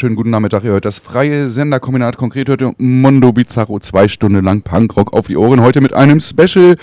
wunderschönen 0.00 0.16
guten 0.16 0.30
Nachmittag. 0.30 0.64
Ihr 0.64 0.70
hört 0.70 0.86
das 0.86 0.96
freie 0.96 1.50
Senderkombinat. 1.50 2.16
Konkret 2.16 2.48
heute 2.48 2.72
Mondo 2.78 3.32
Bizarro. 3.32 3.80
Zwei 3.80 4.08
Stunden 4.08 4.42
lang 4.42 4.62
Punkrock 4.62 5.12
auf 5.12 5.26
die 5.26 5.36
Ohren. 5.36 5.60
Heute 5.60 5.82
mit 5.82 5.92
einem 5.92 6.20
Special. 6.20 6.76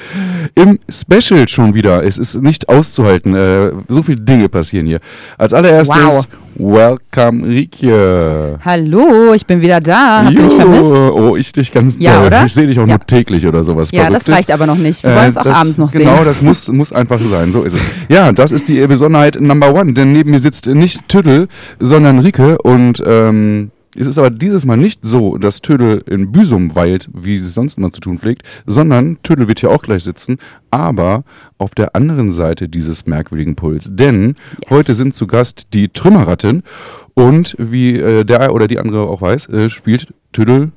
Im 0.54 0.78
Special 0.88 1.48
schon 1.48 1.74
wieder. 1.74 2.04
Es 2.04 2.20
ist 2.20 2.36
nicht 2.44 2.70
auszuhalten. 2.70 3.34
Äh, 3.34 3.72
so 3.88 4.04
viele 4.04 4.22
Dinge 4.22 4.50
passieren 4.50 4.86
hier. 4.86 5.00
Als 5.40 5.52
allererstes. 5.54 5.98
Wow. 5.98 6.28
Welcome, 6.59 7.45
Rikje. 7.47 8.57
Hallo, 8.66 9.31
ich 9.35 9.45
bin 9.45 9.62
wieder 9.62 9.79
da. 9.79 10.23
Habt 10.25 10.34
ihr 10.35 10.41
mich 10.44 10.53
vermisst? 10.56 10.84
Oh, 10.91 11.35
ich 11.35 11.51
dich 11.51 11.72
ganz 11.72 11.97
Ja, 12.00 12.18
doll. 12.18 12.28
oder? 12.28 12.45
Ich 12.45 12.53
sehe 12.56 12.66
dich 12.66 12.79
auch 12.79 12.88
Ja. 12.88 12.97
nur 12.97 13.06
täglich 13.06 13.45
oder 13.45 13.63
sowas. 13.63 13.91
Ja, 13.91 14.09
das 14.09 14.28
reicht 14.28 14.50
aber 14.50 14.66
noch 14.66 14.75
nicht. 14.78 15.03
Wir 15.03 15.12
Äh, 15.12 15.16
wollen 15.18 15.29
es 15.29 15.38
auch 15.38 15.44
das- 15.44 15.56
abends 15.56 15.78
noch 15.78 15.91
Genau, 15.91 16.16
sehen. 16.16 16.25
das 16.25 16.41
muss, 16.41 16.68
muss 16.69 16.91
einfach 16.91 17.19
sein. 17.22 17.51
So 17.51 17.62
ist 17.62 17.73
es. 17.73 17.79
Ja, 18.09 18.31
das 18.31 18.51
ist 18.51 18.69
die 18.69 18.85
Besonderheit 18.88 19.40
Number 19.40 19.72
One, 19.75 19.94
denn 19.94 20.12
neben 20.13 20.31
mir 20.31 20.40
sitzt 20.40 20.66
nicht 20.66 21.07
Tüdel, 21.07 21.47
sondern 21.79 22.19
Rike 22.19 22.57
und 22.63 23.03
ähm, 23.06 23.69
es 23.97 24.08
ist 24.08 24.18
aber 24.18 24.30
dieses 24.30 24.66
Mal 24.66 24.78
nicht 24.78 25.00
so, 25.03 25.38
dass 25.38 25.62
Tüdel 25.62 26.03
in 26.08 26.31
Büsum 26.31 26.75
weilt, 26.75 27.09
wie 27.13 27.38
sie 27.38 27.47
es 27.47 27.53
sonst 27.53 27.78
immer 27.78 27.91
zu 27.91 28.00
tun 28.00 28.19
pflegt, 28.19 28.44
sondern 28.66 29.18
Tüdel 29.24 29.47
wird 29.47 29.59
hier 29.59 29.72
auch 29.72 29.81
gleich 29.81 30.03
sitzen, 30.03 30.38
aber 30.69 31.24
auf 31.58 31.74
der 31.74 31.96
anderen 31.96 32.31
Seite 32.31 32.69
dieses 32.69 33.06
merkwürdigen 33.07 33.56
Puls. 33.56 33.90
Denn 33.91 34.36
heute 34.69 34.94
sind 34.94 35.16
zu 35.16 35.25
Gast 35.25 35.68
die 35.74 35.90
Trümmerratten 35.90 36.63
und 37.16 37.56
wie 37.57 37.97
äh, 37.97 38.24
der 38.24 38.53
oder 38.53 38.68
die 38.68 38.80
andere 38.80 39.07
auch 39.07 39.22
weiß, 39.22 39.50
äh, 39.50 39.69
spielt 39.69 40.13
Tüdel 40.31 40.72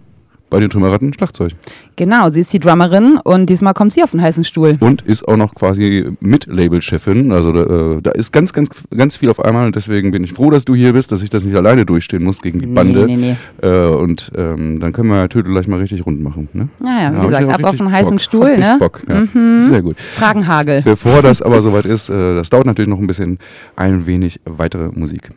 bei 0.51 0.61
den 0.61 0.69
Trümmerratten 0.69 1.13
Schlagzeug. 1.15 1.53
Genau, 1.97 2.29
sie 2.29 2.41
ist 2.41 2.53
die 2.53 2.59
Drummerin 2.59 3.19
und 3.23 3.47
diesmal 3.47 3.73
kommt 3.75 3.93
sie 3.93 4.03
auf 4.03 4.11
den 4.11 4.21
heißen 4.21 4.45
Stuhl. 4.45 4.77
und 4.81 5.03
ist 5.03 5.27
auch 5.27 5.37
noch 5.37 5.55
quasi 5.55 6.11
Mit-Label-Chefin. 6.21 7.33
Also 7.33 7.53
da, 7.53 7.97
äh, 7.97 8.03
da 8.03 8.11
ist 8.11 8.33
ganz, 8.33 8.53
ganz, 8.53 8.69
ganz 8.95 9.17
viel 9.17 9.31
auf 9.31 9.43
einmal 9.43 9.67
und 9.67 9.77
deswegen 9.77 10.11
bin 10.11 10.25
ich 10.25 10.33
froh, 10.33 10.51
dass 10.51 10.65
du 10.65 10.75
hier 10.75 10.93
bist, 10.93 11.13
dass 11.13 11.23
ich 11.23 11.31
das 11.31 11.45
nicht 11.45 11.57
alleine 11.57 11.87
durchstehen 11.87 12.23
muss 12.23 12.43
gegen 12.43 12.61
die 12.61 12.67
Bande. 12.67 13.07
Nee, 13.07 13.17
nee, 13.17 13.37
nee. 13.63 13.67
Äh, 13.67 13.89
und 13.89 14.31
ähm, 14.37 14.81
dann 14.81 14.93
können 14.93 15.09
wir 15.09 15.29
Tödel 15.29 15.53
gleich 15.53 15.69
mal 15.69 15.79
richtig 15.79 16.05
rund 16.05 16.21
machen. 16.21 16.49
Ne? 16.53 16.69
Naja, 16.81 17.13
wie 17.13 17.17
hab 17.17 17.25
ich 17.25 17.39
gesagt, 17.39 17.53
ab 17.53 17.71
auf 17.71 17.77
den 17.77 17.93
heißen 17.93 18.11
Bock. 18.11 18.21
Stuhl, 18.21 18.59
ne? 18.59 18.77
Bock, 18.79 19.01
ja. 19.09 19.27
Sehr 19.61 19.83
gut. 19.83 20.01
Fragenhagel. 20.01 20.83
Bevor 20.83 21.23
das 21.23 21.43
aber 21.43 21.63
soweit 21.63 21.85
ist, 21.85 22.09
äh, 22.09 22.35
das 22.35 22.51
dauert 22.51 22.67
natürlich 22.67 22.89
noch 22.89 22.99
ein 22.99 23.07
bisschen, 23.07 23.39
ein 23.77 24.07
wenig 24.07 24.41
weitere 24.45 24.91
Musik. 24.93 25.31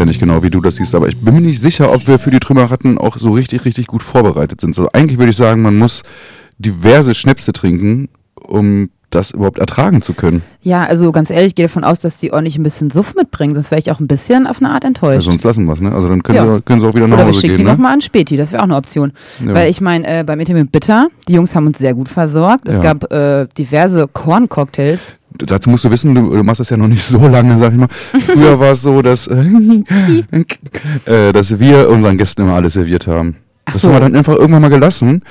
Ja 0.00 0.06
nicht 0.06 0.18
genau, 0.20 0.42
wie 0.42 0.50
du 0.50 0.60
das 0.60 0.76
siehst, 0.76 0.94
aber 0.94 1.08
ich 1.08 1.18
bin 1.20 1.34
mir 1.34 1.40
nicht 1.40 1.60
sicher, 1.60 1.92
ob 1.92 2.06
wir 2.08 2.18
für 2.18 2.30
die 2.30 2.40
Trümmerratten 2.40 2.98
auch 2.98 3.16
so 3.18 3.32
richtig, 3.32 3.64
richtig 3.64 3.86
gut 3.86 4.02
vorbereitet 4.02 4.60
sind. 4.60 4.74
So, 4.74 4.88
eigentlich 4.92 5.18
würde 5.18 5.30
ich 5.30 5.36
sagen, 5.36 5.62
man 5.62 5.78
muss 5.78 6.02
diverse 6.58 7.14
Schnäpse 7.14 7.52
trinken, 7.52 8.08
um 8.34 8.90
das 9.10 9.32
überhaupt 9.32 9.58
ertragen 9.58 10.02
zu 10.02 10.14
können. 10.14 10.40
Ja, 10.62 10.84
also 10.84 11.10
ganz 11.10 11.30
ehrlich, 11.30 11.48
ich 11.48 11.54
gehe 11.56 11.66
davon 11.66 11.82
aus, 11.82 11.98
dass 11.98 12.18
die 12.18 12.32
ordentlich 12.32 12.56
ein 12.56 12.62
bisschen 12.62 12.90
Suff 12.90 13.16
mitbringen, 13.16 13.54
sonst 13.54 13.72
wäre 13.72 13.80
ich 13.80 13.90
auch 13.90 13.98
ein 13.98 14.06
bisschen 14.06 14.46
auf 14.46 14.60
eine 14.62 14.70
Art 14.70 14.84
Ja, 14.84 14.88
enttäuscht. 14.88 15.24
sonst 15.26 15.42
lassen 15.42 15.64
wir 15.64 15.72
es, 15.72 15.80
ne? 15.80 15.90
Also 15.92 16.08
dann 16.08 16.22
können, 16.22 16.36
Ja. 16.36 16.54
sie, 16.56 16.62
können 16.62 16.80
sie 16.80 16.86
auch 16.86 16.94
wieder 16.94 17.08
nach 17.08 17.16
Oder 17.16 17.24
wir 17.24 17.28
Hause 17.30 17.40
schicken 17.40 17.56
gehen, 17.56 17.58
die 17.58 17.64
ne? 17.64 17.72
nochmal 17.72 17.92
an 17.94 18.00
Späti, 18.02 18.36
das 18.36 18.52
wäre 18.52 18.60
auch 18.62 18.66
eine 18.68 18.76
Option. 18.76 19.12
Ja. 19.44 19.52
Weil 19.54 19.68
ich 19.68 19.80
meine, 19.80 20.06
äh, 20.20 20.22
beim 20.22 20.38
Interview 20.38 20.64
Bitter, 20.64 21.08
die 21.26 21.32
Jungs 21.32 21.56
haben 21.56 21.66
uns 21.66 21.78
sehr 21.78 21.94
gut 21.94 22.08
versorgt. 22.08 22.68
Es 22.68 22.76
Ja. 22.76 22.82
gab 22.82 23.12
äh, 23.12 23.48
diverse 23.58 24.06
Korncocktails. 24.06 25.12
Dazu 25.38 25.70
musst 25.70 25.84
du 25.84 25.90
wissen, 25.90 26.14
du, 26.14 26.34
du 26.34 26.42
machst 26.42 26.60
das 26.60 26.70
ja 26.70 26.76
noch 26.76 26.88
nicht 26.88 27.04
so 27.06 27.18
lange, 27.26 27.58
sag 27.58 27.72
ich 27.72 27.78
mal. 27.78 27.88
Früher 28.26 28.58
war 28.58 28.72
es 28.72 28.82
so, 28.82 29.02
dass, 29.02 29.26
äh, 31.06 31.32
dass 31.32 31.58
wir 31.58 31.88
unseren 31.88 32.18
Gästen 32.18 32.42
immer 32.42 32.54
alles 32.54 32.74
serviert 32.74 33.06
haben. 33.06 33.36
Ach 33.70 33.72
das 33.74 33.82
so. 33.82 33.88
haben 33.88 33.94
wir 33.96 34.00
dann 34.00 34.16
einfach 34.16 34.34
irgendwann 34.34 34.62
mal 34.62 34.68
gelassen, 34.68 35.22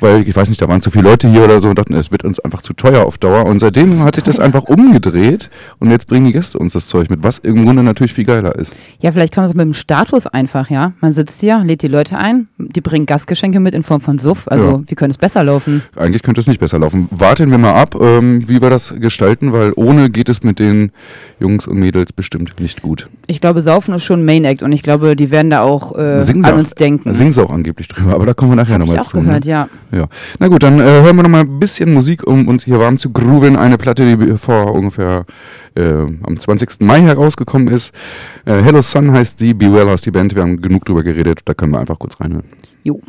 weil 0.00 0.26
ich 0.26 0.34
weiß 0.34 0.48
nicht, 0.48 0.60
da 0.62 0.68
waren 0.68 0.80
zu 0.80 0.90
viele 0.90 1.04
Leute 1.04 1.28
hier 1.28 1.44
oder 1.44 1.60
so 1.60 1.68
und 1.68 1.78
dachten, 1.78 1.94
es 1.94 2.10
wird 2.10 2.24
uns 2.24 2.38
einfach 2.40 2.62
zu 2.62 2.72
teuer 2.72 3.04
auf 3.06 3.18
Dauer. 3.18 3.46
Und 3.46 3.58
seitdem 3.58 3.98
hat 4.04 4.14
sich 4.14 4.24
das 4.24 4.38
einfach 4.40 4.64
umgedreht 4.64 5.50
und 5.78 5.90
jetzt 5.90 6.06
bringen 6.06 6.26
die 6.26 6.32
Gäste 6.32 6.58
uns 6.58 6.72
das 6.72 6.86
Zeug 6.88 7.10
mit, 7.10 7.22
was 7.22 7.38
im 7.38 7.64
Grunde 7.64 7.82
natürlich 7.82 8.12
viel 8.12 8.24
geiler 8.24 8.54
ist. 8.56 8.74
Ja, 9.00 9.12
vielleicht 9.12 9.32
kann 9.34 9.42
man 9.44 9.50
es 9.50 9.56
mit 9.56 9.64
dem 9.64 9.74
Status 9.74 10.26
einfach, 10.26 10.70
ja. 10.70 10.92
Man 11.00 11.12
sitzt 11.12 11.40
hier, 11.40 11.58
lädt 11.64 11.82
die 11.82 11.88
Leute 11.88 12.18
ein, 12.18 12.48
die 12.58 12.80
bringen 12.80 13.06
Gastgeschenke 13.06 13.60
mit 13.60 13.74
in 13.74 13.82
Form 13.82 14.00
von 14.00 14.18
Suff. 14.18 14.46
Also, 14.48 14.68
Ja. 14.70 14.80
wie 14.86 14.94
könnte 14.94 15.12
es 15.12 15.18
besser 15.18 15.44
laufen? 15.44 15.82
Eigentlich 15.96 16.22
könnte 16.22 16.40
es 16.40 16.46
nicht 16.46 16.60
besser 16.60 16.78
laufen. 16.78 17.08
Warten 17.10 17.50
wir 17.50 17.58
mal 17.58 17.74
ab, 17.74 17.96
ähm, 18.00 18.48
wie 18.48 18.60
wir 18.60 18.70
das 18.70 18.94
gestalten, 18.98 19.52
weil 19.52 19.72
ohne 19.76 20.10
geht 20.10 20.28
es 20.28 20.42
mit 20.42 20.58
den 20.58 20.92
Jungs 21.40 21.66
und 21.66 21.78
Mädels 21.78 22.12
bestimmt 22.12 22.60
nicht 22.60 22.82
gut. 22.82 23.08
Ich 23.26 23.40
glaube, 23.40 23.62
Saufen 23.62 23.94
ist 23.94 24.04
schon 24.04 24.24
Main 24.24 24.44
Act 24.44 24.62
und 24.62 24.72
ich 24.72 24.82
glaube, 24.82 25.16
die 25.16 25.30
werden 25.30 25.50
da 25.50 25.62
auch 25.62 25.96
äh, 25.96 26.20
an 26.42 26.54
uns 26.54 26.74
denken. 26.74 27.12
Singen 27.14 27.32
sie 27.32 27.42
auch 27.42 27.50
angeblich 27.50 27.87
drüber, 27.88 28.14
aber 28.14 28.26
da 28.26 28.34
kommen 28.34 28.52
wir 28.52 28.56
nachher 28.56 28.74
Hab 28.74 28.82
ich 28.82 28.86
nochmal 28.88 29.02
auch 29.04 29.08
zu. 29.08 29.20
gehört, 29.20 29.44
ne? 29.44 29.50
ja. 29.50 29.68
Ja. 29.92 30.06
Na 30.38 30.48
gut, 30.48 30.62
dann 30.62 30.78
äh, 30.80 30.84
hören 30.84 31.16
wir 31.16 31.22
noch 31.22 31.30
mal 31.30 31.40
ein 31.40 31.58
bisschen 31.58 31.92
Musik, 31.94 32.26
um 32.26 32.48
uns 32.48 32.64
hier 32.64 32.78
warm 32.78 32.98
zu 32.98 33.10
grooven. 33.10 33.56
Eine 33.56 33.78
Platte, 33.78 34.16
die 34.16 34.36
vor 34.36 34.72
ungefähr 34.74 35.24
äh, 35.74 35.82
am 36.22 36.38
20. 36.38 36.80
Mai 36.80 37.00
herausgekommen 37.02 37.68
ist. 37.68 37.94
Äh, 38.44 38.62
Hello 38.62 38.82
Sun 38.82 39.12
heißt 39.12 39.40
die, 39.40 39.54
Be 39.54 39.72
Well 39.72 39.88
heißt 39.88 40.06
die 40.06 40.10
Band. 40.10 40.34
Wir 40.34 40.42
haben 40.42 40.60
genug 40.60 40.84
drüber 40.84 41.02
geredet, 41.02 41.40
da 41.44 41.54
können 41.54 41.72
wir 41.72 41.80
einfach 41.80 41.98
kurz 41.98 42.20
reinhören. 42.20 42.44
Jo. 42.84 43.00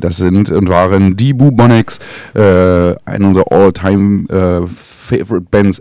Das 0.00 0.16
sind 0.16 0.50
und 0.50 0.68
waren 0.68 1.16
die 1.16 1.32
Bubonics, 1.32 1.98
äh, 2.34 2.94
eine 3.04 3.26
unserer 3.26 3.50
all-time 3.50 4.26
äh, 4.28 4.66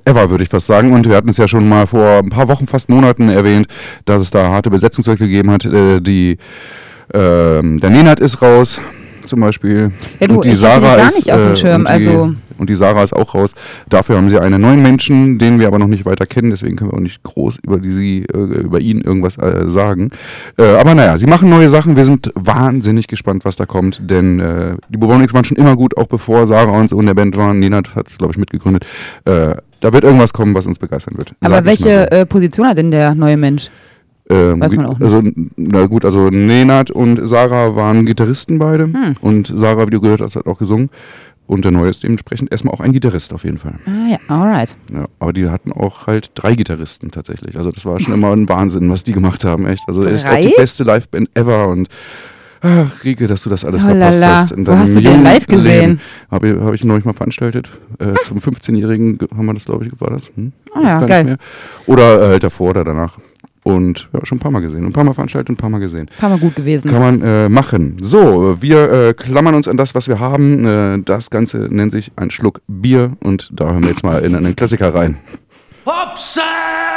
ever, 0.06 0.30
würde 0.30 0.44
ich 0.44 0.50
fast 0.50 0.68
sagen. 0.68 0.94
Und 0.94 1.08
wir 1.08 1.16
hatten 1.16 1.30
es 1.30 1.38
ja 1.38 1.48
schon 1.48 1.68
mal 1.68 1.88
vor 1.88 2.20
ein 2.20 2.30
paar 2.30 2.48
Wochen, 2.48 2.68
fast 2.68 2.90
Monaten 2.90 3.30
erwähnt, 3.30 3.68
dass 4.06 4.22
es 4.22 4.32
da 4.32 4.50
harte 4.50 4.70
Besetzungswechsel 4.70 5.28
gegeben 5.28 5.52
hat. 5.52 5.66
Äh, 5.66 6.02
die, 6.02 6.38
ähm, 7.14 7.80
der 7.80 7.90
Nenad 7.90 8.20
ist 8.20 8.42
raus, 8.42 8.80
zum 9.26 9.40
Beispiel. 9.42 9.92
Ja, 10.20 10.28
du, 10.28 10.36
und 10.36 10.46
die 10.46 10.50
hatte 10.50 10.50
die 10.50 10.56
Sarah 10.56 10.96
gar 10.98 11.08
ist, 11.08 11.16
nicht 11.18 11.32
auf 11.32 11.40
dem 11.40 11.52
äh, 11.52 11.56
Schirm, 11.56 11.82
und 11.82 11.88
die, 11.88 11.92
also- 11.92 12.36
Und 12.58 12.70
die 12.70 12.76
Sarah 12.76 13.04
ist 13.04 13.14
auch 13.14 13.34
raus. 13.34 13.54
Dafür 13.90 14.18
haben 14.18 14.30
sie 14.30 14.40
einen 14.40 14.62
neuen 14.62 14.82
Menschen, 14.82 15.40
den 15.40 15.60
wir 15.60 15.68
aber 15.68 15.80
noch 15.80 15.88
nicht 15.88 16.06
weiter 16.06 16.26
kennen, 16.26 16.52
deswegen 16.52 16.76
können 16.76 16.92
wir 16.92 16.98
auch 16.98 17.02
nicht 17.02 17.24
groß 17.24 17.60
über, 17.64 17.80
die, 17.80 17.90
sie, 17.90 18.26
äh, 18.26 18.38
über 18.38 18.80
ihn 18.80 19.02
irgendwas 19.02 19.38
äh, 19.38 19.70
sagen. 19.70 20.12
Aber 20.58 20.94
naja, 20.96 21.18
sie 21.18 21.26
machen 21.26 21.50
neue 21.50 21.68
Sachen. 21.70 21.96
Wir 21.96 22.06
sind 22.06 22.32
wahnsinnig 22.36 23.08
gespannt, 23.08 23.46
was 23.46 23.56
da 23.56 23.66
kommt, 23.66 24.00
denn 24.10 24.78
die 24.90 24.98
Bubonics 24.98 25.34
waren 25.34 25.44
schon 25.46 25.58
immer 25.58 25.76
gut, 25.76 25.98
auch 25.98 26.08
bevor 26.08 26.46
Sarah 26.48 26.80
und 26.80 26.90
so 26.90 27.00
in 27.00 27.06
der 27.06 27.14
Band 27.14 27.36
waren. 27.38 27.60
Nenad 27.60 27.96
hat 27.96 28.08
es, 28.08 28.18
glaube 28.18 28.34
ich, 28.34 28.38
mitgegründet. 28.38 28.86
Da 29.26 29.92
wird 29.94 30.04
irgendwas 30.04 30.32
kommen, 30.34 30.54
was 30.56 30.66
uns 30.66 30.80
begeistern 30.80 31.18
wird. 31.18 31.34
Aber 31.42 31.66
welche 31.66 32.08
so. 32.12 32.26
Position 32.26 32.68
hat 32.68 32.78
denn 32.78 32.92
der 32.92 33.16
neue 33.16 33.38
Mensch? 33.38 33.70
Ähm, 34.30 34.62
Weiß 34.62 34.74
man 34.76 34.86
auch 34.86 35.00
nicht. 35.00 35.04
Also, 35.04 35.22
na 35.58 35.86
gut, 35.88 36.06
also 36.06 36.30
Nenad 36.30 36.92
und 36.92 37.28
Sarah 37.28 37.76
waren 37.76 38.06
Gitarristen 38.06 38.58
beide. 38.60 38.86
Hm. 38.86 39.16
Und 39.22 39.54
Sarah, 39.56 39.86
wie 39.88 39.92
du 39.92 40.02
gehört 40.02 40.22
hast, 40.22 40.36
hat 40.36 40.48
auch 40.48 40.60
gesungen. 40.60 40.90
Und 41.46 41.66
der 41.66 41.72
Neue 41.72 41.90
ist 41.90 42.04
dementsprechend 42.04 42.52
erstmal 42.52 42.74
auch 42.74 42.80
ein 42.80 42.94
Gitarrist 42.94 43.34
auf 43.34 43.44
jeden 43.44 43.58
Fall. 43.58 43.76
Ah 43.86 44.10
ja, 44.10 44.18
alright. 44.28 44.78
Ja, 44.94 45.06
aber 45.20 45.34
die 45.34 45.50
hatten 45.50 45.74
auch 45.74 46.08
halt 46.08 46.32
drei 46.36 46.56
Gitarristen 46.56 47.12
tatsächlich. 47.12 47.58
Also 47.58 47.70
das 47.70 47.86
war 47.86 48.00
schon 48.00 48.14
immer 48.14 48.32
ein 48.32 48.48
Wahnsinn, 48.48 48.90
was 48.90 49.04
die 49.04 49.12
gemacht 49.12 49.44
haben, 49.44 49.66
echt. 49.66 49.84
Also 49.88 50.04
er 50.04 50.12
ist 50.12 50.26
auch 50.26 50.38
die 50.38 50.54
beste 50.56 50.86
Liveband 50.86 51.30
ever 51.34 51.68
und 51.68 51.90
ach, 52.62 53.04
Rieke, 53.04 53.28
dass 53.28 53.44
du 53.44 53.50
das 53.50 53.66
alles 53.66 53.84
oh, 53.84 53.88
verpasst 53.88 54.26
hast. 54.26 54.52
In 54.54 54.66
Wo 54.66 54.72
hast 54.72 54.96
du 54.96 55.02
den 55.02 55.22
live 55.22 55.46
gesehen? 55.46 56.00
Habe 56.32 56.62
hab 56.64 56.74
ich 56.74 56.86
neulich 56.86 57.04
mal 57.04 57.14
veranstaltet. 57.14 57.70
Äh, 58.00 58.06
ah. 58.06 58.16
zum 58.24 58.38
15-Jährigen 58.38 59.20
haben 59.36 59.46
wir 59.46 59.54
das, 59.54 59.66
glaube 59.66 59.86
ich, 59.86 59.92
war 60.00 60.12
das. 60.12 60.32
Hm? 60.36 60.54
Ah 60.74 60.82
ja, 60.82 61.06
geil. 61.06 61.38
Oder 61.88 62.22
äh, 62.22 62.28
halt 62.30 62.44
davor 62.44 62.70
oder 62.70 62.86
danach. 62.86 63.18
Und 63.64 64.10
ja, 64.14 64.26
schon 64.26 64.38
ein 64.38 64.42
paar 64.42 64.52
Mal 64.52 64.62
gesehen. 64.62 64.86
Ein 64.86 64.94
paar 64.94 65.04
Mal 65.04 65.14
veranstaltet 65.14 65.50
und 65.50 65.56
ein 65.56 65.58
paar 65.58 65.70
Mal 65.70 65.80
gesehen. 65.80 66.10
Ein 66.10 66.20
paar 66.20 66.30
Mal 66.30 66.40
gut 66.40 66.56
gewesen. 66.56 66.90
Kann 66.90 67.00
man 67.00 67.22
äh, 67.22 67.50
machen. 67.50 67.98
So, 68.02 68.62
wir 68.62 68.92
äh, 68.92 69.14
klammern 69.14 69.56
uns 69.56 69.68
an 69.68 69.78
das, 69.78 69.96
was 69.96 70.08
wir 70.08 70.20
haben. 70.20 70.66
Äh, 70.66 71.00
das 71.04 71.30
Ganze 71.30 71.58
nennt 71.70 71.92
sich 71.92 72.12
ein 72.16 72.30
Schluck 72.30 72.62
Bier 72.68 73.14
und 73.22 73.50
da 73.54 73.72
hören 73.72 73.84
wir 73.84 73.90
jetzt 73.90 74.04
mal 74.04 74.24
in 74.24 74.36
einen 74.36 74.56
Klassiker 74.56 74.94
rein. 74.94 75.20
Hopsa! 75.86 76.93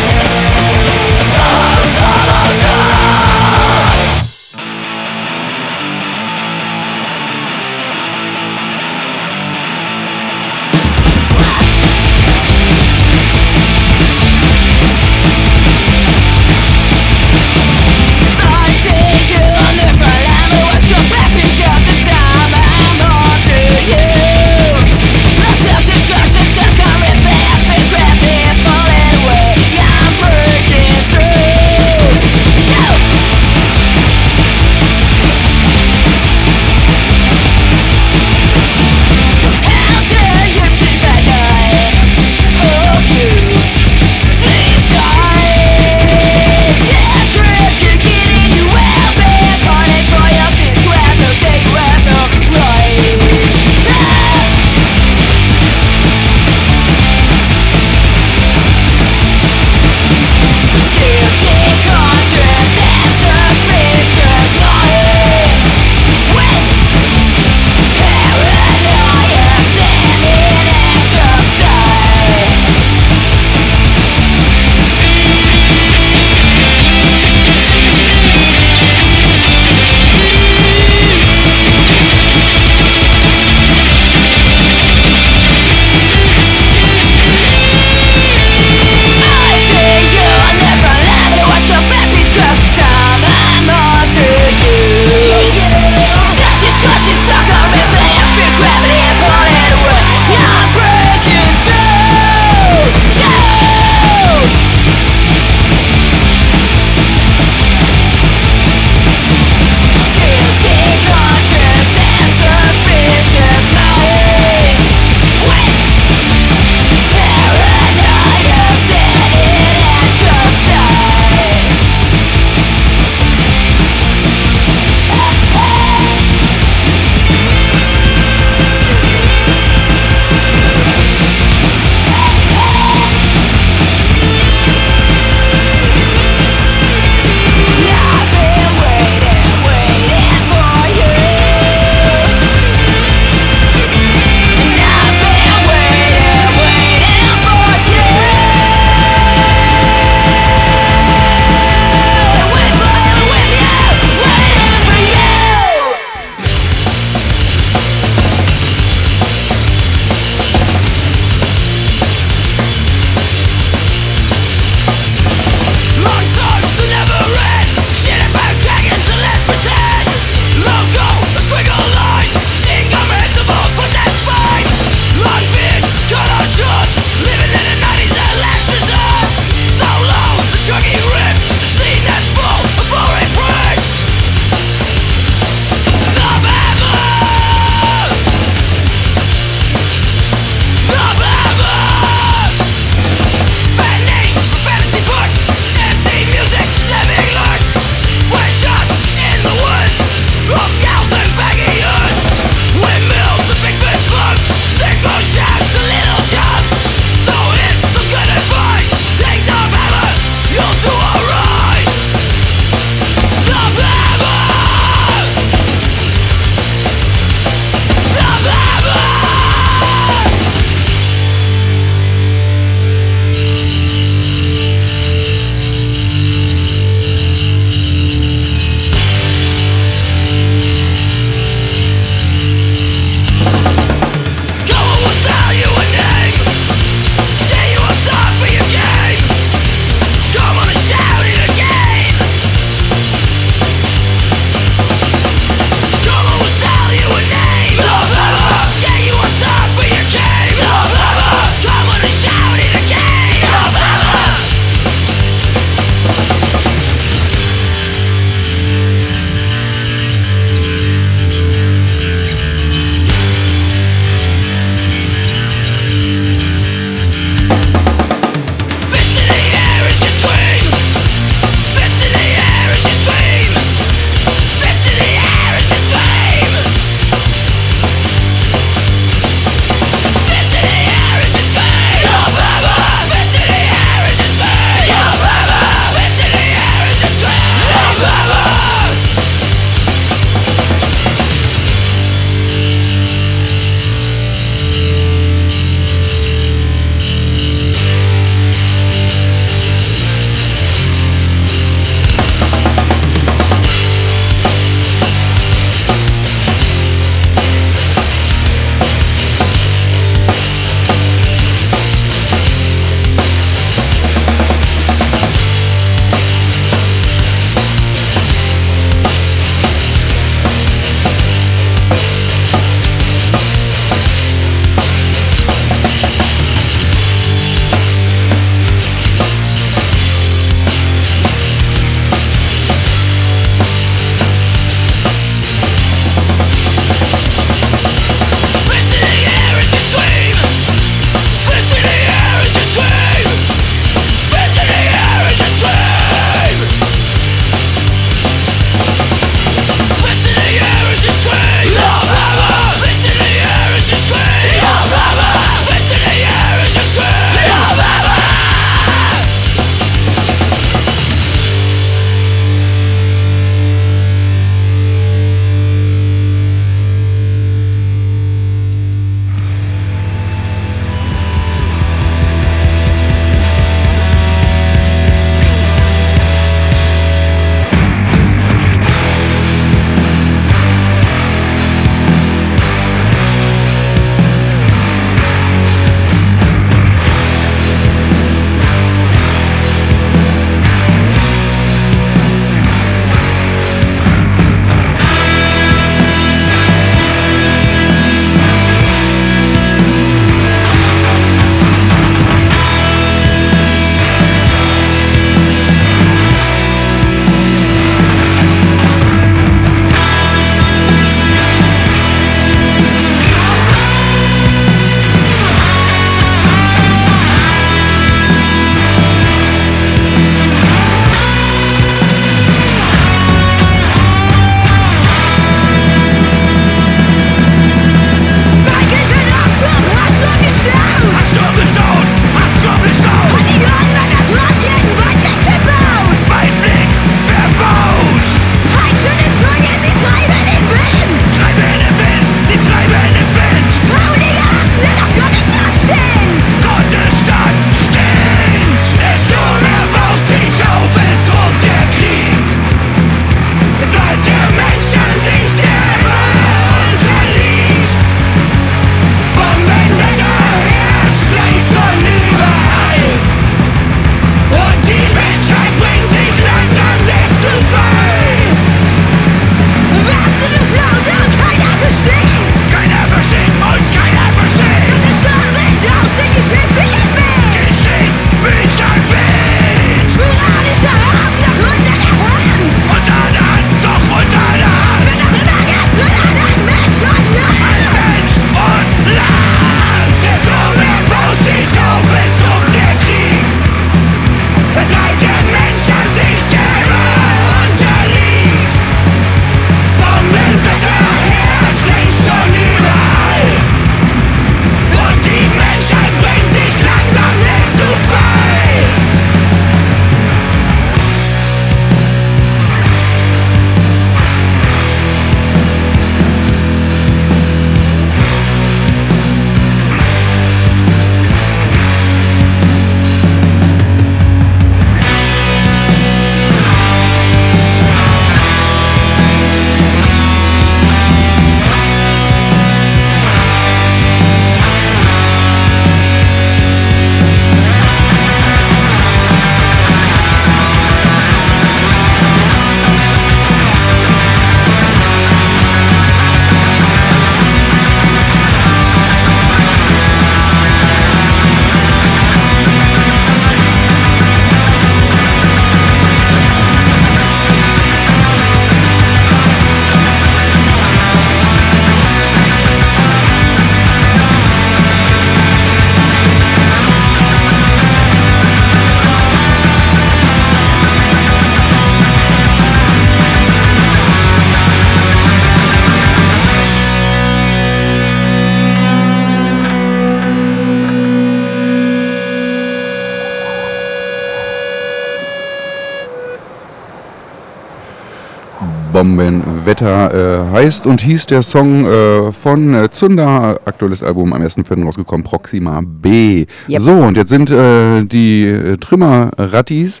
Bombenwetter 589.16 590.50
äh, 590.50 590.52
heißt 590.52 590.86
und 590.86 591.00
hieß 591.00 591.26
der 591.26 591.42
Song 591.42 591.86
äh, 591.86 592.32
von 592.32 592.74
äh, 592.74 592.90
Zunder, 592.90 593.60
aktuelles 593.64 594.02
Album 594.02 594.32
am 594.32 594.42
1.4. 594.42 594.84
rausgekommen, 594.84 595.24
Proxima 595.24 595.82
B. 595.84 596.46
Yep. 596.68 596.80
So, 596.80 596.92
und 596.92 597.16
jetzt 597.16 597.30
sind 597.30 597.50
äh, 597.50 598.02
die 598.04 598.44
äh, 598.44 598.76
Trümmer-Rattis 598.76 600.00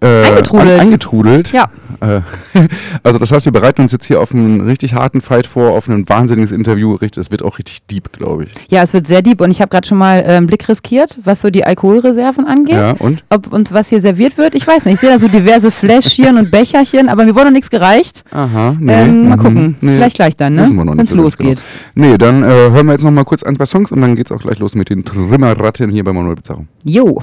äh, 0.00 0.24
Eingetrudelt. 0.24 0.80
An, 0.80 0.80
eingetrudelt. 0.80 1.52
Ja. 1.52 1.70
Äh, 2.00 2.20
also 3.02 3.18
das 3.18 3.32
heißt, 3.32 3.44
wir 3.44 3.52
bereiten 3.52 3.82
uns 3.82 3.92
jetzt 3.92 4.06
hier 4.06 4.20
auf 4.20 4.34
einen 4.34 4.60
richtig 4.60 4.94
harten 4.94 5.20
Fight 5.20 5.46
vor, 5.46 5.72
auf 5.72 5.88
ein 5.88 6.08
wahnsinniges 6.08 6.52
Interview. 6.52 6.96
Es 7.00 7.30
wird 7.30 7.42
auch 7.42 7.58
richtig 7.58 7.86
deep, 7.86 8.12
glaube 8.12 8.44
ich. 8.44 8.50
Ja, 8.68 8.82
es 8.82 8.92
wird 8.92 9.06
sehr 9.06 9.22
deep 9.22 9.40
und 9.40 9.50
ich 9.50 9.60
habe 9.60 9.70
gerade 9.70 9.86
schon 9.86 9.98
mal 9.98 10.18
äh, 10.18 10.36
einen 10.36 10.46
Blick 10.46 10.68
riskiert, 10.68 11.18
was 11.24 11.40
so 11.40 11.50
die 11.50 11.64
Alkoholreserven 11.64 12.46
angeht. 12.46 12.74
Ja, 12.74 12.92
und? 12.98 13.24
Ob 13.30 13.52
uns 13.52 13.72
was 13.72 13.88
hier 13.88 14.00
serviert 14.00 14.36
wird, 14.38 14.54
ich 14.54 14.66
weiß 14.66 14.84
nicht. 14.84 14.94
Ich 14.94 15.00
sehe 15.00 15.10
da 15.10 15.18
so 15.18 15.28
diverse 15.28 15.70
Fläschchen 15.70 16.36
und 16.36 16.50
Becherchen, 16.50 17.08
aber 17.08 17.24
mir 17.24 17.34
wurde 17.34 17.46
noch 17.46 17.52
nichts 17.52 17.70
gereicht. 17.70 18.24
Aha, 18.30 18.76
nee. 18.78 18.92
Ähm, 18.92 19.28
mal 19.28 19.36
mhm, 19.36 19.42
gucken. 19.42 19.76
nee. 19.80 19.94
Vielleicht 19.94 20.16
gleich 20.16 20.36
dann, 20.36 20.54
ne? 20.54 20.68
Wenn 20.70 21.00
es 21.00 21.10
so 21.10 21.16
losgeht. 21.16 21.62
Genau. 21.94 22.08
Nee, 22.08 22.18
dann 22.18 22.42
äh, 22.42 22.46
hören 22.46 22.86
wir 22.86 22.92
jetzt 22.92 23.04
noch 23.04 23.10
mal 23.10 23.24
kurz 23.24 23.42
ein, 23.42 23.56
zwei 23.56 23.66
Songs 23.66 23.92
und 23.92 24.00
dann 24.00 24.14
geht's 24.16 24.32
auch 24.32 24.40
gleich 24.40 24.58
los 24.58 24.74
mit 24.74 24.90
den 24.90 25.04
Trümmerratten 25.04 25.90
hier 25.90 26.04
bei 26.04 26.12
Manuel 26.12 26.36
Bizarro. 26.36 26.66
Jo. 26.84 27.22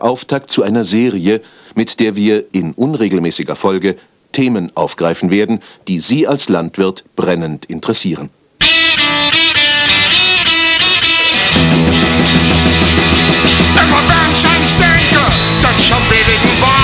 Auftakt 0.00 0.50
zu 0.50 0.62
einer 0.62 0.84
Serie, 0.84 1.40
mit 1.74 2.00
der 2.00 2.16
wir 2.16 2.44
in 2.52 2.72
unregelmäßiger 2.72 3.56
Folge 3.56 3.96
Themen 4.32 4.70
aufgreifen 4.74 5.30
werden, 5.30 5.60
die 5.88 6.00
Sie 6.00 6.26
als 6.26 6.48
Landwirt 6.48 7.04
brennend 7.16 7.66
interessieren. 7.66 8.30
Wenn 13.74 13.88
ich 14.32 14.46
an 14.46 14.62
dich 14.62 14.76
denke, 14.76 15.22
denk 15.62 15.78
ich 15.78 15.92
an 15.92 16.02
billigen 16.08 16.62
Wein. 16.62 16.79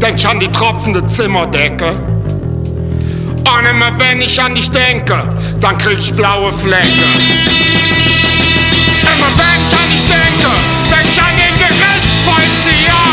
Denk 0.00 0.16
ich 0.16 0.26
an 0.26 0.40
die 0.40 0.48
tropfende 0.48 1.06
Zimmerdecke. 1.06 1.90
Und 1.90 3.66
immer 3.70 3.90
wenn 3.98 4.22
ich 4.22 4.40
an 4.40 4.54
dich 4.54 4.70
denke, 4.70 5.22
dann 5.60 5.76
krieg 5.76 5.98
ich 5.98 6.12
blaue 6.12 6.50
Flecke. 6.50 6.86
Immer 9.02 9.30
wenn 9.36 9.60
ich 9.66 9.74
an 9.76 9.90
dich 9.90 10.06
denke, 10.06 10.50
denk 10.90 11.06
ich 11.12 11.20
an 11.20 11.36
den 11.36 11.58
Gerichtsvollzieher. 11.58 13.09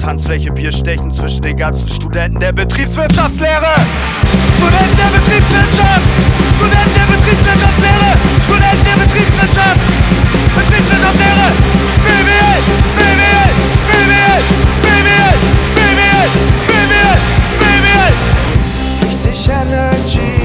Tanzfläche 0.00 0.50
Bier 0.50 0.72
stechen 0.72 1.12
zwischen 1.12 1.42
den 1.42 1.58
ganzen 1.58 1.86
Studenten 1.86 2.40
der 2.40 2.52
Betriebswirtschaftslehre. 2.52 3.66
Studenten 4.56 4.96
der 4.96 5.18
Betriebswirtschaft! 5.18 6.08
Studenten 6.56 6.94
der 6.94 7.06
Betriebswirtschaftslehre! 7.16 8.16
Studenten 8.44 8.84
der 8.84 8.96
Betriebswirtschaft! 9.04 9.80
Betriebswirtschaftslehre! 10.56 11.52
BWL! 12.04 12.60
BWL! 12.96 13.50
BWL! 13.90 14.40
BWL! 14.82 15.34
BWL! 15.76 16.26
BWL! 16.66 17.16
BWL! 17.60 18.12
Richtig 19.06 19.48
Energy! 19.48 20.39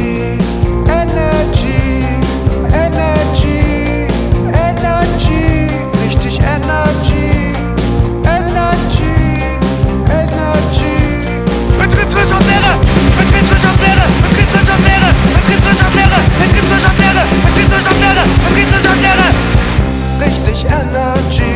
Schnelle, 17.16 17.28
es 17.48 17.56
geht 17.56 17.70
so 17.70 17.78
Schnelle, 17.96 18.24
es 18.50 18.56
geht 18.56 18.70
so 18.70 18.76
Schnelle. 19.00 19.28
Richtig 20.20 20.66
Energy, 20.66 21.56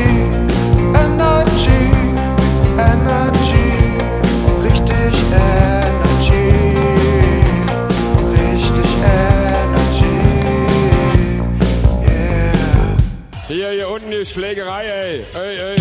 Energy, 0.93 1.81
Energy, 2.77 3.67
richtig 4.63 5.15
Energy, 5.33 6.47
richtig 8.31 8.89
Energy, 9.03 10.17
yeah. 12.03 12.97
Hier, 13.47 13.69
hier 13.71 13.89
unten 13.89 14.11
die 14.11 14.25
Schlägerei, 14.25 14.85
ey, 14.85 15.25
ey, 15.33 15.57
ey. 15.57 15.78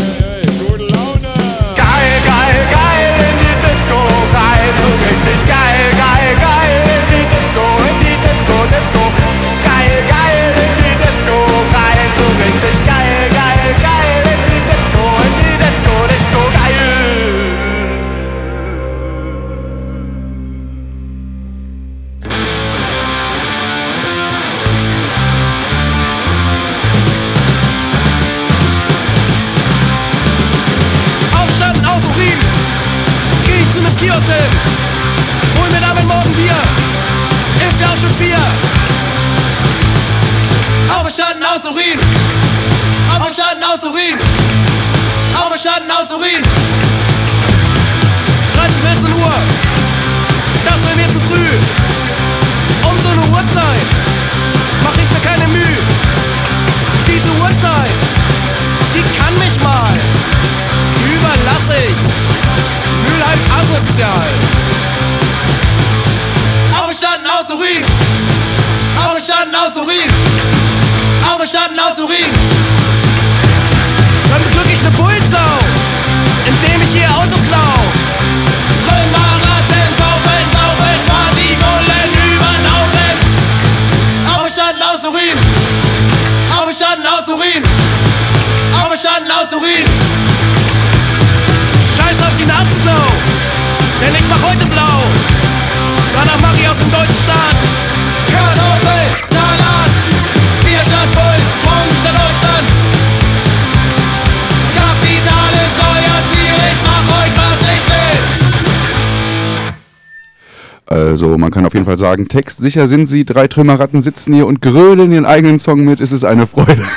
Auf 111.69 111.75
jeden 111.75 111.85
Fall 111.85 111.99
sagen, 111.99 112.29
textsicher 112.29 112.87
sind 112.87 113.07
sie, 113.07 113.27
drei 113.27 113.47
Trümmerratten 113.47 114.01
sitzen 114.01 114.33
hier 114.33 114.47
und 114.47 114.63
grölen 114.63 115.13
ihren 115.13 115.27
eigenen 115.27 115.59
Song 115.59 115.85
mit, 115.85 116.01
es 116.01 116.13
ist 116.13 116.25
eine 116.25 116.47
Freude. 116.47 116.83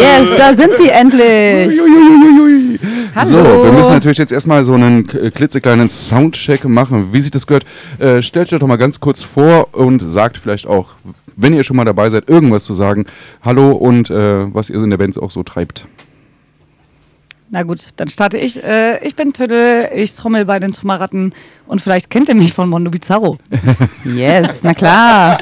Yes, 0.00 0.36
da 0.36 0.54
sind 0.54 0.70
sie 0.76 0.88
endlich. 0.88 1.78
Hallo. 3.14 3.28
So, 3.28 3.64
wir 3.64 3.72
müssen 3.72 3.92
natürlich 3.92 4.18
jetzt 4.18 4.32
erstmal 4.32 4.64
so 4.64 4.74
einen 4.74 5.06
klitzekleinen 5.06 5.88
Soundcheck 5.88 6.64
machen, 6.64 7.12
wie 7.12 7.20
sich 7.20 7.30
das 7.30 7.46
gehört. 7.46 7.64
Äh, 7.98 8.22
stellt 8.22 8.52
euch 8.52 8.58
doch 8.58 8.66
mal 8.66 8.76
ganz 8.76 8.98
kurz 9.00 9.22
vor 9.22 9.68
und 9.72 10.00
sagt 10.00 10.38
vielleicht 10.38 10.66
auch, 10.66 10.88
wenn 11.36 11.54
ihr 11.54 11.62
schon 11.62 11.76
mal 11.76 11.84
dabei 11.84 12.10
seid, 12.10 12.28
irgendwas 12.28 12.64
zu 12.64 12.74
sagen. 12.74 13.06
Hallo 13.42 13.72
und 13.72 14.10
äh, 14.10 14.52
was 14.52 14.70
ihr 14.70 14.82
in 14.82 14.90
der 14.90 14.98
Band 14.98 15.20
auch 15.20 15.30
so 15.30 15.42
treibt. 15.42 15.86
Na 17.52 17.64
gut, 17.64 17.88
dann 17.96 18.08
starte 18.08 18.38
ich. 18.38 18.62
Äh, 18.62 19.04
ich 19.04 19.16
bin 19.16 19.32
Tüdel, 19.32 19.88
ich 19.92 20.14
trommel 20.14 20.44
bei 20.44 20.60
den 20.60 20.70
Trümmerratten 20.70 21.34
und 21.66 21.82
vielleicht 21.82 22.08
kennt 22.08 22.28
ihr 22.28 22.36
mich 22.36 22.52
von 22.52 22.68
Mondo 22.68 22.90
Bizarro. 22.92 23.38
Yes, 24.04 24.62
na 24.62 24.72
klar. 24.72 25.40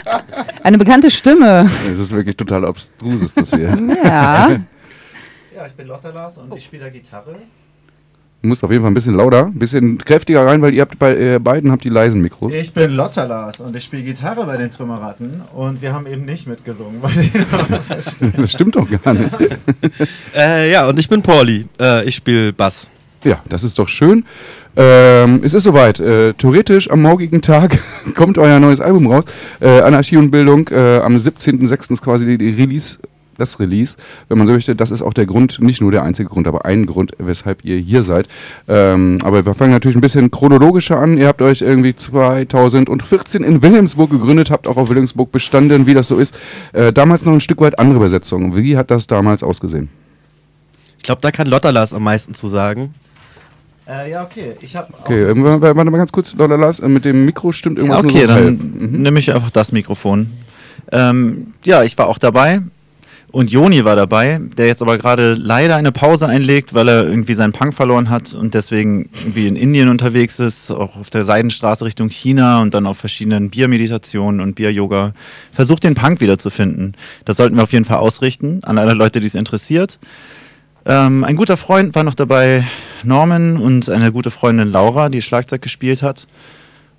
Eine 0.62 0.78
bekannte 0.78 1.10
Stimme. 1.10 1.70
Es 1.92 1.98
ist 2.00 2.12
wirklich 2.12 2.36
total 2.36 2.64
abstrus, 2.64 3.20
ist 3.20 3.36
das 3.36 3.50
hier. 3.50 3.78
Ja. 4.04 4.58
Ja, 5.54 5.66
ich 5.66 5.72
bin 5.72 5.88
Lotta 5.88 6.10
Lars 6.10 6.38
und 6.38 6.54
ich 6.54 6.64
spiele 6.64 6.84
da 6.84 6.88
Gitarre. 6.88 7.34
Du 8.40 8.48
musst 8.48 8.62
auf 8.62 8.70
jeden 8.70 8.82
Fall 8.82 8.92
ein 8.92 8.94
bisschen 8.94 9.16
lauter, 9.16 9.46
ein 9.46 9.58
bisschen 9.58 9.98
kräftiger 9.98 10.46
rein, 10.46 10.62
weil 10.62 10.72
ihr 10.72 10.82
habt 10.82 10.96
bei 10.96 11.16
äh, 11.16 11.38
beiden 11.40 11.72
habt 11.72 11.82
die 11.82 11.88
leisen 11.88 12.20
Mikros. 12.20 12.54
Ich 12.54 12.72
bin 12.72 12.92
Lotta 12.92 13.24
Lars 13.24 13.60
und 13.60 13.74
ich 13.74 13.82
spiele 13.82 14.04
Gitarre 14.04 14.46
bei 14.46 14.56
den 14.56 14.70
Trümmerratten 14.70 15.42
und 15.56 15.82
wir 15.82 15.92
haben 15.92 16.06
eben 16.06 16.24
nicht 16.24 16.46
mitgesungen, 16.46 16.98
weil 17.02 17.10
die 17.14 17.32
noch 17.36 17.82
verstehen. 17.82 18.32
Das 18.36 18.52
stimmt 18.52 18.76
doch 18.76 18.88
gar 19.02 19.14
nicht. 19.14 19.30
Äh, 20.36 20.70
ja, 20.70 20.86
und 20.88 20.98
ich 20.98 21.08
bin 21.08 21.22
Pauli. 21.22 21.66
Äh, 21.80 22.04
ich 22.04 22.14
spiele 22.14 22.52
Bass. 22.52 22.86
Ja, 23.24 23.42
das 23.48 23.64
ist 23.64 23.78
doch 23.78 23.88
schön. 23.88 24.24
Ähm, 24.76 25.40
es 25.42 25.54
ist 25.54 25.64
soweit. 25.64 25.98
Äh, 25.98 26.34
theoretisch 26.34 26.88
am 26.90 27.02
morgigen 27.02 27.42
Tag 27.42 27.78
kommt 28.14 28.38
euer 28.38 28.60
neues 28.60 28.80
Album 28.80 29.08
raus. 29.08 29.24
Äh, 29.60 29.80
Anarchie 29.80 30.16
und 30.16 30.30
Bildung. 30.30 30.68
Äh, 30.68 30.98
am 30.98 31.16
17.06. 31.16 31.92
ist 31.94 32.02
quasi 32.02 32.26
die, 32.26 32.38
die 32.38 32.50
Release. 32.50 32.98
Das 33.38 33.60
Release, 33.60 33.96
wenn 34.28 34.36
man 34.36 34.46
so 34.48 34.52
möchte, 34.52 34.74
das 34.74 34.90
ist 34.90 35.00
auch 35.00 35.14
der 35.14 35.24
Grund, 35.24 35.60
nicht 35.60 35.80
nur 35.80 35.92
der 35.92 36.02
einzige 36.02 36.28
Grund, 36.28 36.48
aber 36.48 36.64
ein 36.64 36.86
Grund, 36.86 37.12
weshalb 37.18 37.64
ihr 37.64 37.78
hier 37.78 38.02
seid. 38.02 38.26
Ähm, 38.66 39.18
aber 39.22 39.46
wir 39.46 39.54
fangen 39.54 39.70
natürlich 39.72 39.96
ein 39.96 40.00
bisschen 40.00 40.30
chronologischer 40.30 40.98
an. 40.98 41.16
Ihr 41.16 41.28
habt 41.28 41.40
euch 41.40 41.62
irgendwie 41.62 41.94
2014 41.94 43.44
in 43.44 43.62
Wilhelmsburg 43.62 44.10
gegründet, 44.10 44.50
habt 44.50 44.66
auch 44.66 44.76
auf 44.76 44.88
Wilhelmsburg 44.88 45.30
bestanden, 45.30 45.86
wie 45.86 45.94
das 45.94 46.08
so 46.08 46.18
ist. 46.18 46.36
Äh, 46.72 46.92
damals 46.92 47.24
noch 47.24 47.32
ein 47.32 47.40
Stück 47.40 47.60
weit 47.60 47.78
andere 47.78 48.00
Besetzung. 48.00 48.56
Wie 48.56 48.76
hat 48.76 48.90
das 48.90 49.06
damals 49.06 49.42
ausgesehen? 49.44 49.88
Ich 50.96 51.04
glaube, 51.04 51.22
da 51.22 51.30
kann 51.30 51.46
Lotta 51.46 51.70
Lars 51.70 51.92
am 51.92 52.02
meisten 52.02 52.34
zu 52.34 52.48
sagen. 52.48 52.92
Äh, 53.88 54.10
ja, 54.10 54.22
okay. 54.24 54.54
Ich 54.60 54.76
habe 54.76 54.92
Okay, 55.04 55.22
äh, 55.22 55.34
warte 55.36 55.90
mal 55.90 55.96
ganz 55.96 56.12
kurz, 56.12 56.34
Lars, 56.34 56.80
äh, 56.80 56.88
mit 56.88 57.04
dem 57.04 57.24
Mikro 57.24 57.52
stimmt 57.52 57.78
irgendwas 57.78 58.02
Ja, 58.02 58.04
okay, 58.04 58.26
nur 58.26 58.36
so 58.36 58.44
dann. 58.44 58.90
Mhm. 58.90 59.02
nehme 59.02 59.18
ich 59.18 59.32
einfach 59.32 59.50
das 59.50 59.72
Mikrofon. 59.72 60.30
Ähm, 60.92 61.48
ja, 61.64 61.84
ich 61.84 61.96
war 61.96 62.08
auch 62.08 62.18
dabei 62.18 62.60
und 63.30 63.50
Joni 63.50 63.84
war 63.84 63.94
dabei, 63.94 64.40
der 64.56 64.66
jetzt 64.66 64.80
aber 64.80 64.96
gerade 64.96 65.34
leider 65.34 65.76
eine 65.76 65.92
Pause 65.92 66.26
einlegt, 66.26 66.72
weil 66.72 66.88
er 66.88 67.06
irgendwie 67.06 67.34
seinen 67.34 67.52
Punk 67.52 67.74
verloren 67.74 68.08
hat 68.08 68.32
und 68.32 68.54
deswegen 68.54 69.10
irgendwie 69.18 69.46
in 69.46 69.56
Indien 69.56 69.90
unterwegs 69.90 70.38
ist, 70.38 70.70
auch 70.70 70.96
auf 70.96 71.10
der 71.10 71.24
Seidenstraße 71.24 71.84
Richtung 71.84 72.08
China 72.08 72.62
und 72.62 72.72
dann 72.72 72.86
auf 72.86 72.96
verschiedenen 72.96 73.50
Biermeditationen 73.50 74.40
und 74.40 74.54
Bier-Yoga. 74.54 75.12
Versucht 75.52 75.84
den 75.84 75.94
Punk 75.94 76.22
wiederzufinden. 76.22 76.96
Das 77.26 77.36
sollten 77.36 77.56
wir 77.56 77.64
auf 77.64 77.72
jeden 77.72 77.84
Fall 77.84 77.98
ausrichten 77.98 78.60
an 78.64 78.78
alle 78.78 78.94
Leute, 78.94 79.20
die 79.20 79.26
es 79.26 79.34
interessiert. 79.34 79.98
Ähm, 80.86 81.22
ein 81.22 81.36
guter 81.36 81.58
Freund 81.58 81.94
war 81.94 82.04
noch 82.04 82.14
dabei, 82.14 82.66
Norman, 83.02 83.58
und 83.58 83.90
eine 83.90 84.10
gute 84.10 84.30
Freundin 84.30 84.72
Laura, 84.72 85.10
die 85.10 85.20
Schlagzeug 85.20 85.60
gespielt 85.60 86.02
hat. 86.02 86.26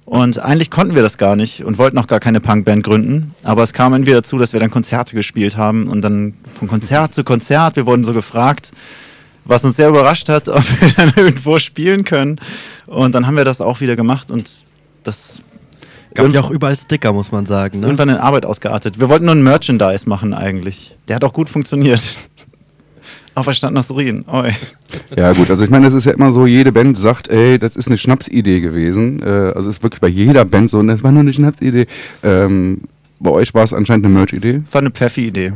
Und 0.09 0.39
eigentlich 0.39 0.71
konnten 0.71 0.95
wir 0.95 1.03
das 1.03 1.19
gar 1.19 1.35
nicht 1.35 1.63
und 1.63 1.77
wollten 1.77 1.95
auch 1.99 2.07
gar 2.07 2.19
keine 2.19 2.41
Punkband 2.41 2.83
gründen. 2.83 3.35
Aber 3.43 3.61
es 3.61 3.73
kam 3.73 3.93
irgendwie 3.93 4.13
dazu, 4.13 4.39
dass 4.39 4.53
wir 4.53 4.59
dann 4.59 4.71
Konzerte 4.71 5.15
gespielt 5.15 5.55
haben 5.55 5.87
und 5.87 6.01
dann 6.01 6.33
von 6.51 6.67
Konzert 6.67 7.13
zu 7.13 7.23
Konzert, 7.23 7.75
wir 7.75 7.85
wurden 7.85 8.03
so 8.03 8.11
gefragt, 8.11 8.71
was 9.45 9.63
uns 9.63 9.75
sehr 9.75 9.89
überrascht 9.89 10.27
hat, 10.27 10.49
ob 10.49 10.63
wir 10.81 10.89
dann 10.93 11.13
irgendwo 11.15 11.59
spielen 11.59 12.05
können. 12.05 12.39
Und 12.87 13.13
dann 13.13 13.27
haben 13.27 13.37
wir 13.37 13.45
das 13.45 13.61
auch 13.61 13.81
wieder 13.81 13.95
gemacht 13.95 14.31
und 14.31 14.49
das 15.03 15.43
Gab 16.15 16.33
ja 16.33 16.41
auch 16.41 16.49
überall 16.49 16.75
Sticker, 16.75 17.13
muss 17.13 17.31
man 17.31 17.45
sagen. 17.45 17.75
ist 17.75 17.81
Ne? 17.81 17.85
irgendwann 17.85 18.09
in 18.09 18.17
Arbeit 18.17 18.47
ausgeartet. 18.47 18.99
Wir 18.99 19.09
wollten 19.09 19.25
nur 19.25 19.35
ein 19.35 19.43
Merchandise 19.43 20.09
machen 20.09 20.33
eigentlich. 20.33 20.97
Der 21.07 21.17
hat 21.17 21.23
auch 21.23 21.33
gut 21.33 21.49
funktioniert. 21.49 22.15
Auferstanden 23.35 23.77
aus 23.77 23.89
Urin. 23.91 24.25
Oi. 24.27 24.51
Ja 25.17 25.31
gut, 25.33 25.49
also 25.49 25.63
ich 25.63 25.69
meine, 25.69 25.87
es 25.87 25.93
ist 25.93 26.05
ja 26.05 26.11
immer 26.13 26.31
so, 26.31 26.45
jede 26.45 26.71
Band 26.71 26.97
sagt, 26.97 27.27
ey, 27.29 27.57
das 27.59 27.75
ist 27.75 27.87
eine 27.87 27.97
Schnapsidee 27.97 28.59
gewesen. 28.59 29.21
Äh, 29.21 29.25
also 29.55 29.69
es 29.69 29.77
ist 29.77 29.83
wirklich 29.83 30.01
bei 30.01 30.07
jeder 30.07 30.45
Band 30.45 30.69
so, 30.69 30.79
und 30.79 30.87
das 30.87 31.03
war 31.03 31.11
nur 31.11 31.21
eine 31.21 31.31
Schnapsidee. 31.33 31.87
Ähm, 32.23 32.81
bei 33.19 33.29
euch 33.31 33.53
war 33.53 33.63
es 33.63 33.73
anscheinend 33.73 34.05
eine 34.05 34.13
Merch-Idee, 34.15 34.61
War 34.71 34.81
eine 34.81 34.91
Pfeffi-Idee. 34.91 35.53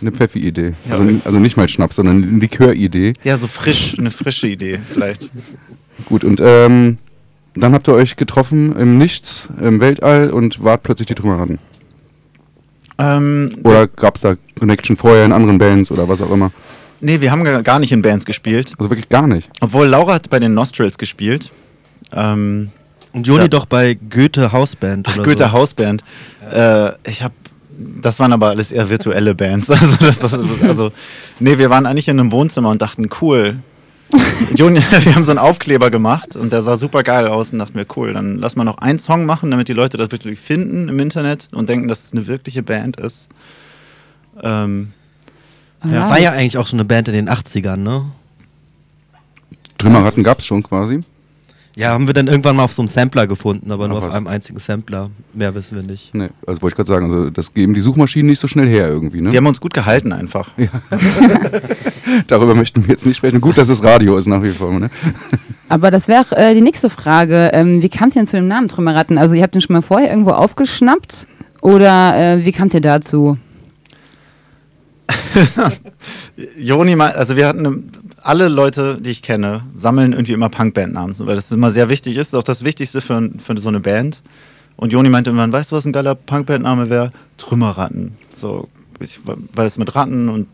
eine 0.00 0.12
Pfeffi-Idee. 0.12 0.72
Ja. 0.88 0.92
Also, 0.98 1.04
also 1.24 1.38
nicht 1.38 1.56
mal 1.56 1.68
Schnaps, 1.68 1.96
sondern 1.96 2.22
eine 2.22 2.38
Likör-Idee. 2.38 3.12
Ja, 3.24 3.36
so 3.38 3.46
frisch, 3.46 3.96
eine 3.98 4.10
frische 4.10 4.48
Idee 4.48 4.78
vielleicht. 4.84 5.30
Gut, 6.06 6.24
und 6.24 6.40
ähm, 6.42 6.98
dann 7.54 7.72
habt 7.72 7.88
ihr 7.88 7.94
euch 7.94 8.16
getroffen 8.16 8.76
im 8.76 8.98
Nichts, 8.98 9.48
im 9.60 9.80
Weltall 9.80 10.30
und 10.30 10.62
wart 10.62 10.82
plötzlich 10.82 11.06
die 11.06 11.14
Trümmerratten. 11.14 11.58
Ähm, 12.98 13.50
Oder 13.62 13.88
gab 13.88 14.14
es 14.16 14.22
da 14.22 14.36
Connection 14.58 14.96
vorher 14.96 15.24
in 15.26 15.32
anderen 15.32 15.58
Bands 15.58 15.90
oder 15.90 16.08
was 16.08 16.22
auch 16.22 16.30
immer? 16.32 16.50
Nee, 17.00 17.20
wir 17.20 17.30
haben 17.30 17.44
gar 17.44 17.62
gar 17.62 17.78
nicht 17.78 17.92
in 17.92 18.02
Bands 18.02 18.24
gespielt. 18.24 18.72
Also 18.78 18.90
wirklich 18.90 19.08
gar 19.08 19.26
nicht. 19.26 19.48
Obwohl 19.60 19.86
Laura 19.86 20.14
hat 20.14 20.30
bei 20.30 20.38
den 20.40 20.54
Nostrils 20.54 20.98
gespielt. 20.98 21.52
Ähm, 22.12 22.70
Und 23.12 23.26
Joni 23.26 23.42
Ja. 23.42 23.48
doch 23.48 23.66
bei 23.66 23.94
Goethe 23.94 24.52
Hausband. 24.52 25.06
ach, 25.08 25.16
oder 25.16 25.24
Goethe 25.24 25.44
so. 25.44 25.52
Hausband. 25.52 26.02
Äh, 26.50 26.90
ich 27.08 27.22
habe 27.22 27.34
das 27.78 28.18
waren 28.18 28.32
aber 28.32 28.48
alles 28.48 28.72
eher 28.72 28.88
virtuelle 28.88 29.34
Bands. 29.34 29.68
Also, 29.70 29.96
das, 30.00 30.18
das, 30.18 30.34
also, 30.62 30.92
nee, 31.40 31.58
wir 31.58 31.68
waren 31.70 31.84
eigentlich 31.86 32.08
in 32.08 32.18
einem 32.18 32.32
Wohnzimmer 32.32 32.70
und 32.70 32.80
dachten, 32.80 33.08
cool. 33.20 33.58
Joni, 34.54 34.80
wir 35.00 35.14
haben 35.14 35.24
so 35.24 35.32
einen 35.32 35.38
Aufkleber 35.38 35.90
gemacht 35.90 36.36
und 36.36 36.52
der 36.52 36.62
sah 36.62 36.76
super 36.76 37.02
geil 37.02 37.26
aus 37.26 37.52
und 37.52 37.58
dachten 37.58 37.74
wir, 37.74 37.84
cool, 37.96 38.14
dann 38.14 38.38
lass 38.38 38.56
mal 38.56 38.64
noch 38.64 38.78
einen 38.78 38.98
Song 38.98 39.26
machen, 39.26 39.50
damit 39.50 39.68
die 39.68 39.72
Leute 39.74 39.96
das 39.98 40.10
wirklich 40.10 40.38
finden 40.40 40.88
im 40.88 40.98
Internet 41.00 41.48
und 41.52 41.68
denken, 41.68 41.88
dass 41.88 42.04
es 42.04 42.12
eine 42.12 42.26
wirkliche 42.26 42.62
Band 42.62 42.98
ist. 42.98 43.28
Ähm, 44.42 44.92
Ja. 45.84 46.10
War 46.10 46.18
ja 46.18 46.32
eigentlich 46.32 46.58
auch 46.58 46.66
schon 46.66 46.78
eine 46.78 46.86
Band 46.86 47.08
in 47.08 47.14
den 47.14 47.28
80ern, 47.28 47.76
ne? 47.76 48.06
Trümmerratten 49.78 50.22
gab 50.22 50.38
es 50.38 50.46
schon 50.46 50.62
quasi. 50.62 51.02
Ja, 51.78 51.90
haben 51.90 52.06
wir 52.06 52.14
dann 52.14 52.26
irgendwann 52.26 52.56
mal 52.56 52.64
auf 52.64 52.72
so 52.72 52.80
einem 52.80 52.88
Sampler 52.88 53.26
gefunden, 53.26 53.70
aber 53.70 53.84
Ach, 53.84 53.88
nur 53.88 53.98
auf 53.98 54.08
was. 54.08 54.14
einem 54.14 54.28
einzigen 54.28 54.58
Sampler. 54.58 55.10
Mehr 55.34 55.54
wissen 55.54 55.76
wir 55.76 55.82
nicht. 55.82 56.14
Nee, 56.14 56.30
also 56.46 56.62
wollte 56.62 56.72
ich 56.72 56.76
gerade 56.76 56.88
sagen, 56.88 57.12
also 57.12 57.28
das 57.28 57.52
geben 57.52 57.74
die 57.74 57.82
Suchmaschinen 57.82 58.28
nicht 58.30 58.38
so 58.38 58.48
schnell 58.48 58.66
her 58.66 58.88
irgendwie, 58.88 59.20
ne? 59.20 59.30
die 59.30 59.36
haben 59.36 59.46
uns 59.46 59.60
gut 59.60 59.74
gehalten 59.74 60.14
einfach. 60.14 60.52
Darüber 62.28 62.54
möchten 62.54 62.84
wir 62.84 62.92
jetzt 62.92 63.04
nicht 63.04 63.18
sprechen. 63.18 63.42
Gut, 63.42 63.58
dass 63.58 63.68
es 63.68 63.84
Radio 63.84 64.16
ist 64.16 64.26
nach 64.26 64.42
wie 64.42 64.50
vor, 64.50 64.72
ne? 64.72 64.88
Aber 65.68 65.90
das 65.90 66.08
wäre 66.08 66.34
äh, 66.36 66.54
die 66.54 66.62
nächste 66.62 66.88
Frage. 66.88 67.50
Ähm, 67.52 67.82
wie 67.82 67.90
kamt 67.90 68.14
ihr 68.16 68.20
denn 68.20 68.26
zu 68.26 68.36
dem 68.36 68.48
Namen 68.48 68.68
Trümmerratten? 68.68 69.18
Also 69.18 69.34
ihr 69.34 69.42
habt 69.42 69.54
den 69.54 69.60
schon 69.60 69.74
mal 69.74 69.82
vorher 69.82 70.08
irgendwo 70.08 70.30
aufgeschnappt? 70.30 71.26
Oder 71.60 72.16
äh, 72.16 72.44
wie 72.46 72.52
kamt 72.52 72.72
ihr 72.72 72.80
dazu? 72.80 73.36
Joni, 76.58 76.94
also 77.00 77.36
wir 77.36 77.46
hatten 77.46 77.90
alle 78.22 78.48
Leute, 78.48 78.98
die 79.00 79.10
ich 79.10 79.22
kenne, 79.22 79.62
sammeln 79.74 80.12
irgendwie 80.12 80.32
immer 80.32 80.48
Punkband-Namen, 80.48 81.14
weil 81.20 81.36
das 81.36 81.52
immer 81.52 81.70
sehr 81.70 81.88
wichtig 81.88 82.16
ist. 82.16 82.32
Das 82.32 82.38
ist 82.38 82.38
auch 82.38 82.42
das 82.42 82.64
Wichtigste 82.64 83.00
für, 83.00 83.30
für 83.38 83.58
so 83.58 83.68
eine 83.68 83.80
Band. 83.80 84.22
Und 84.76 84.92
Joni 84.92 85.08
meinte 85.08 85.30
irgendwann, 85.30 85.52
weißt 85.52 85.72
du, 85.72 85.76
was 85.76 85.84
ein 85.86 85.92
geiler 85.92 86.14
Punkband-Name 86.14 86.90
wäre? 86.90 87.12
Trümmerratten. 87.38 88.16
So, 88.34 88.68
ich, 89.00 89.20
weil 89.24 89.66
es 89.66 89.78
mit 89.78 89.94
Ratten 89.94 90.28
und 90.28 90.46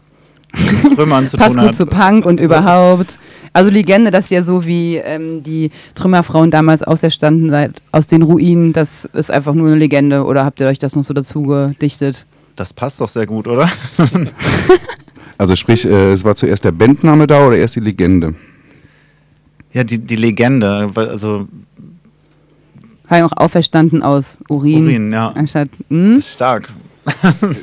Trümmern 0.95 1.27
zu 1.27 1.37
Passt 1.39 1.55
tun 1.55 1.63
gut 1.63 1.69
hat. 1.71 1.75
zu 1.75 1.87
Punk 1.87 2.27
und 2.27 2.39
überhaupt. 2.41 3.19
Also 3.53 3.71
Legende, 3.71 4.11
dass 4.11 4.31
ihr 4.31 4.43
so 4.43 4.65
wie 4.65 4.97
ähm, 4.97 5.43
die 5.43 5.71
Trümmerfrauen 5.95 6.51
damals 6.51 6.83
auserstanden 6.83 7.51
seid 7.51 7.83
aus 7.91 8.07
den 8.07 8.23
Ruinen, 8.23 8.73
das 8.73 9.07
ist 9.13 9.31
einfach 9.31 9.55
nur 9.55 9.69
eine 9.69 9.77
Legende. 9.77 10.25
Oder 10.25 10.45
habt 10.45 10.61
ihr 10.61 10.67
euch 10.67 10.79
das 10.79 10.95
noch 10.95 11.05
so 11.05 11.15
dazu 11.15 11.43
gedichtet? 11.43 12.27
Das 12.57 12.73
passt 12.73 13.01
doch 13.01 13.09
sehr 13.09 13.27
gut, 13.27 13.47
oder? 13.49 13.69
Also 15.39 15.57
sprich, 15.57 15.85
äh, 15.85 16.13
es 16.13 16.23
war 16.23 16.37
zuerst 16.37 16.63
der 16.63 16.71
Bandname 16.71 17.27
da 17.27 17.45
oder 17.47 17.57
erst 17.57 17.75
die 17.75 17.81
Legende? 17.81 18.35
ja, 19.73 19.83
die, 19.83 19.99
die 19.99 20.15
Legende, 20.15 20.89
weil, 20.95 21.09
also 21.09 21.49
War 23.09 23.19
ja 23.19 23.27
auch 23.27 23.33
auferstanden 23.37 24.03
aus 24.05 24.39
Urin. 24.49 24.85
Urin, 24.85 25.13
ja. 25.13 25.31
Anstatt, 25.31 25.69
hm? 25.89 26.17
ist 26.19 26.29
stark. 26.29 26.69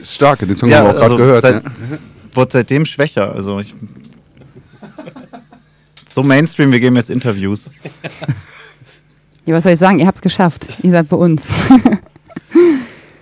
Ist 0.01 0.13
stark, 0.15 0.39
den 0.39 0.57
Song 0.57 0.69
Ja, 0.69 0.79
haben 0.79 0.85
wir 0.87 0.89
auch 0.89 0.93
gerade 0.95 1.03
also 1.05 1.17
gehört. 1.17 1.41
seit- 1.43 1.63
ne? 1.63 1.99
Wurde 2.33 2.51
seitdem 2.51 2.83
schwächer. 2.85 3.31
Also 3.33 3.59
ich. 3.59 3.73
So 6.09 6.21
Mainstream, 6.23 6.71
wir 6.73 6.79
geben 6.81 6.95
jetzt 6.97 7.09
Interviews. 7.09 7.69
Ja, 9.45 9.53
was 9.55 9.63
soll 9.63 9.71
ich 9.73 9.79
sagen? 9.79 9.99
Ihr 9.99 10.07
habt 10.07 10.17
es 10.17 10.21
geschafft. 10.21 10.67
Ihr 10.83 10.91
seid 10.91 11.07
bei 11.07 11.15
uns. 11.15 11.43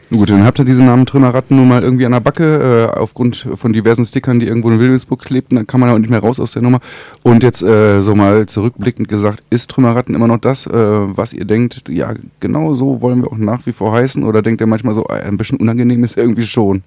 Gut, 0.09 0.29
dann 0.29 0.45
habt 0.45 0.57
ihr 0.57 0.63
diesen 0.63 0.85
Namen 0.85 1.05
Trümmerratten 1.05 1.57
nun 1.57 1.67
mal 1.67 1.83
irgendwie 1.83 2.05
an 2.05 2.13
der 2.13 2.21
Backe, 2.21 2.91
äh, 2.93 2.97
aufgrund 2.97 3.45
von 3.55 3.73
diversen 3.73 4.05
Stickern, 4.05 4.39
die 4.39 4.47
irgendwo 4.47 4.69
in 4.69 4.79
Wilhelmsburg 4.79 5.21
klebten, 5.21 5.57
dann 5.57 5.67
kann 5.67 5.81
man 5.81 5.89
auch 5.89 5.97
nicht 5.97 6.09
mehr 6.09 6.21
raus 6.21 6.39
aus 6.39 6.53
der 6.53 6.61
Nummer. 6.61 6.79
Und 7.23 7.43
jetzt 7.43 7.61
äh, 7.61 8.01
so 8.01 8.15
mal 8.15 8.45
zurückblickend 8.45 9.09
gesagt, 9.09 9.43
ist 9.49 9.69
Trümmerratten 9.69 10.15
immer 10.15 10.27
noch 10.27 10.37
das, 10.37 10.65
äh, 10.65 10.71
was 10.71 11.33
ihr 11.33 11.43
denkt, 11.43 11.89
ja, 11.89 12.13
genau 12.39 12.73
so 12.73 13.01
wollen 13.01 13.21
wir 13.21 13.33
auch 13.33 13.37
nach 13.37 13.65
wie 13.65 13.73
vor 13.73 13.91
heißen? 13.91 14.23
Oder 14.23 14.41
denkt 14.41 14.61
ihr 14.61 14.67
manchmal 14.67 14.93
so, 14.93 15.03
äh, 15.07 15.23
ein 15.23 15.37
bisschen 15.37 15.57
unangenehm 15.57 16.05
ist 16.05 16.15
irgendwie 16.15 16.45
schon? 16.45 16.83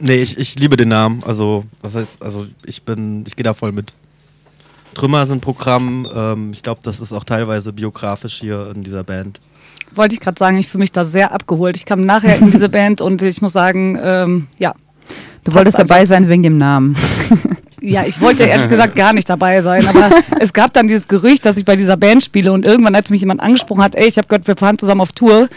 Nee, 0.00 0.20
ich, 0.20 0.36
ich 0.36 0.58
liebe 0.58 0.76
den 0.76 0.88
Namen. 0.88 1.22
Also, 1.24 1.64
was 1.80 1.94
heißt, 1.94 2.20
also 2.20 2.46
ich 2.66 2.82
bin, 2.82 3.22
ich 3.24 3.36
gehe 3.36 3.44
da 3.44 3.54
voll 3.54 3.70
mit. 3.70 3.92
Trümmer 4.94 5.26
sind 5.26 5.42
Programm. 5.42 6.08
Ähm, 6.12 6.50
ich 6.50 6.64
glaube, 6.64 6.80
das 6.82 6.98
ist 6.98 7.12
auch 7.12 7.22
teilweise 7.22 7.72
biografisch 7.72 8.40
hier 8.40 8.72
in 8.74 8.82
dieser 8.82 9.04
Band. 9.04 9.40
Wollte 9.94 10.14
ich 10.14 10.20
gerade 10.20 10.38
sagen, 10.38 10.58
ich 10.58 10.68
fühle 10.68 10.82
mich 10.82 10.92
da 10.92 11.04
sehr 11.04 11.32
abgeholt. 11.32 11.76
Ich 11.76 11.84
kam 11.84 12.00
nachher 12.00 12.38
in 12.38 12.50
diese 12.50 12.68
Band 12.70 13.00
und 13.00 13.22
ich 13.22 13.42
muss 13.42 13.52
sagen, 13.52 13.98
ähm, 14.02 14.46
ja. 14.58 14.74
Du 15.44 15.54
wolltest 15.54 15.78
dabei 15.78 15.96
einfach. 15.96 16.08
sein 16.08 16.28
wegen 16.28 16.42
dem 16.42 16.56
Namen. 16.56 16.96
Ja, 17.84 18.04
ich 18.06 18.20
wollte 18.20 18.44
ehrlich 18.44 18.68
gesagt 18.70 18.94
gar 18.96 19.12
nicht 19.12 19.28
dabei 19.28 19.60
sein, 19.60 19.86
aber 19.88 20.10
es 20.40 20.52
gab 20.52 20.72
dann 20.72 20.86
dieses 20.88 21.08
Gerücht, 21.08 21.44
dass 21.44 21.56
ich 21.56 21.64
bei 21.64 21.74
dieser 21.76 21.96
Band 21.96 22.22
spiele 22.22 22.52
und 22.52 22.64
irgendwann, 22.64 22.94
als 22.94 23.10
mich 23.10 23.20
jemand 23.20 23.40
angesprochen 23.40 23.82
hat, 23.82 23.94
ey, 23.96 24.06
ich 24.06 24.16
habe 24.18 24.28
gehört, 24.28 24.46
wir 24.46 24.56
fahren 24.56 24.78
zusammen 24.78 25.00
auf 25.00 25.12
Tour, 25.12 25.48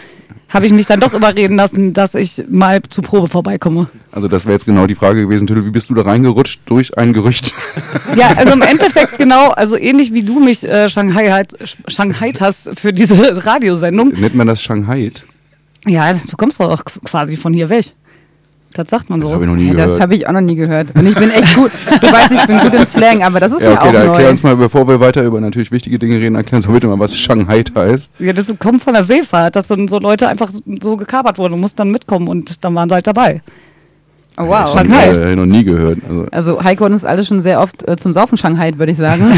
habe 0.48 0.66
ich 0.66 0.72
mich 0.72 0.86
dann 0.86 1.00
doch 1.00 1.12
überreden 1.14 1.56
lassen, 1.56 1.92
dass 1.92 2.14
ich 2.14 2.42
mal 2.48 2.80
zur 2.88 3.02
Probe 3.04 3.28
vorbeikomme. 3.28 3.88
Also 4.12 4.28
das 4.28 4.44
wäre 4.44 4.54
jetzt 4.54 4.64
genau 4.66 4.86
die 4.86 4.94
Frage 4.94 5.22
gewesen, 5.22 5.46
Tüdel, 5.46 5.64
wie 5.66 5.70
bist 5.70 5.88
du 5.90 5.94
da 5.94 6.02
reingerutscht 6.02 6.60
durch 6.66 6.96
ein 6.98 7.12
Gerücht? 7.12 7.52
Ja, 8.16 8.28
also 8.36 8.52
im 8.52 8.62
Endeffekt 8.72 9.18
genau, 9.18 9.48
also 9.50 9.76
ähnlich 9.76 10.12
wie 10.12 10.22
du 10.22 10.38
mich 10.40 10.62
äh, 10.64 10.88
Shanghai, 10.88 11.30
halt, 11.30 11.52
Shanghai 11.88 12.32
hast 12.40 12.70
für 12.78 12.92
diese 12.92 13.44
Radiosendung. 13.46 14.08
Nennt 14.10 14.34
man 14.34 14.46
das 14.46 14.62
Shanghai? 14.62 15.10
Ja, 15.86 16.12
du 16.12 16.36
kommst 16.36 16.58
doch 16.60 16.70
auch 16.70 16.82
qu- 16.82 17.04
quasi 17.04 17.36
von 17.36 17.52
hier 17.52 17.68
weg. 17.68 17.92
Das 18.76 18.90
sagt 18.90 19.08
man 19.10 19.20
so. 19.20 19.28
Das 19.28 19.34
habe 19.34 19.44
ich 19.44 19.50
noch 19.50 19.56
nie 19.56 19.68
Ja, 19.68 19.74
das 19.74 19.84
gehört. 19.86 20.02
habe 20.02 20.14
ich 20.14 20.28
auch 20.28 20.32
noch 20.32 20.40
nie 20.40 20.54
gehört. 20.54 20.88
Und 20.94 21.06
ich 21.06 21.14
bin 21.14 21.30
echt 21.30 21.54
gut. 21.56 21.70
Du 22.00 22.12
weißt, 22.12 22.30
ich 22.32 22.46
bin 22.46 22.58
gut 22.60 22.74
im 22.74 22.84
Slang, 22.86 23.22
aber 23.22 23.40
das 23.40 23.52
ist 23.52 23.62
Ja, 23.62 23.70
mir 23.70 23.74
okay, 23.76 23.88
auch 23.88 23.92
da 23.92 23.98
erklär 24.04 24.24
neu. 24.26 24.30
uns 24.30 24.42
mal, 24.42 24.56
bevor 24.56 24.86
wir 24.88 25.00
weiter 25.00 25.22
über 25.22 25.40
natürlich 25.40 25.72
wichtige 25.72 25.98
Dinge 25.98 26.16
reden, 26.16 26.34
erklär 26.34 26.56
uns 26.58 26.66
doch 26.66 26.72
bitte 26.72 26.86
mal, 26.86 26.98
was 26.98 27.16
Shanghai 27.16 27.64
heißt. 27.74 28.12
Ja, 28.18 28.32
das 28.32 28.54
kommt 28.58 28.82
von 28.82 28.94
der 28.94 29.04
Seefahrt, 29.04 29.56
dass 29.56 29.68
dann 29.68 29.88
so 29.88 29.98
Leute 29.98 30.28
einfach 30.28 30.48
so- 30.48 30.60
so 30.82 30.96
gekapert 30.96 31.38
wurden 31.38 31.54
und 31.54 31.60
mussten 31.60 31.78
dann 31.78 31.90
mitkommen 31.90 32.28
und 32.28 32.64
dann 32.64 32.74
waren 32.74 32.88
sie 32.88 32.94
halt 32.94 33.06
dabei. 33.06 33.40
Oh, 34.38 34.44
wow, 34.48 34.70
Shanghai. 34.70 35.08
okay. 35.10 35.32
Äh, 35.32 35.36
noch 35.36 35.46
nie 35.46 35.64
gehört. 35.64 35.98
Also, 36.06 36.26
Also 36.30 36.62
Heiko 36.64 36.84
und 36.84 36.92
uns 36.92 37.04
alle 37.04 37.24
schon 37.24 37.40
sehr 37.40 37.60
oft 37.60 37.88
äh, 37.88 37.96
zum 37.96 38.12
Saufen 38.12 38.36
Shanghai, 38.36 38.72
würde 38.76 38.92
ich 38.92 38.98
sagen. 38.98 39.32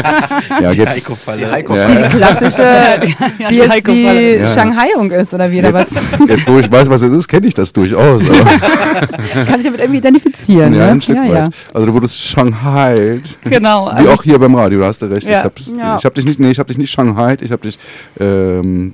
ja, 0.60 0.70
jetzt, 0.70 0.96
Die 0.96 1.00
Ja. 1.40 1.50
Heiko-Falle. 1.50 2.08
Die 2.10 2.16
klassische, 2.16 2.62
Ja, 3.38 3.48
wie 3.48 3.48
die 3.48 3.56
jetzt 3.56 3.70
Heiko-Falle. 3.70 4.20
die 4.34 4.36
Ja. 4.40 4.46
Shanghaiung 4.46 5.10
ist 5.12 5.32
oder 5.32 5.50
wie 5.50 5.60
oder 5.60 5.72
was. 5.72 5.88
jetzt, 6.28 6.46
wo 6.46 6.58
ich 6.58 6.70
weiß, 6.70 6.90
was 6.90 7.02
es 7.02 7.12
ist, 7.12 7.26
kenne 7.28 7.46
ich 7.46 7.54
das 7.54 7.72
durchaus. 7.72 8.22
Aber, 8.28 8.34
Kann 9.46 9.60
ich 9.60 9.64
damit 9.64 9.80
irgendwie 9.80 9.98
identifizieren, 9.98 10.74
ja, 10.74 10.86
ne? 10.86 10.92
ein 10.92 11.00
Stück 11.00 11.16
ja, 11.16 11.22
weit. 11.22 11.30
ja. 11.32 11.48
Also 11.72 11.86
du 11.86 11.92
wurdest 11.94 12.18
Shanghai. 12.18 13.20
Genau. 13.44 13.86
Wie 13.86 13.90
Also 13.90 14.10
auch 14.10 14.22
hier 14.22 14.38
beim 14.38 14.54
Radio, 14.54 14.80
da 14.80 14.86
hast 14.86 15.00
du 15.02 15.06
recht. 15.06 15.26
Ja. 15.26 15.50
Ich, 15.56 15.68
Ja. 15.72 15.96
ich 15.96 16.04
hab 16.04 16.14
dich 16.14 16.24
nicht, 16.26 16.38
nee, 16.38 16.50
ich 16.50 16.58
hab 16.58 16.66
dich 16.66 16.76
nicht 16.78 16.90
Shanghai, 16.90 17.36
ich 17.40 17.50
hab 17.50 17.62
dich, 17.62 17.78
ähm, 18.20 18.92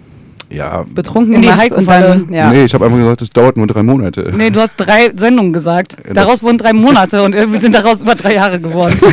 ja, 0.50 0.84
Betrunken 0.92 1.34
In 1.34 1.42
die 1.42 1.48
gemacht 1.48 1.72
und 1.72 1.86
dann, 1.88 2.32
ja. 2.32 2.50
nee, 2.50 2.64
ich 2.64 2.74
habe 2.74 2.84
einfach 2.84 2.98
gesagt, 2.98 3.22
es 3.22 3.30
dauert 3.30 3.56
nur 3.56 3.66
drei 3.66 3.82
Monate. 3.82 4.32
Nee, 4.36 4.50
du 4.50 4.60
hast 4.60 4.76
drei 4.76 5.10
Sendungen 5.14 5.52
gesagt. 5.52 5.96
das- 6.04 6.14
Daraus 6.14 6.42
wurden 6.42 6.58
drei 6.58 6.72
Monate 6.72 7.22
und 7.22 7.34
irgendwie 7.34 7.60
sind 7.60 7.74
daraus 7.74 8.00
über 8.00 8.14
drei 8.14 8.34
Jahre 8.34 8.60
geworden. 8.60 8.98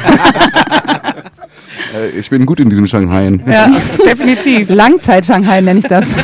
Äh, 1.96 2.20
ich 2.20 2.30
bin 2.30 2.46
gut 2.46 2.60
in 2.60 2.70
diesem 2.70 2.88
Shanghai. 2.88 3.32
ja, 3.46 3.70
definitiv. 4.06 4.70
Langzeit-Shanghai 4.70 5.62
nenne 5.62 5.80
ich 5.80 5.88
das. 5.88 6.06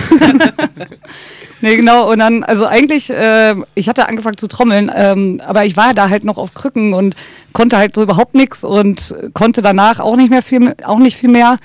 Nee, 1.62 1.78
genau. 1.78 2.12
Und 2.12 2.20
dann, 2.20 2.44
also 2.44 2.66
eigentlich, 2.68 3.10
äh, 3.10 3.56
ich 3.74 3.88
hatte 3.88 4.10
angefangen 4.10 4.36
zu 4.36 4.50
trommeln, 4.50 4.92
ähm, 4.94 5.40
aber 5.48 5.64
ich 5.64 5.78
war 5.78 5.94
da 5.94 6.10
halt 6.10 6.26
noch 6.26 6.38
auf 6.38 6.54
Krücken 6.54 6.92
und 6.94 7.16
konnte 7.54 7.78
halt 7.78 7.96
so 7.96 8.04
überhaupt 8.04 8.36
nichts 8.36 8.66
und 8.66 9.16
konnte 9.34 9.62
danach 9.62 10.02
auch 10.02 10.18
nicht 10.18 10.30
mehr 10.30 10.42
viel, 10.42 10.76
auch 10.84 11.00
nicht 11.00 11.16
viel 11.16 11.30
mehr. 11.30 11.56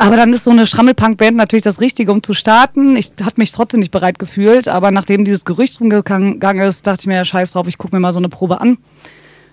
Aber 0.00 0.16
dann 0.16 0.32
ist 0.32 0.44
so 0.44 0.50
eine 0.50 0.66
Schrammelpunk-Band 0.66 1.36
natürlich 1.36 1.64
das 1.64 1.80
Richtige, 1.80 2.12
um 2.12 2.22
zu 2.22 2.32
starten. 2.32 2.96
Ich 2.96 3.10
habe 3.20 3.34
mich 3.36 3.50
trotzdem 3.50 3.80
nicht 3.80 3.90
bereit 3.90 4.18
gefühlt, 4.20 4.68
aber 4.68 4.92
nachdem 4.92 5.24
dieses 5.24 5.44
Gerücht 5.44 5.80
rumgegangen 5.80 6.40
ist, 6.60 6.86
dachte 6.86 7.02
ich 7.02 7.06
mir, 7.08 7.16
ja, 7.16 7.24
scheiß 7.24 7.50
drauf, 7.50 7.66
ich 7.66 7.78
gucke 7.78 7.96
mir 7.96 8.00
mal 8.00 8.12
so 8.12 8.20
eine 8.20 8.28
Probe 8.28 8.60
an. 8.60 8.78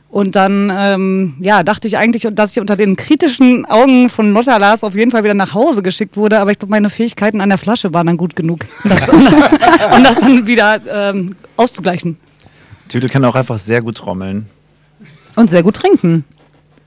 Und 0.07 0.35
dann, 0.35 0.71
ähm, 0.73 1.33
ja, 1.39 1.63
dachte 1.63 1.87
ich 1.87 1.97
eigentlich, 1.97 2.27
dass 2.31 2.51
ich 2.51 2.59
unter 2.59 2.75
den 2.75 2.95
kritischen 2.95 3.65
Augen 3.65 4.07
von 4.07 4.33
Lotta 4.33 4.55
Lars 4.57 4.83
auf 4.83 4.95
jeden 4.95 5.09
Fall 5.09 5.23
wieder 5.23 5.33
nach 5.33 5.55
Hause 5.55 5.81
geschickt 5.81 6.15
wurde, 6.15 6.39
aber 6.39 6.51
ich 6.51 6.59
glaube, 6.59 6.71
meine 6.71 6.91
Fähigkeiten 6.91 7.41
an 7.41 7.49
der 7.49 7.57
Flasche 7.57 7.93
waren 7.93 8.05
dann 8.05 8.15
gut 8.15 8.35
genug, 8.35 8.59
das, 8.83 9.09
um 9.09 10.03
das 10.03 10.19
dann 10.19 10.45
wieder 10.45 10.79
ähm, 10.87 11.35
auszugleichen. 11.57 12.17
Tüdel 12.87 13.09
kann 13.09 13.25
auch 13.25 13.35
einfach 13.35 13.57
sehr 13.57 13.81
gut 13.81 13.97
trommeln. 13.97 14.45
Und 15.35 15.49
sehr 15.49 15.63
gut 15.63 15.75
trinken. 15.75 16.23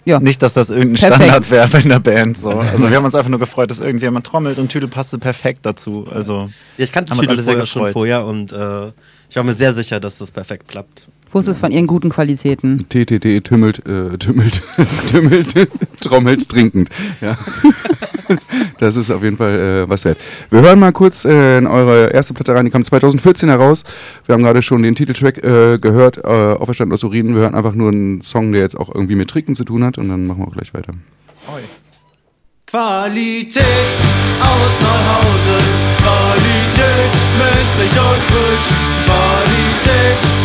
Ja. 0.05 0.21
Nicht, 0.21 0.41
dass 0.43 0.55
das 0.55 0.71
irgendein 0.71 0.95
Perfekt. 1.11 1.23
Standard 1.47 1.51
wäre 1.51 1.83
in 1.83 1.89
der 1.91 1.99
Band. 2.01 2.39
So. 2.41 2.51
Also 2.51 2.89
wir 2.89 2.97
haben 2.97 3.05
uns 3.05 3.15
einfach 3.15 3.29
nur 3.29 3.39
gefreut, 3.41 3.71
dass 3.71 3.79
irgendjemand 3.79 4.27
trommelt 4.27 4.59
und 4.59 4.69
Tüdel 4.71 4.89
passte 4.89 5.19
perfekt 5.19 5.61
dazu. 5.67 6.07
Also 6.11 6.49
Ja, 6.79 6.85
ich 6.85 6.93
kannte 6.93 7.13
Tüdel 7.13 7.29
alle 7.31 7.43
sehr 7.43 7.53
vorher 7.53 7.67
schon 7.67 7.83
gefreut. 7.83 7.93
vorher 7.93 8.25
und 8.25 8.53
äh, 8.53 8.87
ich 9.29 9.37
war 9.37 9.45
mir 9.45 9.55
sehr 9.55 9.75
sicher, 9.75 10.01
dass 10.01 10.17
das 10.19 10.31
perfekt 10.31 10.67
klappt. 10.69 11.03
Wusstest 11.33 11.61
von 11.61 11.71
ihren 11.71 11.87
guten 11.87 12.11
Qualitäten. 12.11 12.87
TTT, 12.89 13.45
tümmelt, 13.45 13.87
äh, 13.87 14.17
tümmelt, 14.19 14.63
tümmelt, 15.11 15.49
trommelt, 16.01 16.49
trinkend. 16.49 16.89
Ja. 17.21 17.37
Das 18.79 18.97
ist 18.97 19.11
auf 19.11 19.23
jeden 19.23 19.39
Fall 19.39 19.85
äh, 19.85 19.89
was 19.89 20.05
wert. 20.05 20.19
Wir 20.51 20.61
hören 20.61 20.79
mal 20.79 20.93
kurz 20.93 21.25
äh, 21.25 21.59
in 21.59 21.67
eure 21.67 22.13
erste 22.13 22.35
Platte 22.35 22.55
rein, 22.55 22.67
die 22.67 22.71
kam 22.71 22.85
2014 22.85 23.49
heraus. 23.49 23.85
Wir 24.27 24.35
haben 24.35 24.43
gerade 24.43 24.61
schon 24.61 24.83
den 24.83 24.95
Titeltrack 24.95 25.39
äh, 25.39 25.79
gehört, 25.79 26.19
äh, 26.19 26.29
Auferstanden 26.29 26.93
aus 26.93 27.03
Urin. 27.05 27.35
Wir 27.35 27.43
hören 27.43 27.55
einfach 27.55 27.75
nur 27.75 27.91
einen 27.91 28.21
Song, 28.21 28.53
der 28.53 28.61
jetzt 28.61 28.77
auch 28.77 28.95
irgendwie 28.95 29.15
mit 29.15 29.31
Trinken 29.31 29.55
zu 29.57 29.65
tun 29.65 29.83
hat 29.83 29.97
und 29.97 30.11
dann 30.11 30.27
machen 30.27 30.41
wir 30.41 30.49
auch 30.49 30.53
gleich 30.53 30.75
weiter. 30.75 30.93
Qualität 32.67 33.65
aus 34.41 34.81
Nordhausen, 34.83 35.65
Qualität 36.03 37.13
Münzig 37.39 37.99
und 37.99 38.23
frisch, 38.29 38.75
Qualität 39.07 40.38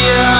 Yeah. 0.00 0.37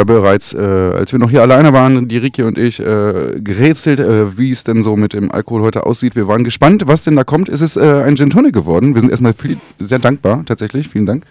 Ja 0.00 0.04
bereits, 0.04 0.52
äh, 0.52 0.58
als 0.58 1.12
wir 1.12 1.18
noch 1.18 1.30
hier 1.30 1.42
alleine 1.42 1.72
waren, 1.72 2.08
die 2.08 2.18
Riki 2.18 2.42
und 2.42 2.58
ich, 2.58 2.80
äh, 2.80 3.36
gerätselt, 3.38 4.00
äh, 4.00 4.36
wie 4.38 4.50
es 4.50 4.64
denn 4.64 4.82
so 4.82 4.96
mit 4.96 5.12
dem 5.12 5.30
Alkohol 5.30 5.62
heute 5.62 5.86
aussieht. 5.86 6.16
Wir 6.16 6.26
waren 6.26 6.44
gespannt, 6.44 6.84
was 6.86 7.02
denn 7.02 7.16
da 7.16 7.24
kommt. 7.24 7.48
Es 7.48 7.60
ist 7.60 7.76
äh, 7.76 8.02
ein 8.02 8.16
Gin 8.16 8.30
Tonic 8.30 8.52
geworden. 8.52 8.94
Wir 8.94 9.00
sind 9.00 9.10
erstmal 9.10 9.34
viel, 9.34 9.58
sehr 9.78 9.98
dankbar, 9.98 10.42
tatsächlich. 10.46 10.88
Vielen 10.88 11.06
Dank. 11.06 11.24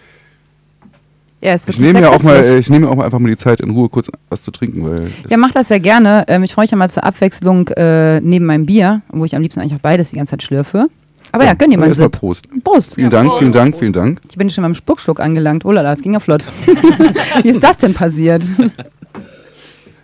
Ja, 1.42 1.54
es 1.54 1.66
wird 1.66 1.78
Ich 1.78 1.82
nehme 1.82 2.00
ja 2.00 2.10
auch 2.10 2.22
mal, 2.22 2.58
ich 2.58 2.68
nehme 2.68 2.88
auch 2.88 2.96
mal 2.96 3.04
einfach 3.04 3.18
mal 3.18 3.30
die 3.30 3.36
Zeit, 3.36 3.60
in 3.60 3.70
Ruhe 3.70 3.88
kurz 3.88 4.10
was 4.28 4.42
zu 4.42 4.50
trinken, 4.50 4.84
weil 4.84 5.10
Ja, 5.28 5.36
mach 5.38 5.50
das 5.50 5.68
sehr 5.68 5.80
gerne. 5.80 6.24
Ähm, 6.28 6.44
ich 6.44 6.52
freue 6.52 6.64
mich 6.64 6.70
ja 6.70 6.76
mal 6.76 6.90
zur 6.90 7.04
Abwechslung 7.04 7.68
äh, 7.68 8.20
neben 8.20 8.44
meinem 8.44 8.66
Bier, 8.66 9.02
wo 9.08 9.24
ich 9.24 9.34
am 9.34 9.42
liebsten 9.42 9.60
eigentlich 9.60 9.74
auch 9.74 9.80
beides 9.80 10.10
die 10.10 10.16
ganze 10.16 10.32
Zeit 10.32 10.42
schlürfe. 10.42 10.88
Aber 11.32 11.44
ja, 11.44 11.54
gönn 11.54 11.70
dir 11.70 11.76
mal 11.76 11.84
einen 11.84 11.90
erstmal 11.92 12.06
Sip. 12.06 12.18
Prost. 12.18 12.48
Prost. 12.64 12.94
Vielen 12.94 13.10
Dank, 13.10 13.32
vielen 13.38 13.52
Dank, 13.52 13.76
vielen 13.78 13.92
Dank. 13.92 14.20
Ich 14.28 14.36
bin 14.36 14.50
schon 14.50 14.62
beim 14.62 14.74
Spuckschluck 14.74 15.20
angelangt. 15.20 15.64
Oh 15.64 15.72
lala, 15.72 15.90
das 15.90 16.02
ging 16.02 16.12
ja 16.12 16.20
flott. 16.20 16.44
Wie 17.42 17.48
ist 17.48 17.62
das 17.62 17.78
denn 17.78 17.94
passiert? 17.94 18.44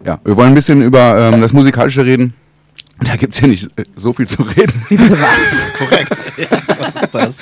Ja, 0.04 0.20
wir 0.24 0.36
wollen 0.36 0.48
ein 0.48 0.54
bisschen 0.54 0.82
über 0.82 1.32
ähm, 1.32 1.40
das 1.40 1.52
Musikalische 1.52 2.04
reden. 2.04 2.34
Da 3.04 3.14
gibt 3.16 3.34
es 3.34 3.40
ja 3.40 3.46
nicht 3.46 3.66
äh, 3.76 3.82
so 3.94 4.12
viel 4.12 4.26
zu 4.26 4.42
reden. 4.42 4.72
Wie 4.88 4.96
bitte 4.96 5.18
was? 5.20 5.78
Korrekt. 5.78 6.16
Ja, 6.36 6.58
was 6.78 6.94
ist 6.96 7.14
das? 7.14 7.36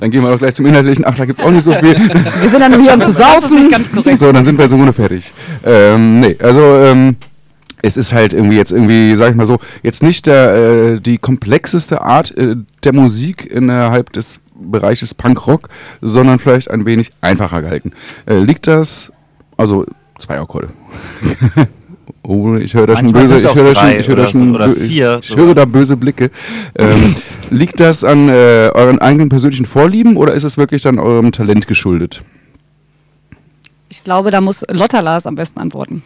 Dann 0.00 0.10
gehen 0.10 0.22
wir 0.22 0.30
doch 0.30 0.38
gleich 0.38 0.54
zum 0.54 0.64
Inhaltlichen. 0.64 1.04
Ach, 1.06 1.14
da 1.14 1.26
gibt 1.26 1.38
es 1.38 1.44
auch 1.44 1.50
nicht 1.50 1.62
so 1.62 1.72
viel. 1.74 1.94
Wir 1.94 2.50
sind 2.50 2.60
ja 2.60 2.68
nur 2.70 2.80
hier, 2.80 2.94
um 2.94 3.02
zu 3.02 3.12
saufen. 3.12 3.68
Ganz 3.68 3.92
korrekt. 3.92 4.18
So, 4.18 4.32
dann 4.32 4.46
sind 4.46 4.56
wir 4.56 4.62
jetzt 4.62 4.72
im 4.72 4.78
Grunde 4.78 4.94
fertig. 4.94 5.30
Ähm, 5.62 6.20
nee, 6.20 6.36
also 6.42 6.60
ähm, 6.60 7.16
es 7.84 7.98
ist 7.98 8.14
halt 8.14 8.32
irgendwie 8.32 8.56
jetzt 8.56 8.72
irgendwie, 8.72 9.14
sag 9.16 9.30
ich 9.30 9.36
mal 9.36 9.44
so, 9.44 9.58
jetzt 9.82 10.02
nicht 10.02 10.26
der, 10.26 10.54
äh, 10.54 11.00
die 11.00 11.18
komplexeste 11.18 12.00
Art 12.00 12.36
äh, 12.36 12.56
der 12.82 12.94
Musik 12.94 13.50
innerhalb 13.50 14.12
des 14.12 14.40
Bereiches 14.54 15.14
Punkrock, 15.14 15.68
sondern 16.00 16.38
vielleicht 16.38 16.70
ein 16.70 16.86
wenig 16.86 17.12
einfacher 17.20 17.60
gehalten. 17.60 17.92
Äh, 18.24 18.38
liegt 18.38 18.66
das, 18.66 19.12
also 19.56 19.84
zwei 20.18 20.40
Akkorde. 20.40 20.68
Oh, 22.26 22.54
ich 22.54 22.72
höre 22.72 22.86
da 22.86 22.96
schon 22.96 23.12
böse, 23.12 23.38
ich 23.38 23.54
höre 23.54 23.64
da 23.64 23.74
schon, 23.74 24.00
ich 24.00 24.08
höre 24.08 24.16
da 24.16 24.38
oder 24.38 24.70
so, 24.70 24.76
vier 24.76 25.18
ich 25.20 25.28
sogar. 25.28 25.46
höre 25.46 25.54
da 25.54 25.64
böse 25.66 25.96
Blicke. 25.98 26.30
Ähm, 26.74 27.16
liegt 27.50 27.80
das 27.80 28.02
an 28.02 28.30
äh, 28.30 28.70
euren 28.72 28.98
eigenen 28.98 29.28
persönlichen 29.28 29.66
Vorlieben 29.66 30.16
oder 30.16 30.32
ist 30.32 30.44
es 30.44 30.56
wirklich 30.56 30.80
dann 30.80 30.98
eurem 30.98 31.32
Talent 31.32 31.66
geschuldet? 31.66 32.22
Ich 33.90 34.02
glaube, 34.04 34.30
da 34.30 34.40
muss 34.40 34.64
Lotta 34.70 35.00
Lars 35.00 35.26
am 35.26 35.34
besten 35.34 35.60
antworten. 35.60 36.02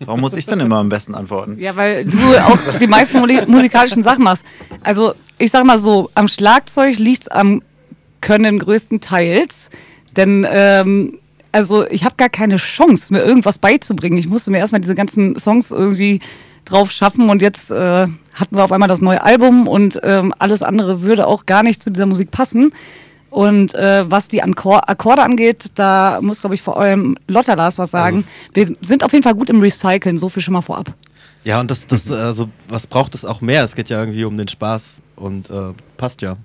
Warum 0.00 0.20
muss 0.20 0.34
ich 0.34 0.46
denn 0.46 0.60
immer 0.60 0.76
am 0.76 0.88
besten 0.88 1.14
antworten? 1.14 1.58
Ja, 1.58 1.74
weil 1.74 2.04
du 2.04 2.18
auch 2.18 2.58
die 2.80 2.86
meisten 2.86 3.20
musikalischen 3.50 4.02
Sachen 4.02 4.24
machst. 4.24 4.44
Also, 4.82 5.14
ich 5.38 5.50
sag 5.50 5.64
mal 5.64 5.78
so, 5.78 6.10
am 6.14 6.28
Schlagzeug 6.28 6.98
liegt's 6.98 7.28
am 7.28 7.62
Können 8.20 8.58
größtenteils. 8.58 9.70
Denn, 10.16 10.46
ähm, 10.48 11.18
also, 11.50 11.86
ich 11.88 12.04
habe 12.04 12.14
gar 12.16 12.28
keine 12.28 12.56
Chance, 12.56 13.12
mir 13.12 13.22
irgendwas 13.22 13.58
beizubringen. 13.58 14.18
Ich 14.18 14.28
musste 14.28 14.50
mir 14.50 14.58
erstmal 14.58 14.80
diese 14.80 14.94
ganzen 14.94 15.38
Songs 15.38 15.70
irgendwie 15.72 16.20
drauf 16.64 16.90
schaffen 16.90 17.30
und 17.30 17.42
jetzt 17.42 17.70
äh, 17.70 18.06
hatten 18.34 18.56
wir 18.56 18.62
auf 18.62 18.72
einmal 18.72 18.88
das 18.88 19.00
neue 19.00 19.22
Album 19.22 19.66
und 19.66 19.98
ähm, 20.02 20.34
alles 20.38 20.62
andere 20.62 21.02
würde 21.02 21.26
auch 21.26 21.46
gar 21.46 21.62
nicht 21.62 21.82
zu 21.82 21.90
dieser 21.90 22.06
Musik 22.06 22.30
passen. 22.30 22.72
Und 23.30 23.74
äh, 23.74 24.10
was 24.10 24.28
die 24.28 24.42
Ankor 24.42 24.88
Akkorde 24.88 25.22
angeht, 25.22 25.66
da 25.74 26.18
muss, 26.22 26.40
glaube 26.40 26.54
ich, 26.54 26.62
vor 26.62 26.80
allem 26.80 27.16
Lotta 27.26 27.54
Lars 27.54 27.78
was 27.78 27.90
sagen. 27.90 28.24
Wir 28.54 28.68
sind 28.80 29.04
auf 29.04 29.12
jeden 29.12 29.22
Fall 29.22 29.34
gut 29.34 29.50
im 29.50 29.60
Recyceln, 29.60 30.16
so 30.16 30.28
viel 30.28 30.42
schon 30.42 30.54
mal 30.54 30.62
vorab. 30.62 30.94
Ja, 31.44 31.60
und 31.60 31.70
das, 31.70 31.86
das, 31.86 32.10
also, 32.10 32.48
was 32.68 32.86
braucht 32.86 33.14
es 33.14 33.24
auch 33.24 33.40
mehr? 33.40 33.64
Es 33.64 33.74
geht 33.74 33.90
ja 33.90 34.00
irgendwie 34.00 34.24
um 34.24 34.36
den 34.36 34.48
Spaß 34.48 34.96
und 35.16 35.50
äh, 35.50 35.72
passt 35.96 36.22
ja. 36.22 36.36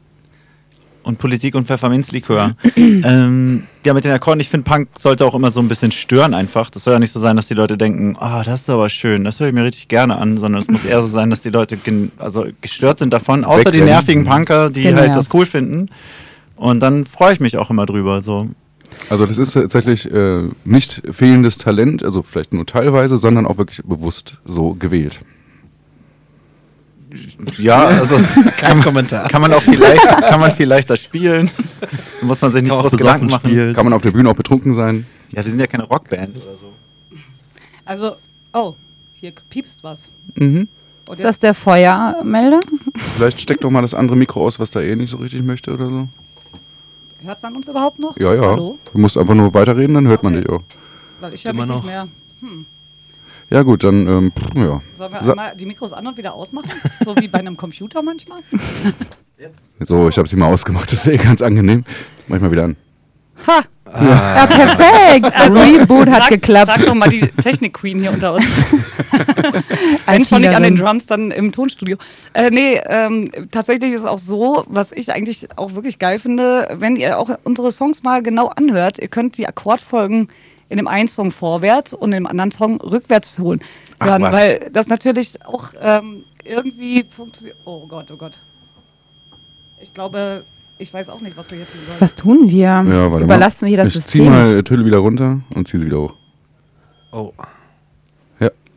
Und 1.04 1.18
Politik 1.18 1.56
und 1.56 1.68
Pfefferminzlikör. 1.68 2.56
ähm, 2.78 3.64
ja, 3.86 3.94
mit 3.94 4.06
den 4.06 4.12
Akkorden, 4.14 4.40
ich 4.40 4.48
finde, 4.48 4.70
Punk 4.70 4.88
sollte 4.98 5.26
auch 5.26 5.36
immer 5.36 5.52
so 5.52 5.60
ein 5.60 5.68
bisschen 5.68 5.92
stören 5.92 6.34
einfach. 6.34 6.70
Das 6.70 6.86
soll 6.86 6.94
ja 6.94 7.00
nicht 7.00 7.12
so 7.12 7.20
sein, 7.20 7.36
dass 7.36 7.48
die 7.48 7.56
Leute 7.56 7.78
denken, 7.78 8.16
ah, 8.20 8.44
das 8.44 8.62
ist 8.62 8.70
aber 8.70 8.88
schön, 8.90 9.26
das 9.26 9.40
höre 9.40 9.48
ich 9.48 9.54
mir 9.54 9.66
richtig 9.66 9.90
gerne 9.90 10.18
an, 10.18 10.38
sondern 10.38 10.62
es 10.62 10.70
muss 10.70 10.84
eher 10.86 11.02
so 11.02 11.08
sein, 11.08 11.30
dass 11.30 11.42
die 11.42 11.50
Leute 11.50 11.76
gen 11.76 12.12
also 12.18 12.46
gestört 12.62 13.00
sind 13.00 13.12
davon, 13.14 13.44
außer 13.44 13.64
die 13.64 13.80
Wegrennen. 13.80 13.86
nervigen 13.86 14.24
Punker, 14.26 14.70
die 14.70 14.84
Genau. 14.84 15.02
halt 15.02 15.14
das 15.16 15.28
cool 15.34 15.46
finden. 15.46 15.90
Und 16.56 16.80
dann 16.82 17.06
freue 17.06 17.34
ich 17.34 17.40
mich 17.40 17.58
auch 17.58 17.70
immer 17.70 17.86
drüber. 17.86 18.22
So. 18.22 18.50
Also 19.10 19.26
das 19.26 19.38
ist 19.38 19.54
tatsächlich 19.54 20.10
äh, 20.12 20.50
nicht 20.66 21.02
fehlendes 21.12 21.58
Talent, 21.58 22.04
also 22.04 22.22
vielleicht 22.22 22.54
nur 22.54 22.66
teilweise, 22.66 23.18
sondern 23.18 23.46
auch 23.46 23.58
wirklich 23.58 23.82
bewusst 23.84 24.38
so 24.46 24.74
gewählt. 24.76 25.20
Ja, 27.58 27.86
also 27.86 28.16
Kein 28.58 28.82
Kommentar. 28.82 29.28
kann 29.28 29.42
man 29.42 29.54
auch 29.54 29.62
viel 29.62 29.80
leichter, 29.80 30.22
kann 30.22 30.40
man 30.40 30.52
viel 30.52 30.68
leichter 30.68 30.98
spielen. 30.98 31.50
Da 32.20 32.26
muss 32.26 32.42
man 32.42 32.52
sich 32.52 32.64
nicht 32.64 32.72
Kann 32.72 32.82
groß 32.82 32.92
Gedanken 32.94 33.28
machen. 33.28 33.50
spielen. 33.50 33.74
Kann 33.76 33.86
man 33.86 33.94
auf 33.94 34.02
der 34.02 34.12
Bühne 34.12 34.30
auch 34.30 34.36
betrunken 34.36 34.74
sein? 34.74 35.06
Ja, 35.32 35.44
wir 35.44 35.50
sind 35.50 35.60
ja 35.60 35.68
keine 35.68 35.84
Rockband 35.84 36.36
oder 36.36 36.56
so. 36.56 36.74
Also, 37.86 38.16
oh, 38.54 38.76
hier 39.14 39.32
piepst 39.50 39.84
was. 39.84 40.10
Mhm. 40.36 40.68
Ist 41.12 41.24
das 41.24 41.38
der 41.38 41.54
Feuermelder? 41.54 42.62
Vielleicht 43.18 43.42
steckt 43.42 43.64
doch 43.64 43.70
mal 43.70 43.82
das 43.82 43.94
andere 43.94 44.16
Mikro 44.16 44.46
aus, 44.46 44.60
was 44.60 44.72
da 44.72 44.82
eh 44.82 44.96
nicht 44.96 45.10
so 45.12 45.18
richtig 45.18 45.44
möchte 45.44 45.74
oder 45.74 45.90
so. 45.90 46.08
Hört 47.24 47.42
man 47.44 47.56
uns 47.56 47.68
überhaupt 47.68 48.00
noch? 48.00 48.18
Ja, 48.18 48.34
ja. 48.34 48.42
Hallo? 48.42 48.78
Du 48.92 48.98
musst 49.00 49.18
einfach 49.18 49.34
nur 49.36 49.54
weiterreden, 49.54 49.96
dann 49.96 50.08
hört 50.08 50.24
man 50.24 50.34
dich 50.34 50.48
auch. 50.50 50.62
Weil 51.22 51.34
ich 51.34 51.44
höre 51.46 51.52
Immer 51.52 51.66
mich 51.66 51.76
nicht 51.76 51.84
noch. 51.86 51.90
mehr. 51.92 52.08
Ja 53.50 53.62
gut, 53.64 53.84
dann, 53.84 54.08
ähm, 54.08 54.32
pff, 54.32 54.56
ja. 54.56 54.82
Sollen 54.94 55.14
wir 55.14 55.24
Sa- 55.24 55.32
einmal 55.32 55.56
die 55.56 55.66
Mikros 55.66 55.94
an 55.94 56.08
und 56.08 56.18
wieder 56.18 56.34
ausmachen? 56.34 56.72
so 57.04 57.16
wie 57.18 57.28
bei 57.28 57.40
einem 57.40 57.58
Computer 57.58 58.02
manchmal? 58.02 58.42
So, 59.82 60.08
ich 60.08 60.18
habe 60.18 60.26
sie 60.26 60.38
mal 60.38 60.48
ausgemacht, 60.48 60.86
das 60.90 61.06
ist 61.06 61.08
eh 61.08 61.18
ganz 61.18 61.42
angenehm. 61.42 61.84
Mach 62.28 62.38
ich 62.38 62.42
mal 62.44 62.52
wieder 62.52 62.64
an. 62.64 62.78
Ha! 63.46 63.62
Ja, 63.86 64.46
perfekt. 64.48 65.36
Also, 65.36 65.60
Reboot 65.60 66.08
hat 66.10 66.30
geklappt. 66.30 66.72
Frag 66.72 66.86
doch 66.86 66.94
mal 66.96 67.10
die 67.10 67.20
Technik-Queen 67.42 68.00
hier 68.00 68.14
unter 68.14 68.36
uns. 68.36 68.46
Wenn 70.06 70.26
schon 70.26 70.42
nicht 70.42 70.56
an 70.56 70.64
den. 70.64 70.76
Drums, 70.76 71.06
dann 71.06 71.32
im 71.32 71.52
Tonstudio. 71.52 71.98
Äh, 72.34 72.50
nee, 72.50 72.80
ähm, 72.88 73.30
tatsächlich 73.52 73.94
ist 73.94 74.02
es 74.02 74.06
auch 74.06 74.18
so, 74.18 74.64
was 74.68 74.92
ich 74.92 75.12
eigentlich 75.14 75.48
auch 75.56 75.76
wirklich 75.76 76.00
geil 76.00 76.20
finde, 76.20 76.76
wenn 76.80 76.96
ihr 76.96 77.20
auch 77.20 77.30
unsere 77.44 77.72
Songs 77.72 78.04
mal 78.04 78.22
genau 78.22 78.48
anhört, 78.48 79.00
ihr 79.00 79.08
könnt 79.08 79.38
die 79.38 79.48
Akkordfolgen 79.48 80.28
in 80.70 80.78
dem 80.78 80.88
einen 80.88 81.08
Song 81.08 81.32
vorwärts 81.32 81.94
und 81.94 82.14
im 82.14 82.26
anderen 82.26 82.52
Song 82.52 82.82
rückwärts 82.82 83.38
holen. 83.40 83.62
Ach, 84.00 84.08
hören, 84.08 84.22
was. 84.24 84.34
weil 84.34 84.70
das 84.72 84.88
natürlich 84.88 85.46
auch 85.46 85.74
ähm, 85.80 86.24
irgendwie 86.44 87.06
funktioniert. 87.08 87.58
Oh 87.66 87.86
Gott, 87.88 88.12
oh 88.12 88.18
Gott. 88.18 88.40
Ich 89.80 89.94
glaube, 89.94 90.46
ich 90.78 90.94
weiß 90.94 91.10
auch 91.10 91.22
nicht, 91.22 91.38
was 91.38 91.52
wir 91.52 91.60
hier 91.60 91.68
tun 91.68 91.80
sollen. 91.86 92.02
Was 92.02 92.16
tun 92.16 92.50
wir? 92.50 92.64
Ja, 92.64 93.12
warte 93.12 93.26
Überlassen 93.26 93.66
mal. 93.66 93.68
wir 93.68 93.76
hier 93.76 93.84
das 93.84 93.96
ich 93.96 94.06
zieh 94.06 94.20
System? 94.20 94.30
mal 94.30 94.64
Tülle 94.64 94.86
wieder 94.86 94.98
runter 94.98 95.42
und 95.56 95.68
zieh 95.68 95.78
sie 95.78 95.86
wieder 95.86 96.00
hoch. 96.00 96.14
Oh. 97.12 97.32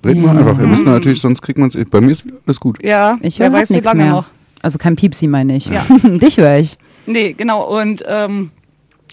Red 0.07 0.19
mal 0.19 0.37
einfach. 0.39 0.59
Wir 0.59 0.67
müssen 0.67 0.87
natürlich, 0.87 1.21
sonst 1.21 1.43
kriegt 1.43 1.59
man 1.59 1.69
es. 1.69 1.91
Bei 1.91 2.01
mir 2.01 2.13
ist 2.13 2.27
alles 2.47 2.61
gut. 2.61 2.83
Ja, 2.83 3.19
Ich 3.23 3.39
höre 3.39 3.53
weiß, 3.53 3.71
wie 3.71 3.75
nichts 3.75 3.87
lange 3.87 4.05
mehr. 4.05 4.13
noch. 4.13 4.27
Also 4.63 4.79
kein 4.79 4.97
Piepsi, 4.97 5.27
meine 5.27 5.57
ich. 5.57 5.67
Ja. 5.67 5.85
Dich 6.05 6.39
höre 6.39 6.59
ich. 6.59 6.79
Nee, 7.07 7.33
genau. 7.35 7.63
Und 7.79 8.03
ähm, 8.07 8.51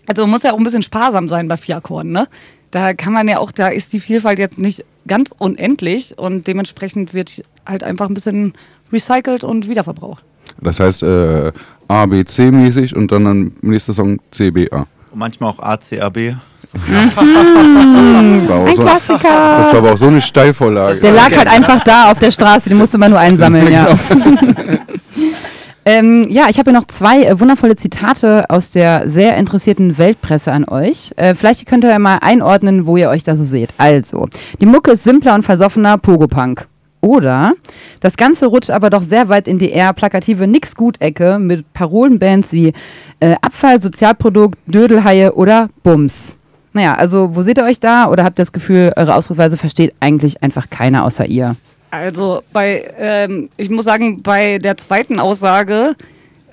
also 0.07 0.23
man 0.23 0.31
muss 0.31 0.43
ja 0.43 0.53
auch 0.53 0.57
ein 0.57 0.63
bisschen 0.63 0.81
sparsam 0.81 1.29
sein 1.29 1.47
bei 1.47 1.57
vier 1.57 1.77
Akkorden, 1.77 2.11
ne? 2.11 2.27
Da 2.71 2.93
kann 2.95 3.13
man 3.13 3.27
ja 3.27 3.37
auch, 3.37 3.51
da 3.51 3.67
ist 3.67 3.93
die 3.93 3.99
Vielfalt 3.99 4.39
jetzt 4.39 4.57
nicht 4.57 4.83
ganz 5.07 5.33
unendlich 5.37 6.17
und 6.17 6.47
dementsprechend 6.47 7.13
wird 7.13 7.43
halt 7.67 7.83
einfach 7.83 8.07
ein 8.07 8.15
bisschen 8.15 8.53
recycelt 8.91 9.43
und 9.43 9.69
wiederverbraucht. 9.69 10.23
Das 10.59 10.79
heißt 10.79 11.03
äh, 11.03 11.51
A, 11.87 12.05
B, 12.07 12.25
C 12.25 12.49
mäßig 12.49 12.95
und 12.95 13.11
dann 13.11 13.27
am 13.27 13.51
nächsten 13.61 13.93
Song 13.93 14.19
C, 14.31 14.49
B, 14.49 14.69
A. 14.71 14.87
Und 15.11 15.19
manchmal 15.19 15.51
auch 15.51 15.59
ACAB. 15.59 16.35
Das 18.35 18.49
war, 18.49 18.57
auch 18.57 18.65
Ein 18.67 18.73
so, 18.73 18.81
Klassiker. 18.81 19.57
das 19.57 19.71
war 19.71 19.77
aber 19.77 19.93
auch 19.93 19.97
so 19.97 20.07
eine 20.07 20.21
Steilvorlage. 20.21 20.99
Der 20.99 21.11
lag 21.11 21.35
halt 21.35 21.47
einfach 21.47 21.83
da 21.83 22.11
auf 22.11 22.17
der 22.17 22.31
Straße, 22.31 22.69
den 22.69 22.77
musste 22.77 22.97
man 22.97 23.11
nur 23.11 23.19
einsammeln, 23.19 23.71
ja. 23.71 23.87
ähm, 25.85 26.25
ja, 26.29 26.45
ich 26.49 26.57
habe 26.57 26.71
hier 26.71 26.79
noch 26.79 26.87
zwei 26.87 27.23
äh, 27.23 27.39
wundervolle 27.39 27.75
Zitate 27.75 28.49
aus 28.49 28.71
der 28.71 29.09
sehr 29.09 29.37
interessierten 29.37 29.97
Weltpresse 29.97 30.51
an 30.51 30.65
euch. 30.67 31.11
Äh, 31.15 31.35
vielleicht 31.35 31.65
könnt 31.67 31.83
ihr 31.83 31.91
ja 31.91 31.99
mal 31.99 32.17
einordnen, 32.21 32.85
wo 32.87 32.97
ihr 32.97 33.09
euch 33.09 33.23
da 33.23 33.35
so 33.35 33.43
seht. 33.43 33.69
Also, 33.77 34.27
die 34.59 34.65
Mucke 34.65 34.91
ist 34.91 35.03
simpler 35.03 35.35
und 35.35 35.43
versoffener 35.43 35.97
Pogopunk. 35.97 36.67
Oder 37.01 37.53
das 37.99 38.15
Ganze 38.15 38.45
rutscht 38.45 38.71
aber 38.71 38.89
doch 38.89 39.01
sehr 39.03 39.27
weit 39.27 39.47
in 39.49 39.59
die 39.59 39.71
eher 39.71 39.91
plakative 39.91 40.47
Nix-Gut-Ecke 40.47 41.37
mit 41.37 41.71
Parolenbands 41.73 42.53
wie 42.53 42.71
äh, 43.19 43.35
Abfall, 43.41 43.81
Sozialprodukt, 43.81 44.57
Dödelhaie 44.67 45.33
oder 45.33 45.69
Bums. 45.83 46.35
Naja, 46.73 46.95
also 46.95 47.35
wo 47.35 47.41
seht 47.41 47.57
ihr 47.57 47.63
euch 47.63 47.79
da? 47.79 48.09
Oder 48.09 48.23
habt 48.23 48.39
ihr 48.39 48.43
das 48.43 48.51
Gefühl, 48.51 48.91
eure 48.95 49.15
Ausdrucksweise 49.15 49.57
versteht 49.57 49.93
eigentlich 49.99 50.41
einfach 50.43 50.69
keiner 50.69 51.03
außer 51.03 51.25
ihr? 51.25 51.55
Also 51.91 52.41
bei, 52.51 52.91
ähm, 52.97 53.49
ich 53.57 53.69
muss 53.69 53.85
sagen, 53.85 54.23
bei 54.23 54.57
der 54.57 54.77
zweiten 54.77 55.19
Aussage 55.19 55.95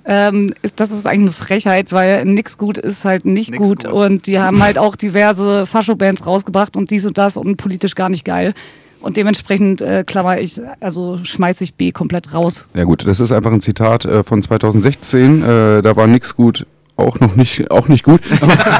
ähm, 0.04 0.52
ist 0.62 0.80
das 0.80 0.90
ist 0.90 1.06
eigentlich 1.06 1.20
eine 1.20 1.32
Frechheit, 1.32 1.92
weil 1.92 2.24
nix 2.24 2.58
gut 2.58 2.78
ist 2.78 3.04
halt 3.04 3.24
nicht 3.24 3.56
gut. 3.56 3.84
gut. 3.84 3.86
und 3.86 4.26
die 4.26 4.38
haben 4.38 4.62
halt 4.62 4.76
auch 4.78 4.96
diverse 4.96 5.66
Fascho-Bands 5.66 6.26
rausgebracht 6.26 6.76
und 6.76 6.90
dies 6.90 7.06
und 7.06 7.16
das 7.16 7.36
und 7.36 7.56
politisch 7.56 7.94
gar 7.94 8.08
nicht 8.08 8.24
geil. 8.24 8.54
Und 9.00 9.16
dementsprechend 9.16 9.80
äh, 9.80 10.04
klammer 10.06 10.38
ich, 10.38 10.60
also 10.78 11.18
schmeiße 11.22 11.64
ich 11.64 11.74
B 11.74 11.90
komplett 11.90 12.34
raus. 12.34 12.66
Ja 12.74 12.84
gut, 12.84 13.06
das 13.06 13.20
ist 13.20 13.32
einfach 13.32 13.50
ein 13.50 13.62
Zitat 13.62 14.04
äh, 14.04 14.22
von 14.22 14.42
2016. 14.42 15.42
Äh, 15.42 15.82
da 15.82 15.96
war 15.96 16.06
nix 16.06 16.36
gut 16.36 16.66
auch 17.00 17.20
noch 17.20 17.36
nicht, 17.36 17.70
auch 17.70 17.88
nicht 17.88 18.04
gut, 18.04 18.20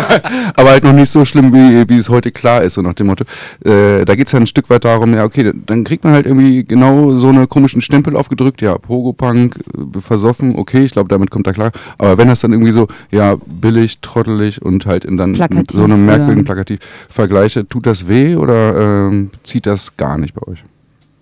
aber 0.54 0.70
halt 0.70 0.84
noch 0.84 0.92
nicht 0.92 1.10
so 1.10 1.24
schlimm, 1.24 1.52
wie, 1.52 1.88
wie 1.88 1.96
es 1.96 2.08
heute 2.08 2.30
klar 2.30 2.62
ist, 2.62 2.74
so 2.74 2.82
nach 2.82 2.94
dem 2.94 3.08
Motto. 3.08 3.24
Äh, 3.64 4.04
da 4.04 4.14
geht's 4.14 4.32
ja 4.32 4.38
ein 4.38 4.46
Stück 4.46 4.70
weit 4.70 4.84
darum, 4.84 5.14
ja, 5.14 5.24
okay, 5.24 5.52
dann 5.66 5.84
kriegt 5.84 6.04
man 6.04 6.12
halt 6.12 6.26
irgendwie 6.26 6.64
genau 6.64 7.16
so 7.16 7.28
eine 7.28 7.46
komischen 7.46 7.80
Stempel 7.80 8.16
aufgedrückt, 8.16 8.62
ja, 8.62 8.76
Pogo-Punk, 8.78 9.56
äh, 9.56 10.00
versoffen, 10.00 10.56
okay, 10.56 10.84
ich 10.84 10.92
glaube, 10.92 11.08
damit 11.08 11.30
kommt 11.30 11.46
er 11.46 11.52
klar. 11.52 11.72
Aber 11.98 12.18
wenn 12.18 12.28
das 12.28 12.40
dann 12.40 12.52
irgendwie 12.52 12.72
so, 12.72 12.88
ja, 13.10 13.36
billig, 13.46 14.00
trottelig 14.00 14.62
und 14.62 14.86
halt 14.86 15.04
in 15.04 15.16
dann 15.16 15.32
Plakativ, 15.32 15.76
so 15.76 15.84
einem 15.84 16.04
merkwürdigen 16.04 16.44
ja. 16.44 16.44
Plakativ 16.44 16.80
vergleiche, 17.08 17.66
tut 17.66 17.86
das 17.86 18.08
weh 18.08 18.36
oder 18.36 19.08
ähm, 19.08 19.30
zieht 19.42 19.66
das 19.66 19.96
gar 19.96 20.18
nicht 20.18 20.34
bei 20.34 20.46
euch? 20.46 20.62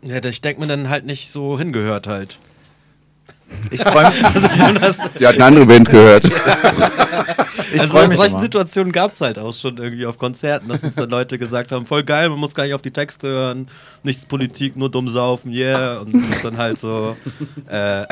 Ja, 0.03 0.25
ich 0.25 0.41
denke 0.41 0.61
mir 0.61 0.67
dann 0.67 0.89
halt 0.89 1.07
nicht 1.07 1.31
so 1.31 1.59
hingehört 1.59 2.07
halt. 2.07 2.39
Ich 3.71 3.83
freue 3.83 4.11
mich. 4.11 4.25
Also, 4.25 4.47
Jonas, 4.49 4.97
Die 5.19 5.27
hat 5.27 5.35
eine 5.35 5.45
andere 5.45 5.67
Band 5.67 5.89
gehört. 5.91 6.25
Ich 7.71 7.81
also 7.83 7.93
solche 8.15 8.31
immer. 8.33 8.41
Situationen 8.41 8.93
gab 8.93 9.11
es 9.11 9.21
halt 9.21 9.39
auch 9.39 9.53
schon 9.53 9.77
irgendwie 9.77 10.07
auf 10.07 10.17
Konzerten, 10.17 10.69
dass 10.69 10.83
uns 10.83 10.95
dann 10.95 11.11
Leute 11.11 11.39
gesagt 11.39 11.71
haben, 11.71 11.85
voll 11.85 12.03
geil, 12.03 12.31
man 12.31 12.39
muss 12.39 12.55
gar 12.55 12.65
nicht 12.65 12.73
auf 12.73 12.81
die 12.81 12.91
Texte 12.91 13.29
hören, 13.29 13.67
nichts 14.05 14.25
Politik, 14.25 14.75
nur 14.77 14.91
dumm 14.91 15.07
saufen, 15.09 15.53
yeah. 15.53 15.99
Und 15.99 16.15
ist 16.15 16.43
dann 16.43 16.57
halt 16.57 16.79
so, 16.79 17.15
äh, 17.69 18.05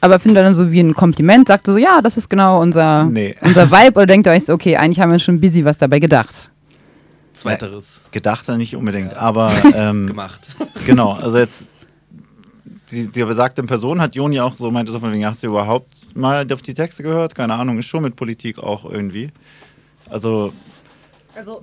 Aber 0.00 0.18
findet 0.18 0.40
ihr 0.40 0.44
dann 0.44 0.56
so 0.56 0.72
wie 0.72 0.80
ein 0.80 0.92
Kompliment, 0.92 1.46
sagt 1.46 1.66
so, 1.66 1.76
ja, 1.76 2.00
das 2.02 2.16
ist 2.16 2.28
genau 2.28 2.60
unser, 2.60 3.04
Nee. 3.04 3.36
unser 3.42 3.70
Vibe 3.70 3.94
oder 3.96 4.06
denkt 4.06 4.26
ihr 4.26 4.32
euch 4.32 4.44
so, 4.46 4.52
okay, 4.54 4.76
eigentlich 4.76 4.98
haben 4.98 5.12
wir 5.12 5.20
schon 5.20 5.38
busy 5.40 5.64
was 5.64 5.76
dabei 5.78 6.00
gedacht. 6.00 6.50
zweiteres 7.32 8.00
Gedacht 8.10 8.48
dann 8.48 8.58
nicht 8.58 8.74
unbedingt, 8.74 9.14
aber 9.14 9.52
ähm, 9.74 10.08
gemacht. 10.08 10.56
genau, 10.84 11.12
also 11.12 11.38
jetzt 11.38 11.66
die, 12.90 13.08
die 13.08 13.24
besagte 13.24 13.62
Person 13.62 14.00
hat 14.00 14.14
Joni 14.14 14.40
auch 14.40 14.54
so 14.54 14.70
meinte 14.70 14.92
so 14.92 15.00
von 15.00 15.12
wegen, 15.12 15.24
hast 15.26 15.42
du 15.42 15.48
überhaupt 15.48 16.02
mal 16.16 16.46
auf 16.52 16.62
die 16.62 16.74
Texte 16.74 17.02
gehört? 17.02 17.34
Keine 17.34 17.54
Ahnung, 17.54 17.78
ist 17.78 17.86
schon 17.86 18.02
mit 18.02 18.16
Politik 18.16 18.58
auch 18.58 18.84
irgendwie. 18.84 19.30
Also, 20.08 20.52
Also 21.34 21.62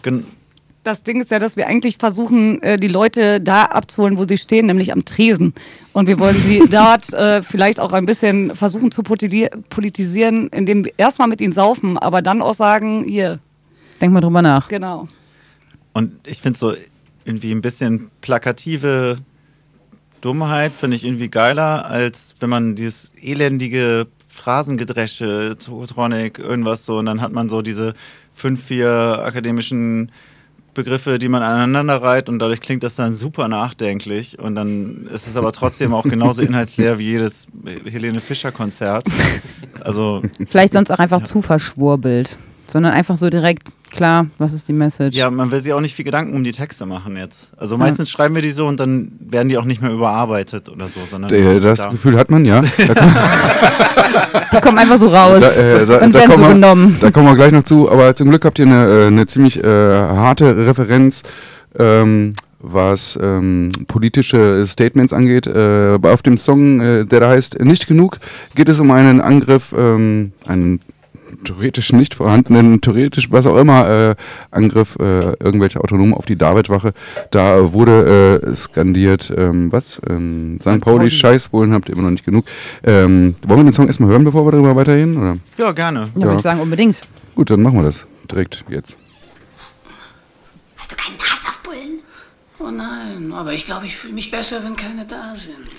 das 0.83 1.03
Ding 1.03 1.21
ist 1.21 1.29
ja, 1.29 1.37
dass 1.37 1.55
wir 1.57 1.67
eigentlich 1.67 1.97
versuchen, 1.97 2.59
äh, 2.63 2.77
die 2.77 2.87
Leute 2.87 3.39
da 3.39 3.65
abzuholen, 3.65 4.17
wo 4.17 4.25
sie 4.27 4.37
stehen, 4.37 4.65
nämlich 4.65 4.91
am 4.91 5.05
Tresen. 5.05 5.53
Und 5.93 6.07
wir 6.07 6.17
wollen 6.17 6.41
sie 6.41 6.63
dort 6.71 7.13
äh, 7.13 7.43
vielleicht 7.43 7.79
auch 7.79 7.93
ein 7.93 8.07
bisschen 8.07 8.55
versuchen 8.55 8.89
zu 8.91 9.03
politi- 9.03 9.49
politisieren, 9.69 10.47
indem 10.49 10.85
wir 10.85 10.93
erstmal 10.97 11.27
mit 11.27 11.39
ihnen 11.39 11.51
saufen, 11.51 11.99
aber 11.99 12.23
dann 12.23 12.41
auch 12.41 12.55
sagen, 12.55 13.03
hier, 13.03 13.39
Denk 14.01 14.11
mal 14.11 14.21
drüber 14.21 14.41
nach. 14.41 14.67
genau. 14.69 15.07
Und 15.93 16.13
ich 16.25 16.41
finde 16.41 16.57
so 16.57 16.73
irgendwie 17.25 17.51
ein 17.51 17.61
bisschen 17.61 18.09
plakative 18.21 19.17
Dummheit 20.21 20.71
finde 20.73 20.97
ich 20.97 21.03
irgendwie 21.03 21.29
geiler, 21.29 21.85
als 21.85 22.35
wenn 22.39 22.49
man 22.49 22.75
dieses 22.75 23.13
elendige 23.21 24.07
Phrasengedresche, 24.27 25.55
Zotronic, 25.57 26.39
irgendwas 26.39 26.85
so, 26.85 26.97
und 26.99 27.07
dann 27.07 27.21
hat 27.21 27.33
man 27.33 27.49
so 27.49 27.61
diese 27.61 27.93
fünf, 28.33 28.63
vier 28.63 29.21
akademischen 29.25 30.11
Begriffe, 30.73 31.19
die 31.19 31.27
man 31.27 31.43
aneinander 31.43 32.01
reiht 32.01 32.29
und 32.29 32.39
dadurch 32.39 32.61
klingt 32.61 32.83
das 32.83 32.95
dann 32.95 33.13
super 33.13 33.49
nachdenklich 33.49 34.39
und 34.39 34.55
dann 34.55 35.05
ist 35.13 35.27
es 35.27 35.35
aber 35.35 35.51
trotzdem 35.51 35.93
auch 35.93 36.03
genauso 36.03 36.41
inhaltsleer 36.41 36.97
wie 36.97 37.07
jedes 37.11 37.47
Helene 37.83 38.21
Fischer 38.21 38.51
Konzert. 38.51 39.05
Also 39.81 40.21
Vielleicht 40.45 40.73
sonst 40.73 40.91
auch 40.91 40.99
einfach 40.99 41.23
zu 41.23 41.41
verschwurbelt, 41.41 42.37
sondern 42.71 42.93
einfach 42.93 43.15
so 43.17 43.29
direkt 43.29 43.69
klar, 43.91 44.27
was 44.37 44.53
ist 44.53 44.67
die 44.67 44.73
Message. 44.73 45.15
Ja, 45.17 45.29
man 45.29 45.51
will 45.51 45.59
sich 45.61 45.73
auch 45.73 45.81
nicht 45.81 45.95
viel 45.95 46.05
Gedanken 46.05 46.33
um 46.33 46.43
die 46.43 46.51
Texte 46.53 46.85
machen 46.85 47.17
jetzt. 47.17 47.51
Also 47.57 47.77
meistens 47.77 48.09
schreiben 48.09 48.35
wir 48.35 48.41
die 48.41 48.51
so 48.51 48.65
und 48.67 48.79
dann 48.79 49.11
werden 49.19 49.49
die 49.49 49.57
auch 49.57 49.65
nicht 49.65 49.81
mehr 49.81 49.91
überarbeitet 49.91 50.69
oder 50.69 50.87
so, 50.87 51.01
sondern 51.09 51.31
Äh, 51.33 51.59
das 51.59 51.79
da. 51.79 51.89
Gefühl 51.89 52.17
hat 52.17 52.31
man, 52.31 52.45
ja. 52.45 52.61
Da, 52.87 52.93
kommen- 52.93 53.15
Die 54.53 54.61
kommen 54.61 54.77
einfach 54.77 54.99
so 54.99 55.07
raus 55.07 55.39
da, 55.41 55.49
äh, 55.61 55.85
da, 55.85 55.97
und 55.99 56.13
da, 56.13 56.19
werden 56.19 56.31
so 56.31 56.37
kommen 56.37 56.43
wir, 56.47 56.53
genommen. 56.53 56.97
da 57.01 57.11
kommen 57.11 57.27
wir 57.27 57.35
gleich 57.35 57.51
noch 57.51 57.63
zu, 57.63 57.91
aber 57.91 58.15
zum 58.15 58.29
Glück 58.29 58.45
habt 58.45 58.59
ihr 58.59 58.65
eine, 58.65 58.85
äh, 58.85 59.07
eine 59.07 59.25
ziemlich 59.27 59.61
äh, 59.63 59.67
harte 59.67 60.55
Referenz, 60.67 61.23
ähm, 61.77 62.33
was 62.59 63.17
ähm, 63.21 63.71
politische 63.87 64.65
Statements 64.67 65.13
angeht. 65.13 65.47
Äh, 65.47 65.97
auf 66.01 66.21
dem 66.21 66.37
Song, 66.37 66.79
äh, 66.79 67.05
der 67.05 67.19
da 67.21 67.29
heißt 67.29 67.59
Nicht 67.63 67.87
genug, 67.87 68.19
geht 68.55 68.69
es 68.69 68.79
um 68.79 68.91
einen 68.91 69.19
Angriff, 69.21 69.73
ähm, 69.77 70.33
einen 70.45 70.79
theoretisch 71.43 71.93
nicht 71.93 72.15
vorhandenen, 72.15 72.81
theoretisch 72.81 73.31
was 73.31 73.45
auch 73.45 73.57
immer, 73.57 73.87
äh, 73.87 74.15
Angriff 74.51 74.95
äh, 74.99 75.33
irgendwelcher 75.43 75.81
Autonomen 75.81 76.13
auf 76.13 76.25
die 76.25 76.35
Davidwache. 76.35 76.93
Da 77.31 77.73
wurde 77.73 78.41
äh, 78.43 78.55
skandiert, 78.55 79.31
ähm, 79.35 79.71
was? 79.71 80.01
Ähm, 80.09 80.57
St. 80.59 80.65
Pauli, 80.65 80.79
Pauli. 80.79 81.11
Scheißbullen 81.11 81.73
habt 81.73 81.89
ihr 81.89 81.93
immer 81.93 82.03
noch 82.03 82.11
nicht 82.11 82.25
genug. 82.25 82.45
Ähm, 82.83 83.35
wollen 83.45 83.59
wir 83.61 83.63
den 83.65 83.73
Song 83.73 83.87
erstmal 83.87 84.09
hören, 84.09 84.23
bevor 84.23 84.45
wir 84.45 84.51
darüber 84.51 84.75
weiterreden? 84.75 85.17
Oder? 85.17 85.37
Ja, 85.57 85.71
gerne. 85.71 86.09
Ja, 86.15 86.21
würde 86.23 86.35
ich 86.35 86.41
sagen, 86.41 86.59
unbedingt. 86.59 87.01
Gut, 87.35 87.49
dann 87.49 87.61
machen 87.61 87.77
wir 87.77 87.83
das 87.83 88.05
direkt 88.29 88.63
jetzt. 88.69 88.97
Hast 90.77 90.91
du 90.91 90.95
keinen 90.95 91.19
Hass 91.19 91.47
auf 91.47 91.59
Bullen? 91.63 91.99
Oh 92.59 92.71
nein, 92.71 93.31
aber 93.33 93.53
ich 93.53 93.65
glaube, 93.65 93.85
ich 93.85 93.97
fühle 93.97 94.13
mich 94.13 94.31
besser, 94.31 94.63
wenn 94.63 94.75
keine 94.75 95.05
da 95.05 95.35
sind. 95.35 95.69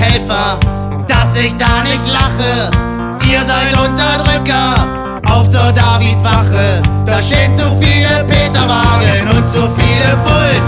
Helfer, 0.00 0.58
dass 1.06 1.36
ich 1.36 1.54
da 1.56 1.82
nicht 1.82 2.06
lache. 2.06 2.70
Ihr 3.30 3.44
seid 3.44 3.76
Unterdrücker, 3.76 4.86
auf 5.28 5.48
zur 5.48 5.72
Davidwache. 5.72 6.82
Da 7.04 7.20
stehen 7.20 7.54
zu 7.54 7.64
viele 7.80 8.24
Peterwagen 8.24 9.28
und 9.28 9.52
zu 9.52 9.68
viele 9.76 10.16
Bullen. 10.24 10.62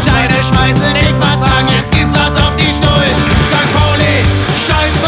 Steine 0.00 0.42
schmeißen, 0.42 0.92
nicht 0.92 1.14
verzagen, 1.18 1.68
jetzt 1.76 1.92
gibt's 1.92 2.14
was 2.14 2.42
auf 2.42 2.54
die 2.56 2.70
Stullen. 2.70 3.16
St. 3.50 3.74
Pauli, 3.74 4.24
scheiß 4.66 5.03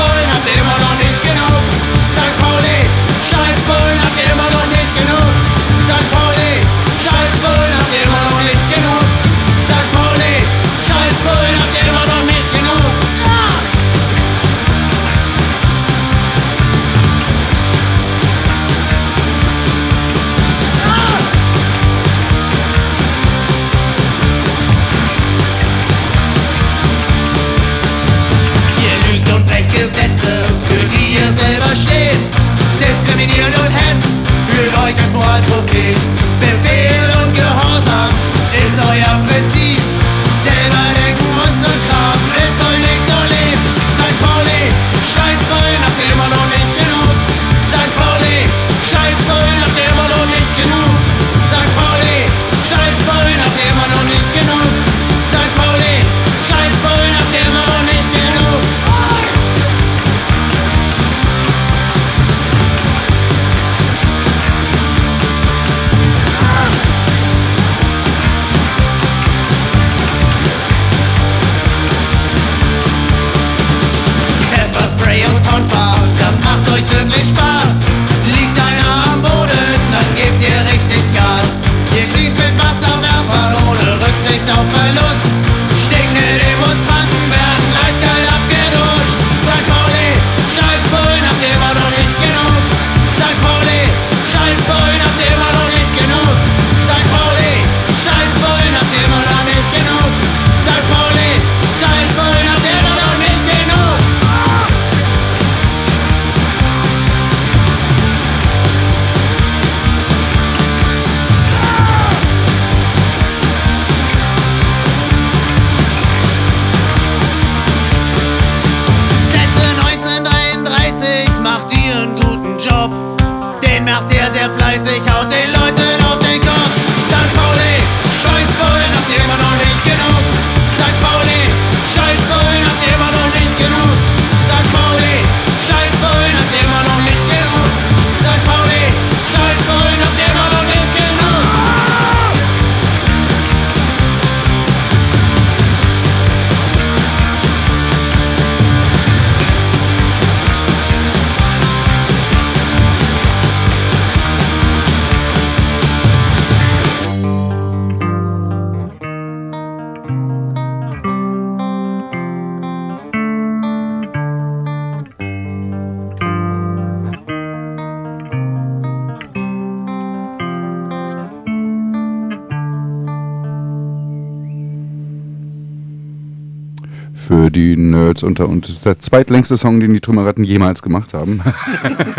Nerds 178.17 178.23
unter 178.23 178.49
uns. 178.49 178.67
Das 178.67 178.77
ist 178.77 178.87
der 178.87 178.99
zweitlängste 178.99 179.57
Song, 179.57 179.81
den 179.81 179.93
die 179.93 180.01
Trümmerratten 180.01 180.45
jemals 180.45 180.83
gemacht 180.83 181.15
haben. 181.15 181.41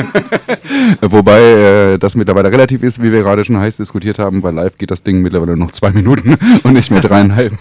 Wobei 1.02 1.40
äh, 1.40 1.98
das 1.98 2.16
mittlerweile 2.16 2.52
relativ 2.52 2.84
ist, 2.84 3.02
wie 3.02 3.12
wir 3.12 3.24
gerade 3.24 3.44
schon 3.44 3.58
heiß 3.58 3.78
diskutiert 3.78 4.20
haben, 4.20 4.44
weil 4.44 4.54
live 4.54 4.78
geht 4.78 4.92
das 4.92 5.04
Ding 5.04 5.22
mittlerweile 5.22 5.58
noch 5.58 5.72
zwei 5.72 5.92
Minuten 5.92 6.38
und 6.64 6.74
nicht 6.74 6.92
mehr 6.92 7.02
dreieinhalb. 7.02 7.54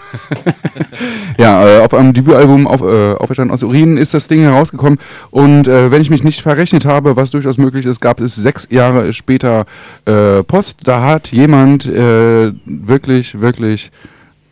ja, 1.39 1.67
äh, 1.67 1.81
auf 1.81 1.95
einem 1.95 2.13
Debütalbum 2.13 2.67
auf, 2.67 2.83
äh, 2.83 3.15
Auferstanden 3.15 3.55
aus 3.55 3.63
Urin 3.63 3.97
ist 3.97 4.15
das 4.15 4.29
Ding 4.29 4.41
herausgekommen 4.41 4.99
und 5.31 5.69
äh, 5.69 5.91
wenn 5.91 6.03
ich 6.03 6.11
mich 6.11 6.25
nicht 6.25 6.43
verrechnet 6.43 6.85
habe, 6.85 7.17
was 7.17 7.31
durchaus 7.31 7.59
möglich 7.59 7.87
ist, 7.87 8.01
gab 8.01 8.21
es 8.21 8.37
sechs 8.37 8.69
Jahre 8.71 9.13
später 9.13 9.67
äh, 10.05 10.43
Post. 10.43 10.81
Da 10.85 11.03
hat 11.03 11.33
jemand 11.33 11.87
äh, 11.87 12.53
wirklich, 12.65 13.41
wirklich 13.41 13.91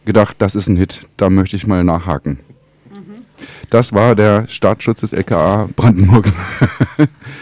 gedacht, 0.05 0.37
das 0.39 0.55
ist 0.55 0.69
ein 0.69 0.77
Hit, 0.77 1.03
da 1.17 1.31
möchte 1.31 1.57
ich 1.57 1.67
mal 1.67 1.85
nachhaken. 1.85 2.39
Das 3.71 3.93
war 3.93 4.15
der 4.15 4.47
Staatsschutz 4.49 5.01
des 5.01 5.13
LKA 5.13 5.69
Brandenburgs. 5.77 6.33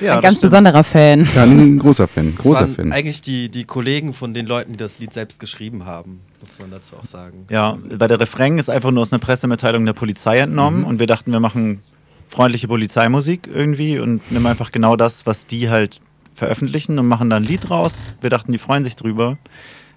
Ein 0.01 0.21
ganz 0.21 0.39
besonderer 0.39 0.85
Fan. 0.85 1.29
Ja, 1.35 1.43
ein 1.45 1.79
großer 1.79 2.09
Fan, 2.09 2.35
Das 2.37 2.45
großer 2.45 2.61
waren 2.63 2.75
Fan. 2.75 2.93
eigentlich 2.93 3.21
die, 3.23 3.49
die 3.51 3.65
Kollegen 3.65 4.13
von 4.15 4.33
den 4.35 4.47
Leuten, 4.47 4.73
die 4.73 4.79
das 4.79 4.99
Lied 4.99 5.13
selbst 5.13 5.39
geschrieben 5.41 5.85
haben, 5.87 6.21
muss 6.41 6.59
man 6.61 6.71
dazu 6.71 6.97
auch 6.97 7.05
sagen. 7.07 7.47
Ja, 7.51 7.77
weil 7.91 8.09
der 8.09 8.21
Refrain 8.21 8.59
ist 8.59 8.71
einfach 8.71 8.91
nur 8.91 9.03
aus 9.03 9.13
einer 9.13 9.21
Pressemitteilung 9.21 9.85
der 9.85 9.93
Polizei 9.93 10.39
entnommen 10.39 10.81
Mhm. 10.81 10.87
und 10.87 10.99
wir 11.01 11.07
dachten, 11.07 11.33
wir 11.33 11.41
machen 11.41 11.83
freundliche 12.29 12.67
Polizeimusik 12.69 13.49
irgendwie 13.53 13.99
und 13.99 14.31
nehmen 14.33 14.47
einfach 14.47 14.73
genau 14.73 14.97
das, 14.97 15.27
was 15.27 15.47
die 15.47 15.69
halt 15.69 16.01
veröffentlichen 16.35 16.99
und 16.99 17.07
machen 17.07 17.29
da 17.29 17.37
ein 17.37 17.43
Lied 17.45 17.71
raus. 17.71 17.95
Wir 18.23 18.31
dachten, 18.31 18.53
die 18.53 18.59
freuen 18.59 18.85
sich 18.85 18.97
drüber. 18.97 19.37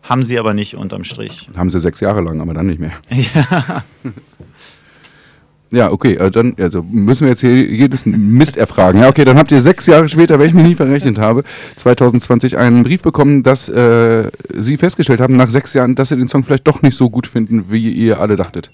Haben 0.04 0.22
sie 0.22 0.38
aber 0.38 0.54
nicht 0.54 0.76
unterm 0.76 1.04
Strich. 1.04 1.50
Haben 1.58 1.70
sie 1.70 1.80
sechs 1.80 2.00
Jahre 2.02 2.22
lang, 2.22 2.40
aber 2.42 2.54
dann 2.54 2.68
nicht 2.68 2.80
mehr. 2.80 2.92
Ja. 3.10 3.84
Ja, 5.72 5.92
okay, 5.92 6.16
äh, 6.16 6.32
dann 6.32 6.56
also 6.60 6.84
müssen 6.84 7.22
wir 7.22 7.30
jetzt 7.30 7.42
hier 7.42 7.54
jedes 7.54 8.06
Mist 8.06 8.56
erfragen. 8.56 9.00
Ja, 9.00 9.10
okay, 9.10 9.26
dann 9.26 9.38
habt 9.38 9.52
ihr 9.52 9.62
sechs 9.62 9.88
Jahre 9.88 10.08
später, 10.08 10.40
wenn 10.40 10.48
ich 10.48 10.54
mich 10.54 10.64
nie 10.64 10.76
verrechnet 10.76 11.18
habe, 11.18 11.44
2020 11.78 12.58
einen 12.58 12.84
Brief 12.84 13.02
bekommen, 13.02 13.44
dass 13.44 13.68
äh, 13.68 14.30
Sie 14.54 14.78
festgestellt 14.78 15.22
haben, 15.22 15.36
nach 15.36 15.50
sechs 15.50 15.74
Jahren, 15.74 15.96
dass 15.96 16.10
Sie 16.10 16.18
den 16.18 16.28
Song 16.28 16.44
vielleicht 16.44 16.68
doch 16.68 16.82
nicht 16.82 16.96
so 16.96 17.10
gut 17.10 17.28
finden, 17.28 17.72
wie 17.72 17.92
ihr 17.92 18.20
alle 18.20 18.36
dachtet. 18.36 18.72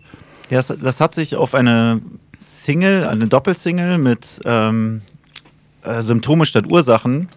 Ja, 0.49 0.57
das, 0.57 0.77
das 0.81 0.99
hat 0.99 1.15
sich 1.15 1.35
auf 1.35 1.55
eine 1.55 2.01
Single, 2.37 3.07
eine 3.07 3.27
Doppelsingle 3.27 3.97
mit 3.97 4.41
ähm, 4.45 5.01
äh, 5.83 6.01
Symptome 6.01 6.45
statt 6.45 6.65
Ursachen. 6.69 7.29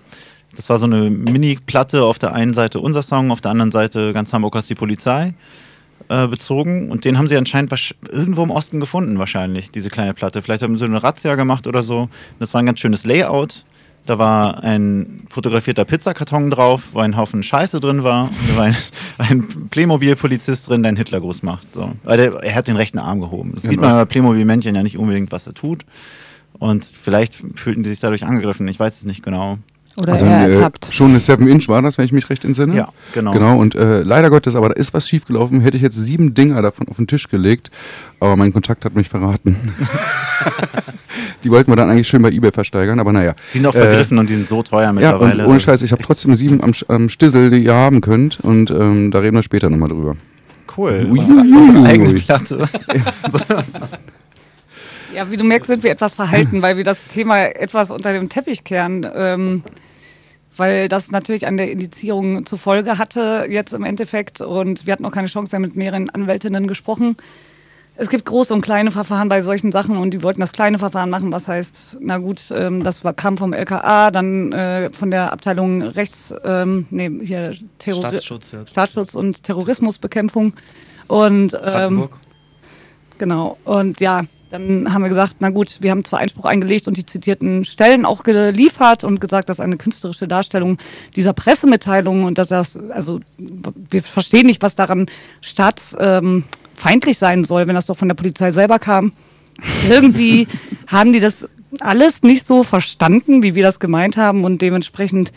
Das 0.56 0.68
war 0.68 0.78
so 0.78 0.86
eine 0.86 1.10
Mini-Platte, 1.10 2.04
auf 2.04 2.18
der 2.18 2.32
einen 2.32 2.54
Seite 2.54 2.80
unser 2.80 3.02
Song, 3.02 3.30
auf 3.30 3.40
der 3.40 3.50
anderen 3.50 3.72
Seite 3.72 4.12
ganz 4.12 4.32
Hamburg 4.32 4.54
hast 4.56 4.68
die 4.70 4.74
Polizei 4.74 5.34
äh, 6.08 6.26
bezogen. 6.26 6.90
Und 6.90 7.04
den 7.04 7.18
haben 7.18 7.28
sie 7.28 7.36
anscheinend 7.36 7.72
irgendwo 8.10 8.42
im 8.42 8.50
Osten 8.50 8.80
gefunden, 8.80 9.18
wahrscheinlich, 9.18 9.70
diese 9.70 9.90
kleine 9.90 10.14
Platte. 10.14 10.42
Vielleicht 10.42 10.62
haben 10.62 10.76
sie 10.78 10.84
eine 10.84 11.02
Razzia 11.02 11.34
gemacht 11.34 11.66
oder 11.66 11.82
so. 11.82 12.08
Das 12.38 12.52
war 12.54 12.62
ein 12.62 12.66
ganz 12.66 12.80
schönes 12.80 13.04
Layout. 13.04 13.64
Da 14.06 14.18
war 14.18 14.62
ein 14.62 15.26
fotografierter 15.30 15.86
Pizzakarton 15.86 16.50
drauf, 16.50 16.90
wo 16.92 16.98
ein 16.98 17.16
Haufen 17.16 17.42
Scheiße 17.42 17.80
drin 17.80 18.02
war. 18.02 18.24
Und 18.24 18.50
da 18.50 18.56
war 18.56 18.64
ein, 18.66 18.76
ein 19.18 19.68
Playmobil-Polizist 19.70 20.68
drin, 20.68 20.82
der 20.82 20.88
einen 20.90 20.98
Hitlergruß 20.98 21.42
macht. 21.42 21.72
So. 21.74 21.92
Der, 22.06 22.34
er 22.34 22.54
hat 22.54 22.68
den 22.68 22.76
rechten 22.76 22.98
Arm 22.98 23.22
gehoben. 23.22 23.52
Das 23.54 23.62
sieht 23.62 23.70
Genau. 23.72 23.82
man 23.88 23.96
bei 23.96 24.04
Playmobil-Männchen 24.04 24.74
ja 24.74 24.82
nicht 24.82 24.98
unbedingt, 24.98 25.32
was 25.32 25.46
er 25.46 25.54
tut. 25.54 25.86
Und 26.58 26.84
vielleicht 26.84 27.34
fühlten 27.54 27.82
die 27.82 27.88
sich 27.88 28.00
dadurch 28.00 28.24
angegriffen. 28.26 28.68
Ich 28.68 28.78
weiß 28.78 28.98
es 28.98 29.04
nicht 29.06 29.22
genau. 29.22 29.58
Oder 30.00 30.14
Also 30.14 30.24
er 30.26 30.48
äh, 30.48 30.52
ertappt. 30.54 30.88
schon 30.92 31.10
eine 31.10 31.20
7-Inch 31.20 31.68
war 31.68 31.80
das, 31.82 31.98
wenn 31.98 32.04
ich 32.04 32.12
mich 32.12 32.28
recht 32.28 32.44
entsinne. 32.44 32.74
Ja, 32.74 32.88
genau. 33.12 33.32
Genau, 33.32 33.58
und 33.58 33.74
äh, 33.76 34.02
leider 34.02 34.28
Gottes, 34.30 34.56
aber 34.56 34.70
da 34.70 34.74
ist 34.74 34.92
was 34.92 35.08
schiefgelaufen. 35.08 35.60
Hätte 35.60 35.76
ich 35.76 35.82
jetzt 35.84 35.94
sieben 35.96 36.34
Dinger 36.34 36.60
davon 36.62 36.88
auf 36.88 36.96
den 36.96 37.06
Tisch 37.06 37.28
gelegt, 37.28 37.70
aber 38.18 38.34
mein 38.36 38.52
Kontakt 38.52 38.84
hat 38.84 38.94
mich 38.96 39.08
verraten. 39.08 39.56
die 41.44 41.50
wollten 41.50 41.70
wir 41.70 41.76
dann 41.76 41.90
eigentlich 41.90 42.08
schön 42.08 42.22
bei 42.22 42.30
Ebay 42.32 42.50
versteigern, 42.50 42.98
aber 42.98 43.12
naja. 43.12 43.34
Die 43.52 43.58
sind 43.58 43.66
auch 43.68 43.74
Äh, 43.74 43.80
vergriffen 43.82 44.18
und 44.18 44.28
die 44.28 44.34
sind 44.34 44.48
so 44.48 44.62
teuer 44.62 44.82
Ja, 44.82 44.88
und 44.90 44.96
mittlerweile. 44.96 45.46
ohne 45.46 45.60
Scheiß, 45.60 45.82
ich 45.82 45.92
habe 45.92 46.02
trotzdem 46.02 46.34
sieben 46.34 46.60
am, 46.62 46.72
am 46.88 47.08
Stissel, 47.08 47.50
die 47.50 47.58
ihr 47.58 47.74
haben 47.74 48.00
könnt. 48.00 48.40
Und 48.40 48.70
ähm, 48.72 49.10
da 49.12 49.20
reden 49.20 49.36
wir 49.36 49.42
später 49.44 49.70
nochmal 49.70 49.90
drüber. 49.90 50.16
Cool. 50.76 51.06
Ui, 51.08 51.20
Unsere, 51.20 51.38
ui, 51.40 51.52
unsere 51.56 51.78
ui. 51.78 51.86
eigene 51.86 52.14
Platte. 52.14 52.68
Ja, 55.14 55.30
wie 55.30 55.36
du 55.36 55.44
merkst, 55.44 55.68
sind 55.68 55.82
wir 55.82 55.90
etwas 55.90 56.14
verhalten, 56.14 56.60
weil 56.62 56.76
wir 56.76 56.84
das 56.84 57.06
Thema 57.06 57.44
etwas 57.44 57.90
unter 57.90 58.12
dem 58.12 58.28
Teppich 58.28 58.64
kehren. 58.64 59.06
Ähm, 59.14 59.62
weil 60.56 60.88
das 60.88 61.10
natürlich 61.10 61.46
an 61.46 61.56
der 61.56 61.70
Indizierung 61.70 62.46
zur 62.46 62.58
Folge 62.58 62.98
hatte, 62.98 63.46
jetzt 63.48 63.72
im 63.72 63.84
Endeffekt. 63.84 64.40
Und 64.40 64.86
wir 64.86 64.92
hatten 64.92 65.04
auch 65.04 65.12
keine 65.12 65.28
Chance, 65.28 65.54
haben 65.54 65.62
mit 65.62 65.76
mehreren 65.76 66.10
Anwältinnen 66.10 66.66
gesprochen. 66.66 67.16
Es 67.96 68.08
gibt 68.08 68.24
große 68.24 68.52
und 68.52 68.60
kleine 68.60 68.90
Verfahren 68.90 69.28
bei 69.28 69.40
solchen 69.42 69.70
Sachen 69.70 69.96
und 69.96 70.10
die 70.10 70.22
wollten 70.24 70.40
das 70.40 70.52
kleine 70.52 70.80
Verfahren 70.80 71.10
machen, 71.10 71.30
was 71.30 71.46
heißt, 71.46 71.98
na 72.00 72.18
gut, 72.18 72.42
ähm, 72.52 72.82
das 72.82 73.04
war, 73.04 73.12
kam 73.12 73.38
vom 73.38 73.52
LKA, 73.52 74.10
dann 74.10 74.52
äh, 74.52 74.90
von 74.90 75.12
der 75.12 75.32
Abteilung 75.32 75.80
Rechts, 75.80 76.34
ähm, 76.44 76.86
nee, 76.90 77.08
hier 77.22 77.54
Terror 77.78 78.00
Staatsschutz, 78.00 78.50
ja. 78.50 78.66
Staatsschutz 78.66 79.14
und 79.14 79.44
Terrorismusbekämpfung. 79.44 80.54
Und 81.06 81.56
ähm. 81.64 82.08
Genau. 83.18 83.58
Und 83.64 84.00
ja, 84.00 84.24
dann 84.54 84.94
haben 84.94 85.02
wir 85.02 85.08
gesagt, 85.08 85.36
na 85.40 85.50
gut, 85.50 85.78
wir 85.80 85.90
haben 85.90 86.04
zwar 86.04 86.20
Einspruch 86.20 86.44
eingelegt 86.44 86.86
und 86.86 86.96
die 86.96 87.04
zitierten 87.04 87.64
Stellen 87.64 88.06
auch 88.06 88.22
geliefert 88.22 89.02
und 89.02 89.20
gesagt, 89.20 89.48
dass 89.48 89.58
eine 89.58 89.76
künstlerische 89.76 90.28
Darstellung 90.28 90.78
dieser 91.16 91.32
Pressemitteilung 91.32 92.22
und 92.22 92.38
dass 92.38 92.48
das, 92.48 92.78
also 92.90 93.18
wir 93.36 94.02
verstehen 94.02 94.46
nicht, 94.46 94.62
was 94.62 94.76
daran 94.76 95.06
staatsfeindlich 95.40 96.44
feindlich 96.76 97.18
sein 97.18 97.42
soll, 97.42 97.66
wenn 97.66 97.74
das 97.74 97.86
doch 97.86 97.96
von 97.96 98.08
der 98.08 98.14
Polizei 98.14 98.52
selber 98.52 98.78
kam. 98.78 99.12
Irgendwie 99.88 100.46
haben 100.86 101.12
die 101.12 101.20
das 101.20 101.48
alles 101.80 102.22
nicht 102.22 102.46
so 102.46 102.62
verstanden, 102.62 103.42
wie 103.42 103.56
wir 103.56 103.64
das 103.64 103.80
gemeint 103.80 104.16
haben 104.16 104.44
und 104.44 104.62
dementsprechend 104.62 105.32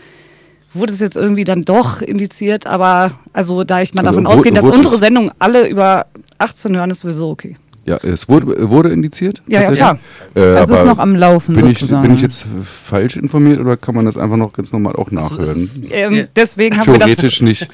wurde 0.75 0.93
es 0.93 0.99
jetzt 0.99 1.15
irgendwie 1.15 1.43
dann 1.43 1.65
doch 1.65 2.01
indiziert, 2.03 2.67
aber 2.67 3.13
also 3.33 3.63
da 3.63 3.81
ich 3.81 3.95
mal 3.95 4.05
Also 4.05 4.19
davon 4.19 4.27
ausgehe, 4.27 4.51
dass 4.51 4.63
unsere 4.63 4.97
Sendung 4.97 5.31
alle 5.39 5.67
über 5.67 6.05
18 6.37 6.75
hören, 6.75 6.91
ist 6.91 6.99
sowieso 6.99 7.31
okay. 7.31 7.57
Ja, 7.87 7.95
es 8.03 8.27
wurde, 8.27 8.69
wurde 8.69 8.89
indiziert? 8.89 9.41
Ja, 9.47 9.61
ja, 9.61 9.71
klar. 9.71 9.99
Äh, 10.35 10.41
Das 10.41 10.69
ist 10.69 10.75
aber 10.79 10.89
noch 10.89 10.99
am 10.99 11.15
Laufen 11.15 11.55
bin 11.55 11.67
ich, 11.67 11.79
sozusagen. 11.79 12.01
bin 12.05 12.15
ich 12.15 12.21
jetzt 12.21 12.45
falsch 12.63 13.15
informiert 13.15 13.61
oder 13.61 13.77
kann 13.77 13.95
man 13.95 14.05
das 14.05 14.17
einfach 14.17 14.35
noch 14.35 14.51
ganz 14.51 14.73
normal 14.73 14.97
auch 14.97 15.09
nachhören? 15.09 15.69
Ähm, 15.89 16.25
Deswegen 16.35 16.77
haben 16.77 16.87
wir 16.91 16.99
das 16.99 17.07
Theoretisch 17.07 17.41
nicht. 17.41 17.69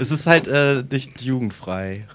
Es 0.00 0.10
ist 0.10 0.26
halt 0.26 0.48
äh, 0.48 0.82
nicht 0.90 1.22
jugendfrei. 1.22 2.06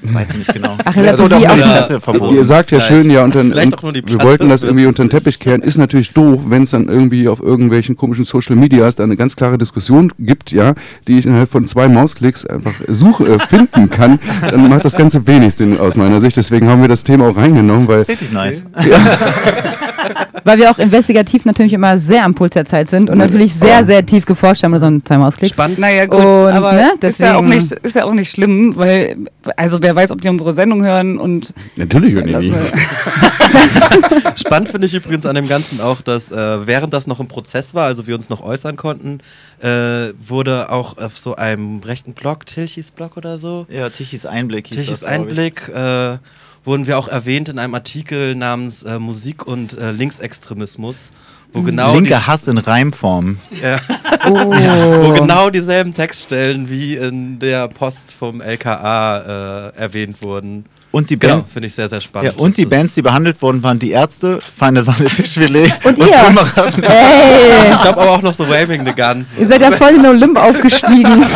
Weiß 0.00 0.30
ich 0.30 0.36
nicht 0.38 0.52
genau. 0.54 0.76
Ach, 0.84 0.94
Ja, 0.94 1.02
relativ 1.02 1.24
oder 1.24 1.36
die 1.38 1.42
Ja, 1.42 1.54
Platte 1.54 1.94
Also 1.94 1.98
verboten. 2.00 2.36
ihr 2.36 2.44
sagt 2.44 2.70
ja 2.70 2.80
schön, 2.80 3.10
ja, 3.10 3.24
unter, 3.24 3.40
Vielleicht 3.42 3.66
und 3.72 3.78
auch 3.78 3.82
nur 3.82 3.92
die 3.92 4.06
wir 4.06 4.22
wollten 4.22 4.48
das 4.48 4.62
irgendwie 4.62 4.86
unter 4.86 5.02
den. 5.04 5.10
Teppich 5.10 5.38
kehren. 5.40 5.60
Ist 5.60 5.76
natürlich 5.76 6.12
doof, 6.12 6.42
wenn 6.46 6.62
es 6.62 6.70
dann 6.70 6.88
irgendwie 6.88 7.28
auf 7.28 7.40
irgendwelchen 7.42 7.96
komischen 7.96 8.24
Social 8.24 8.54
Medias 8.56 8.94
da 8.96 9.02
eine 9.02 9.16
ganz 9.16 9.34
klare 9.34 9.58
Diskussion 9.58 10.12
gibt, 10.18 10.52
ja, 10.52 10.74
die 11.08 11.18
ich 11.18 11.26
innerhalb 11.26 11.50
von 11.50 11.64
zwei 11.66 11.88
Mausklicks 11.88 12.46
einfach 12.46 12.74
suche, 12.86 13.26
äh, 13.26 13.38
finden 13.40 13.90
kann. 13.90 14.18
Dann 14.50 14.68
macht 14.68 14.84
das 14.84 14.94
Ganze 14.96 15.26
wenig 15.26 15.54
Sinn 15.56 15.76
aus 15.78 15.96
meiner 15.96 16.20
Sicht. 16.20 16.36
Deswegen 16.36 16.68
haben 16.68 16.80
wir 16.80 16.88
das 16.88 17.02
Thema 17.02 17.28
auch 17.28 17.36
reingenommen, 17.36 17.88
weil 17.88 18.02
Richtig 18.02 18.30
nice. 18.32 18.64
Weil 20.44 20.58
wir 20.58 20.70
auch 20.70 20.78
investigativ 20.78 21.44
natürlich 21.44 21.72
immer 21.72 21.98
sehr 21.98 22.24
am 22.24 22.34
Puls 22.34 22.54
der 22.54 22.64
Zeit 22.64 22.90
sind 22.90 23.10
und 23.10 23.18
natürlich 23.18 23.54
sehr, 23.54 23.84
sehr 23.84 24.04
tief 24.04 24.26
geforscht 24.26 24.62
haben, 24.62 24.78
so 24.78 24.86
einen 24.86 25.02
Timeausklick. 25.02 25.50
Spannend. 25.50 25.78
Naja, 25.78 26.06
gut, 26.06 26.20
Und, 26.20 26.26
aber 26.26 26.72
ne, 26.72 26.92
ist, 27.00 27.20
ja 27.20 27.36
auch 27.36 27.42
nicht, 27.42 27.72
ist 27.72 27.94
ja 27.94 28.04
auch 28.04 28.14
nicht 28.14 28.30
schlimm, 28.30 28.76
weil, 28.76 29.16
also 29.56 29.78
wer 29.82 29.94
weiß, 29.94 30.10
ob 30.10 30.20
die 30.20 30.28
unsere 30.28 30.52
Sendung 30.52 30.84
hören 30.84 31.18
und 31.18 31.52
Natürlich 31.76 32.14
hören 32.14 32.26
die 32.40 32.52
Spannend 34.36 34.68
finde 34.68 34.86
ich 34.86 34.94
übrigens 34.94 35.26
an 35.26 35.34
dem 35.34 35.48
Ganzen 35.48 35.80
auch, 35.80 36.00
dass 36.00 36.30
äh, 36.30 36.66
während 36.66 36.92
das 36.92 37.06
noch 37.06 37.20
im 37.20 37.28
Prozess 37.28 37.74
war, 37.74 37.86
also 37.86 38.06
wir 38.06 38.14
uns 38.14 38.28
noch 38.30 38.42
äußern 38.42 38.76
konnten, 38.76 39.20
äh, 39.60 40.12
wurde 40.26 40.70
auch 40.70 40.96
auf 40.98 41.18
so 41.18 41.36
einem 41.36 41.80
rechten 41.80 42.14
Blog, 42.14 42.46
Tilchis 42.46 42.90
Blog 42.90 43.16
oder 43.16 43.38
so, 43.38 43.66
Ja, 43.68 43.88
Tichys 43.90 44.26
Einblick 44.26 44.68
hieß 44.68 44.76
Tilchis 44.76 45.00
das. 45.00 45.08
Einblick, 45.08 45.68
äh, 45.68 46.18
wurden 46.64 46.86
wir 46.86 46.98
auch 46.98 47.08
erwähnt 47.08 47.48
in 47.48 47.58
einem 47.58 47.74
Artikel 47.74 48.34
namens 48.34 48.82
äh, 48.82 48.98
Musik 48.98 49.46
und 49.46 49.78
äh, 49.78 49.92
Linksextremismus, 49.92 51.10
wo 51.52 51.62
genau 51.62 51.94
Linker 51.94 52.26
Hass 52.26 52.46
in 52.48 52.58
Reimform. 52.58 53.38
ja, 53.62 53.80
Oh. 54.26 54.32
wo 54.32 55.12
genau 55.12 55.48
dieselben 55.48 55.94
Textstellen 55.94 56.68
wie 56.68 56.96
in 56.96 57.38
der 57.38 57.68
Post 57.68 58.12
vom 58.12 58.40
LKA 58.40 59.70
äh, 59.74 59.76
erwähnt 59.76 60.22
wurden. 60.22 60.64
Und 60.90 61.10
die 61.10 61.18
Genau, 61.18 61.36
Band. 61.36 61.48
finde 61.50 61.66
ich 61.66 61.74
sehr, 61.74 61.88
sehr 61.88 62.00
spannend. 62.00 62.32
Ja, 62.34 62.40
und 62.42 62.56
die 62.56 62.64
Bands, 62.64 62.94
die 62.94 63.02
behandelt 63.02 63.40
wurden, 63.42 63.62
waren 63.62 63.78
die 63.78 63.90
Ärzte, 63.90 64.38
Feine 64.40 64.82
Sahne 64.82 65.08
Fischfilet 65.10 65.70
Und 65.84 65.98
ihr? 65.98 66.06
Trümmerer. 66.06 66.66
Ey, 66.82 67.70
Ich 67.72 67.80
glaube 67.82 68.00
aber 68.00 68.10
auch 68.12 68.22
noch 68.22 68.32
so 68.34 68.48
Waving 68.48 68.86
the 68.86 68.92
Guns. 68.92 69.32
ihr 69.38 69.46
seid 69.48 69.60
ja 69.60 69.70
voll 69.70 69.90
in 69.90 70.02
den 70.02 70.06
Olymp 70.06 70.38
aufgestiegen. 70.38 71.24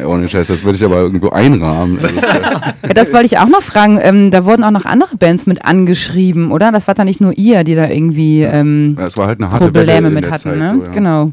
Ja, 0.00 0.06
ohne 0.06 0.28
Scheiß, 0.28 0.46
das 0.46 0.62
würde 0.62 0.78
ich 0.78 0.84
aber 0.84 0.96
irgendwo 0.96 1.30
einrahmen. 1.30 1.98
Also, 2.00 2.20
das, 2.20 2.34
Ja, 2.34 2.94
das 2.94 3.12
wollte 3.12 3.26
ich 3.26 3.38
auch 3.38 3.48
noch 3.48 3.62
fragen. 3.62 3.98
Ähm, 4.00 4.30
da 4.30 4.44
wurden 4.44 4.62
auch 4.62 4.70
noch 4.70 4.84
andere 4.84 5.16
Bands 5.16 5.46
mit 5.46 5.64
angeschrieben, 5.64 6.52
oder? 6.52 6.70
Das 6.70 6.86
war 6.86 6.94
da 6.94 7.04
nicht 7.04 7.20
nur 7.20 7.36
ihr, 7.36 7.64
die 7.64 7.74
da 7.74 7.88
irgendwie 7.88 8.42
ähm, 8.42 8.94
das 8.96 9.16
war 9.16 9.26
halt 9.26 9.40
eine 9.40 9.50
harte 9.50 9.74
Welle 9.74 9.86
Probleme 9.86 10.08
in 10.08 10.14
mit 10.14 10.26
hatten, 10.30 10.38
Zeit. 10.50 10.56
ne? 10.58 10.74
So, 10.76 10.84
ja. 10.84 10.90
Genau. 10.90 11.32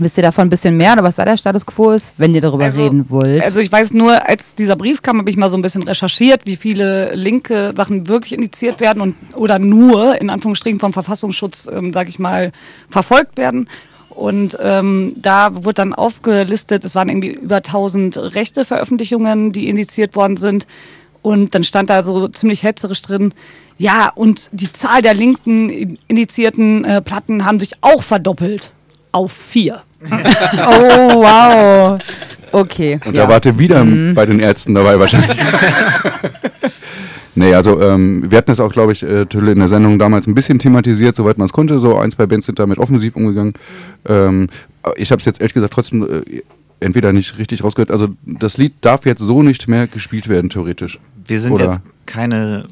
Wisst 0.00 0.16
ihr 0.16 0.22
davon 0.22 0.46
ein 0.46 0.50
bisschen 0.50 0.76
mehr 0.76 0.92
oder 0.92 1.02
was 1.02 1.16
da 1.16 1.24
der 1.24 1.36
Status 1.36 1.66
quo 1.66 1.90
ist, 1.90 2.14
wenn 2.18 2.34
ihr 2.34 2.40
darüber 2.40 2.64
Also- 2.64 2.80
reden 2.82 3.06
wollt? 3.08 3.42
Also 3.42 3.60
ich 3.60 3.70
weiß 3.70 3.92
nur, 3.94 4.28
als 4.28 4.54
dieser 4.54 4.76
Brief 4.76 5.02
kam, 5.02 5.18
habe 5.18 5.30
ich 5.30 5.36
mal 5.36 5.50
so 5.50 5.56
ein 5.56 5.62
bisschen 5.62 5.82
recherchiert, 5.82 6.42
wie 6.46 6.56
viele 6.56 7.14
linke 7.14 7.72
Sachen 7.76 8.08
wirklich 8.08 8.32
indiziert 8.32 8.80
werden 8.80 9.02
und 9.02 9.14
oder 9.34 9.58
nur 9.58 10.20
in 10.20 10.30
Anführungsstrichen 10.30 10.78
vom 10.80 10.92
Verfassungsschutz, 10.92 11.68
ähm, 11.72 11.92
sage 11.92 12.08
ich 12.08 12.18
mal, 12.18 12.52
verfolgt 12.90 13.38
werden. 13.38 13.68
Und 14.10 14.58
ähm, 14.60 15.12
da 15.16 15.50
wurde 15.64 15.74
dann 15.74 15.94
aufgelistet, 15.94 16.84
es 16.84 16.94
waren 16.96 17.08
irgendwie 17.08 17.30
über 17.34 17.56
1000 17.56 18.16
rechte 18.34 18.64
Veröffentlichungen, 18.64 19.52
die 19.52 19.68
indiziert 19.68 20.16
worden 20.16 20.36
sind. 20.36 20.66
Und 21.22 21.54
dann 21.54 21.62
stand 21.64 21.90
da 21.90 22.02
so 22.02 22.26
ziemlich 22.28 22.62
hetzerisch 22.62 23.02
drin, 23.02 23.32
ja, 23.76 24.10
und 24.14 24.48
die 24.52 24.72
Zahl 24.72 25.02
der 25.02 25.14
linken 25.14 25.98
indizierten 26.08 26.84
äh, 26.84 27.00
Platten 27.00 27.44
haben 27.44 27.60
sich 27.60 27.72
auch 27.80 28.02
verdoppelt 28.02 28.72
auf 29.12 29.32
vier. 29.32 29.82
oh, 30.04 31.22
wow. 31.22 31.98
Okay. 32.52 32.98
Und 33.04 33.14
ja. 33.16 33.24
da 33.24 33.28
wart 33.28 33.46
ihr 33.46 33.58
wieder 33.58 33.84
Mhm. 33.84 34.14
bei 34.14 34.24
den 34.26 34.40
Ärzten 34.40 34.74
dabei 34.74 34.98
wahrscheinlich. 34.98 35.36
nee, 37.34 37.54
also 37.54 37.80
ähm, 37.80 38.30
wir 38.30 38.38
hatten 38.38 38.50
es 38.50 38.60
auch, 38.60 38.72
glaube 38.72 38.92
ich, 38.92 39.02
äh, 39.02 39.26
Tülle 39.26 39.52
in 39.52 39.58
der 39.58 39.68
Sendung 39.68 39.98
damals 39.98 40.26
ein 40.26 40.34
bisschen 40.34 40.58
thematisiert, 40.58 41.16
soweit 41.16 41.38
man 41.38 41.46
es 41.46 41.52
konnte. 41.52 41.78
So 41.78 41.96
ein, 41.98 42.10
zwei 42.10 42.26
Bands 42.26 42.46
sind 42.46 42.58
damit 42.58 42.78
offensiv 42.78 43.16
umgegangen. 43.16 43.54
Ähm, 44.08 44.48
ich 44.96 45.10
habe 45.10 45.20
es 45.20 45.26
jetzt 45.26 45.40
ehrlich 45.40 45.54
gesagt 45.54 45.74
trotzdem 45.74 46.02
äh, 46.04 46.42
entweder 46.80 47.12
nicht 47.12 47.38
richtig 47.38 47.62
rausgehört. 47.64 47.90
Also 47.90 48.08
das 48.24 48.56
Lied 48.56 48.74
darf 48.80 49.04
jetzt 49.04 49.20
so 49.20 49.42
nicht 49.42 49.68
mehr 49.68 49.86
gespielt 49.86 50.28
werden, 50.28 50.48
theoretisch. 50.50 50.98
Wir 51.26 51.40
sind 51.40 51.52
Oder- 51.52 51.64
jetzt 51.66 51.80
keine 52.06 52.68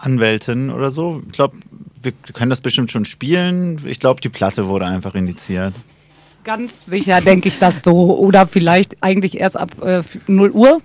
Anwältin 0.00 0.70
oder 0.70 0.90
so. 0.90 1.22
Ich 1.26 1.32
glaube, 1.32 1.56
wir 2.02 2.12
können 2.32 2.50
das 2.50 2.60
bestimmt 2.60 2.90
schon 2.92 3.04
spielen. 3.04 3.80
Ich 3.84 3.98
glaube, 4.00 4.20
die 4.20 4.28
Platte 4.28 4.68
wurde 4.68 4.86
einfach 4.86 5.14
indiziert. 5.16 5.74
Ganz 6.48 6.84
sicher 6.86 7.20
denke 7.20 7.48
ich 7.48 7.58
das 7.58 7.82
so. 7.82 8.16
Oder 8.18 8.46
vielleicht 8.46 8.96
eigentlich 9.02 9.38
erst 9.38 9.58
ab 9.58 9.70
äh, 9.82 10.00
0 10.28 10.50
Uhr, 10.52 10.80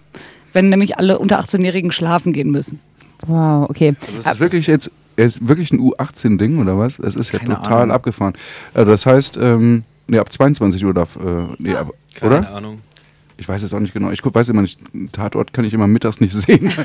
wenn 0.51 0.67
nämlich 0.67 0.97
alle 0.97 1.19
unter 1.19 1.39
18-Jährigen 1.39 1.93
schlafen 1.93 2.33
gehen 2.33 2.51
müssen. 2.51 2.81
Wow, 3.25 3.69
okay. 3.69 3.95
Also 4.05 4.19
es 4.19 4.25
ist 4.25 4.39
wirklich 4.41 4.67
jetzt, 4.67 4.91
ist 5.15 5.47
wirklich 5.47 5.71
ein 5.71 5.79
U18-Ding 5.79 6.59
oder 6.59 6.77
was? 6.77 6.99
Es 6.99 7.15
ist 7.15 7.31
ja 7.31 7.39
Keine 7.39 7.55
total 7.55 7.83
Ahnung. 7.83 7.95
abgefahren. 7.95 8.33
Also 8.73 8.91
das 8.91 9.05
heißt, 9.05 9.37
ähm, 9.37 9.85
nee, 10.07 10.17
ab 10.19 10.33
22 10.33 10.83
Uhr 10.83 10.93
darf, 10.93 11.15
äh, 11.15 11.45
nee, 11.59 11.73
ab, 11.73 11.91
Keine 12.19 12.39
oder? 12.39 12.55
Ahnung. 12.55 12.81
Ich 13.43 13.49
weiß 13.49 13.61
es 13.61 13.73
auch 13.73 13.81
nicht 13.81 13.93
genau. 13.93 14.09
Ich 14.11 14.23
weiß 14.23 14.47
immer 14.47 14.61
nicht, 14.61 14.79
Tatort 15.11 15.51
kann 15.51 15.65
ich 15.65 15.73
immer 15.73 15.85
mittags 15.85 16.21
nicht 16.21 16.31
sehen. 16.31 16.71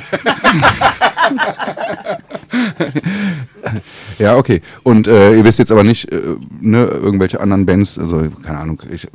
ja, 4.19 4.37
okay. 4.37 4.61
Und 4.83 5.07
äh, 5.07 5.37
ihr 5.37 5.45
wisst 5.45 5.61
jetzt 5.61 5.71
aber 5.71 5.85
nicht, 5.85 6.11
äh, 6.11 6.21
ne, 6.61 6.87
irgendwelche 6.87 7.39
anderen 7.39 7.65
Bands, 7.65 7.97
also 7.97 8.27
keine 8.43 8.59
Ahnung, 8.59 8.83
ich, 8.91 9.07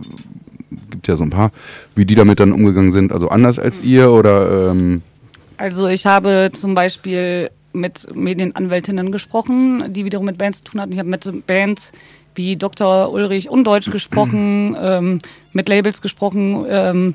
gibt 0.89 1.09
ja 1.09 1.17
so 1.17 1.25
ein 1.25 1.31
paar, 1.31 1.51
wie 1.95 2.05
die 2.05 2.15
damit 2.15 2.39
dann 2.39 2.53
umgegangen 2.53 2.93
sind. 2.93 3.11
Also 3.11 3.27
anders 3.27 3.59
als 3.59 3.83
ihr 3.83 4.09
oder 4.09 4.71
ähm, 4.71 5.01
Also 5.57 5.89
ich 5.89 6.05
habe 6.05 6.49
zum 6.53 6.75
Beispiel 6.75 7.49
mit 7.73 8.07
Medienanwältinnen 8.15 9.11
gesprochen, 9.11 9.91
die 9.91 10.05
wiederum 10.05 10.27
mit 10.27 10.37
Bands 10.37 10.59
zu 10.59 10.71
tun 10.71 10.79
hatten. 10.79 10.93
Ich 10.93 10.99
habe 10.99 11.09
mit 11.09 11.45
Bands 11.45 11.91
wie 12.35 12.55
Dr. 12.55 13.11
Ulrich 13.11 13.49
Undeutsch 13.49 13.91
gesprochen, 13.91 14.75
ähm, 14.81 15.19
mit 15.51 15.69
Labels 15.69 16.01
gesprochen 16.01 16.65
ähm, 16.67 17.13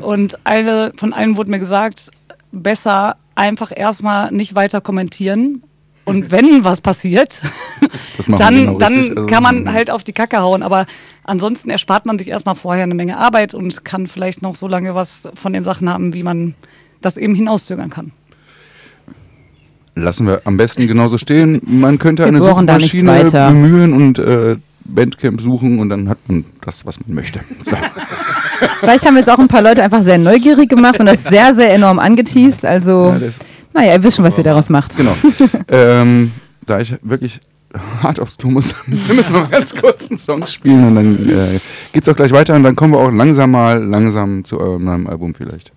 und 0.00 0.38
alle, 0.44 0.92
von 0.96 1.12
allen 1.12 1.36
wurde 1.36 1.50
mir 1.50 1.58
gesagt, 1.58 2.10
besser 2.52 3.16
einfach 3.34 3.72
erstmal 3.74 4.30
nicht 4.32 4.54
weiter 4.54 4.80
kommentieren. 4.80 5.62
Und 6.04 6.32
wenn 6.32 6.64
was 6.64 6.80
passiert, 6.80 7.40
dann, 8.26 8.58
genau 8.58 8.78
dann 8.78 8.94
richtig. 8.94 9.16
Also, 9.16 9.26
kann 9.26 9.42
man 9.42 9.72
halt 9.72 9.90
auf 9.90 10.02
die 10.02 10.12
Kacke 10.12 10.38
hauen. 10.38 10.62
Aber 10.62 10.86
ansonsten 11.22 11.70
erspart 11.70 12.06
man 12.06 12.18
sich 12.18 12.28
erstmal 12.28 12.56
vorher 12.56 12.82
eine 12.82 12.94
Menge 12.94 13.18
Arbeit 13.18 13.54
und 13.54 13.84
kann 13.84 14.08
vielleicht 14.08 14.42
noch 14.42 14.56
so 14.56 14.66
lange 14.66 14.94
was 14.94 15.28
von 15.34 15.52
den 15.52 15.62
Sachen 15.62 15.88
haben, 15.88 16.12
wie 16.12 16.24
man 16.24 16.54
das 17.00 17.16
eben 17.16 17.34
hinauszögern 17.34 17.90
kann. 17.90 18.12
Lassen 19.94 20.26
wir 20.26 20.42
am 20.44 20.56
besten 20.56 20.86
genauso 20.86 21.18
stehen. 21.18 21.60
Man 21.66 21.98
könnte 21.98 22.22
Wir 22.22 22.28
eine 22.28 22.40
Suchmaschine 22.40 23.24
bemühen 23.30 23.92
und 23.92 24.18
äh, 24.18 24.56
Bandcamp 24.84 25.40
suchen 25.40 25.78
und 25.78 25.88
dann 25.88 26.08
hat 26.08 26.18
man 26.28 26.44
das, 26.64 26.86
was 26.86 26.98
man 27.00 27.14
möchte. 27.14 27.40
So. 27.62 27.76
Vielleicht 28.80 29.04
haben 29.04 29.16
jetzt 29.16 29.28
auch 29.28 29.38
ein 29.38 29.48
paar 29.48 29.62
Leute 29.62 29.82
einfach 29.82 30.02
sehr 30.02 30.18
neugierig 30.18 30.68
gemacht 30.68 31.00
und 31.00 31.06
das 31.06 31.24
sehr, 31.24 31.54
sehr 31.54 31.74
enorm 31.74 31.98
angeteased. 31.98 32.64
Also, 32.64 33.16
Ja, 33.20 33.28
naja, 33.74 33.94
ihr 33.94 34.02
wisst 34.02 34.16
schon, 34.16 34.24
was 34.24 34.38
ihr 34.38 34.44
daraus 34.44 34.68
macht. 34.68 34.96
Genau. 34.96 35.14
ähm, 35.68 36.32
da 36.66 36.80
ich 36.80 36.94
wirklich 37.02 37.40
hart 38.02 38.20
aufs 38.20 38.36
Klo 38.36 38.50
muss, 38.50 38.74
wir 38.86 39.14
müssen 39.14 39.32
noch 39.32 39.50
ganz 39.50 39.74
kurz 39.74 40.10
einen 40.10 40.18
Song 40.18 40.46
spielen 40.46 40.86
und 40.86 40.94
dann 40.94 41.28
äh, 41.28 41.58
geht's 41.92 42.08
auch 42.08 42.16
gleich 42.16 42.32
weiter 42.32 42.54
und 42.54 42.62
dann 42.62 42.76
kommen 42.76 42.92
wir 42.94 43.00
auch 43.00 43.10
langsam 43.10 43.50
mal 43.52 43.82
langsam 43.82 44.44
zu 44.44 44.60
eurem 44.60 44.84
neuen 44.84 45.06
Album 45.06 45.34
vielleicht. 45.34 45.72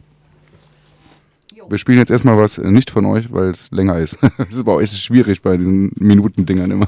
Wir 1.68 1.80
spielen 1.80 1.98
jetzt 1.98 2.12
erstmal 2.12 2.38
was 2.38 2.58
äh, 2.58 2.70
nicht 2.70 2.92
von 2.92 3.06
euch, 3.06 3.32
weil 3.32 3.50
es 3.50 3.72
länger 3.72 3.98
ist. 3.98 4.20
Es 4.50 4.58
ist 4.58 4.64
bei 4.66 4.72
euch 4.72 4.92
schwierig 4.92 5.42
bei 5.42 5.58
diesen 5.58 5.92
Minutendingern 5.96 6.72
immer. 6.72 6.88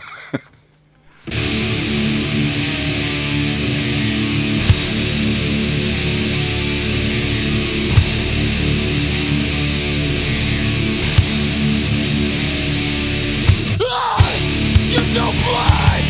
You 14.90 15.04
so 15.14 15.32
blind 15.32 16.06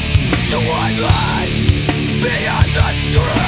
to 0.51 0.57
one 0.57 0.97
life 1.01 1.55
beyond 2.21 2.67
the 2.73 3.11
screen. 3.11 3.47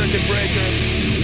circuit 0.00 0.26
breaker. 0.26 0.66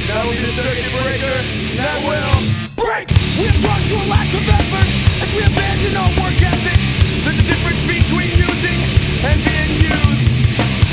That 0.07 0.21
will 0.27 0.37
be 0.37 0.45
the 0.45 0.53
circuit 0.61 0.93
breaker. 0.93 1.37
That 1.81 1.99
will 2.05 2.37
break. 2.77 3.09
We 3.41 3.49
have 3.49 3.61
brought 3.65 3.83
to 3.89 3.95
a 3.99 4.07
lack 4.07 4.29
of 4.37 4.45
effort 4.47 4.89
as 5.25 5.31
we 5.33 5.43
abandon 5.49 5.97
our 5.97 6.13
work 6.21 6.37
ethic. 6.39 6.79
There's 7.25 7.41
a 7.41 7.47
difference 7.49 7.83
between 7.89 8.37
using 8.37 8.79
and 9.25 9.39
being 9.43 9.73
used. 9.81 10.29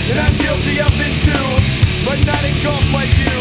And 0.09 0.17
I'm 0.21 0.35
guilty 0.39 0.79
of 0.79 0.95
this 0.95 1.15
too, 1.27 1.47
but 2.07 2.17
not 2.23 2.41
like 2.95 3.11
you. 3.19 3.35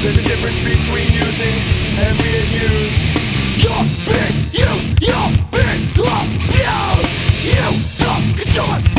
There's 0.00 0.18
a 0.18 0.26
difference 0.26 0.58
between 0.64 1.12
using 1.12 1.54
and 2.00 2.16
being 2.18 2.50
used. 2.50 3.23
You're 3.56 3.70
big, 4.04 4.34
you, 4.52 4.66
you're 5.00 5.30
big, 5.52 5.96
love, 5.96 6.28
yes 6.50 8.00
You, 8.00 8.34
the 8.34 8.44
it. 8.88 8.93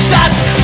starts 0.00 0.59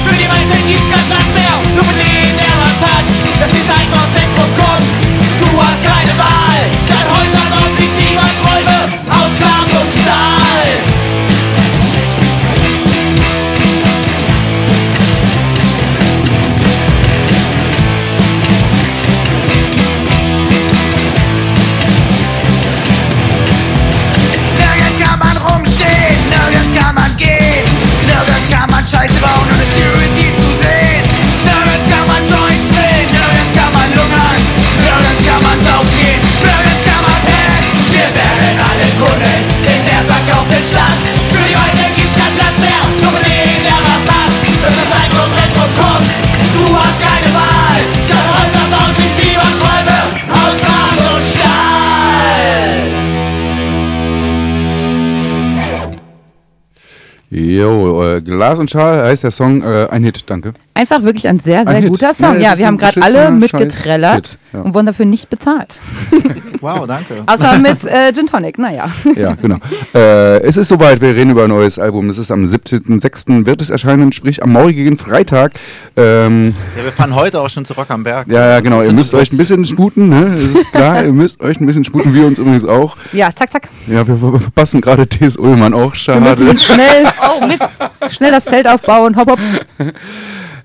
Glas 58.47 58.61
und 58.61 58.71
Schal 58.71 59.03
heißt 59.03 59.25
der 59.25 59.33
Song 59.33 59.61
äh, 59.65 59.89
Ein 59.91 60.05
Hit, 60.05 60.31
danke. 60.31 60.55
Einfach 60.77 61.03
wirklich 61.03 61.27
ein 61.27 61.41
sehr, 61.41 61.65
sehr 61.65 61.75
Ein 61.75 61.83
Hit. 61.85 61.91
guter 61.91 62.09
Ja, 62.09 62.15
Song. 62.15 62.39
Ja, 62.41 62.53
ist 62.53 62.59
wir 62.59 62.67
haben 62.67 62.77
gerade 62.77 63.03
alle 63.03 63.31
mitgetrellert 63.31 64.15
Hit, 64.29 64.39
ja. 64.53 64.61
und 64.61 64.75
wurden 64.75 64.87
dafür 64.87 65.07
nicht 65.07 65.29
bezahlt. 65.31 65.79
Wow, 66.63 66.87
danke. 66.87 67.23
Außer 67.27 67.59
mit 67.59 67.85
äh, 67.85 68.13
Gin 68.15 68.27
Tonic, 68.27 68.59
naja. 68.59 68.91
Ja, 69.15 69.35
genau. 69.35 69.59
äh, 69.95 70.41
es 70.41 70.57
ist 70.57 70.69
soweit, 70.69 71.03
wir 71.03 71.15
reden 71.15 71.31
über 71.33 71.45
ein 71.45 71.51
neues 71.51 71.79
Album. 71.79 72.09
Es 72.09 72.17
ist 72.17 72.31
am 72.31 72.45
17.06. 72.45 73.45
wird 73.45 73.61
es 73.61 73.69
erscheinen, 73.69 74.11
sprich 74.11 74.43
am 74.43 74.53
morgigen 74.53 74.97
Freitag. 74.97 75.53
Ähm, 75.99 76.55
Ja, 76.77 76.85
wir 76.85 76.93
fahren 76.93 77.15
heute 77.15 77.43
auch 77.43 77.51
schon 77.51 77.67
zu 77.67 77.75
Rock 77.75 77.91
am 77.91 78.03
Berg. 78.05 78.29
ja, 78.33 78.53
ja, 78.53 78.61
genau. 78.61 78.81
Ihr 78.83 78.93
müsst 78.93 79.13
euch 79.13 79.31
ein 79.33 79.37
bisschen 79.37 79.67
sputen, 79.67 80.09
ne? 80.09 80.35
Es 80.43 80.55
ist 80.63 80.73
klar, 80.73 81.05
ihr 81.05 81.13
müsst 81.13 81.41
euch 81.43 81.61
ein 81.61 81.67
bisschen 81.67 81.85
sputen, 81.85 82.15
wir 82.15 82.27
uns 82.27 82.39
übrigens 82.39 82.65
auch. 82.65 82.97
Ja, 83.13 83.29
zack, 83.35 83.51
zack. 83.51 83.69
Ja, 83.87 84.09
wir 84.09 84.17
ver- 84.17 84.41
verpassen 84.41 84.81
gerade 84.81 85.07
T.S. 85.07 85.37
Ullmann 85.37 85.75
auch, 85.75 85.95
Wir 85.95 86.15
müssen 86.21 86.37
schade. 86.37 86.51
uns 86.51 86.65
schnell, 86.65 87.05
oh 87.21 87.47
Mist, 87.47 87.69
schnell 88.17 88.31
das 88.31 88.45
Zelt 88.47 88.67
aufbauen. 88.67 89.15
Hopp, 89.15 89.31
hopp. 89.33 89.39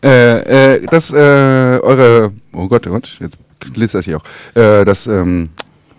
Äh, 0.04 0.76
äh, 0.76 0.86
das, 0.88 1.12
äh, 1.12 1.16
eure, 1.16 2.32
oh 2.54 2.68
Gott, 2.68 2.88
oh 2.88 2.92
Gott, 2.92 3.18
jetzt 3.20 3.38
lese 3.76 4.00
ich 4.00 4.16
auch, 4.16 4.24
äh, 4.56 4.84
das, 4.84 5.08
ähm, 5.08 5.50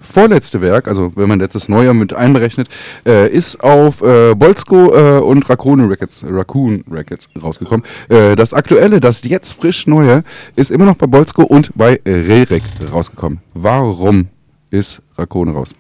vorletzte 0.03 0.61
Werk, 0.61 0.89
also 0.89 1.13
wenn 1.17 1.29
man 1.29 1.41
jetzt 1.41 1.55
das 1.55 1.69
Neue 1.69 1.95
mit 1.95 2.13
einberechnet, 2.13 2.69
äh, 3.07 3.29
ist 3.29 3.63
auf 3.63 4.03
äh, 4.03 4.35
Bolsko 4.35 4.95
äh, 4.95 5.21
und 5.21 5.49
Raccoon 5.49 5.89
Records, 5.89 6.25
Raccoon 6.29 6.85
Records 6.91 7.29
rausgekommen. 7.41 7.85
Äh, 8.09 8.37
das 8.37 8.53
aktuelle, 8.53 9.01
das 9.01 9.23
jetzt 9.25 9.61
frisch 9.61 9.87
neue, 9.87 10.25
ist 10.57 10.71
immer 10.71 10.85
noch 10.85 10.97
bei 10.97 11.07
Bolsko 11.07 11.43
und 11.45 11.71
bei 11.75 12.01
Rerek 12.05 12.63
rausgekommen. 12.93 13.41
Warum 13.55 14.29
ist 14.71 15.01
Raccoon 15.17 15.51
raus? 15.51 15.75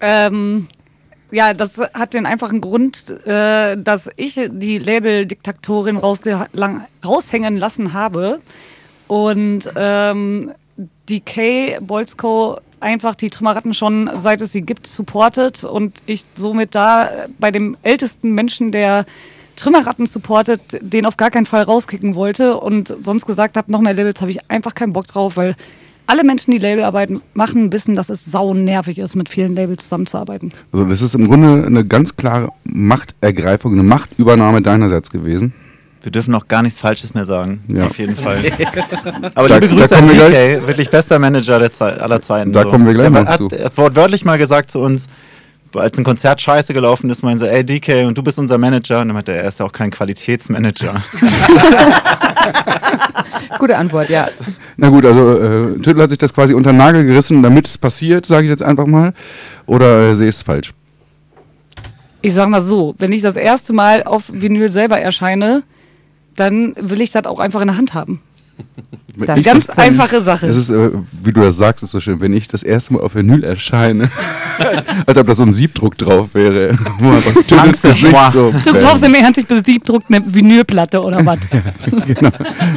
Ähm, 0.00 0.66
ja, 1.34 1.52
das 1.52 1.78
hat 1.78 2.14
den 2.14 2.26
einfachen 2.26 2.60
Grund, 2.60 3.10
äh, 3.26 3.76
dass 3.76 4.08
ich 4.16 4.40
die 4.50 4.78
Label-Diktatorin 4.78 5.96
raushängen 5.96 7.56
lassen 7.56 7.92
habe 7.92 8.40
und 9.08 9.68
ähm, 9.74 10.52
die 11.08 11.20
Kay 11.20 11.78
Bolzko 11.80 12.60
einfach 12.78 13.16
die 13.16 13.30
Trümmerratten 13.30 13.74
schon, 13.74 14.08
seit 14.18 14.40
es 14.42 14.52
sie 14.52 14.62
gibt, 14.62 14.86
supportet 14.86 15.64
und 15.64 16.02
ich 16.06 16.24
somit 16.34 16.74
da 16.74 17.10
bei 17.40 17.50
dem 17.50 17.76
ältesten 17.82 18.32
Menschen, 18.32 18.70
der 18.70 19.04
Trümmerratten 19.56 20.06
supportet, 20.06 20.78
den 20.80 21.04
auf 21.06 21.16
gar 21.16 21.30
keinen 21.30 21.46
Fall 21.46 21.62
rauskicken 21.62 22.14
wollte 22.14 22.58
und 22.58 22.94
sonst 23.00 23.26
gesagt 23.26 23.56
habe, 23.56 23.72
noch 23.72 23.80
mehr 23.80 23.94
Labels 23.94 24.20
habe 24.20 24.30
ich 24.30 24.50
einfach 24.50 24.74
keinen 24.74 24.92
Bock 24.92 25.06
drauf, 25.06 25.36
weil 25.36 25.56
alle 26.06 26.24
Menschen, 26.24 26.50
die 26.50 26.58
Labelarbeit 26.58 27.10
machen, 27.34 27.72
wissen, 27.72 27.94
dass 27.94 28.10
es 28.10 28.24
sau 28.24 28.52
nervig 28.54 28.98
ist, 28.98 29.14
mit 29.16 29.28
vielen 29.28 29.54
Labels 29.56 29.84
zusammenzuarbeiten. 29.84 30.52
Also 30.72 30.84
das 30.84 31.00
ist 31.02 31.14
im 31.14 31.26
Grunde 31.28 31.64
eine 31.66 31.84
ganz 31.84 32.16
klare 32.16 32.50
Machtergreifung, 32.64 33.72
eine 33.72 33.82
Machtübernahme 33.82 34.60
deinerseits 34.62 35.10
gewesen. 35.10 35.52
Wir 36.02 36.12
dürfen 36.12 36.32
noch 36.32 36.48
gar 36.48 36.62
nichts 36.62 36.78
Falsches 36.78 37.14
mehr 37.14 37.24
sagen. 37.24 37.62
Ja. 37.68 37.86
Auf 37.86 37.96
jeden 37.98 38.14
Fall. 38.16 38.38
Aber 39.34 39.48
Da- 39.48 39.56
liebe 39.56 39.68
da 39.68 39.74
Grüße 39.86 39.96
an 39.96 40.06
kommen 40.06 40.18
wir 40.20 40.58
DK, 40.58 40.66
wirklich 40.66 40.90
bester 40.90 41.18
Manager 41.18 41.58
der 41.58 41.72
Zeit, 41.72 41.98
aller 41.98 42.20
Zeiten. 42.20 42.52
Da 42.52 42.64
kommen 42.64 42.84
wir 42.86 42.92
gleich 42.92 43.08
noch 43.08 43.24
hat, 43.24 43.38
zu. 43.38 43.48
Er 43.48 43.64
hat 43.64 43.76
wortwörtlich 43.78 44.22
mal 44.26 44.36
gesagt 44.36 44.70
zu 44.70 44.80
uns, 44.80 45.06
als 45.74 45.96
ein 45.96 46.04
Konzert 46.04 46.40
scheiße 46.42 46.74
gelaufen 46.74 47.08
ist, 47.08 47.22
meinte 47.22 47.48
er, 47.48 47.54
ey 47.56 47.64
DK, 47.64 48.04
und 48.06 48.18
du 48.18 48.22
bist 48.22 48.38
unser 48.38 48.58
Manager. 48.58 49.00
Und 49.00 49.08
dann 49.08 49.14
meinte 49.14 49.32
er, 49.32 49.42
er 49.44 49.48
ist 49.48 49.60
ja 49.60 49.64
auch 49.66 49.72
kein 49.72 49.90
Qualitätsmanager. 49.90 50.94
Gute 53.58 53.76
Antwort, 53.76 54.10
ja. 54.10 54.28
Na 54.76 54.88
gut, 54.88 55.04
also 55.04 55.38
äh, 55.38 55.78
Tüttel 55.78 56.02
hat 56.02 56.10
sich 56.10 56.18
das 56.18 56.34
quasi 56.34 56.54
unter 56.54 56.72
den 56.72 56.78
Nagel 56.78 57.04
gerissen, 57.04 57.42
damit 57.42 57.66
es 57.66 57.78
passiert, 57.78 58.26
sage 58.26 58.44
ich 58.44 58.50
jetzt 58.50 58.62
einfach 58.62 58.86
mal. 58.86 59.12
Oder 59.66 60.10
äh, 60.10 60.16
sehe 60.16 60.28
ich 60.28 60.36
es 60.36 60.42
falsch? 60.42 60.72
Ich 62.22 62.34
sag 62.34 62.48
mal 62.48 62.60
so, 62.60 62.94
wenn 62.98 63.12
ich 63.12 63.22
das 63.22 63.36
erste 63.36 63.72
Mal 63.72 64.02
auf 64.04 64.30
Vinyl 64.32 64.68
selber 64.68 64.98
erscheine, 64.98 65.62
dann 66.36 66.74
will 66.78 67.00
ich 67.00 67.10
das 67.10 67.26
auch 67.26 67.38
einfach 67.38 67.60
in 67.60 67.68
der 67.68 67.76
Hand 67.76 67.94
haben. 67.94 68.20
Das 69.16 69.38
Ich- 69.38 69.44
Ganz 69.44 69.68
einfache 69.70 70.20
Sache. 70.20 70.46
Es 70.46 70.56
ist, 70.56 70.70
äh, 70.70 70.90
wie 71.22 71.32
du 71.32 71.40
das 71.40 71.56
sagst, 71.56 71.82
ist 71.82 71.92
so 71.92 72.00
schön, 72.00 72.20
wenn 72.20 72.32
ich 72.32 72.48
das 72.48 72.62
erste 72.62 72.94
Mal 72.94 73.00
auf 73.02 73.14
Vinyl 73.14 73.44
erscheine, 73.44 74.10
als 75.06 75.18
ob 75.18 75.26
da 75.26 75.34
so 75.34 75.42
ein 75.44 75.52
Siebdruck 75.52 75.96
drauf 75.98 76.34
wäre. 76.34 76.76
Angst, 77.58 77.82
Gesicht 77.84 78.16
so. 78.32 78.52
Du 78.64 78.72
glaubst 78.72 79.04
im 79.04 79.14
Ernst, 79.14 79.38
ich 79.38 79.46
besiebdruckt 79.46 80.06
eine 80.08 80.22
Vinylplatte 80.26 81.00
oder 81.02 81.24
was? 81.26 81.38
genau. 82.06 82.30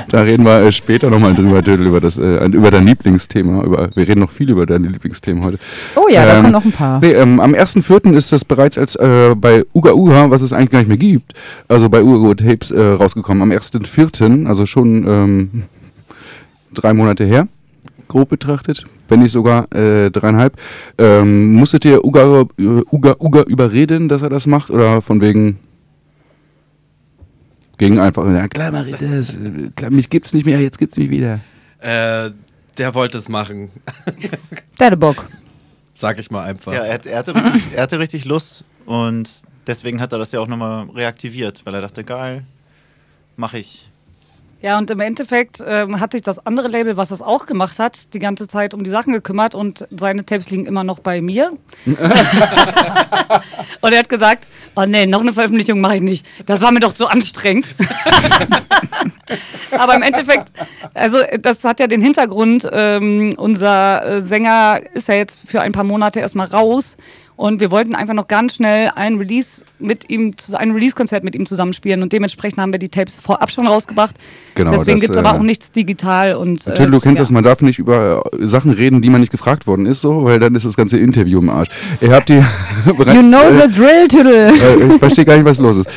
Da 0.10 0.22
reden 0.22 0.46
wir 0.46 0.62
äh, 0.62 0.72
später 0.72 1.10
nochmal 1.10 1.34
drüber, 1.34 1.64
Tüttel, 1.64 1.88
über, 1.88 2.00
das, 2.02 2.18
äh, 2.18 2.46
über 2.46 2.72
dein 2.72 2.86
Lieblingsthema. 2.86 3.64
Über, 3.64 3.90
wir 3.96 4.08
reden 4.08 4.20
noch 4.22 4.32
viel 4.32 4.50
über 4.50 4.66
deine 4.66 4.88
Lieblingsthemen 4.88 5.44
heute. 5.44 5.60
Oh 5.96 6.08
ja, 6.10 6.26
da 6.26 6.36
Ähm, 6.36 6.42
kommen 6.42 6.54
noch 6.54 6.66
ein 6.66 6.72
paar. 6.72 7.00
Nee, 7.00 7.14
ähm, 7.14 7.40
am 7.40 7.54
1.4. 7.54 8.14
ist 8.16 8.32
das 8.32 8.46
bereits 8.46 8.78
als 8.78 8.96
äh, 8.96 9.34
bei 9.36 9.66
Uga 9.74 9.94
Uga, 9.94 10.30
was 10.30 10.42
es 10.42 10.54
eigentlich 10.54 10.70
gar 10.72 10.80
nicht 10.80 10.88
mehr 10.88 10.98
gibt, 10.98 11.34
also 11.68 11.90
bei 11.90 12.02
Uga 12.04 12.18
Uga 12.18 12.36
Tapes 12.36 12.72
äh, 12.72 12.80
rausgekommen. 12.82 13.42
Am 13.44 13.52
1.4., 13.52 14.46
also 14.48 14.66
schon 14.66 15.06
ähm, 15.08 15.64
drei 16.78 16.94
Monate 16.94 17.26
her, 17.26 17.48
grob 18.08 18.30
betrachtet, 18.30 18.86
wenn 19.10 19.20
nicht 19.22 19.32
sogar 19.32 19.72
äh, 19.74 20.10
dreieinhalb. 20.12 20.56
Ähm, 20.98 21.54
musstet 21.54 21.86
ihr 21.86 22.04
Uga, 22.06 22.46
Uga 22.58 23.16
Uga 23.20 23.42
überreden, 23.44 24.08
dass 24.10 24.22
er 24.22 24.30
das 24.30 24.48
macht? 24.48 24.70
Oder 24.72 25.02
von 25.02 25.22
wegen 25.22 25.60
ging 27.78 28.00
einfach, 28.00 28.26
ja 28.28 28.48
klar 28.48 28.72
mach 28.72 28.88
ich 28.88 28.96
das, 28.96 29.38
klar, 29.76 29.92
mich 29.92 30.10
gibt's 30.10 30.34
nicht 30.34 30.46
mehr, 30.46 30.60
jetzt 30.60 30.80
gibt's 30.80 30.98
mich 30.98 31.10
wieder. 31.10 31.40
Äh, 31.80 32.32
der 32.78 32.94
wollte 32.94 33.18
es 33.18 33.30
machen, 33.30 33.70
Der 34.80 34.88
hatte 34.88 34.98
Bock. 34.98 35.28
sag 35.94 36.18
ich 36.20 36.32
mal 36.32 36.44
einfach. 36.44 36.74
ja, 36.74 36.80
er, 36.84 37.06
er, 37.06 37.20
hatte 37.20 37.36
richtig, 37.36 37.64
er 37.76 37.84
hatte 37.84 38.00
richtig 38.00 38.26
Lust 38.26 38.66
und 38.86 39.30
deswegen 39.68 40.00
hat 40.02 40.12
er 40.12 40.20
das 40.20 40.32
ja 40.32 40.40
auch 40.40 40.48
nochmal 40.48 40.90
reaktiviert, 40.96 41.66
weil 41.66 41.76
er 41.76 41.82
dachte, 41.82 42.04
geil, 42.04 42.44
mach 43.36 43.54
ich. 43.54 43.90
Ja, 44.60 44.80
und 44.80 44.90
im 44.90 45.00
Endeffekt 45.02 45.64
ähm, 45.66 46.00
hat 46.00 46.14
sich 46.14 46.24
das 46.24 46.44
andere 46.46 46.68
Label, 46.68 46.98
was 46.98 47.10
das 47.10 47.22
auch 47.22 47.46
gemacht 47.46 47.78
hat, 47.78 48.12
die 48.16 48.20
ganze 48.20 48.48
Zeit 48.48 48.74
um 48.74 48.84
die 48.84 48.90
Sachen 48.90 49.14
gekümmert 49.14 49.54
und 49.54 49.88
seine 49.96 50.26
Tapes 50.26 50.50
liegen 50.50 50.66
immer 50.66 50.84
noch 50.84 50.98
bei 50.98 51.22
mir. 51.22 51.52
und 51.86 52.00
er 53.94 54.00
hat 54.00 54.10
gesagt, 54.10 54.48
oh 54.76 54.86
nee, 54.88 55.06
noch 55.06 55.22
eine 55.22 55.34
Veröffentlichung 55.34 55.80
mache 55.80 55.98
ich 55.98 56.02
nicht. 56.02 56.26
Das 56.48 56.64
war 56.64 56.72
mir 56.72 56.80
doch 56.80 56.94
zu 56.94 57.08
anstrengend. 57.08 57.68
Aber 59.78 59.96
im 59.96 60.02
Endeffekt, 60.02 60.50
also 60.96 61.20
das 61.40 61.64
hat 61.64 61.80
ja 61.80 61.86
den 61.86 62.02
Hintergrund, 62.02 62.68
ähm, 62.72 63.36
unser 63.38 64.06
äh, 64.06 64.22
Sänger 64.22 64.80
ist 64.94 65.08
ja 65.08 65.16
jetzt 65.16 65.48
für 65.48 65.62
ein 65.62 65.72
paar 65.72 65.84
Monate 65.84 66.20
erstmal 66.20 66.48
raus. 66.48 66.98
Und 67.38 67.60
wir 67.62 67.72
wollten 67.72 67.96
einfach 67.96 68.14
noch 68.16 68.28
ganz 68.28 68.56
schnell 68.56 68.90
ein 68.96 69.16
Release 69.18 69.64
mit 69.80 70.10
ihm, 70.10 70.36
zu- 70.38 70.58
ein 70.60 70.72
Release-Konzert 70.72 71.24
mit 71.24 71.36
ihm 71.36 71.46
zusammenspielen. 71.46 72.02
Und 72.02 72.12
dementsprechend 72.12 72.60
haben 72.60 72.74
wir 72.74 72.80
die 72.80 72.90
Tapes 72.90 73.16
vorab 73.18 73.50
schon 73.52 73.68
rausgebracht. 73.68 74.16
Genau, 74.56 74.72
Deswegen 74.72 75.00
gibt 75.00 75.12
es 75.12 75.18
aber 75.18 75.30
äh, 75.30 75.40
auch 75.40 75.44
nichts 75.44 75.72
digital. 75.72 76.34
Und, 76.34 76.66
äh, 76.66 76.72
Natürlich, 76.72 76.92
du 76.92 77.00
kennst 77.00 77.20
ja. 77.20 77.22
das, 77.22 77.32
man 77.32 77.44
darf 77.44 77.62
nicht 77.62 77.78
über 77.80 78.24
äh, 78.34 78.48
Sachen 78.48 78.72
reden, 78.72 79.02
die 79.04 79.10
man 79.12 79.22
nicht 79.22 79.32
gefragt 79.32 79.68
worden 79.68 79.86
ist, 79.86 80.02
so, 80.02 80.26
weil 80.26 80.40
dann 80.40 80.56
ist 80.56 80.66
das 80.66 80.76
ganze 80.76 80.98
Interview 80.98 81.40
im 81.40 81.50
Arsch. 81.52 81.70
Ihr 82.02 82.12
habt 82.12 82.28
die 82.30 82.42
bereits. 82.98 83.22
You 83.24 83.30
know 83.30 83.44
äh, 83.44 83.68
the 83.68 83.76
drill, 83.76 84.08
Tüdel. 84.08 84.34
äh, 84.90 84.94
ich 84.94 85.00
verstehe 85.00 85.24
gar 85.26 85.36
nicht, 85.36 85.46
was 85.46 85.60
los 85.60 85.78
ist. 85.78 85.90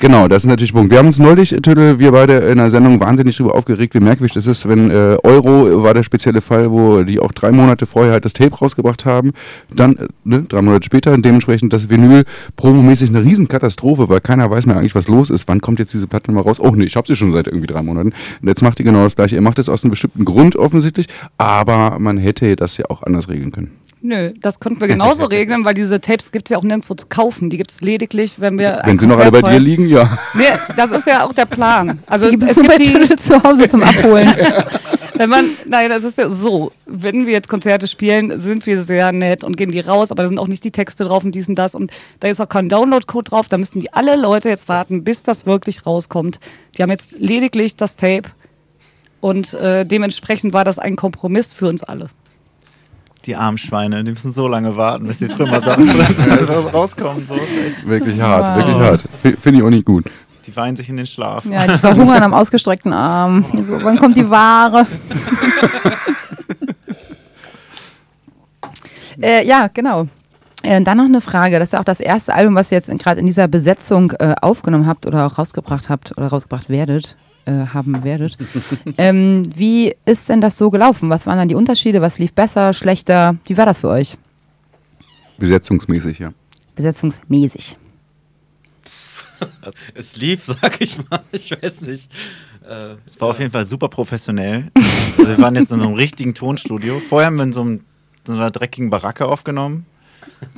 Genau, 0.00 0.26
das 0.26 0.42
ist 0.42 0.48
natürlich 0.48 0.72
ein 0.72 0.76
Punkt. 0.76 0.90
Wir 0.90 0.98
haben 0.98 1.06
uns 1.06 1.18
neulich, 1.20 1.50
Tüdel, 1.50 2.00
wir 2.00 2.10
beide 2.10 2.34
in 2.38 2.56
der 2.56 2.70
Sendung 2.70 2.98
wahnsinnig 2.98 3.36
darüber 3.36 3.54
aufgeregt, 3.54 3.94
wie 3.94 4.00
merkwürdig 4.00 4.34
das 4.34 4.46
ist, 4.48 4.66
wenn 4.68 4.90
äh, 4.90 5.18
Euro 5.22 5.84
war 5.84 5.94
der 5.94 6.02
spezielle 6.02 6.40
Fall, 6.40 6.72
wo 6.72 7.04
die 7.04 7.20
auch 7.20 7.30
drei 7.32 7.52
Monate 7.52 7.86
vorher 7.86 8.12
halt 8.14 8.24
das 8.24 8.32
Tape 8.32 8.56
rausgebracht 8.56 9.04
haben, 9.04 9.32
dann, 9.72 9.96
äh, 9.96 10.08
ne, 10.24 10.42
drei 10.48 10.62
Monate 10.62 10.79
später, 10.84 11.16
dementsprechend 11.16 11.72
das 11.72 11.90
Vinyl 11.90 12.24
promomäßig 12.56 13.10
eine 13.10 13.24
Riesenkatastrophe, 13.24 14.08
weil 14.08 14.20
keiner 14.20 14.50
weiß 14.50 14.66
mehr 14.66 14.76
eigentlich, 14.76 14.94
was 14.94 15.08
los 15.08 15.30
ist. 15.30 15.48
Wann 15.48 15.60
kommt 15.60 15.78
jetzt 15.78 15.92
diese 15.94 16.06
Platte 16.06 16.32
mal 16.32 16.42
raus? 16.42 16.60
Oh 16.60 16.70
nee, 16.70 16.84
ich 16.84 16.96
habe 16.96 17.06
sie 17.06 17.16
schon 17.16 17.32
seit 17.32 17.46
irgendwie 17.46 17.66
drei 17.66 17.82
Monaten. 17.82 18.12
Und 18.42 18.48
jetzt 18.48 18.62
macht 18.62 18.78
ihr 18.80 18.84
genau 18.84 19.02
das 19.02 19.16
gleiche. 19.16 19.36
Ihr 19.36 19.42
macht 19.42 19.58
es 19.58 19.68
aus 19.68 19.84
einem 19.84 19.90
bestimmten 19.90 20.24
Grund 20.24 20.56
offensichtlich, 20.56 21.06
aber 21.38 21.98
man 21.98 22.18
hätte 22.18 22.56
das 22.56 22.76
ja 22.76 22.86
auch 22.88 23.02
anders 23.02 23.28
regeln 23.28 23.52
können. 23.52 23.70
Nö, 24.02 24.32
das 24.40 24.60
konnten 24.60 24.80
wir 24.80 24.88
genauso 24.88 25.24
regeln, 25.26 25.64
weil 25.64 25.74
diese 25.74 26.00
Tapes 26.00 26.32
gibt 26.32 26.48
es 26.48 26.50
ja 26.52 26.58
auch 26.58 26.62
nirgendwo 26.62 26.94
zu 26.94 27.06
kaufen. 27.08 27.50
Die 27.50 27.58
gibt 27.58 27.70
es 27.70 27.80
lediglich, 27.80 28.40
wenn 28.40 28.58
wir. 28.58 28.80
Wenn 28.84 28.98
sie 28.98 29.06
noch 29.06 29.18
alle 29.18 29.30
bei 29.30 29.42
dir 29.42 29.58
liegen, 29.58 29.86
ja. 29.88 30.18
Nee, 30.34 30.44
das 30.76 30.90
ist 30.90 31.06
ja 31.06 31.24
auch 31.24 31.32
der 31.32 31.44
Plan. 31.44 31.98
Also 32.06 32.26
Die 32.26 32.32
gibt 32.32 32.44
es 32.44 32.50
es 32.50 32.56
nur 32.56 32.66
bei 32.66 32.78
die, 32.78 32.84
Tüdel 32.84 33.18
zu 33.18 33.42
Hause 33.42 33.68
zum 33.68 33.82
Abholen. 33.82 34.30
wenn 35.20 35.28
man, 35.30 35.44
nein, 35.66 35.90
das 35.90 36.02
ist 36.02 36.16
ja 36.16 36.30
so. 36.30 36.72
Wenn 36.86 37.26
wir 37.26 37.34
jetzt 37.34 37.48
Konzerte 37.48 37.86
spielen, 37.86 38.40
sind 38.40 38.66
wir 38.66 38.82
sehr 38.82 39.12
nett 39.12 39.44
und 39.44 39.56
geben 39.58 39.70
die 39.70 39.80
raus, 39.80 40.10
aber 40.10 40.22
da 40.22 40.28
sind 40.28 40.38
auch 40.38 40.48
nicht 40.48 40.64
die 40.64 40.70
Texte 40.70 41.04
drauf 41.04 41.22
und 41.24 41.34
dies 41.34 41.46
und 41.48 41.56
das 41.56 41.74
und 41.74 41.92
da 42.20 42.28
ist 42.28 42.40
auch 42.40 42.48
kein 42.48 42.70
Download-Code 42.70 43.28
drauf. 43.30 43.46
Da 43.48 43.58
müssten 43.58 43.80
die 43.80 43.92
alle 43.92 44.16
Leute 44.16 44.48
jetzt 44.48 44.68
warten, 44.68 45.04
bis 45.04 45.22
das 45.22 45.44
wirklich 45.44 45.84
rauskommt. 45.84 46.40
Die 46.76 46.82
haben 46.82 46.90
jetzt 46.90 47.12
lediglich 47.12 47.76
das 47.76 47.96
Tape 47.96 48.30
und 49.20 49.52
äh, 49.54 49.84
dementsprechend 49.84 50.54
war 50.54 50.64
das 50.64 50.78
ein 50.78 50.96
Kompromiss 50.96 51.52
für 51.52 51.68
uns 51.68 51.82
alle. 51.82 52.06
Die 53.26 53.36
armen 53.36 53.58
Schweine, 53.58 54.02
die 54.02 54.12
müssen 54.12 54.30
so 54.30 54.48
lange 54.48 54.76
warten, 54.76 55.06
bis 55.06 55.18
die 55.18 55.28
Trümmersachen 55.28 55.90
rauskommen. 56.72 57.26
So 57.26 57.34
ist 57.34 57.76
echt. 57.76 57.86
Wirklich 57.86 58.18
hart, 58.18 58.56
Wow. 58.58 58.66
wirklich 58.66 58.76
hart. 58.82 59.38
Finde 59.40 59.58
ich 59.60 59.64
auch 59.66 59.70
nicht 59.70 59.84
gut. 59.84 60.04
Die 60.46 60.56
weinen 60.56 60.76
sich 60.76 60.88
in 60.88 60.96
den 60.96 61.06
Schlaf. 61.06 61.44
Ja, 61.44 61.66
die 61.66 61.78
verhungern 61.78 62.22
am 62.22 62.34
ausgestreckten 62.34 62.92
Arm. 62.92 63.44
So, 63.62 63.82
wann 63.82 63.98
kommt 63.98 64.16
die 64.16 64.28
Ware? 64.28 64.86
äh, 69.20 69.46
ja, 69.46 69.68
genau. 69.68 70.06
Äh, 70.62 70.82
dann 70.82 70.98
noch 70.98 71.04
eine 71.04 71.20
Frage. 71.20 71.58
Das 71.58 71.68
ist 71.68 71.72
ja 71.72 71.80
auch 71.80 71.84
das 71.84 72.00
erste 72.00 72.34
Album, 72.34 72.54
was 72.54 72.70
ihr 72.70 72.78
jetzt 72.78 72.90
gerade 72.98 73.20
in 73.20 73.26
dieser 73.26 73.48
Besetzung 73.48 74.12
äh, 74.12 74.34
aufgenommen 74.40 74.86
habt 74.86 75.06
oder 75.06 75.26
auch 75.26 75.38
rausgebracht 75.38 75.88
habt 75.88 76.16
oder 76.16 76.28
rausgebracht 76.28 76.68
werdet, 76.68 77.16
äh, 77.46 77.66
haben 77.72 78.04
werdet. 78.04 78.36
ähm, 78.98 79.50
wie 79.54 79.94
ist 80.04 80.28
denn 80.28 80.40
das 80.40 80.58
so 80.58 80.70
gelaufen? 80.70 81.08
Was 81.10 81.26
waren 81.26 81.38
dann 81.38 81.48
die 81.48 81.54
Unterschiede? 81.54 82.02
Was 82.02 82.18
lief 82.18 82.32
besser, 82.32 82.72
schlechter? 82.74 83.36
Wie 83.46 83.56
war 83.56 83.66
das 83.66 83.80
für 83.80 83.88
euch? 83.88 84.16
Besetzungsmäßig, 85.38 86.18
ja. 86.18 86.32
Besetzungsmäßig. 86.74 87.76
Es 89.94 90.16
lief, 90.16 90.44
sag 90.44 90.80
ich 90.80 90.96
mal. 91.08 91.20
Ich 91.32 91.50
weiß 91.50 91.82
nicht. 91.82 92.10
Äh, 92.68 92.96
Es 93.06 93.20
war 93.20 93.28
auf 93.28 93.38
jeden 93.38 93.50
Fall 93.50 93.66
super 93.66 93.88
professionell. 93.88 94.70
Also 95.18 95.30
wir 95.30 95.38
waren 95.38 95.54
jetzt 95.56 95.70
in 95.72 95.80
so 95.80 95.86
einem 95.86 95.94
richtigen 95.94 96.34
Tonstudio. 96.34 97.00
Vorher 97.00 97.26
haben 97.26 97.36
wir 97.36 97.44
in 97.44 97.52
so, 97.52 97.60
einem, 97.62 97.84
so 98.24 98.32
einer 98.34 98.50
dreckigen 98.50 98.90
Baracke 98.90 99.26
aufgenommen. 99.26 99.86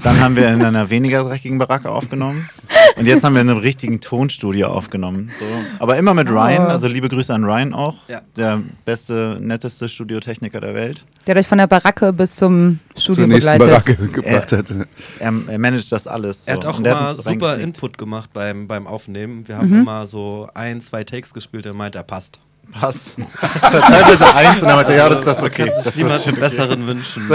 Dann 0.03 0.21
haben 0.21 0.37
wir 0.37 0.49
in 0.49 0.63
einer 0.65 0.91
weniger 0.91 1.25
dreckigen 1.25 1.59
Baracke 1.59 1.91
aufgenommen. 1.91 2.49
Und 2.97 3.07
jetzt 3.07 3.25
haben 3.25 3.35
wir 3.35 3.41
in 3.43 3.49
einem 3.51 3.59
richtigen 3.59 4.01
Tonstudio 4.01 4.69
aufgenommen. 4.69 5.31
So. 5.39 5.45
Aber 5.79 5.97
immer 5.97 6.15
mit 6.15 6.31
Ryan, 6.31 6.67
Oh. 6.67 6.71
also 6.71 6.89
liebe 6.89 7.09
Grüße 7.09 7.33
an 7.33 7.45
Ryan 7.45 7.73
auch. 7.75 8.09
Ja. 8.09 8.21
Der 8.37 8.61
beste, 8.85 9.39
netteste 9.41 9.89
Studiotechniker 9.89 10.61
der 10.61 10.75
Welt. 10.75 11.05
Der 11.27 11.35
hat 11.35 11.41
euch 11.41 11.47
von 11.47 11.59
der 11.59 11.67
Baracke 11.67 12.13
bis 12.13 12.37
zum 12.37 12.79
Studio 12.97 13.15
Zur 13.23 13.27
nächsten 13.29 13.59
begleitet. 13.59 13.99
Baracke 13.99 14.09
gebracht 14.23 14.53
hat. 14.53 14.67
Er, 15.19 15.33
er 15.49 15.59
managt 15.59 15.91
das 15.93 16.07
alles. 16.07 16.47
Er 16.47 16.55
hat 16.55 16.63
so. 16.65 16.69
auch 16.69 16.81
immer 16.81 17.15
super. 17.15 17.59
Input 17.59 17.97
gemacht 17.99 18.31
beim, 18.33 18.67
beim 18.69 18.87
Aufnehmen. 18.87 19.47
Wir 19.49 19.57
haben 19.59 19.69
Mhm. 19.71 19.81
immer 19.83 20.07
so 20.07 20.49
ein, 20.55 20.81
zwei 20.81 21.05
Takes 21.05 21.33
gespielt, 21.33 21.67
er 21.67 21.75
meint, 21.75 21.95
er 21.95 22.03
passt. 22.03 22.39
Passt. 22.73 23.17
Das 23.61 23.73
war 23.73 23.81
teilweise 23.81 24.35
eins 24.35 24.63
und 24.63 24.69
er 24.69 24.77
meinte, 24.77 24.95
ja, 24.95 25.09
das, 25.09 25.19
ist 25.37 25.43
okay. 25.43 25.67
Man 25.67 25.83
kann 25.83 25.93
sich 25.93 26.03
Das 26.05 26.25
schon 26.25 26.33
okay. 26.33 26.41
besseren 26.41 26.87
wünschen. 26.87 27.23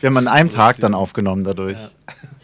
Wir 0.00 0.08
haben 0.08 0.16
an 0.16 0.28
einem 0.28 0.48
Tag 0.48 0.78
dann 0.78 0.94
aufgenommen 0.94 1.44
dadurch. 1.44 1.78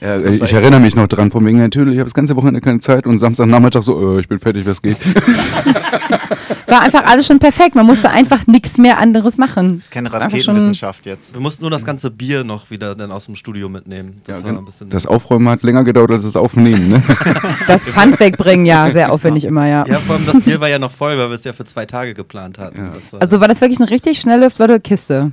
Ja, 0.00 0.18
ich, 0.18 0.42
ich 0.42 0.52
erinnere 0.52 0.80
mich 0.80 0.96
noch 0.96 1.06
dran, 1.06 1.30
von 1.30 1.46
wegen, 1.46 1.58
Tödel, 1.70 1.92
ich 1.92 1.98
habe 1.98 2.04
das 2.04 2.14
ganze 2.14 2.36
Wochenende 2.36 2.60
keine 2.60 2.80
Zeit 2.80 3.06
und 3.06 3.18
Samstagnachmittag 3.18 3.82
so, 3.82 4.16
äh, 4.16 4.20
ich 4.20 4.28
bin 4.28 4.38
fertig, 4.38 4.66
was 4.66 4.82
geht. 4.82 4.98
War 6.66 6.82
einfach 6.82 7.04
alles 7.04 7.26
schon 7.26 7.38
perfekt. 7.38 7.74
Man 7.74 7.86
musste 7.86 8.10
einfach 8.10 8.46
nichts 8.46 8.76
mehr 8.76 8.98
anderes 8.98 9.38
machen. 9.38 9.76
Das 9.76 9.84
ist 9.84 9.90
keine 9.90 10.12
Raketenwissenschaft 10.12 11.06
jetzt. 11.06 11.32
Wir 11.32 11.40
mussten 11.40 11.62
nur 11.62 11.70
das 11.70 11.84
ganze 11.84 12.10
Bier 12.10 12.42
noch 12.42 12.70
wieder 12.70 12.94
dann 12.94 13.12
aus 13.12 13.26
dem 13.26 13.36
Studio 13.36 13.68
mitnehmen. 13.68 14.20
Das 14.26 14.42
war 14.42 14.50
ein 14.50 14.64
bisschen 14.64 14.90
Das 14.90 15.06
Aufräumen 15.06 15.48
hat 15.48 15.62
länger 15.62 15.84
gedauert 15.84 16.10
als 16.10 16.24
das 16.24 16.36
Aufnehmen, 16.36 16.88
ne? 16.88 17.02
Das 17.66 17.88
Pfand 17.88 18.18
wegbringen, 18.20 18.66
ja, 18.66 18.90
sehr 18.90 19.12
aufwendig 19.12 19.44
immer, 19.44 19.66
ja. 19.66 19.86
ja, 19.86 20.00
vor 20.00 20.16
allem 20.16 20.26
das 20.26 20.40
Bier 20.40 20.60
war 20.60 20.68
ja 20.68 20.78
noch 20.78 20.90
voll, 20.90 21.16
weil 21.16 21.28
wir 21.28 21.36
es 21.36 21.44
ja 21.44 21.52
für 21.52 21.64
zwei 21.64 21.86
Tage 21.86 22.14
geplant 22.14 22.58
hatten. 22.58 22.90
Also 23.20 23.40
war 23.40 23.48
das 23.48 23.60
wirklich 23.60 23.80
eine 23.80 23.90
richtig 23.90 24.20
schnelle, 24.20 24.50
flotte 24.50 24.80
Kiste. 24.80 25.32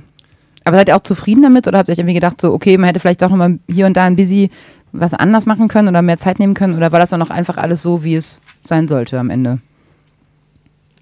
Aber 0.64 0.76
seid 0.76 0.88
ihr 0.88 0.96
auch 0.96 1.02
zufrieden 1.02 1.42
damit 1.42 1.66
oder 1.66 1.78
habt 1.78 1.88
ihr 1.88 1.92
euch 1.92 1.98
irgendwie 1.98 2.14
gedacht, 2.14 2.40
so, 2.40 2.52
okay, 2.52 2.76
man 2.78 2.86
hätte 2.88 3.00
vielleicht 3.00 3.22
doch 3.22 3.30
nochmal 3.30 3.58
hier 3.68 3.86
und 3.86 3.96
da 3.96 4.04
ein 4.04 4.16
busy 4.16 4.50
was 4.92 5.14
anders 5.14 5.46
machen 5.46 5.68
können 5.68 5.88
oder 5.88 6.02
mehr 6.02 6.18
Zeit 6.18 6.38
nehmen 6.38 6.54
können? 6.54 6.76
Oder 6.76 6.92
war 6.92 7.00
das 7.00 7.10
dann 7.10 7.20
noch 7.20 7.30
einfach 7.30 7.56
alles 7.56 7.82
so, 7.82 8.04
wie 8.04 8.14
es 8.14 8.40
sein 8.64 8.88
sollte 8.88 9.18
am 9.18 9.30
Ende? 9.30 9.58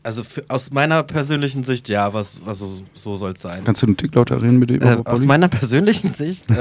Also 0.02 0.24
für, 0.24 0.42
aus 0.48 0.70
meiner 0.72 1.02
persönlichen 1.02 1.62
Sicht, 1.62 1.88
ja, 1.90 2.14
was, 2.14 2.38
also 2.46 2.66
so 2.94 3.16
soll 3.16 3.32
es 3.32 3.42
sein. 3.42 3.60
Kannst 3.64 3.82
du 3.82 3.86
einen 3.86 3.98
Tick 3.98 4.14
lauter 4.14 4.40
reden 4.40 4.58
mit 4.58 4.70
dem? 4.70 4.80
Äh, 4.80 4.96
aus 5.04 5.20
meiner 5.26 5.48
persönlichen 5.48 6.14
Sicht 6.14 6.50
äh, 6.50 6.54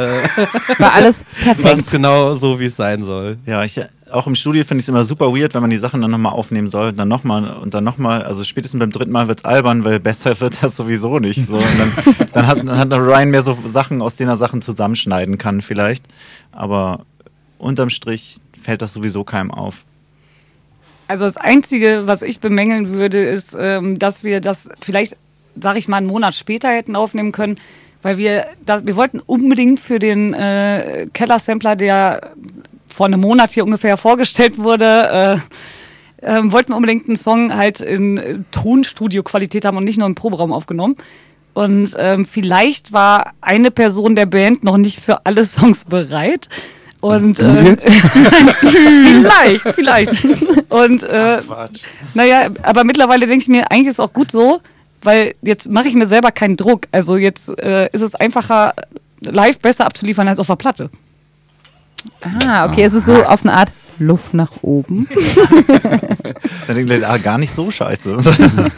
War 0.77 0.93
alles 0.93 1.19
war 1.45 1.55
perfekt. 1.55 1.85
es 1.85 1.91
genau 1.91 2.33
so, 2.33 2.59
wie 2.59 2.65
es 2.65 2.75
sein 2.75 3.01
soll. 3.03 3.37
Ja, 3.45 3.63
ich, 3.63 3.79
auch 4.11 4.27
im 4.27 4.35
Studio 4.35 4.63
finde 4.63 4.81
ich 4.81 4.85
es 4.85 4.89
immer 4.89 5.03
super 5.03 5.33
weird, 5.33 5.53
wenn 5.53 5.61
man 5.61 5.69
die 5.69 5.77
Sachen 5.77 6.01
dann 6.01 6.11
nochmal 6.11 6.33
aufnehmen 6.33 6.69
soll, 6.69 6.93
dann 6.93 7.07
nochmal 7.07 7.57
und 7.57 7.73
dann 7.73 7.83
nochmal. 7.83 8.23
Also 8.23 8.43
spätestens 8.43 8.79
beim 8.79 8.91
dritten 8.91 9.11
Mal 9.11 9.27
wird 9.27 9.39
es 9.39 9.45
albern, 9.45 9.83
weil 9.83 9.99
besser 9.99 10.39
wird 10.39 10.61
das 10.61 10.75
sowieso 10.75 11.19
nicht. 11.19 11.47
So. 11.47 11.57
Und 11.57 11.79
dann, 11.79 12.27
dann, 12.33 12.47
hat, 12.47 12.57
dann 12.59 12.77
hat 12.77 12.93
Ryan 12.93 13.29
mehr 13.29 13.43
so 13.43 13.57
Sachen, 13.65 14.01
aus 14.01 14.15
denen 14.15 14.29
er 14.29 14.35
Sachen 14.35 14.61
zusammenschneiden 14.61 15.37
kann 15.37 15.61
vielleicht. 15.61 16.05
Aber 16.51 17.05
unterm 17.57 17.89
Strich 17.89 18.37
fällt 18.59 18.81
das 18.81 18.93
sowieso 18.93 19.23
keinem 19.23 19.51
auf. 19.51 19.85
Also 21.07 21.25
das 21.25 21.37
Einzige, 21.37 22.03
was 22.05 22.21
ich 22.21 22.39
bemängeln 22.39 22.93
würde, 22.93 23.23
ist, 23.23 23.55
ähm, 23.59 23.97
dass 23.97 24.23
wir 24.23 24.41
das 24.41 24.69
vielleicht, 24.79 25.17
sag 25.59 25.75
ich 25.75 25.87
mal, 25.87 25.97
einen 25.97 26.07
Monat 26.07 26.35
später 26.35 26.69
hätten 26.69 26.95
aufnehmen 26.95 27.31
können, 27.31 27.55
weil 28.01 28.17
wir, 28.17 28.45
da, 28.65 28.85
wir 28.85 28.95
wollten 28.95 29.19
unbedingt 29.19 29.79
für 29.79 29.99
den 29.99 30.33
äh, 30.33 31.07
Keller-Sampler, 31.11 31.75
der 31.75 32.31
vor 32.93 33.05
einem 33.05 33.21
Monat 33.21 33.51
hier 33.51 33.63
ungefähr 33.63 33.97
vorgestellt 33.97 34.57
wurde, 34.57 35.41
äh, 36.21 36.37
ähm, 36.37 36.51
wollten 36.51 36.71
wir 36.71 36.75
unbedingt 36.75 37.07
einen 37.07 37.15
Song 37.15 37.55
halt 37.55 37.79
in 37.79 38.17
äh, 38.17 38.39
Tonstudio-Qualität 38.51 39.65
haben 39.65 39.77
und 39.77 39.85
nicht 39.85 39.97
nur 39.97 40.07
im 40.07 40.15
Proberaum 40.15 40.51
aufgenommen. 40.51 40.95
Und 41.53 41.95
ähm, 41.97 42.25
vielleicht 42.25 42.93
war 42.93 43.33
eine 43.41 43.71
Person 43.71 44.15
der 44.15 44.25
Band 44.25 44.63
noch 44.63 44.77
nicht 44.77 44.99
für 44.99 45.25
alle 45.25 45.45
Songs 45.45 45.85
bereit. 45.85 46.47
Und 47.01 47.39
Du 47.39 47.43
äh, 47.43 47.77
vielleicht, 48.59 49.67
vielleicht. 49.75 50.25
Und 50.69 51.03
äh, 51.03 51.41
naja, 52.13 52.47
aber 52.61 52.83
mittlerweile 52.83 53.25
denke 53.25 53.43
ich 53.43 53.47
mir, 53.47 53.71
eigentlich 53.71 53.87
ist 53.87 53.93
es 53.93 53.99
auch 53.99 54.13
gut 54.13 54.31
so, 54.31 54.59
weil 55.01 55.35
jetzt 55.41 55.69
mache 55.69 55.87
ich 55.87 55.95
mir 55.95 56.07
selber 56.07 56.31
keinen 56.31 56.57
Druck. 56.57 56.87
Also 56.91 57.15
jetzt 57.15 57.57
äh, 57.59 57.89
ist 57.91 58.01
es 58.01 58.15
einfacher, 58.15 58.73
live 59.21 59.59
besser 59.59 59.85
abzuliefern 59.85 60.27
als 60.27 60.39
auf 60.39 60.47
der 60.47 60.55
Platte. 60.55 60.89
Ah, 62.45 62.65
okay, 62.65 62.83
es 62.83 62.93
ist 62.93 63.05
so 63.05 63.23
auf 63.23 63.43
eine 63.45 63.53
Art 63.53 63.71
Luft 63.97 64.33
nach 64.33 64.51
oben. 64.61 65.07
Dann 66.67 66.75
denkt 66.75 66.91
er, 66.91 67.09
ah, 67.09 67.17
gar 67.17 67.37
nicht 67.37 67.53
so 67.53 67.69
scheiße. 67.71 68.17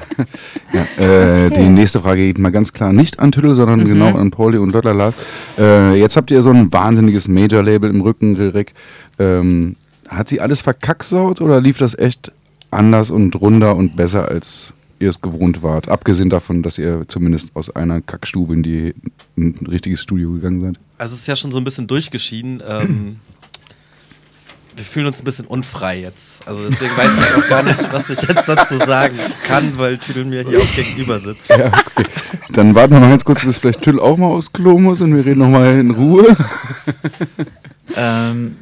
Ja, 0.73 1.03
äh, 1.03 1.49
Die 1.49 1.67
nächste 1.67 1.99
Frage 1.99 2.21
geht 2.27 2.39
mal 2.39 2.49
ganz 2.51 2.71
klar 2.71 2.93
nicht 2.93 3.19
an 3.19 3.33
Tüttel, 3.33 3.53
sondern 3.55 3.81
Mhm. 3.81 3.87
genau 3.87 4.17
an 4.17 4.31
Pauli 4.31 4.57
und 4.57 4.71
Lotta 4.71 4.93
Lars. 4.93 5.15
Äh, 5.59 5.99
jetzt 5.99 6.15
habt 6.15 6.31
ihr 6.31 6.41
so 6.41 6.49
ein 6.49 6.71
wahnsinniges 6.71 7.27
Major-Label 7.27 7.89
im 7.89 7.99
Rücken, 7.99 8.37
Rilrik. 8.37 8.73
Ähm, 9.19 9.75
hat 10.07 10.29
sie 10.29 10.39
alles 10.39 10.61
verkacksaut 10.61 11.41
oder 11.41 11.59
lief 11.59 11.77
das 11.77 11.97
echt 11.97 12.31
anders 12.71 13.11
und 13.11 13.39
runder 13.41 13.75
und 13.75 13.97
besser, 13.97 14.29
als 14.29 14.73
ihr 15.01 15.09
es 15.09 15.21
gewohnt 15.21 15.63
wart? 15.63 15.89
Abgesehen 15.89 16.29
davon, 16.29 16.63
dass 16.63 16.77
ihr 16.77 17.05
zumindest 17.07 17.55
aus 17.55 17.69
einer 17.75 18.01
Kackstube 18.01 18.53
in 18.53 18.63
die, 18.63 18.93
in 19.35 19.57
ein 19.59 19.67
richtiges 19.67 20.01
Studio 20.01 20.31
gegangen 20.31 20.61
seid. 20.61 20.79
Also 20.97 21.15
es 21.15 21.21
ist 21.21 21.27
ja 21.27 21.35
schon 21.35 21.51
so 21.51 21.57
ein 21.57 21.63
bisschen 21.63 21.87
durchgeschieden. 21.87 22.61
Ähm, 22.65 23.19
wir 24.75 24.85
fühlen 24.85 25.07
uns 25.07 25.19
ein 25.19 25.25
bisschen 25.25 25.45
unfrei 25.45 25.99
jetzt. 25.99 26.47
Also 26.47 26.67
deswegen 26.69 26.95
weiß 26.95 27.09
ich 27.17 27.43
auch 27.43 27.49
gar 27.49 27.63
nicht, 27.63 27.91
was 27.91 28.09
ich 28.09 28.21
jetzt 28.21 28.47
dazu 28.47 28.77
sagen 28.77 29.17
kann, 29.47 29.77
weil 29.77 29.97
Tüdel 29.97 30.25
mir 30.25 30.47
hier 30.47 30.59
auch 30.59 30.75
gegenüber 30.75 31.19
sitzt. 31.19 31.49
Ja, 31.49 31.67
okay. 31.67 32.05
Dann 32.53 32.75
warten 32.75 32.93
wir 32.93 32.99
mal 32.99 33.09
ganz 33.09 33.25
kurz, 33.25 33.43
bis 33.43 33.57
vielleicht 33.57 33.81
Tüll 33.81 33.99
auch 33.99 34.17
mal 34.17 34.27
aus 34.27 34.51
Klo 34.53 34.77
muss 34.79 35.01
und 35.01 35.15
wir 35.15 35.25
reden 35.25 35.39
nochmal 35.39 35.79
in 35.79 35.91
Ruhe. 35.91 36.35
ähm, 37.95 38.57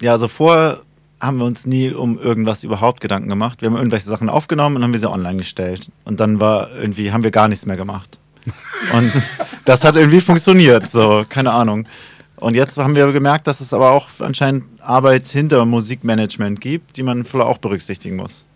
ja, 0.00 0.12
also 0.12 0.28
vorher 0.28 0.82
haben 1.20 1.38
wir 1.38 1.44
uns 1.44 1.66
nie 1.66 1.90
um 1.90 2.18
irgendwas 2.18 2.64
überhaupt 2.64 3.00
Gedanken 3.00 3.28
gemacht. 3.28 3.60
Wir 3.60 3.68
haben 3.68 3.76
irgendwelche 3.76 4.08
Sachen 4.08 4.28
aufgenommen 4.28 4.76
und 4.76 4.82
haben 4.82 4.92
wir 4.92 5.00
sie 5.00 5.10
online 5.10 5.38
gestellt. 5.38 5.90
Und 6.04 6.18
dann 6.20 6.40
war 6.40 6.70
irgendwie, 6.74 7.12
haben 7.12 7.22
wir 7.22 7.30
gar 7.30 7.48
nichts 7.48 7.66
mehr 7.66 7.76
gemacht. 7.76 8.18
Und 8.92 9.12
das 9.64 9.84
hat 9.84 9.96
irgendwie 9.96 10.20
funktioniert, 10.20 10.90
so, 10.90 11.24
keine 11.28 11.52
Ahnung. 11.52 11.86
Und 12.36 12.54
jetzt 12.54 12.78
haben 12.78 12.96
wir 12.96 13.12
gemerkt, 13.12 13.46
dass 13.46 13.60
es 13.60 13.74
aber 13.74 13.90
auch 13.90 14.08
anscheinend 14.20 14.64
Arbeit 14.80 15.26
hinter 15.26 15.66
Musikmanagement 15.66 16.60
gibt, 16.60 16.96
die 16.96 17.02
man 17.02 17.24
vielleicht 17.24 17.46
auch 17.46 17.58
berücksichtigen 17.58 18.16
muss. 18.16 18.46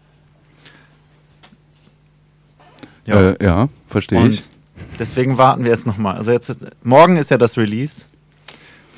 Ja, 3.06 3.20
äh, 3.20 3.44
ja 3.44 3.68
verstehe 3.86 4.18
Und 4.20 4.32
ich. 4.32 4.44
deswegen 4.98 5.36
warten 5.36 5.64
wir 5.64 5.70
jetzt 5.70 5.86
nochmal. 5.86 6.16
Also 6.16 6.32
jetzt, 6.32 6.56
morgen 6.82 7.18
ist 7.18 7.30
ja 7.30 7.36
das 7.36 7.58
Release. 7.58 8.06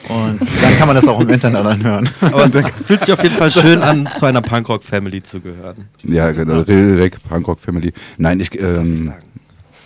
Und 0.08 0.40
dann 0.62 0.78
kann 0.78 0.86
man 0.86 0.94
das 0.96 1.06
auch 1.08 1.20
im 1.20 1.28
Internet 1.28 1.64
anhören. 1.66 2.08
Aber 2.20 2.44
es 2.46 2.52
fühlt 2.84 3.00
sich 3.00 3.12
auf 3.12 3.22
jeden 3.22 3.34
Fall 3.34 3.50
schön 3.50 3.82
an, 3.82 4.08
zu 4.18 4.24
einer 4.26 4.42
Punkrock-Family 4.42 5.22
zu 5.22 5.40
gehören. 5.40 5.88
Ja, 6.04 6.30
genau, 6.32 6.60
Rilrik, 6.60 7.16
Punkrock 7.28 7.60
Family. 7.60 7.92
Nein, 8.18 8.40
ich. 8.40 8.50
Das 8.50 8.74
darf 8.74 8.84
ich 8.84 9.00
Ähm, 9.00 9.12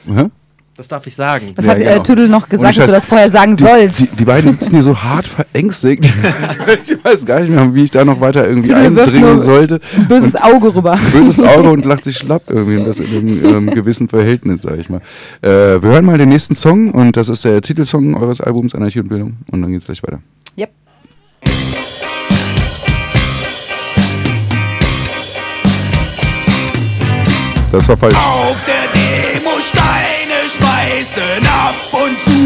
sagen. 0.06 0.18
hä? 0.18 0.24
Das 0.80 0.88
darf 0.88 1.06
ich 1.06 1.14
sagen. 1.14 1.52
Was 1.56 1.68
hat 1.68 1.78
äh, 1.78 2.02
Tüdel 2.02 2.26
noch 2.26 2.48
gesagt, 2.48 2.78
dass 2.78 2.86
du 2.86 2.92
das 2.92 3.04
vorher 3.04 3.30
sagen 3.30 3.54
die, 3.54 3.64
sollst? 3.64 4.00
Die, 4.00 4.16
die 4.16 4.24
beiden 4.24 4.50
sitzen 4.50 4.70
hier 4.70 4.82
so 4.82 4.96
hart 5.02 5.26
verängstigt. 5.26 6.06
ich 6.86 7.04
weiß 7.04 7.26
gar 7.26 7.40
nicht 7.40 7.50
mehr, 7.50 7.74
wie 7.74 7.84
ich 7.84 7.90
da 7.90 8.02
noch 8.02 8.18
weiter 8.22 8.48
irgendwie 8.48 8.70
Tüdel 8.70 8.98
eindringen 8.98 9.36
sollte. 9.36 9.80
ein 9.94 10.08
böses 10.08 10.36
Und- 10.36 10.42
Auge 10.42 10.74
rüber. 10.74 10.98
Böses 11.12 11.38
Auge 11.42 11.68
und 11.68 11.84
lacht 11.84 12.04
sich 12.04 12.16
schlapp 12.16 12.44
irgendwie. 12.48 12.78
Und 12.78 12.86
das 12.86 12.98
in 12.98 13.08
einem 13.14 13.44
ähm, 13.44 13.70
gewissen 13.74 14.08
Verhältnis, 14.08 14.62
sag 14.62 14.78
ich 14.78 14.88
mal. 14.88 15.02
Äh, 15.42 15.82
wir 15.82 15.90
hören 15.90 16.06
mal 16.06 16.16
den 16.16 16.30
nächsten 16.30 16.54
Song 16.54 16.92
und 16.92 17.14
das 17.14 17.28
ist 17.28 17.44
der 17.44 17.60
Titelsong 17.60 18.14
eures 18.16 18.40
Albums 18.40 18.74
Anarchie 18.74 19.00
und 19.00 19.10
Bildung. 19.10 19.36
Und 19.52 19.60
dann 19.60 19.70
geht's 19.70 19.84
gleich 19.84 20.02
weiter. 20.02 20.20
Yep. 20.56 20.70
Das 27.70 27.86
war 27.86 27.98
falsch. 27.98 28.14
Auf 28.14 28.64
der 28.64 29.38
Demo 29.38 29.50
Steine 29.60 30.09
schmeißen, 31.00 31.46
ab 31.46 31.74
und 31.92 32.22
zu 32.22 32.39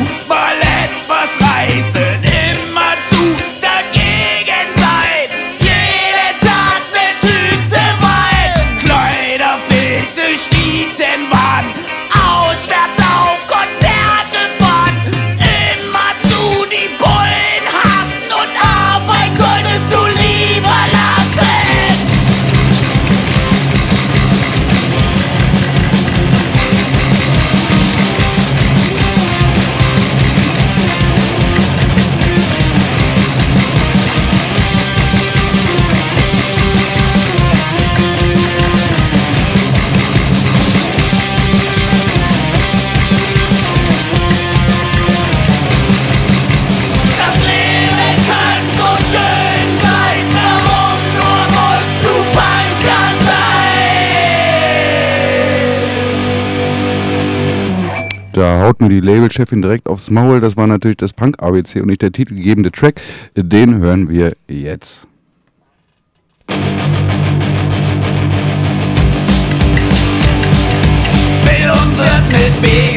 Da 58.34 58.62
haut 58.62 58.80
mir 58.80 58.88
die 58.88 58.98
Labelchefin 58.98 59.62
direkt 59.62 59.86
aufs 59.86 60.10
Maul. 60.10 60.40
Das 60.40 60.56
war 60.56 60.66
natürlich 60.66 60.96
das 60.96 61.12
Punk-ABC 61.12 61.80
und 61.80 61.86
nicht 61.86 62.02
der 62.02 62.10
titelgebende 62.10 62.72
Track. 62.72 63.00
Den 63.36 63.78
hören 63.78 64.08
wir 64.08 64.34
jetzt. 64.48 65.06
Bildung 71.44 71.96
wird 71.96 72.28
mit 72.32 72.60
B 72.60 72.93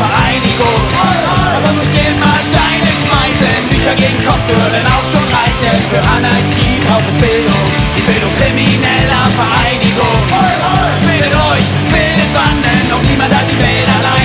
Vereinigung. 0.00 0.82
Aber 0.96 1.70
muss 1.76 1.90
gehen 1.92 2.16
mal 2.16 2.40
Steine 2.40 2.88
schmeißen, 2.88 3.60
Bücher 3.68 3.94
gegen 4.00 4.20
Kopf 4.24 4.44
würden 4.48 4.84
auch 4.88 5.04
schon 5.04 5.26
reichen. 5.28 5.76
Für 5.92 6.00
Anarchie 6.00 6.80
braucht 6.88 7.04
es 7.12 7.18
Bildung, 7.20 7.66
die 7.96 8.04
Bildung 8.08 8.32
krimineller 8.40 9.24
Vereinigung. 9.36 10.20
Bildet 11.04 11.34
euch, 11.36 11.68
bildet 11.92 12.30
Banden, 12.32 12.80
noch 12.88 13.02
niemand 13.04 13.32
hat 13.34 13.44
die 13.50 13.60
Welt 13.60 13.88
allein 13.88 14.19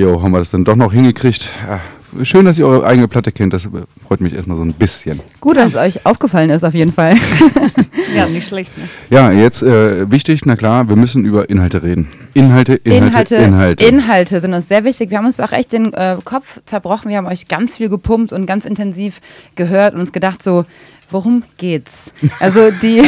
Jo, 0.00 0.22
haben 0.22 0.32
wir 0.32 0.38
das 0.38 0.50
dann 0.50 0.64
doch 0.64 0.76
noch 0.76 0.94
hingekriegt. 0.94 1.50
Ja, 1.68 2.24
schön, 2.24 2.46
dass 2.46 2.58
ihr 2.58 2.66
eure 2.66 2.86
eigene 2.86 3.06
Platte 3.06 3.32
kennt. 3.32 3.52
Das 3.52 3.68
freut 4.02 4.22
mich 4.22 4.32
erstmal 4.32 4.56
so 4.56 4.62
ein 4.62 4.72
bisschen. 4.72 5.20
Gut, 5.40 5.58
dass 5.58 5.72
es 5.72 5.74
euch 5.74 6.06
aufgefallen 6.06 6.48
ist, 6.48 6.64
auf 6.64 6.72
jeden 6.72 6.92
Fall. 6.92 7.16
Ja, 8.16 8.26
nicht 8.26 8.48
schlecht. 8.48 8.76
Ne? 8.76 8.88
Ja, 9.10 9.30
jetzt 9.30 9.62
äh, 9.62 10.10
wichtig, 10.10 10.40
na 10.44 10.56
klar, 10.56 10.88
wir 10.88 10.96
müssen 10.96 11.24
über 11.24 11.48
Inhalte 11.48 11.84
reden. 11.84 12.08
Inhalte, 12.34 12.74
Inhalte, 12.74 13.36
Inhalte. 13.36 13.84
Inhalte 13.84 14.40
sind 14.40 14.52
uns 14.52 14.66
sehr 14.66 14.82
wichtig. 14.82 15.10
Wir 15.10 15.18
haben 15.18 15.26
uns 15.26 15.38
auch 15.38 15.52
echt 15.52 15.72
den 15.72 15.92
äh, 15.92 16.16
Kopf 16.24 16.60
zerbrochen. 16.64 17.08
Wir 17.08 17.18
haben 17.18 17.28
euch 17.28 17.46
ganz 17.46 17.76
viel 17.76 17.88
gepumpt 17.88 18.32
und 18.32 18.46
ganz 18.46 18.64
intensiv 18.64 19.20
gehört 19.54 19.94
und 19.94 20.00
uns 20.00 20.10
gedacht 20.10 20.42
so, 20.42 20.64
worum 21.10 21.44
geht's? 21.56 22.12
Also 22.38 22.70
die, 22.70 23.02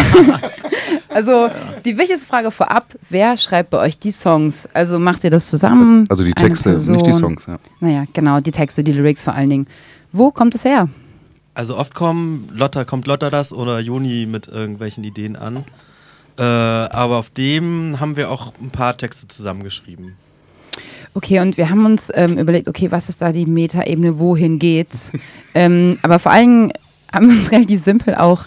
also 1.09 1.49
die 1.85 1.97
wichtigste 1.97 2.27
Frage 2.27 2.51
vorab, 2.51 2.87
wer 3.09 3.37
schreibt 3.37 3.71
bei 3.71 3.79
euch 3.79 3.99
die 3.99 4.13
Songs? 4.13 4.69
Also 4.73 4.99
macht 4.99 5.25
ihr 5.25 5.31
das 5.31 5.51
zusammen? 5.51 6.07
Also 6.09 6.25
die 6.25 6.33
Texte, 6.33 6.71
nicht 6.71 7.07
die? 7.07 7.13
Songs. 7.13 7.47
Ja. 7.47 7.59
Naja, 7.81 8.05
genau, 8.13 8.41
die 8.41 8.53
Texte, 8.53 8.85
die 8.85 8.93
Lyrics 8.93 9.23
vor 9.23 9.35
allen 9.35 9.51
Dingen. 9.51 9.67
Wo 10.13 10.31
kommt 10.31 10.55
es 10.55 10.65
her? 10.65 10.89
Also 11.55 11.77
oft 11.77 11.95
kommen 11.95 12.49
Lotta, 12.53 12.85
kommt 12.85 13.07
Lotta 13.07 13.31
das 13.31 13.53
oder 13.53 13.79
Juni 13.79 14.27
mit 14.27 14.49
irgendwelchen 14.49 15.05
Ideen 15.05 15.37
an. 15.37 15.65
Äh, 16.39 16.43
aber 16.43 17.19
auf 17.19 17.31
dem 17.31 18.01
haben 18.01 18.17
wir 18.17 18.31
auch 18.31 18.53
ein 18.61 18.71
paar 18.71 18.97
Texte 18.97 19.29
zusammengeschrieben. 19.29 20.17
Okay, 21.15 21.41
und 21.41 21.59
wir 21.59 21.69
haben 21.69 21.85
uns 21.85 22.11
ähm, 22.15 22.39
überlegt, 22.39 22.69
okay, 22.69 22.91
was 22.91 23.11
ist 23.11 23.21
da 23.21 23.33
die 23.33 23.45
Metaebene, 23.45 24.19
wohin 24.19 24.59
geht's? 24.59 25.13
ähm, 25.55 25.99
aber 26.01 26.19
vor 26.19 26.33
allen 26.33 26.43
Dingen 26.43 26.73
haben 27.13 27.29
wir 27.31 27.37
uns 27.39 27.51
relativ 27.53 27.83
simpel 27.83 28.15
auch 28.15 28.47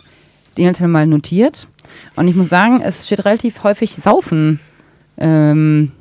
die 0.57 0.61
Inhalte 0.61 0.87
mal 0.87 1.05
notiert. 1.07 1.67
Und 2.15 2.27
ich 2.27 2.35
muss 2.35 2.49
sagen, 2.49 2.81
es 2.81 3.05
steht 3.05 3.25
relativ 3.25 3.63
häufig 3.63 3.95
Saufen. 3.95 4.59
Ähm, 5.17 5.91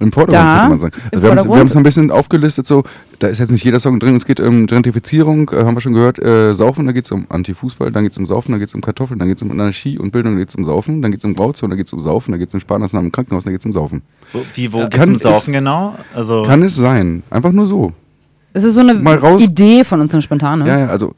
Im 0.00 0.12
Vordergrund, 0.12 0.34
Da, 0.44 0.58
könnte 0.68 0.70
man 0.70 0.80
sagen. 0.80 0.94
Also 1.12 1.48
wir 1.48 1.58
haben 1.58 1.66
es 1.66 1.76
ein 1.76 1.82
bisschen 1.82 2.10
aufgelistet, 2.10 2.66
so, 2.66 2.82
da 3.18 3.28
ist 3.28 3.38
jetzt 3.38 3.50
nicht 3.52 3.64
jeder 3.64 3.78
Song 3.80 3.98
drin, 4.00 4.14
es 4.16 4.26
geht 4.26 4.40
um 4.40 4.66
Gentrifizierung, 4.66 5.48
äh, 5.50 5.64
haben 5.64 5.74
wir 5.76 5.80
schon 5.80 5.92
gehört, 5.94 6.18
äh, 6.18 6.52
Saufen, 6.54 6.86
da 6.86 6.92
geht 6.92 7.04
es 7.04 7.12
um 7.12 7.26
Antifußball, 7.30 7.92
dann 7.92 8.02
geht 8.02 8.12
es 8.12 8.18
um 8.18 8.26
Saufen, 8.26 8.50
dann 8.52 8.58
geht 8.58 8.68
es 8.68 8.74
um 8.74 8.80
Kartoffeln, 8.80 9.18
dann 9.18 9.28
geht 9.28 9.38
es 9.38 9.42
um 9.42 9.50
Anarchie 9.50 9.98
und 9.98 10.10
Bildung, 10.10 10.32
dann 10.32 10.40
geht 10.40 10.48
es 10.48 10.54
um 10.56 10.64
Saufen, 10.64 11.00
dann 11.02 11.12
geht 11.12 11.20
es 11.20 11.24
um 11.24 11.34
Grauzone, 11.34 11.70
dann 11.70 11.78
geht 11.78 11.86
es 11.86 11.92
um 11.92 12.00
Saufen, 12.00 12.32
dann 12.32 12.40
geht 12.40 12.48
es 12.48 12.54
um 12.54 12.60
Sparmaßnahmen 12.60 13.08
im 13.08 13.12
Krankenhaus, 13.12 13.44
dann 13.44 13.52
geht 13.52 13.60
es 13.60 13.66
um 13.66 13.72
Saufen. 13.72 14.02
Wo, 14.32 14.40
wie, 14.54 14.72
wo 14.72 14.80
Ja, 14.80 14.88
kann 14.88 15.10
um 15.10 15.14
es- 15.14 15.22
Saufen 15.22 15.52
genau? 15.52 15.94
Also, 16.14 16.42
Kann 16.42 16.62
es 16.62 16.74
sein, 16.74 17.22
einfach 17.30 17.52
nur 17.52 17.66
so. 17.66 17.92
es 18.52 18.64
ist 18.64 18.74
so 18.74 18.80
eine 18.80 18.94
Idee 19.38 19.84
von 19.84 20.00
uns, 20.00 20.10
so 20.10 20.16
eine 20.16 20.22
spontane. 20.22 20.66
Ja, 20.66 20.78
ja, 20.80 20.86
also 20.88 21.14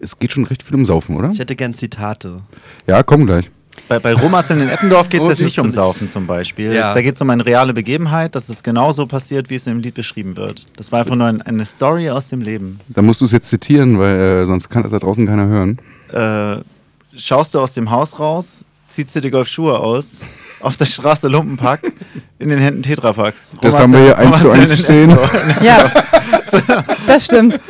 es 0.00 0.18
geht 0.18 0.32
schon 0.32 0.44
recht 0.44 0.62
viel 0.62 0.74
um 0.74 0.84
Saufen, 0.84 1.16
oder? 1.16 1.30
Ich 1.30 1.38
hätte 1.38 1.56
gern 1.56 1.74
Zitate. 1.74 2.40
Ja, 2.86 3.02
komm 3.02 3.26
gleich. 3.26 3.50
Bei, 3.88 3.98
bei 4.00 4.12
Romas 4.12 4.50
in 4.50 4.60
Eppendorf 4.68 5.08
geht 5.08 5.20
es 5.20 5.26
Oh, 5.26 5.30
jetzt 5.30 5.40
nicht 5.40 5.56
du 5.56 5.62
um. 5.62 5.70
Saufen 5.70 6.08
zum 6.08 6.26
Beispiel. 6.26 6.72
Ja. 6.72 6.92
Da 6.94 7.00
geht 7.00 7.14
es 7.14 7.20
um 7.20 7.30
eine 7.30 7.46
reale 7.46 7.72
Begebenheit, 7.72 8.34
dass 8.34 8.48
es 8.48 8.62
genauso 8.62 9.06
passiert, 9.06 9.50
wie 9.50 9.54
es 9.54 9.66
im 9.66 9.80
Lied 9.80 9.94
beschrieben 9.94 10.36
wird. 10.36 10.66
Das 10.76 10.90
war 10.92 11.00
einfach 11.00 11.14
nur 11.14 11.26
ein, 11.28 11.40
eine 11.42 11.64
Story 11.64 12.10
aus 12.10 12.28
dem 12.28 12.40
Leben. 12.42 12.80
Da 12.88 13.02
musst 13.02 13.20
du 13.20 13.24
es 13.24 13.32
jetzt 13.32 13.48
zitieren, 13.48 13.98
weil 13.98 14.16
äh, 14.16 14.46
sonst 14.46 14.68
kann 14.68 14.82
das 14.82 14.92
da 14.92 14.98
draußen 14.98 15.26
keiner 15.26 15.46
hören. 15.46 15.78
Äh, 16.12 16.62
schaust 17.16 17.54
du 17.54 17.60
aus 17.60 17.72
dem 17.72 17.90
Haus 17.90 18.18
raus, 18.18 18.64
ziehst 18.88 19.14
dir 19.14 19.20
die 19.20 19.30
Golfschuhe 19.30 19.78
aus, 19.78 20.18
auf 20.60 20.76
der 20.76 20.86
Straße 20.86 21.28
Lumpenpack, 21.28 21.92
in 22.40 22.48
den 22.48 22.58
Händen 22.58 22.82
Tetrapacks. 22.82 23.52
Das 23.62 23.78
haben 23.78 23.92
wir 23.92 24.00
hier 24.00 24.18
eins 24.18 24.40
zu 24.40 24.50
eins 24.50 24.78
stehen. 24.80 25.16
Ja, 25.62 25.90
das 27.06 27.24
stimmt. 27.26 27.60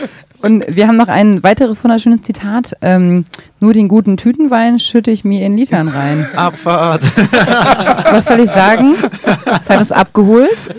Und 0.40 0.64
wir 0.68 0.86
haben 0.86 0.96
noch 0.96 1.08
ein 1.08 1.42
weiteres 1.42 1.82
wunderschönes 1.82 2.22
Zitat. 2.22 2.76
Ähm, 2.80 3.24
nur 3.60 3.72
den 3.72 3.88
guten 3.88 4.16
Tütenwein 4.16 4.78
schütte 4.78 5.10
ich 5.10 5.24
mir 5.24 5.44
in 5.44 5.56
Litern 5.56 5.88
rein. 5.88 6.28
Abfahrt. 6.36 7.04
Was 8.12 8.26
soll 8.26 8.40
ich 8.40 8.50
sagen? 8.50 8.94
Das 9.44 9.68
hat 9.68 9.80
uns 9.80 9.92
abgeholt. 9.92 10.74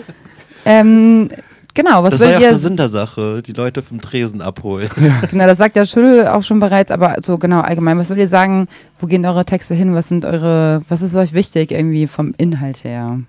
Ähm, 0.64 1.28
genau, 1.74 2.02
was 2.02 2.12
das 2.12 2.20
war 2.20 2.28
ja 2.28 2.36
auch 2.36 2.40
der 2.40 2.50
ihr... 2.50 2.56
Sinn 2.56 2.76
der 2.76 2.88
Sache, 2.88 3.42
die 3.42 3.52
Leute 3.52 3.82
vom 3.82 4.00
Tresen 4.00 4.42
abholen. 4.42 4.88
Genau, 5.30 5.46
das 5.46 5.58
sagt 5.58 5.76
der 5.76 5.86
Schüttel 5.86 6.26
auch 6.28 6.42
schon 6.42 6.60
bereits, 6.60 6.90
aber 6.90 7.16
so 7.22 7.38
genau 7.38 7.60
allgemein. 7.60 7.98
Was 7.98 8.08
würdet 8.08 8.24
ihr 8.24 8.28
sagen, 8.28 8.68
wo 8.98 9.06
gehen 9.06 9.24
eure 9.24 9.44
Texte 9.44 9.74
hin? 9.74 9.94
Was 9.94 10.08
sind 10.08 10.24
eure, 10.24 10.82
was 10.88 11.02
ist 11.02 11.14
euch 11.14 11.32
wichtig 11.32 11.70
irgendwie 11.72 12.06
vom 12.06 12.34
Inhalt 12.36 12.84
her? 12.84 13.20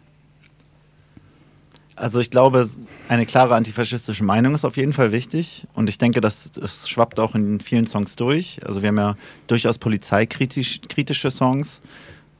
Also 2.01 2.19
ich 2.19 2.31
glaube, 2.31 2.67
eine 3.09 3.27
klare 3.27 3.53
antifaschistische 3.53 4.23
Meinung 4.23 4.55
ist 4.55 4.65
auf 4.65 4.75
jeden 4.75 4.91
Fall 4.91 5.11
wichtig 5.11 5.67
und 5.75 5.87
ich 5.87 5.99
denke, 5.99 6.19
das, 6.19 6.49
das 6.49 6.89
schwappt 6.89 7.19
auch 7.19 7.35
in 7.35 7.59
vielen 7.59 7.85
Songs 7.85 8.15
durch. 8.15 8.59
Also 8.65 8.81
wir 8.81 8.87
haben 8.87 8.97
ja 8.97 9.15
durchaus 9.45 9.77
polizeikritische 9.77 10.79
kritische 10.89 11.29
Songs. 11.29 11.79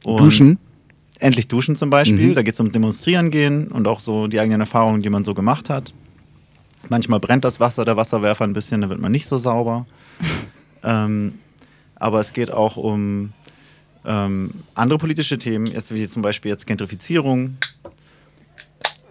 Und 0.04 0.20
Duschen? 0.20 0.58
Endlich 1.20 1.48
duschen 1.48 1.76
zum 1.76 1.92
Beispiel. 1.92 2.30
Mhm. 2.30 2.34
Da 2.34 2.42
geht 2.42 2.56
es 2.56 2.60
um 2.60 2.72
Demonstrieren 2.72 3.30
gehen 3.30 3.68
und 3.68 3.88
auch 3.88 4.00
so 4.00 4.26
die 4.26 4.40
eigenen 4.40 4.62
Erfahrungen, 4.62 5.04
die 5.04 5.12
man 5.12 5.24
so 5.24 5.36
gemacht 5.36 5.70
hat. 5.70 5.94
Manchmal 6.90 7.20
brennt 7.20 7.46
das 7.46 7.60
Wasser, 7.60 7.86
der 7.86 7.96
Wasserwerfer 7.96 8.46
ein 8.46 8.54
bisschen, 8.54 8.82
da 8.82 8.90
wird 8.90 9.00
man 9.00 9.12
nicht 9.12 9.28
so 9.28 9.38
sauber. 9.38 9.86
ähm, 10.84 11.36
aber 11.98 12.20
es 12.20 12.34
geht 12.34 12.50
auch 12.50 12.78
um 12.78 13.32
ähm, 14.06 14.56
andere 14.74 14.98
politische 14.98 15.38
Themen, 15.38 15.68
jetzt 15.68 15.94
wie 15.94 16.08
zum 16.08 16.24
Beispiel 16.24 16.50
jetzt 16.50 16.66
Gentrifizierung 16.66 17.58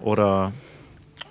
oder 0.02 0.52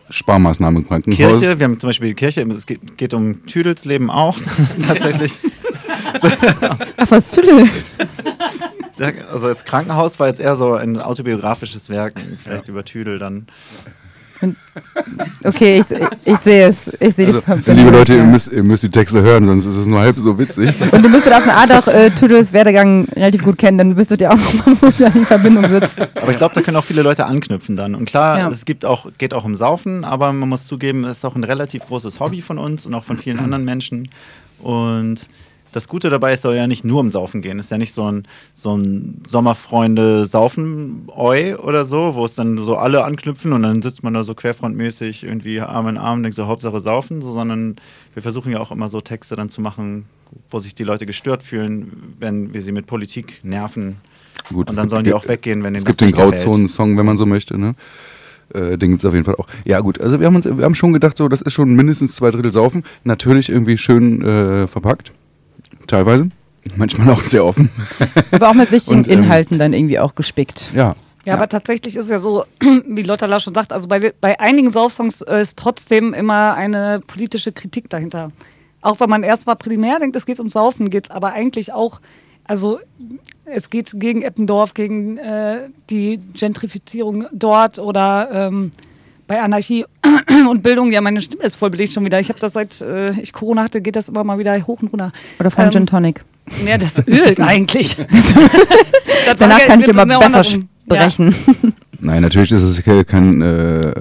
Sparmaßnahmen 0.10 0.82
im 0.82 0.88
Krankenhaus. 0.88 1.18
Kirche. 1.18 1.60
Wir 1.60 1.64
haben 1.66 1.80
zum 1.80 1.90
Beispiel 1.90 2.10
die 2.10 2.16
Kirche, 2.16 2.42
es 2.42 2.66
geht, 2.66 2.98
geht 2.98 3.14
um 3.14 3.46
Tüdels 3.46 3.86
Leben 3.86 4.10
auch 4.10 4.38
tatsächlich. 4.88 5.40
Ach, 6.98 7.12
was 7.12 7.32
Tüdel? 7.32 7.70
Ja, 8.98 9.12
Also 9.32 9.54
das 9.54 9.64
Krankenhaus 9.66 10.20
war 10.20 10.28
jetzt 10.28 10.40
eher 10.40 10.56
so 10.56 10.74
ein 10.74 10.98
autobiografisches 10.98 11.90
Werk, 11.90 12.20
vielleicht 12.44 12.68
über 12.68 12.84
Tüdel 12.84 13.20
dann. 13.20 13.48
Okay, 15.44 15.80
ich, 15.82 15.98
ich 16.26 16.38
sehe 16.40 16.68
es. 16.70 16.88
Ich 17.00 17.16
sehe 17.16 17.28
Also, 17.28 17.40
die 17.40 17.46
Verbindung. 17.46 17.76
liebe 17.76 17.90
Leute, 17.92 18.16
ihr 18.16 18.24
müsst, 18.24 18.52
ihr 18.52 18.64
müsst 18.64 18.84
die 18.84 18.90
Texte 18.90 19.22
hören, 19.22 19.46
sonst 19.48 19.66
ist 19.66 19.76
es 19.76 19.86
nur 19.88 20.00
halb 20.00 20.16
so 20.18 20.38
witzig. 20.38 20.74
Und 20.92 21.04
ihr 21.04 21.10
müsstet 21.10 21.34
auf 21.34 21.44
eine 21.44 21.54
Art 21.56 21.72
auch 21.72 21.88
äh, 21.88 22.10
Tüdels 22.12 22.54
Werdegang 22.54 23.06
relativ 23.16 23.44
gut 23.44 23.58
kennen, 23.58 23.78
dann 23.78 23.98
wüsstet 23.98 24.22
ihr 24.22 24.32
auch 24.32 24.38
nochmal, 24.38 24.76
wo 24.82 24.90
da 25.04 25.10
die 25.10 25.26
Verbindung 25.26 25.68
sitzt. 25.70 26.00
Aber 26.22 26.32
ich 26.32 26.38
glaube, 26.38 26.56
da 26.56 26.62
können 26.62 26.78
auch 26.78 26.84
viele 26.84 27.02
Leute 27.02 27.26
anknüpfen 27.26 27.76
dann. 27.76 27.96
Und 27.96 28.06
klar, 28.06 28.38
Ja. 28.40 28.50
es 28.50 28.66
gibt 28.66 28.86
auch, 28.86 29.08
geht 29.18 29.34
auch 29.34 29.44
um 29.46 29.56
Saufen, 29.56 30.04
aber 30.06 30.32
man 30.34 30.48
muss 30.50 30.68
zugeben, 30.68 31.04
es 31.06 31.18
ist 31.18 31.26
auch 31.26 31.36
ein 31.36 31.44
relativ 31.44 31.86
großes 31.88 32.20
Hobby 32.20 32.42
von 32.42 32.58
uns 32.58 32.86
und 32.86 32.94
auch 32.94 33.04
von 33.04 33.18
vielen 33.18 33.40
anderen 33.40 33.66
Menschen. 33.66 34.10
Und 34.60 35.28
das 35.72 35.88
Gute 35.88 36.10
dabei 36.10 36.34
ist, 36.34 36.42
soll 36.42 36.56
ja 36.56 36.68
nicht 36.68 36.84
nur 36.84 37.00
um 37.00 37.10
Saufen 37.12 37.42
gehen. 37.42 37.60
Es 37.60 37.66
ist 37.66 37.72
ja 37.72 37.78
nicht 37.78 37.94
so 37.94 38.12
ein, 38.12 38.24
so 38.56 38.76
ein 38.78 39.22
Sommerfreunde 39.28 40.26
saufen 40.26 41.08
oi 41.16 41.56
oder 41.56 41.86
so, 41.86 42.16
wo 42.16 42.26
es 42.26 42.36
dann 42.36 42.58
so 42.58 42.76
alle 42.78 43.04
anknüpfen 43.04 43.54
und 43.54 43.62
dann 43.64 43.82
sitzt 43.82 44.04
man 44.04 44.14
da 44.14 44.24
so 44.24 44.34
querfrontmäßig 44.34 45.24
irgendwie 45.24 45.62
Arm 45.62 45.88
in 45.88 45.98
Arm 45.98 46.18
und 46.18 46.24
denkt 46.24 46.36
so 46.36 46.48
Hauptsache 46.48 46.80
saufen, 46.80 47.22
so, 47.22 47.32
sondern 47.32 47.76
wir 48.14 48.22
versuchen 48.24 48.52
ja 48.52 48.60
auch 48.60 48.72
immer 48.72 48.90
so 48.90 49.02
Texte 49.02 49.36
dann 49.36 49.50
zu 49.50 49.62
machen, 49.62 50.06
wo 50.50 50.60
sich 50.60 50.76
die 50.76 50.84
Leute 50.84 51.06
gestört 51.06 51.44
fühlen, 51.44 52.14
wenn 52.20 52.54
wir 52.54 52.62
sie 52.62 52.72
mit 52.72 52.88
Politik 52.88 53.40
nerven. 53.44 53.98
Gut, 54.50 54.70
und 54.70 54.76
dann 54.78 54.86
es 54.88 54.92
sollen 54.92 55.04
gibt- 55.04 55.14
die 55.16 55.18
auch 55.20 55.28
weggehen, 55.28 55.64
wenn 55.64 55.76
Es 55.76 55.84
denen 55.84 55.88
gibt 55.98 56.02
das 56.02 56.08
den. 56.10 56.16
Grauzonen-Song, 56.16 56.98
wenn 56.98 57.06
man 57.06 57.18
so 57.18 57.26
möchte, 57.26 57.58
ne? 57.58 57.74
Äh, 58.54 58.80
den 58.80 58.90
gibt 58.92 59.02
es 59.02 59.06
auf 59.06 59.14
jeden 59.14 59.26
Fall 59.26 59.36
auch. 59.36 59.46
Ja, 59.66 59.80
gut, 59.80 60.02
also 60.02 60.20
wir 60.20 60.26
haben, 60.26 60.36
uns, 60.36 60.46
wir 60.46 60.64
haben 60.66 60.74
schon 60.74 60.92
gedacht, 60.94 61.16
so, 61.18 61.28
das 61.28 61.42
ist 61.42 61.54
schon 61.54 61.76
mindestens 61.76 62.16
zwei 62.16 62.32
Drittel 62.32 62.52
Saufen. 62.52 62.84
Natürlich 63.04 63.50
irgendwie 63.50 63.78
schön 63.78 64.24
äh, 64.24 64.66
verpackt. 64.68 65.12
Teilweise. 65.90 66.30
Manchmal 66.76 67.10
auch 67.10 67.24
sehr 67.24 67.44
offen. 67.44 67.70
Aber 68.32 68.50
auch 68.50 68.54
mit 68.54 68.72
wichtigen 68.72 69.00
Und, 69.06 69.08
ähm, 69.08 69.24
Inhalten 69.24 69.58
dann 69.58 69.74
irgendwie 69.74 69.98
auch 69.98 70.14
gespickt. 70.14 70.72
Ja. 70.74 70.94
Ja, 71.26 71.34
aber 71.34 71.50
tatsächlich 71.50 71.96
ist 71.96 72.10
ja 72.10 72.20
so, 72.20 72.46
wie 72.88 73.02
Lotta 73.02 73.26
La 73.26 73.40
schon 73.40 73.54
sagt, 73.54 73.74
also 73.74 73.88
bei, 73.88 74.14
bei 74.22 74.40
einigen 74.40 74.72
Saufsongs 74.72 75.22
äh, 75.22 75.42
ist 75.42 75.58
trotzdem 75.58 76.14
immer 76.14 76.54
eine 76.54 77.02
politische 77.06 77.52
Kritik 77.52 77.90
dahinter. 77.90 78.32
Auch 78.82 79.00
wenn 79.00 79.10
man 79.10 79.24
erstmal 79.24 79.56
primär 79.56 80.00
denkt, 80.00 80.16
es 80.16 80.26
geht 80.26 80.40
um 80.40 80.50
Saufen, 80.50 80.90
geht 80.90 81.08
es 81.08 81.12
aber 81.12 81.34
eigentlich 81.34 81.74
auch, 81.74 82.00
also 82.46 82.80
es 83.46 83.70
geht 83.70 83.92
gegen 83.96 84.22
Eppendorf, 84.22 84.74
gegen 84.74 85.18
äh, 85.18 85.70
die 85.90 86.20
Gentrifizierung 86.34 87.26
dort 87.32 87.80
oder 87.80 88.30
ähm, 88.32 88.72
bei 89.30 89.40
Anarchie 89.40 89.86
und 90.50 90.64
Bildung, 90.64 90.92
ja, 90.92 91.00
meine 91.02 91.22
Stimme 91.22 91.44
ist 91.44 91.56
voll 91.56 91.70
belegt 91.70 91.94
schon 91.94 92.04
wieder. 92.04 92.20
Ich 92.20 92.30
habe 92.30 92.40
das 92.40 92.54
seit 92.54 92.82
äh, 92.82 93.12
ich 93.22 93.32
Corona 93.32 93.64
hatte, 93.64 93.80
geht 93.80 93.96
das 93.96 94.10
immer 94.10 94.24
mal 94.24 94.40
wieder 94.40 94.58
hoch 94.68 94.82
und 94.82 94.88
runter. 94.92 95.12
Oder 95.40 95.52
vom 95.52 95.66
Ähm, 95.66 95.72
Gin 95.72 95.86
Tonic. 95.88 96.26
Ja, 96.66 96.78
das 96.80 97.08
ölt 97.08 97.40
eigentlich. 97.40 97.96
Danach 99.38 99.60
kann 99.60 99.80
ich 99.82 99.88
immer 99.88 100.06
besser 100.08 100.44
sprechen. 100.44 101.36
Nein, 102.00 102.22
natürlich 102.24 102.52
ist 102.52 102.64
es 102.64 102.84
ke- 102.84 103.06
kein, 103.06 103.42
äh, 103.42 103.92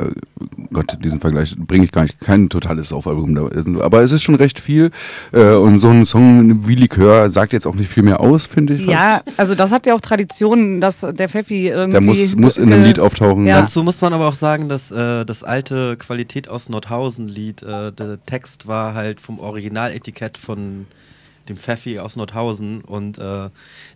Gott, 0.72 0.98
diesen 1.02 1.20
Vergleich 1.20 1.54
bringe 1.56 1.84
ich 1.84 1.92
gar 1.92 2.02
nicht, 2.02 2.20
kein 2.20 2.48
totales 2.48 2.90
Saufalbum 2.90 3.34
da 3.34 3.48
ist. 3.48 3.68
Aber 3.68 4.02
es 4.02 4.12
ist 4.12 4.22
schon 4.22 4.34
recht 4.34 4.60
viel. 4.60 4.90
Äh, 5.32 5.54
und 5.54 5.78
so 5.78 5.88
ein 5.88 6.04
Song 6.04 6.66
wie 6.66 6.74
Likör 6.74 7.30
sagt 7.30 7.52
jetzt 7.52 7.66
auch 7.66 7.74
nicht 7.74 7.88
viel 7.88 8.02
mehr 8.02 8.20
aus, 8.20 8.46
finde 8.46 8.74
ich. 8.74 8.86
Ja, 8.86 9.22
fast. 9.24 9.38
also 9.38 9.54
das 9.54 9.70
hat 9.72 9.86
ja 9.86 9.94
auch 9.94 10.00
Tradition, 10.00 10.80
dass 10.80 11.00
der 11.00 11.28
Pfeffi 11.28 11.68
irgendwie. 11.68 11.92
Der 11.92 12.00
muss, 12.00 12.36
muss 12.36 12.56
in 12.56 12.72
einem 12.72 12.84
Lied 12.84 12.98
auftauchen. 13.00 13.46
Ja. 13.46 13.60
Dazu 13.60 13.82
muss 13.82 14.00
man 14.00 14.12
aber 14.12 14.28
auch 14.28 14.34
sagen, 14.34 14.68
dass 14.68 14.90
äh, 14.90 15.24
das 15.24 15.42
alte 15.42 15.96
Qualität 15.96 16.48
aus 16.48 16.68
Nordhausen-Lied, 16.68 17.62
äh, 17.62 17.92
der 17.92 18.24
Text 18.26 18.66
war 18.66 18.94
halt 18.94 19.20
vom 19.20 19.38
Originaletikett 19.38 20.38
von 20.38 20.86
dem 21.48 21.56
Pfeffi 21.56 21.98
aus 21.98 22.16
Nordhausen 22.16 22.82
und 22.82 23.18
äh, 23.18 23.48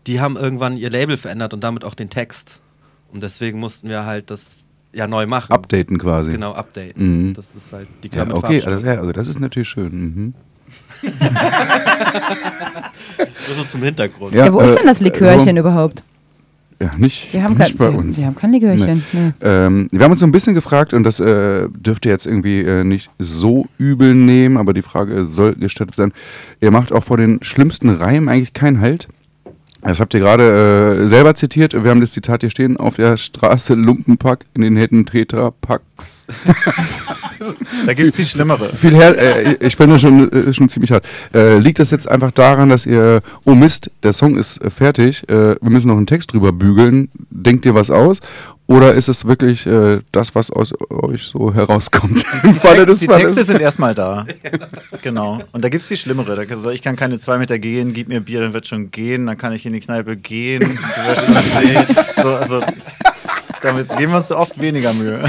die 0.06 0.20
haben 0.20 0.36
irgendwann 0.36 0.76
ihr 0.76 0.90
Label 0.90 1.16
verändert 1.16 1.52
und 1.52 1.62
damit 1.62 1.84
auch 1.84 1.94
den 1.94 2.08
Text. 2.08 2.60
Und 3.12 3.22
deswegen 3.22 3.58
mussten 3.58 3.88
wir 3.88 4.06
halt 4.06 4.30
das 4.30 4.64
ja 4.92 5.06
neu 5.06 5.26
machen. 5.26 5.52
Updaten 5.52 5.98
quasi. 5.98 6.32
Genau, 6.32 6.52
updaten. 6.52 7.28
Mhm. 7.28 7.34
Das 7.34 7.54
ist 7.54 7.72
halt 7.72 7.86
die 8.02 8.08
Ja, 8.08 8.24
Körper 8.24 8.34
okay, 8.36 8.62
also, 8.62 8.84
ja, 8.84 8.94
also 8.98 9.12
das 9.12 9.26
ist 9.28 9.40
natürlich 9.40 9.68
schön. 9.68 9.92
Mhm. 9.92 10.34
Nur 13.48 13.56
so 13.56 13.64
zum 13.64 13.82
Hintergrund. 13.82 14.34
Ja, 14.34 14.52
wo 14.52 14.60
ist 14.60 14.70
äh, 14.72 14.76
denn 14.76 14.86
das 14.86 15.00
Likörchen 15.00 15.56
so- 15.56 15.60
überhaupt? 15.60 16.02
Ja, 16.80 16.90
nicht, 16.96 17.32
Wir 17.32 17.44
haben 17.44 17.54
nicht 17.56 17.68
kein- 17.68 17.76
bei 17.76 17.88
uns. 17.90 18.18
wir 18.18 18.26
haben 18.26 18.34
kein 18.34 18.52
Likörchen, 18.52 19.04
nee. 19.12 19.32
Ähm, 19.40 19.88
wir 19.92 20.02
haben 20.04 20.10
uns 20.10 20.18
so 20.20 20.26
ein 20.26 20.32
bisschen 20.32 20.54
gefragt, 20.54 20.92
und 20.92 21.04
das 21.04 21.20
äh, 21.20 21.68
dürfte 21.70 22.08
jetzt 22.08 22.26
irgendwie 22.26 22.60
äh, 22.60 22.82
nicht 22.82 23.08
so 23.20 23.66
übel 23.78 24.14
nehmen, 24.16 24.56
aber 24.56 24.72
die 24.74 24.82
Frage 24.82 25.26
soll 25.26 25.54
gestattet 25.54 25.94
sein. 25.94 26.12
Ihr 26.60 26.72
macht 26.72 26.90
auch 26.92 27.04
vor 27.04 27.18
den 27.18 27.38
schlimmsten 27.42 27.88
Reimen 27.88 28.28
eigentlich 28.28 28.52
keinen 28.52 28.80
Halt. 28.80 29.06
Das 29.82 29.98
habt 29.98 30.14
ihr 30.14 30.20
gerade 30.20 31.02
äh, 31.02 31.08
selber 31.08 31.34
zitiert. 31.34 31.72
Wir 31.72 31.90
haben 31.90 32.00
das 32.00 32.12
Zitat 32.12 32.42
hier 32.42 32.50
stehen: 32.50 32.76
Auf 32.76 32.94
der 32.94 33.16
Straße 33.16 33.74
Lumpenpack, 33.74 34.46
in 34.54 34.62
den 34.62 34.76
Händen 34.76 35.06
Tetrapacks. 35.06 36.26
Da 37.86 37.94
gibt 37.94 38.08
es 38.08 38.16
viel 38.16 38.24
Schlimmere. 38.24 38.76
Viel 38.76 38.94
her, 38.94 39.18
äh, 39.18 39.56
ich 39.60 39.74
finde 39.74 39.98
schon, 39.98 40.30
äh, 40.30 40.52
schon 40.52 40.68
ziemlich 40.68 40.92
hart. 40.92 41.04
Äh, 41.34 41.58
liegt 41.58 41.78
das 41.78 41.90
jetzt 41.90 42.08
einfach 42.08 42.30
daran, 42.30 42.68
dass 42.68 42.86
ihr, 42.86 43.20
oh 43.44 43.54
Mist, 43.54 43.90
der 44.02 44.12
Song 44.12 44.36
ist 44.36 44.62
äh, 44.62 44.70
fertig, 44.70 45.28
äh, 45.28 45.56
wir 45.60 45.70
müssen 45.70 45.88
noch 45.88 45.96
einen 45.96 46.06
Text 46.06 46.32
drüber 46.32 46.52
bügeln, 46.52 47.08
denkt 47.30 47.66
ihr 47.66 47.74
was 47.74 47.90
aus? 47.90 48.20
Oder 48.72 48.94
ist 48.94 49.08
es 49.08 49.26
wirklich 49.26 49.66
äh, 49.66 50.00
das, 50.12 50.34
was 50.34 50.50
aus 50.50 50.72
euch 50.88 51.24
so 51.24 51.52
herauskommt? 51.52 52.24
Im 52.42 52.54
Falle 52.54 52.86
des 52.86 53.00
die. 53.00 53.06
Texte 53.06 53.44
sind 53.44 53.60
erstmal 53.60 53.94
da. 53.94 54.24
Genau. 55.02 55.40
Und 55.52 55.64
da 55.64 55.68
gibt 55.68 55.82
es 55.82 55.88
viel 55.88 55.96
Schlimmere. 55.96 56.36
Da, 56.36 56.54
also 56.54 56.70
ich 56.70 56.80
kann 56.80 56.96
keine 56.96 57.18
zwei 57.18 57.36
Meter 57.36 57.58
gehen, 57.58 57.92
gib 57.92 58.08
mir 58.08 58.20
Bier, 58.20 58.40
dann 58.40 58.54
wird 58.54 58.68
schon 58.68 58.90
gehen, 58.90 59.26
dann 59.26 59.36
kann 59.36 59.52
ich 59.52 59.66
in 59.66 59.72
die 59.72 59.80
Kneipe 59.80 60.16
gehen, 60.16 60.60
du 60.60 60.66
wirst 60.68 61.24
schon 61.26 61.62
sehen. 61.62 61.86
So, 62.16 62.28
also, 62.34 62.62
damit 63.62 63.88
geben 63.96 64.12
wir 64.12 64.18
uns 64.18 64.28
so 64.28 64.36
oft 64.36 64.60
weniger 64.60 64.92
Mühe. 64.92 65.20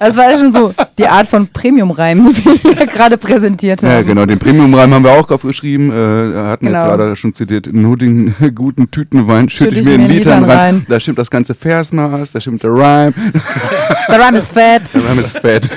Das 0.00 0.16
war 0.16 0.30
ja 0.30 0.38
schon 0.38 0.52
so 0.52 0.74
die 0.98 1.06
Art 1.06 1.26
von 1.26 1.46
Premium-Reim, 1.48 2.32
die 2.34 2.44
wir 2.44 2.74
hier 2.74 2.86
gerade 2.86 3.16
präsentiert 3.18 3.82
haben. 3.82 3.90
Ja, 3.90 4.02
genau, 4.02 4.26
den 4.26 4.38
Premium-Reim 4.38 4.92
haben 4.94 5.04
wir 5.04 5.12
auch 5.12 5.30
aufgeschrieben. 5.30 5.90
Äh, 5.90 6.36
hatten 6.48 6.66
jetzt 6.66 6.76
Genau. 6.82 6.96
gerade 6.96 7.16
schon 7.16 7.34
zitiert. 7.34 7.68
Nur 7.72 7.96
den 7.96 8.34
guten 8.54 8.90
Tütenwein 8.90 9.48
schütte 9.48 9.74
ich 9.76 9.84
mir 9.84 9.94
in 9.94 10.08
Litern 10.08 10.44
rein. 10.44 10.84
Da 10.88 11.00
stimmt 11.00 11.18
das 11.18 11.30
ganze 11.30 11.54
Versmaß, 11.54 12.32
da 12.32 12.40
stimmt 12.40 12.62
der 12.62 12.72
Reim. 12.72 13.14
Der 14.08 14.20
Reim 14.20 14.34
ist 14.34 14.52
fett. 14.52 14.82
Der 14.94 15.04
Reim 15.08 15.18
ist 15.18 15.38
fett. 15.38 15.68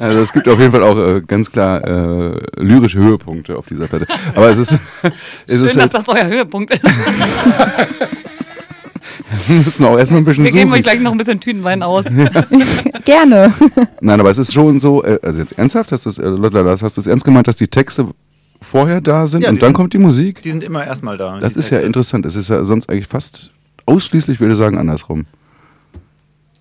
Also 0.00 0.20
es 0.20 0.32
gibt 0.32 0.48
auf 0.48 0.58
jeden 0.58 0.70
Fall 0.72 0.82
auch 0.82 0.96
äh, 0.96 1.20
ganz 1.26 1.50
klar 1.50 1.84
äh, 1.84 2.32
lyrische 2.56 2.98
Höhepunkte 2.98 3.56
auf 3.56 3.66
dieser 3.66 3.86
Platte. 3.88 4.06
Aber 4.34 4.48
es 4.50 4.58
ist, 4.58 4.72
es 5.46 5.58
Schön, 5.58 5.66
ist 5.66 5.76
dass 5.76 5.90
das 5.90 6.08
euer 6.08 6.26
Höhepunkt 6.26 6.72
ist. 6.74 6.84
Wir 9.46 9.56
müssen 9.56 9.84
auch 9.84 9.98
erstmal 9.98 10.20
ein 10.20 10.24
bisschen 10.24 10.44
Wir 10.44 10.52
geben 10.52 10.70
euch 10.70 10.78
suchen. 10.78 10.82
gleich 10.82 11.00
noch 11.00 11.12
ein 11.12 11.18
bisschen 11.18 11.40
Tütenwein 11.40 11.82
aus. 11.82 12.04
Gerne. 13.04 13.52
Nein, 14.00 14.20
aber 14.20 14.30
es 14.30 14.38
ist 14.38 14.52
schon 14.52 14.80
so, 14.80 15.02
äh, 15.04 15.18
also 15.22 15.40
jetzt 15.40 15.58
ernsthaft, 15.58 15.92
hast 15.92 16.06
du 16.06 16.10
es, 16.10 16.18
äh, 16.18 16.24
hast 16.82 16.96
du 16.96 17.00
es 17.00 17.06
ernst 17.06 17.24
gemeint, 17.24 17.46
dass 17.48 17.56
die 17.56 17.68
Texte 17.68 18.08
vorher 18.60 19.00
da 19.00 19.26
sind 19.26 19.42
Ja, 19.42 19.50
und 19.50 19.62
dann 19.62 19.68
sind- 19.68 19.74
kommt 19.74 19.92
die 19.92 19.98
Musik? 19.98 20.42
Die 20.42 20.50
sind 20.50 20.64
immer 20.64 20.84
erstmal 20.86 21.16
da. 21.16 21.38
Das 21.40 21.56
ist 21.56 21.66
ja 21.70 21.76
Texte. 21.78 21.86
interessant. 21.86 22.26
Es 22.26 22.34
ist 22.36 22.48
ja 22.50 22.64
sonst 22.64 22.88
eigentlich 22.90 23.06
fast 23.06 23.50
ausschließlich, 23.86 24.40
würde 24.40 24.52
ich 24.54 24.58
sagen, 24.58 24.76
andersrum. 24.78 25.26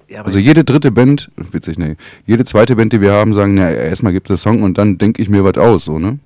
Ja, 0.10 0.22
Also 0.22 0.40
jede 0.40 0.64
dritte 0.64 0.90
Band, 0.92 1.30
witzig, 1.52 1.78
nee, 1.78 1.98
jede 2.26 2.46
zweite 2.46 2.76
Band, 2.78 2.94
die 2.94 3.02
wir 3.02 3.12
haben, 3.12 3.34
sagen, 3.34 3.58
ja, 3.58 3.70
erstmal 3.70 4.14
gibt 4.14 4.30
es 4.30 4.42
Song 4.42 4.64
und 4.64 4.78
dann 4.78 4.98
denke 4.98 5.22
ich 5.22 5.28
mir 5.28 5.44
was 5.44 5.58
aus, 5.58 5.84
so, 5.84 6.00
ne? 6.00 6.20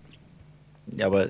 Ja, 0.96 1.08
aber 1.08 1.26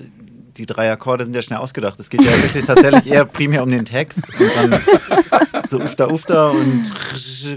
die 0.56 0.66
drei 0.66 0.90
Akkorde 0.92 1.24
sind 1.24 1.34
ja 1.34 1.42
schnell 1.42 1.58
ausgedacht. 1.58 1.98
Es 2.00 2.08
geht 2.10 2.22
ja 2.22 2.30
wirklich 2.42 2.64
tatsächlich 2.64 3.06
eher 3.06 3.24
primär 3.24 3.62
um 3.62 3.70
den 3.70 3.84
Text 3.84 4.22
und 4.38 4.50
dann 4.70 4.80
so 5.68 5.80
ufta 5.80 6.06
ufta 6.08 6.48
und 6.50 6.92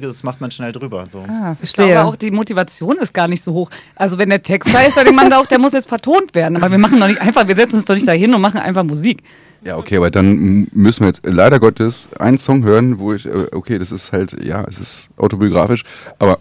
das 0.02 0.24
macht 0.24 0.42
man 0.42 0.52
schnell 0.52 0.72
drüber. 0.72 1.06
So. 1.10 1.20
Ah, 1.28 1.56
Ich 1.62 1.74
glaube 1.74 2.04
auch, 2.04 2.16
die 2.16 2.32
Motivation 2.32 2.98
ist 2.98 3.14
gar 3.14 3.28
nicht 3.28 3.44
so 3.44 3.54
hoch. 3.54 3.70
Also 3.96 4.18
wenn 4.18 4.30
der 4.30 4.42
Text 4.42 4.74
da 4.74 4.82
ist, 4.82 4.98
dann 4.98 5.06
denkt 5.06 5.20
man 5.20 5.30
da 5.30 5.40
auch, 5.40 5.46
der 5.46 5.60
muss 5.60 5.74
jetzt 5.74 5.90
vertont 5.90 6.34
werden. 6.36 6.58
Aber 6.58 6.72
wir 6.72 6.78
machen 6.78 7.00
doch 7.00 7.08
nicht 7.08 7.22
einfach, 7.22 7.48
wir 7.48 7.56
setzen 7.56 7.76
uns 7.78 7.86
doch 7.86 7.96
nicht 7.96 8.08
dahin 8.08 8.34
und 8.34 8.42
machen 8.42 8.60
einfach 8.60 8.84
Musik. 8.84 9.24
Ja, 9.64 9.78
okay, 9.78 9.98
aber 9.98 10.12
dann 10.12 10.68
müssen 10.74 11.02
wir 11.02 11.08
jetzt 11.08 11.22
leider 11.24 11.60
Gottes 11.60 12.10
einen 12.20 12.38
Song 12.38 12.64
hören, 12.64 13.00
wo 13.00 13.14
ich, 13.14 13.26
äh, 13.26 13.48
okay, 13.52 13.80
das 13.80 13.92
ist 13.92 14.12
halt, 14.14 14.44
ja, 14.44 14.64
es 14.70 14.80
ist 14.80 15.10
autobiografisch, 15.18 15.84
aber 16.20 16.38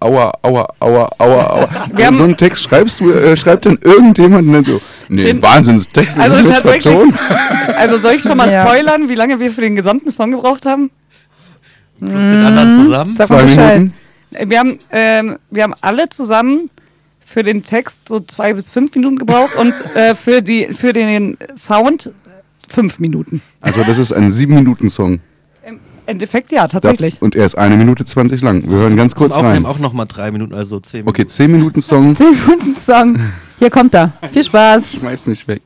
aua, 0.00 0.32
aua, 0.42 0.68
aua, 0.80 1.10
aua, 1.18 1.46
aua. 1.50 1.68
Wir 1.94 2.06
haben- 2.06 2.16
so 2.16 2.24
einen 2.24 2.36
Text 2.36 2.62
schreibst 2.64 3.00
du, 3.00 3.10
äh, 3.12 3.36
schreibt 3.36 3.66
dann 3.66 3.78
irgendjemand 3.82 4.46
und 4.48 4.52
dann 4.54 4.64
so, 4.64 4.80
nee, 5.08 5.24
Den- 5.24 5.42
Wahnsinnstext, 5.42 6.18
Also 6.18 6.42
das 6.42 6.56
ist 6.58 6.62
tatsächlich, 6.62 6.82
vertont. 6.82 7.14
also 7.76 7.96
soll 7.98 8.14
ich 8.14 8.22
schon 8.22 8.36
mal 8.36 8.50
Ja. 8.50 8.66
spoilern, 8.66 9.08
wie 9.08 9.14
lange 9.14 9.38
wir 9.40 9.50
für 9.50 9.60
den 9.60 9.76
gesamten 9.76 10.10
Song 10.10 10.30
gebraucht 10.32 10.66
haben? 10.66 10.90
Plus 11.98 12.10
den 12.12 12.44
anderen 12.44 12.80
zusammen. 12.82 13.14
Sag 13.16 13.26
Zwei. 13.26 13.42
Minuten. 13.44 13.94
Wir 14.48 14.58
haben, 14.58 14.78
ähm, 14.90 15.38
wir 15.50 15.62
haben 15.64 15.74
alle 15.80 16.08
zusammen 16.08 16.70
für 17.24 17.42
den 17.42 17.62
Text 17.62 18.08
so 18.08 18.20
zwei 18.20 18.54
bis 18.54 18.70
fünf 18.70 18.94
Minuten 18.94 19.16
gebraucht 19.16 19.54
und 19.56 19.74
äh, 19.94 20.14
für, 20.14 20.40
die, 20.40 20.68
für 20.72 20.92
den 20.92 21.36
Sound 21.56 22.10
fünf 22.68 22.98
Minuten. 23.00 23.42
Also 23.60 23.82
das 23.84 23.98
ist 23.98 24.12
ein 24.12 24.30
sieben 24.30 24.54
Minuten 24.54 24.88
Song. 24.88 25.20
Im 26.10 26.14
Endeffekt 26.14 26.50
ja, 26.50 26.66
tatsächlich. 26.66 27.22
Und 27.22 27.36
er 27.36 27.46
ist 27.46 27.56
eine 27.56 27.76
Minute 27.76 28.04
20 28.04 28.42
lang. 28.42 28.68
Wir 28.68 28.78
hören 28.78 28.96
ganz 28.96 29.14
kurz 29.14 29.34
Zum 29.34 29.44
Aufnehmen 29.46 29.64
rein. 29.64 29.72
auch 29.72 29.78
nochmal 29.78 30.06
drei 30.08 30.32
Minuten, 30.32 30.54
also 30.54 30.80
zehn 30.80 31.02
Minuten. 31.02 31.08
Okay, 31.10 31.26
zehn 31.26 31.52
Minuten 31.52 31.80
Song. 31.80 32.16
10 32.16 32.26
Minuten 32.32 32.74
Song. 32.80 33.20
Hier 33.60 33.70
kommt 33.70 33.94
er. 33.94 34.12
Viel 34.32 34.42
Spaß. 34.42 34.94
Schmeiß 34.94 35.28
mich 35.28 35.46
weg. 35.46 35.62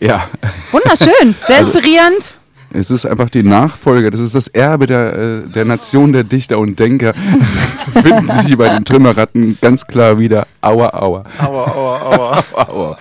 Ja. 0.00 0.28
Wunderschön, 0.72 1.34
sehr 1.46 1.58
Also- 1.58 1.72
inspirierend. 1.72 2.34
Es 2.72 2.92
ist 2.92 3.04
einfach 3.04 3.28
die 3.30 3.42
Nachfolge, 3.42 4.12
das 4.12 4.20
ist 4.20 4.36
das 4.36 4.46
Erbe 4.46 4.86
der, 4.86 5.12
äh, 5.12 5.40
der 5.48 5.64
Nation 5.64 6.12
der 6.12 6.22
Dichter 6.22 6.56
und 6.60 6.78
Denker. 6.78 7.14
Finden 8.00 8.30
sich 8.30 8.56
bei 8.56 8.68
den 8.68 8.84
Trümmerratten 8.84 9.58
ganz 9.60 9.84
klar 9.84 10.20
wieder. 10.20 10.46
Aua, 10.60 10.90
aua. 10.94 11.24
Aua, 11.40 11.64
aua, 11.66 12.00
aua. 12.02 12.44
aua, 12.54 12.68
aua. 12.68 12.98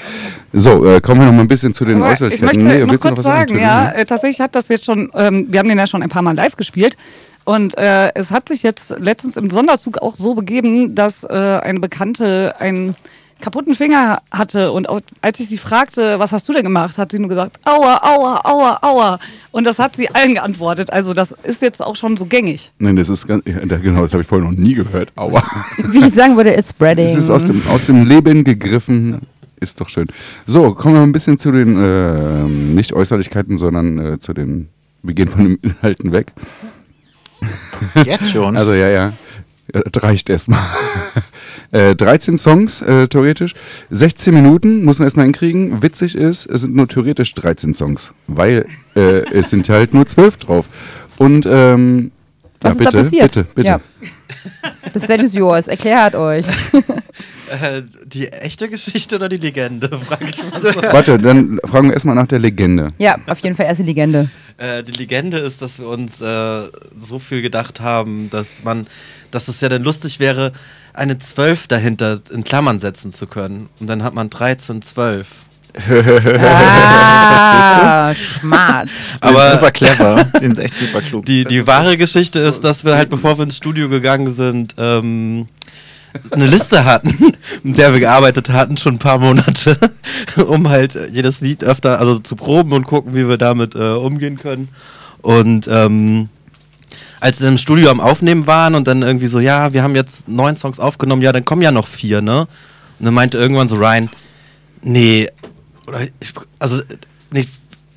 So, 0.53 0.83
äh, 0.87 0.99
kommen 1.01 1.21
wir 1.21 1.27
noch 1.27 1.33
mal 1.33 1.41
ein 1.41 1.47
bisschen 1.47 1.71
zu 1.75 1.85
den 1.85 1.97
Aber 1.97 2.07
ich 2.07 2.13
Äußerlichkeiten. 2.13 2.63
möchte 2.63 2.79
Nee, 2.79 2.83
noch 2.83 2.91
willst 2.93 3.03
du 3.05 3.07
kurz 3.09 3.19
was 3.19 3.23
sagen, 3.25 3.49
sagen, 3.49 3.61
ja, 3.61 3.91
äh, 3.91 4.05
tatsächlich 4.05 4.39
hat 4.41 4.55
das 4.55 4.69
jetzt 4.69 4.85
schon, 4.85 5.11
ähm, 5.13 5.45
wir 5.51 5.59
haben 5.59 5.69
den 5.69 5.77
ja 5.77 5.85
schon 5.85 6.01
ein 6.01 6.09
paar 6.09 6.23
Mal 6.23 6.35
live 6.35 6.55
gespielt. 6.57 6.97
Und 7.45 7.77
äh, 7.77 8.09
es 8.15 8.31
hat 8.31 8.47
sich 8.49 8.63
jetzt 8.63 8.95
letztens 8.97 9.37
im 9.37 9.51
Sonderzug 9.51 9.99
auch 10.01 10.15
so 10.15 10.33
begeben, 10.33 10.95
dass 10.95 11.23
äh, 11.23 11.27
eine 11.29 11.79
Bekannte 11.79 12.55
einen 12.59 12.95
kaputten 13.39 13.73
Finger 13.73 14.21
hatte. 14.31 14.71
Und 14.71 14.87
als 15.21 15.39
ich 15.39 15.47
sie 15.47 15.57
fragte, 15.57 16.19
was 16.19 16.31
hast 16.31 16.47
du 16.49 16.53
denn 16.53 16.63
gemacht, 16.63 16.97
hat 16.97 17.11
sie 17.11 17.19
nur 17.19 17.29
gesagt, 17.29 17.57
aua, 17.65 17.99
aua, 18.03 18.41
aua, 18.43 18.79
aua. 18.81 19.19
Und 19.51 19.65
das 19.65 19.79
hat 19.79 19.95
sie 19.95 20.09
allen 20.09 20.33
geantwortet. 20.33 20.91
Also 20.91 21.13
das 21.13 21.33
ist 21.43 21.61
jetzt 21.61 21.81
auch 21.81 21.95
schon 21.95 22.17
so 22.17 22.25
gängig. 22.25 22.71
Nein, 22.79 22.95
das 22.95 23.09
ist 23.09 23.27
ganz, 23.27 23.43
ja, 23.45 23.59
genau, 23.77 24.03
das 24.03 24.13
habe 24.13 24.21
ich 24.23 24.27
vorher 24.27 24.47
noch 24.49 24.57
nie 24.57 24.73
gehört. 24.73 25.11
Aua. 25.15 25.43
Wie 25.77 26.05
ich 26.05 26.13
sagen 26.13 26.35
würde, 26.37 26.53
it's 26.53 26.69
spreading. 26.69 27.05
Es 27.05 27.15
ist 27.15 27.29
aus 27.29 27.45
dem, 27.45 27.61
aus 27.67 27.85
dem 27.85 28.05
Leben 28.05 28.43
gegriffen. 28.43 29.21
Ist 29.61 29.81
doch 29.81 29.89
schön. 29.89 30.07
So, 30.47 30.73
kommen 30.73 30.95
wir 30.95 31.01
ein 31.01 31.11
bisschen 31.11 31.37
zu 31.37 31.51
den 31.51 31.77
äh, 31.81 32.43
nicht 32.43 32.93
Äußerlichkeiten, 32.93 33.57
sondern 33.57 34.13
äh, 34.13 34.19
zu 34.19 34.33
den. 34.33 34.69
Wir 35.03 35.13
gehen 35.13 35.27
von 35.27 35.43
den 35.43 35.55
Inhalten 35.61 36.11
weg. 36.11 36.33
Jetzt 38.05 38.29
schon? 38.31 38.57
Also 38.57 38.73
ja, 38.73 38.89
ja. 38.89 39.13
Ja, 39.73 39.81
Das 39.91 40.03
reicht 40.03 40.29
erstmal. 40.29 40.59
Äh, 41.71 41.95
13 41.95 42.37
Songs, 42.37 42.81
äh, 42.81 43.07
theoretisch. 43.07 43.55
16 43.89 44.33
Minuten 44.33 44.83
muss 44.83 44.99
man 44.99 45.05
erstmal 45.05 45.25
hinkriegen. 45.25 45.81
Witzig 45.81 46.15
ist, 46.15 46.45
es 46.45 46.61
sind 46.61 46.75
nur 46.75 46.87
theoretisch 46.87 47.33
13 47.35 47.73
Songs, 47.73 48.13
weil 48.27 48.65
äh, 48.95 49.23
es 49.33 49.49
sind 49.49 49.67
halt 49.69 49.93
nur 49.93 50.05
12 50.05 50.37
drauf. 50.37 50.65
Und 51.17 51.45
ähm, 51.49 52.11
Was 52.61 52.69
ja, 52.69 52.71
ist 52.71 52.77
bitte, 52.77 52.91
da 52.91 53.03
passiert? 53.03 53.23
bitte, 53.23 53.47
bitte. 53.55 53.67
Ja. 53.67 53.81
The 54.93 54.99
stage 54.99 55.23
is 55.23 55.33
yours. 55.33 55.67
Erklärt 55.67 56.15
euch. 56.15 56.45
Äh, 57.49 57.81
die 58.05 58.27
echte 58.27 58.69
Geschichte 58.69 59.15
oder 59.15 59.27
die 59.27 59.37
Legende? 59.37 59.89
Frage 60.03 60.25
ich 60.29 60.37
mal 60.51 60.61
so. 60.61 60.67
Warte, 60.83 61.17
dann 61.17 61.59
fragen 61.63 61.87
wir 61.87 61.93
erstmal 61.93 62.15
nach 62.15 62.27
der 62.27 62.39
Legende. 62.39 62.89
Ja, 62.97 63.17
auf 63.27 63.39
jeden 63.39 63.55
Fall 63.55 63.65
erste 63.65 63.83
Legende. 63.83 64.29
Äh, 64.57 64.83
die 64.83 64.91
Legende 64.91 65.39
ist, 65.39 65.61
dass 65.61 65.79
wir 65.79 65.87
uns 65.87 66.21
äh, 66.21 66.67
so 66.95 67.17
viel 67.17 67.41
gedacht 67.41 67.79
haben, 67.79 68.29
dass 68.29 68.63
man, 68.63 68.87
dass 69.31 69.47
es 69.47 69.61
ja 69.61 69.69
dann 69.69 69.83
lustig 69.83 70.19
wäre, 70.19 70.51
eine 70.99 71.17
12 71.17 71.67
dahinter 71.67 72.19
in 72.31 72.43
Klammern 72.43 72.79
setzen 72.79 73.11
zu 73.11 73.25
können. 73.25 73.69
Und 73.79 73.87
dann 73.87 74.03
hat 74.03 74.13
man 74.13 74.29
13, 74.29 74.81
12. 74.81 75.27
Ah, 76.41 78.13
smart. 78.13 78.89
Aber 79.21 79.51
super 79.51 79.71
clever. 79.71 80.25
Die 80.41 80.45
sind 80.45 80.59
echt 80.59 80.77
super 80.77 81.01
klug. 81.01 81.25
Die, 81.25 81.45
die 81.45 81.65
wahre 81.65 81.95
Geschichte 81.95 82.39
ist, 82.39 82.63
dass 82.65 82.83
wir 82.83 82.95
halt, 82.95 83.09
bevor 83.09 83.37
wir 83.37 83.43
ins 83.43 83.55
Studio 83.57 83.87
gegangen 83.87 84.33
sind, 84.33 84.75
ähm, 84.77 85.47
eine 86.31 86.47
Liste 86.47 86.83
hatten, 86.85 87.33
mit 87.63 87.77
der 87.77 87.93
wir 87.93 87.99
gearbeitet 87.99 88.49
hatten, 88.49 88.75
schon 88.77 88.95
ein 88.95 88.99
paar 88.99 89.19
Monate, 89.19 89.77
um 90.47 90.67
halt 90.69 90.97
jedes 91.11 91.39
Lied 91.39 91.63
öfter, 91.63 91.99
also 91.99 92.19
zu 92.19 92.35
proben 92.35 92.73
und 92.73 92.85
gucken, 92.85 93.13
wie 93.13 93.27
wir 93.27 93.37
damit 93.37 93.75
äh, 93.75 93.93
umgehen 93.93 94.37
können. 94.37 94.69
Und 95.21 95.67
ähm, 95.71 96.29
als 97.19 97.41
wir 97.41 97.47
im 97.47 97.57
Studio 97.57 97.89
am 97.91 97.99
Aufnehmen 97.99 98.47
waren 98.47 98.75
und 98.75 98.87
dann 98.87 99.01
irgendwie 99.01 99.27
so, 99.27 99.39
ja, 99.39 99.73
wir 99.73 99.83
haben 99.83 99.95
jetzt 99.95 100.27
neun 100.27 100.55
Songs 100.55 100.79
aufgenommen, 100.79 101.21
ja, 101.21 101.31
dann 101.31 101.45
kommen 101.45 101.61
ja 101.61 101.71
noch 101.71 101.87
vier, 101.87 102.21
ne? 102.21 102.47
Und 102.99 103.05
dann 103.05 103.13
meinte 103.13 103.37
irgendwann 103.37 103.67
so 103.67 103.75
Ryan, 103.75 104.09
nee, 104.81 105.29
oder 105.87 106.01
ich, 106.19 106.33
also, 106.59 106.81
nee, 107.31 107.45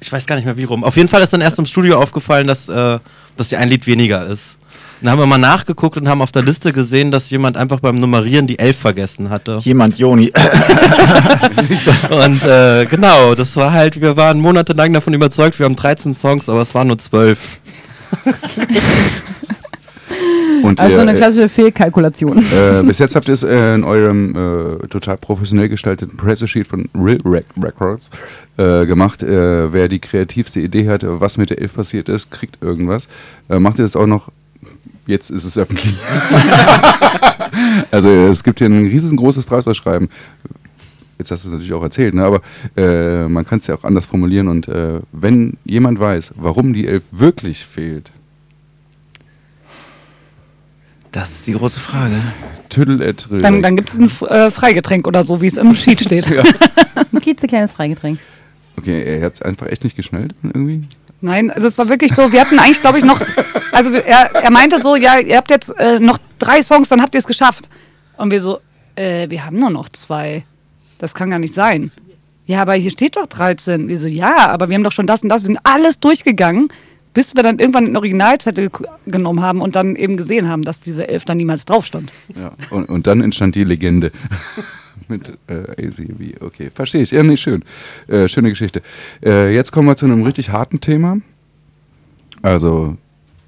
ich 0.00 0.12
weiß 0.12 0.26
gar 0.26 0.36
nicht 0.36 0.44
mehr 0.44 0.56
wie 0.56 0.64
rum. 0.64 0.84
Auf 0.84 0.96
jeden 0.96 1.08
Fall 1.08 1.22
ist 1.22 1.32
dann 1.32 1.40
erst 1.40 1.58
im 1.58 1.66
Studio 1.66 2.00
aufgefallen, 2.00 2.46
dass, 2.46 2.68
äh, 2.68 2.98
dass 3.36 3.50
ja 3.50 3.58
ein 3.58 3.68
Lied 3.68 3.86
weniger 3.86 4.26
ist. 4.26 4.56
Dann 5.00 5.10
haben 5.10 5.18
wir 5.18 5.26
mal 5.26 5.38
nachgeguckt 5.38 5.96
und 5.96 6.08
haben 6.08 6.22
auf 6.22 6.30
der 6.30 6.42
Liste 6.42 6.72
gesehen, 6.72 7.10
dass 7.10 7.28
jemand 7.30 7.56
einfach 7.56 7.80
beim 7.80 7.96
Nummerieren 7.96 8.46
die 8.46 8.60
11 8.60 8.76
vergessen 8.76 9.30
hatte. 9.30 9.58
Jemand, 9.62 9.98
Joni. 9.98 10.32
und 12.10 12.44
äh, 12.44 12.86
genau, 12.86 13.34
das 13.34 13.56
war 13.56 13.72
halt, 13.72 14.00
wir 14.00 14.16
waren 14.16 14.38
monatelang 14.38 14.92
davon 14.92 15.12
überzeugt, 15.12 15.58
wir 15.58 15.66
haben 15.66 15.74
13 15.74 16.14
Songs, 16.14 16.48
aber 16.48 16.62
es 16.62 16.72
waren 16.76 16.86
nur 16.86 16.98
12. 16.98 17.60
Und 20.62 20.80
Also 20.80 20.94
ihr, 20.94 21.00
eine 21.00 21.12
äh, 21.12 21.16
klassische 21.16 21.48
Fehlkalkulation. 21.48 22.38
Äh, 22.38 22.82
bis 22.84 22.98
jetzt 22.98 23.16
habt 23.16 23.28
ihr 23.28 23.34
es 23.34 23.42
äh, 23.42 23.74
in 23.74 23.84
eurem 23.84 24.80
äh, 24.82 24.86
total 24.88 25.16
professionell 25.16 25.68
gestalteten 25.68 26.16
Pressesheet 26.16 26.66
von 26.66 26.88
Real 26.94 27.18
Rec 27.24 27.46
Records 27.60 28.10
äh, 28.56 28.86
gemacht. 28.86 29.22
Äh, 29.22 29.72
wer 29.72 29.88
die 29.88 29.98
kreativste 29.98 30.60
Idee 30.60 30.88
hat, 30.88 31.02
was 31.04 31.38
mit 31.38 31.50
der 31.50 31.60
Elf 31.60 31.74
passiert 31.74 32.08
ist, 32.08 32.30
kriegt 32.30 32.62
irgendwas. 32.62 33.08
Macht 33.48 33.78
ihr 33.78 33.84
das 33.84 33.96
auch 33.96 34.06
noch? 34.06 34.30
Jetzt 35.06 35.30
ist 35.30 35.44
es 35.44 35.58
öffentlich. 35.58 35.94
also 37.90 38.08
es 38.08 38.44
gibt 38.44 38.60
hier 38.60 38.68
ein 38.68 38.86
riesengroßes 38.86 39.44
Preisausschreiben. 39.44 40.08
Jetzt 41.22 41.30
hast 41.30 41.44
du 41.44 41.48
es 41.48 41.52
natürlich 41.52 41.72
auch 41.72 41.82
erzählt, 41.82 42.14
ne? 42.14 42.24
aber 42.24 42.40
äh, 42.76 43.28
man 43.28 43.44
kann 43.46 43.58
es 43.60 43.66
ja 43.68 43.74
auch 43.76 43.84
anders 43.84 44.06
formulieren. 44.06 44.48
Und 44.48 44.66
äh, 44.68 45.00
wenn 45.12 45.56
jemand 45.64 45.98
weiß, 46.00 46.34
warum 46.36 46.72
die 46.72 46.86
Elf 46.86 47.04
wirklich 47.12 47.64
fehlt, 47.64 48.10
Das 51.12 51.30
ist 51.30 51.46
die 51.46 51.52
große 51.52 51.78
Frage. 51.78 52.20
Tüdel 52.70 53.00
et 53.02 53.28
Dann, 53.30 53.60
dann 53.62 53.76
gibt 53.76 53.90
es 53.90 53.98
ein 53.98 54.04
F- 54.04 54.22
äh, 54.22 54.50
Freigetränk 54.50 55.06
oder 55.06 55.24
so, 55.26 55.40
wie 55.42 55.46
es 55.46 55.58
im 55.58 55.74
Sheet 55.76 56.00
steht. 56.00 56.28
Ja. 56.30 56.42
Ein 57.12 57.20
klitzekleines 57.20 57.72
Freigetränk. 57.72 58.18
Okay, 58.78 59.02
er 59.02 59.26
hat 59.26 59.34
es 59.34 59.42
einfach 59.42 59.66
echt 59.66 59.84
nicht 59.84 59.94
geschnallt 59.96 60.34
irgendwie. 60.42 60.84
Nein, 61.20 61.50
also 61.50 61.68
es 61.68 61.76
war 61.78 61.88
wirklich 61.88 62.14
so, 62.14 62.32
wir 62.32 62.40
hatten 62.40 62.58
eigentlich, 62.58 62.80
glaube 62.80 62.98
ich, 62.98 63.04
noch, 63.04 63.20
also 63.70 63.92
er, 63.92 64.34
er 64.34 64.50
meinte 64.50 64.80
so, 64.80 64.96
ja, 64.96 65.18
ihr 65.20 65.36
habt 65.36 65.50
jetzt 65.50 65.68
äh, 65.78 66.00
noch 66.00 66.18
drei 66.38 66.62
Songs, 66.62 66.88
dann 66.88 67.00
habt 67.02 67.14
ihr 67.14 67.18
es 67.18 67.26
geschafft. 67.26 67.68
Und 68.16 68.30
wir 68.32 68.40
so, 68.40 68.58
äh, 68.96 69.28
wir 69.30 69.44
haben 69.44 69.58
nur 69.58 69.70
noch 69.70 69.88
zwei. 69.90 70.44
Das 71.02 71.14
kann 71.14 71.30
gar 71.30 71.40
nicht 71.40 71.52
sein. 71.52 71.90
Ja, 72.46 72.62
aber 72.62 72.74
hier 72.74 72.92
steht 72.92 73.16
doch 73.16 73.26
13. 73.26 73.88
Wir 73.88 73.98
so, 73.98 74.06
ja, 74.06 74.50
aber 74.50 74.68
wir 74.68 74.76
haben 74.76 74.84
doch 74.84 74.92
schon 74.92 75.08
das 75.08 75.24
und 75.24 75.30
das. 75.30 75.42
Wir 75.42 75.46
sind 75.46 75.58
alles 75.64 75.98
durchgegangen, 75.98 76.68
bis 77.12 77.34
wir 77.34 77.42
dann 77.42 77.58
irgendwann 77.58 77.86
den 77.86 77.96
Originalzettel 77.96 78.70
genommen 79.04 79.42
haben 79.42 79.60
und 79.60 79.74
dann 79.74 79.96
eben 79.96 80.16
gesehen 80.16 80.48
haben, 80.48 80.62
dass 80.62 80.78
diese 80.78 81.08
Elf 81.08 81.24
da 81.24 81.34
niemals 81.34 81.64
drauf 81.64 81.86
stand. 81.86 82.12
Ja, 82.36 82.52
und, 82.70 82.88
und 82.88 83.08
dann 83.08 83.20
entstand 83.20 83.56
die 83.56 83.64
Legende. 83.64 84.12
Mit 85.08 85.36
äh, 85.48 85.86
ACV. 85.86 86.40
Okay, 86.40 86.70
verstehe 86.72 87.02
ich. 87.02 87.10
Ja, 87.10 87.24
nee, 87.24 87.36
schön. 87.36 87.64
Äh, 88.06 88.28
schöne 88.28 88.50
Geschichte. 88.50 88.80
Äh, 89.24 89.52
jetzt 89.52 89.72
kommen 89.72 89.88
wir 89.88 89.96
zu 89.96 90.06
einem 90.06 90.22
richtig 90.22 90.50
harten 90.50 90.80
Thema. 90.80 91.20
Also, 92.42 92.96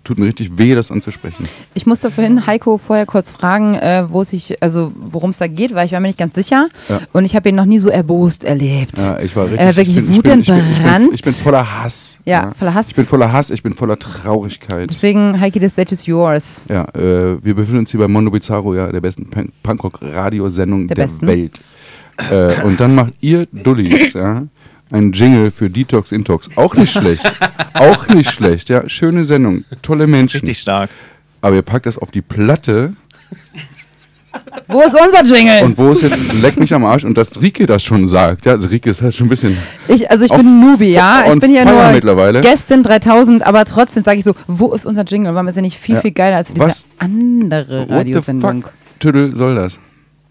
tut 0.04 0.18
mir 0.18 0.26
richtig 0.26 0.56
weh, 0.58 0.74
das 0.74 0.90
anzusprechen. 0.92 1.48
Ich 1.74 1.86
musste 1.86 2.10
vorhin 2.10 2.46
Heiko 2.46 2.78
vorher 2.78 3.06
kurz 3.06 3.30
fragen, 3.30 3.74
äh, 3.74 4.04
wo 4.08 4.22
es 4.22 4.30
sich, 4.30 4.62
also 4.62 4.92
worum 4.94 5.30
es 5.30 5.38
da 5.38 5.46
geht, 5.46 5.74
weil 5.74 5.86
ich 5.86 5.92
war 5.92 6.00
mir 6.00 6.08
nicht 6.08 6.18
ganz 6.18 6.34
sicher. 6.34 6.68
Ja. 6.88 7.00
Und 7.12 7.24
ich 7.24 7.34
habe 7.34 7.48
ihn 7.48 7.54
noch 7.54 7.64
nie 7.64 7.78
so 7.78 7.88
erbost 7.88 8.44
erlebt. 8.44 8.98
Ja, 8.98 9.18
ich 9.18 9.34
war 9.34 9.44
richtig. 9.44 9.60
Er 9.60 9.66
war 9.68 9.76
wirklich 9.76 9.96
ich 9.98 10.04
bin, 10.06 10.14
ich 10.14 10.22
bin, 10.22 10.40
ich 10.40 10.48
ich, 10.48 10.54
wutentbrannt. 10.54 11.08
ich 11.14 11.22
bin 11.22 11.32
voller 11.32 11.82
Hass. 11.82 12.16
Ja, 12.26 12.52
voller 12.56 12.74
Hass. 12.74 12.88
Ich 12.88 12.94
bin 12.94 13.06
voller 13.06 13.32
Hass, 13.32 13.50
ich 13.50 13.62
bin 13.62 13.72
voller 13.74 13.98
Traurigkeit. 13.98 14.90
Deswegen, 14.90 15.40
Heiki, 15.40 15.58
the 15.60 15.68
stage 15.68 15.92
is 15.92 16.06
yours. 16.06 16.62
Ja, 16.68 16.84
äh, 16.94 17.42
wir 17.44 17.54
befinden 17.54 17.80
uns 17.80 17.90
hier 17.90 18.00
bei 18.00 18.08
Mondo 18.08 18.30
Bizarro, 18.30 18.74
ja, 18.74 18.90
der 18.92 19.00
besten 19.00 19.28
Punk- 19.30 19.50
Punkrock-Radiosendung 19.62 20.86
Der 20.88 20.94
der, 20.96 21.04
besten. 21.04 21.26
Welt. 21.26 21.60
Äh, 22.30 22.62
und 22.64 22.78
dann 22.80 22.94
macht 22.94 23.12
ihr 23.20 23.46
Dullis, 23.52 24.12
ja, 24.12 24.44
einen 24.94 25.12
Jingle 25.12 25.50
für 25.50 25.68
Detox 25.68 26.12
Intox. 26.12 26.48
Auch 26.56 26.74
nicht 26.76 26.92
schlecht. 26.92 27.30
Auch 27.74 28.08
nicht 28.08 28.30
schlecht, 28.30 28.68
ja. 28.68 28.88
Schöne 28.88 29.24
Sendung, 29.24 29.64
tolle 29.82 30.06
Menschen. 30.06 30.40
Richtig 30.40 30.58
stark. 30.58 30.90
Aber 31.40 31.56
ihr 31.56 31.62
packt 31.62 31.86
das 31.86 31.98
auf 31.98 32.10
die 32.10 32.22
Platte 32.22 32.94
Wo 34.68 34.80
ist 34.80 34.94
unser 34.94 35.22
Jingle? 35.24 35.62
und 35.64 35.76
wo 35.78 35.90
es 35.92 36.00
jetzt 36.00 36.22
leck 36.40 36.56
mich 36.58 36.72
am 36.72 36.84
Arsch 36.84 37.04
und 37.04 37.16
dass 37.18 37.40
Rike 37.40 37.66
das 37.66 37.82
schon 37.82 38.06
sagt. 38.06 38.46
Ja, 38.46 38.52
also 38.52 38.68
Rike 38.68 38.90
ist 38.90 39.02
halt 39.02 39.14
schon 39.14 39.26
ein 39.26 39.30
bisschen. 39.30 39.56
Ich, 39.88 40.10
also 40.10 40.24
ich 40.24 40.32
bin 40.32 40.60
Newbie, 40.60 40.92
ja. 40.92 41.24
Ich 41.32 41.38
bin 41.40 41.52
ja 41.54 41.64
nur 41.64 41.90
mittlerweile. 41.92 42.40
Gästin 42.40 42.82
3000, 42.82 43.44
aber 43.46 43.64
trotzdem 43.64 44.04
sage 44.04 44.18
ich 44.18 44.24
so, 44.24 44.34
wo 44.46 44.72
ist 44.72 44.86
unser 44.86 45.04
Jingle? 45.04 45.34
Warum 45.34 45.48
ist 45.48 45.56
er 45.56 45.62
nicht 45.62 45.78
viel, 45.78 45.96
Ja. 45.96 46.00
viel 46.00 46.12
geiler 46.12 46.36
als 46.36 46.48
diese 46.48 46.60
Was? 46.60 46.86
andere 46.98 47.80
What 47.82 47.88
the 47.88 47.94
Radiosendung? 47.94 48.62
fuck? 48.62 48.72
Tödel 49.00 49.34
soll 49.36 49.54
das. 49.56 49.78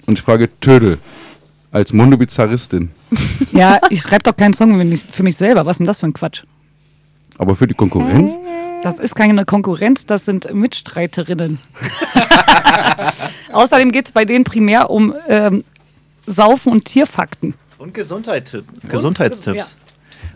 Und 0.06 0.14
ich 0.16 0.22
frage 0.22 0.50
Tödel. 0.60 0.98
Als 1.74 1.92
Monobizarristin. 1.92 2.92
Ja, 3.52 3.80
ich 3.92 4.02
schreibe 4.02 4.24
doch 4.24 4.36
keinen 4.36 4.56
Song 4.56 4.98
für 5.12 5.22
mich, 5.22 5.38
selber. 5.38 5.68
Was 5.68 5.76
ist 5.76 5.80
denn 5.80 5.86
das 5.86 6.00
für 6.00 6.08
ein 6.08 6.14
Quatsch? 6.14 6.44
Aber 7.38 7.56
für 7.56 7.68
die 7.68 7.76
Konkurrenz? 7.76 8.34
Das 8.82 8.98
ist 8.98 9.14
keine 9.14 9.46
Konkurrenz, 9.46 10.08
das 10.08 10.26
sind 10.26 10.52
Mitstreiterinnen. 10.52 11.60
Außerdem 13.54 13.92
geht 13.92 14.08
es 14.08 14.12
bei 14.12 14.26
denen 14.26 14.44
primär 14.44 14.90
um 14.90 15.14
ähm, 15.28 15.64
Saufen 16.26 16.72
und 16.72 16.86
Tierfakten. 16.86 17.54
Und 17.78 17.94
Gesundheit, 17.94 18.64
Gesundheitstipps. 18.88 19.78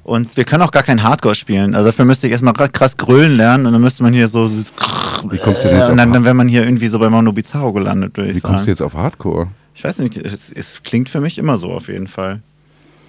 Und 0.04 0.38
wir 0.38 0.44
können 0.44 0.62
auch 0.62 0.72
gar 0.72 0.84
kein 0.84 1.02
Hardcore 1.02 1.34
spielen. 1.34 1.74
Also 1.74 1.88
dafür 1.88 2.06
müsste 2.06 2.28
ich 2.28 2.34
erstmal 2.34 2.54
krass 2.54 2.98
grölen 2.98 3.36
lernen 3.36 3.66
und 3.66 3.74
dann 3.74 3.82
müsste 3.82 4.04
man 4.04 4.14
hier 4.14 4.28
so. 4.28 4.52
Wie 4.52 5.38
kommst 5.40 5.64
du 5.64 5.70
denn 5.70 5.80
jetzt 5.80 5.90
und 5.90 5.98
dann, 5.98 6.10
auf 6.10 6.14
dann 6.14 6.24
wäre 6.26 6.36
man 6.36 6.48
hier 6.48 6.64
irgendwie 6.64 6.88
so 6.88 7.00
bei 7.00 7.10
Mono 7.10 7.32
Bizarro 7.34 7.74
gelandet, 7.74 8.16
würde 8.16 8.30
ich 8.30 8.36
Wie 8.36 8.40
sagen. 8.42 8.54
kommst 8.54 8.68
du 8.68 8.72
jetzt 8.72 8.82
auf 8.82 8.94
Hardcore? 8.94 9.50
Ich 9.78 9.84
weiß 9.84 10.00
nicht, 10.00 10.18
es, 10.18 10.52
es 10.52 10.82
klingt 10.82 11.08
für 11.08 11.22
mich 11.22 11.38
immer 11.38 11.58
so 11.58 11.70
auf 11.70 11.88
jeden 11.88 12.08
Fall. 12.08 12.42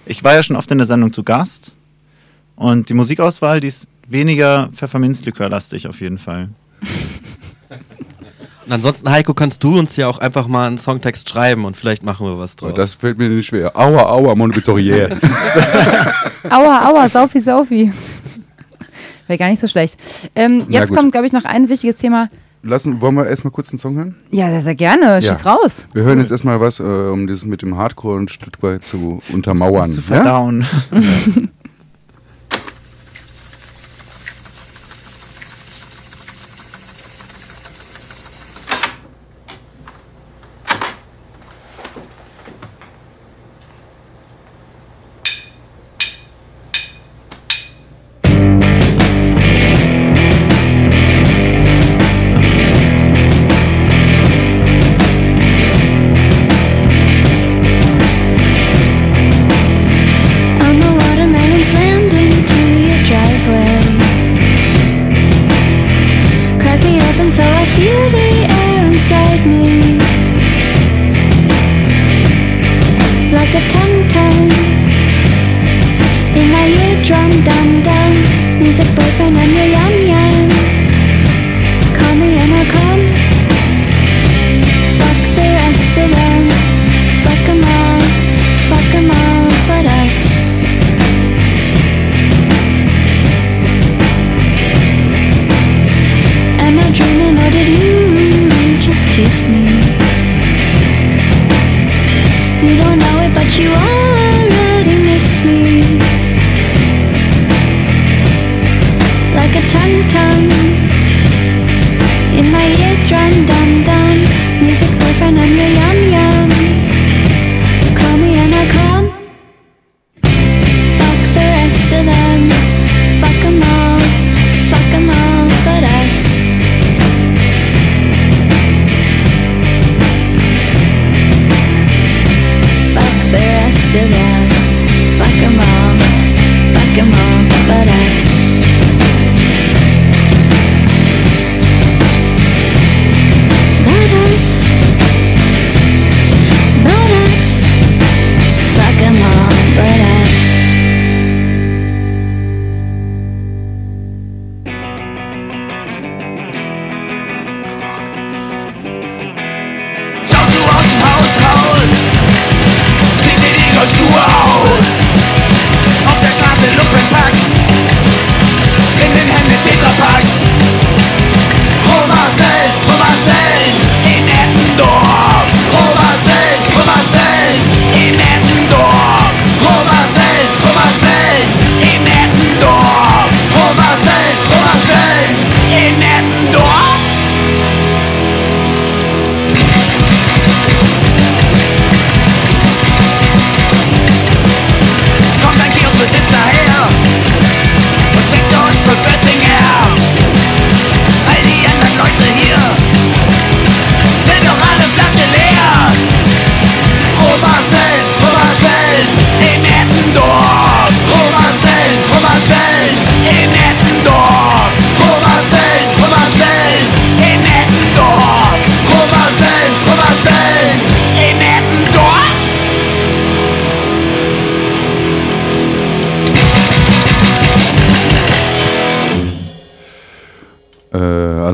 Ich 0.05 0.23
war 0.23 0.35
ja 0.35 0.43
schon 0.43 0.55
oft 0.55 0.69
in 0.69 0.77
der 0.77 0.85
Sendung 0.85 1.11
zu 1.11 1.23
Gast 1.23 1.73
und 2.55 2.89
die 2.89 2.93
Musikauswahl, 2.93 3.59
die 3.59 3.69
ist 3.69 3.87
weniger 4.07 4.69
Pfefferminzlikörlastig 4.71 5.87
auf 5.87 5.99
jeden 5.99 6.19
Fall. 6.19 6.49
Und 8.65 8.73
ansonsten, 8.73 9.09
Heiko, 9.09 9.33
kannst 9.33 9.63
du 9.63 9.79
uns 9.79 9.95
ja 9.95 10.07
auch 10.07 10.19
einfach 10.19 10.45
mal 10.45 10.67
einen 10.67 10.77
Songtext 10.77 11.27
schreiben 11.27 11.65
und 11.65 11.75
vielleicht 11.75 12.03
machen 12.03 12.27
wir 12.27 12.37
was 12.37 12.55
draus. 12.55 12.75
Das 12.75 12.93
fällt 12.93 13.17
mir 13.17 13.27
nicht 13.27 13.47
schwer. 13.47 13.75
Aua, 13.75 14.03
aua, 14.03 14.35
Monobizarriere. 14.35 15.17
Aua, 16.51 16.87
aua, 16.87 17.09
Saufi, 17.09 17.41
Saufi. 17.41 17.91
Wäre 19.25 19.39
gar 19.39 19.49
nicht 19.49 19.59
so 19.59 19.67
schlecht. 19.67 19.97
Ähm, 20.35 20.67
jetzt 20.69 20.93
kommt, 20.93 21.13
glaube 21.13 21.25
ich, 21.25 21.33
noch 21.33 21.45
ein 21.45 21.67
wichtiges 21.67 21.95
Thema. 21.95 22.29
Lassen, 22.61 22.99
wollen 22.99 23.15
wir 23.15 23.25
erstmal 23.25 23.51
kurz 23.51 23.69
einen 23.69 23.79
Song 23.79 23.95
hören? 23.95 24.15
Ja, 24.31 24.49
sehr, 24.49 24.61
sehr 24.61 24.75
gerne. 24.75 25.21
Schieß 25.21 25.45
raus. 25.45 25.85
Wir 25.93 26.03
hören 26.03 26.19
jetzt 26.19 26.31
erstmal 26.31 26.59
was, 26.59 26.79
äh, 26.79 26.83
um 26.83 27.25
das 27.25 27.45
mit 27.45 27.61
dem 27.61 27.77
Hardcore 27.77 28.19
ein 28.19 28.27
Stück 28.27 28.61
weit 28.61 28.83
zu 28.83 29.21
untermauern. 29.31 29.89
Zu 29.89 30.01
ja? 30.01 30.07
verdauen. 30.07 30.65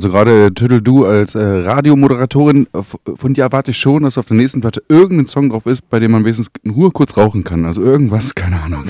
also 0.06 0.16
gerade 0.16 0.54
Tüttel, 0.54 0.82
du 0.84 1.04
als 1.06 1.34
äh, 1.34 1.42
Radiomoderatorin, 1.42 2.68
äh, 2.74 3.16
von 3.16 3.34
dir 3.34 3.46
erwarte 3.46 3.72
ich 3.72 3.78
schon, 3.78 4.04
dass 4.04 4.20
auf 4.20 4.28
der 4.28 4.38
nächsten 4.38 4.62
Platte 4.62 4.84
irgendein 4.88 5.26
Song 5.26 5.50
drauf 5.50 5.66
ist, 5.66 5.90
bei 5.90 6.00
dem 6.00 6.12
man 6.12 6.24
wenigstens 6.24 6.52
in 6.62 6.72
Ruhe 6.72 6.92
kurz 6.92 7.18
rauchen 7.18 7.44
kann. 7.44 7.66
Also 7.66 7.82
irgendwas, 7.82 8.36
keine 8.36 8.62
Ahnung. 8.62 8.86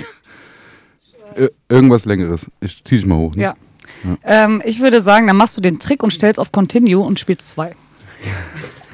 Ir 1.38 1.52
irgendwas 1.70 2.04
längeres. 2.04 2.48
Ich 2.60 2.84
zieh 2.84 2.98
dich 2.98 3.06
mal 3.06 3.16
hoch. 3.16 3.34
Ne? 3.36 3.44
Ja. 3.44 3.56
Ähm, 4.26 4.62
ich 4.66 4.82
würde 4.82 5.02
sagen, 5.02 5.28
dann 5.28 5.38
machst 5.38 5.56
du 5.56 5.62
den 5.62 5.80
Trick 5.80 6.04
und 6.04 6.12
stellst 6.12 6.38
auf 6.38 6.52
Continue 6.52 7.00
und 7.00 7.18
spielst 7.18 7.48
zwei. 7.48 7.72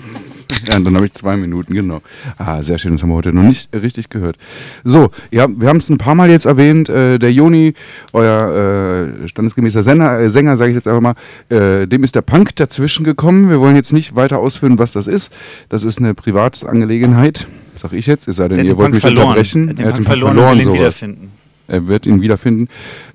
Und 0.77 0.85
dann 0.85 0.95
habe 0.95 1.05
ich 1.05 1.13
zwei 1.13 1.37
Minuten, 1.37 1.73
genau. 1.73 2.01
Ah, 2.37 2.61
sehr 2.61 2.77
schön, 2.77 2.93
das 2.93 3.03
haben 3.03 3.09
wir 3.09 3.15
heute 3.15 3.33
noch 3.33 3.43
nicht 3.43 3.69
richtig 3.75 4.09
gehört. 4.09 4.37
So, 4.83 5.09
ja, 5.31 5.47
wir 5.49 5.67
haben 5.67 5.77
es 5.77 5.89
ein 5.89 5.97
paar 5.97 6.15
Mal 6.15 6.29
jetzt 6.29 6.45
erwähnt, 6.45 6.89
äh, 6.89 7.17
der 7.19 7.31
Joni, 7.31 7.73
euer 8.13 9.17
äh, 9.23 9.27
standesgemäßer 9.27 9.83
Sänger, 9.83 10.19
äh, 10.19 10.29
Sänger 10.29 10.57
sage 10.57 10.71
ich 10.71 10.75
jetzt 10.75 10.87
einfach 10.87 11.01
mal, 11.01 11.15
äh, 11.49 11.87
dem 11.87 12.03
ist 12.03 12.15
der 12.15 12.21
Punk 12.21 12.55
dazwischen 12.55 13.03
gekommen. 13.03 13.49
Wir 13.49 13.59
wollen 13.59 13.75
jetzt 13.75 13.93
nicht 13.93 14.15
weiter 14.15 14.39
ausführen, 14.39 14.79
was 14.79 14.91
das 14.93 15.07
ist. 15.07 15.31
Das 15.69 15.83
ist 15.83 15.99
eine 15.99 16.13
Privatangelegenheit. 16.13 17.47
Sag 17.75 17.93
ich 17.93 18.05
jetzt, 18.07 18.27
es 18.27 18.35
sei 18.35 18.47
denn, 18.47 18.59
ihr 18.59 18.63
den 18.65 18.77
wollt 18.77 18.85
Punk 18.85 18.93
mich 18.95 19.01
verloren. 19.01 19.27
unterbrechen. 19.27 19.67
Er 19.67 19.69
hat 19.69 19.77
den 19.77 19.85
Er 19.85 19.87
hat 19.87 19.95
Punk 19.95 20.05
den 20.05 20.05
Punk 20.05 20.07
verloren 20.07 20.37
und 20.37 20.59
will 20.59 20.67
ihn 20.67 20.73
wiederfinden. 20.73 21.31
Er 21.67 21.87
wird 21.87 22.05
ihn 22.05 22.21
wiederfinden. 22.21 22.67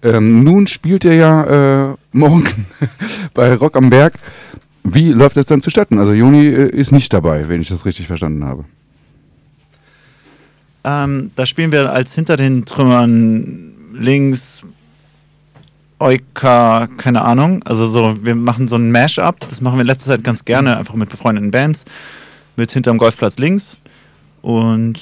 Ähm, 0.02 0.42
nun 0.42 0.66
spielt 0.66 1.04
er 1.04 1.14
ja 1.14 1.90
äh, 1.90 1.94
morgen 2.12 2.66
bei 3.34 3.54
Rock 3.54 3.76
am 3.76 3.90
Berg. 3.90 4.14
Wie 4.88 5.10
läuft 5.12 5.36
das 5.36 5.46
dann 5.46 5.62
zustatten? 5.62 5.98
Also 5.98 6.12
Joni 6.12 6.46
äh, 6.46 6.68
ist 6.68 6.92
nicht 6.92 7.12
dabei, 7.12 7.48
wenn 7.48 7.60
ich 7.60 7.68
das 7.68 7.84
richtig 7.84 8.06
verstanden 8.06 8.44
habe. 8.44 8.64
Ähm, 10.84 11.32
da 11.34 11.44
spielen 11.44 11.72
wir 11.72 11.92
als 11.92 12.14
hinter 12.14 12.36
den 12.36 12.64
Trümmern 12.64 13.72
links 13.92 14.62
Euka, 15.98 16.88
keine 16.98 17.22
Ahnung. 17.22 17.62
Also 17.64 17.86
so, 17.86 18.14
wir 18.24 18.36
machen 18.36 18.68
so 18.68 18.76
ein 18.76 18.92
Mash-up. 18.92 19.40
Das 19.48 19.60
machen 19.60 19.76
wir 19.76 19.80
in 19.80 19.86
letzter 19.88 20.12
Zeit 20.12 20.22
ganz 20.22 20.44
gerne, 20.44 20.76
einfach 20.76 20.94
mit 20.94 21.08
befreundeten 21.08 21.50
Bands. 21.50 21.84
Mit 22.54 22.70
hinterm 22.70 22.98
Golfplatz 22.98 23.38
links. 23.38 23.78
Und 24.42 25.00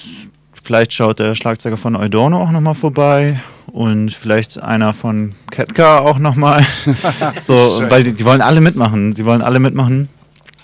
vielleicht 0.64 0.92
schaut 0.92 1.18
der 1.20 1.34
Schlagzeuger 1.34 1.76
von 1.76 1.94
Eudorno 1.94 2.42
auch 2.42 2.50
nochmal 2.50 2.74
vorbei. 2.74 3.40
Und 3.66 4.12
vielleicht 4.12 4.62
einer 4.62 4.92
von 4.92 5.34
Ketka 5.50 5.98
auch 5.98 6.18
nochmal. 6.18 6.64
so, 7.44 7.82
weil 7.88 8.04
die, 8.04 8.14
die 8.14 8.24
wollen 8.24 8.40
alle 8.40 8.60
mitmachen. 8.60 9.14
Sie 9.14 9.24
wollen 9.24 9.42
alle 9.42 9.58
mitmachen. 9.58 10.08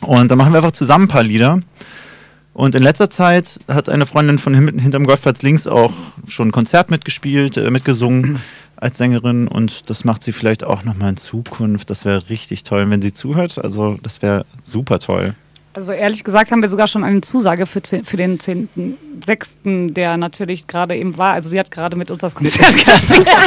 Und 0.01 0.31
dann 0.31 0.39
machen 0.39 0.52
wir 0.52 0.59
einfach 0.59 0.72
zusammen 0.72 1.05
ein 1.05 1.09
paar 1.09 1.22
Lieder. 1.24 1.60
Und 2.52 2.74
in 2.74 2.82
letzter 2.82 3.10
Zeit 3.10 3.59
hat 3.68 3.89
eine 3.89 4.06
Freundin 4.06 4.39
von 4.39 4.55
hin- 4.55 4.78
hinterm 4.78 5.06
Golfplatz 5.06 5.43
links 5.43 5.66
auch 5.66 5.93
schon 6.27 6.48
ein 6.48 6.52
Konzert 6.52 6.90
mitgespielt, 6.90 7.56
äh, 7.56 7.70
mitgesungen 7.70 8.39
als 8.77 8.98
Sängerin 8.98 9.47
und 9.47 9.89
das 9.90 10.05
macht 10.05 10.22
sie 10.22 10.32
vielleicht 10.32 10.64
auch 10.64 10.85
nochmal 10.85 11.10
in 11.10 11.16
Zukunft. 11.16 11.90
Das 11.90 12.05
wäre 12.05 12.28
richtig 12.28 12.62
toll, 12.64 12.89
wenn 12.90 13.02
sie 13.02 13.12
zuhört. 13.12 13.62
Also 13.62 13.98
das 14.02 14.22
wäre 14.22 14.44
super 14.62 14.98
toll. 14.98 15.35
Also 15.72 15.92
ehrlich 15.92 16.24
gesagt 16.24 16.51
haben 16.51 16.62
wir 16.62 16.68
sogar 16.68 16.88
schon 16.88 17.05
eine 17.05 17.20
Zusage 17.20 17.64
für, 17.64 17.78
zehn- 17.80 18.05
für 18.05 18.16
den 18.16 18.38
10.6., 18.38 19.92
der 19.92 20.16
natürlich 20.16 20.66
gerade 20.66 20.97
eben 20.97 21.16
war. 21.16 21.34
Also 21.34 21.48
sie 21.48 21.60
hat 21.60 21.70
gerade 21.70 21.97
mit 21.97 22.10
uns 22.10 22.20
das 22.20 22.34
Konzert 22.34 22.74
gespielt. 22.84 23.28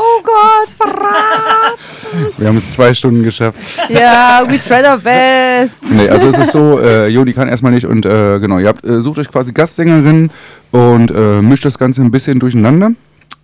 Oh 0.00 0.22
Gott, 0.22 0.68
verraten. 0.78 2.32
Wir 2.38 2.46
haben 2.48 2.56
es 2.56 2.72
zwei 2.72 2.94
Stunden 2.94 3.22
geschafft. 3.24 3.58
Ja, 3.88 4.44
we 4.46 4.58
tried 4.62 4.84
our 4.86 4.96
best. 4.98 5.74
Nee, 5.90 6.08
also 6.08 6.28
es 6.28 6.38
ist 6.38 6.52
so, 6.52 6.78
äh, 6.78 7.08
Joni 7.08 7.32
kann 7.32 7.48
erstmal 7.48 7.72
nicht 7.72 7.84
und 7.86 8.06
äh, 8.06 8.38
genau, 8.38 8.58
ihr 8.58 8.68
habt, 8.68 8.84
äh, 8.86 9.02
sucht 9.02 9.18
euch 9.18 9.28
quasi 9.28 9.52
Gastsängerin 9.52 10.30
und 10.70 11.10
äh, 11.10 11.42
mischt 11.42 11.64
das 11.64 11.78
Ganze 11.78 12.02
ein 12.02 12.10
bisschen 12.12 12.38
durcheinander. 12.38 12.92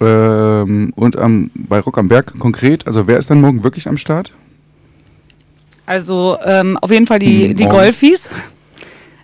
Ähm, 0.01 0.93
und 0.95 1.19
am, 1.19 1.51
bei 1.55 1.81
Rock 1.81 1.99
am 1.99 2.09
Berg 2.09 2.39
konkret, 2.39 2.87
also 2.87 3.07
wer 3.09 3.19
ist 3.19 3.31
dann 3.31 3.41
morgen 3.41 3.65
wirklich 3.65 3.89
am 3.89 3.99
Start? 3.99 4.33
Also 5.87 6.39
ähm, 6.45 6.79
auf 6.81 6.91
jeden 6.91 7.07
Fall 7.07 7.19
die, 7.19 7.49
Hm, 7.49 7.57
die. 7.57 7.65
Golfis. 7.67 8.29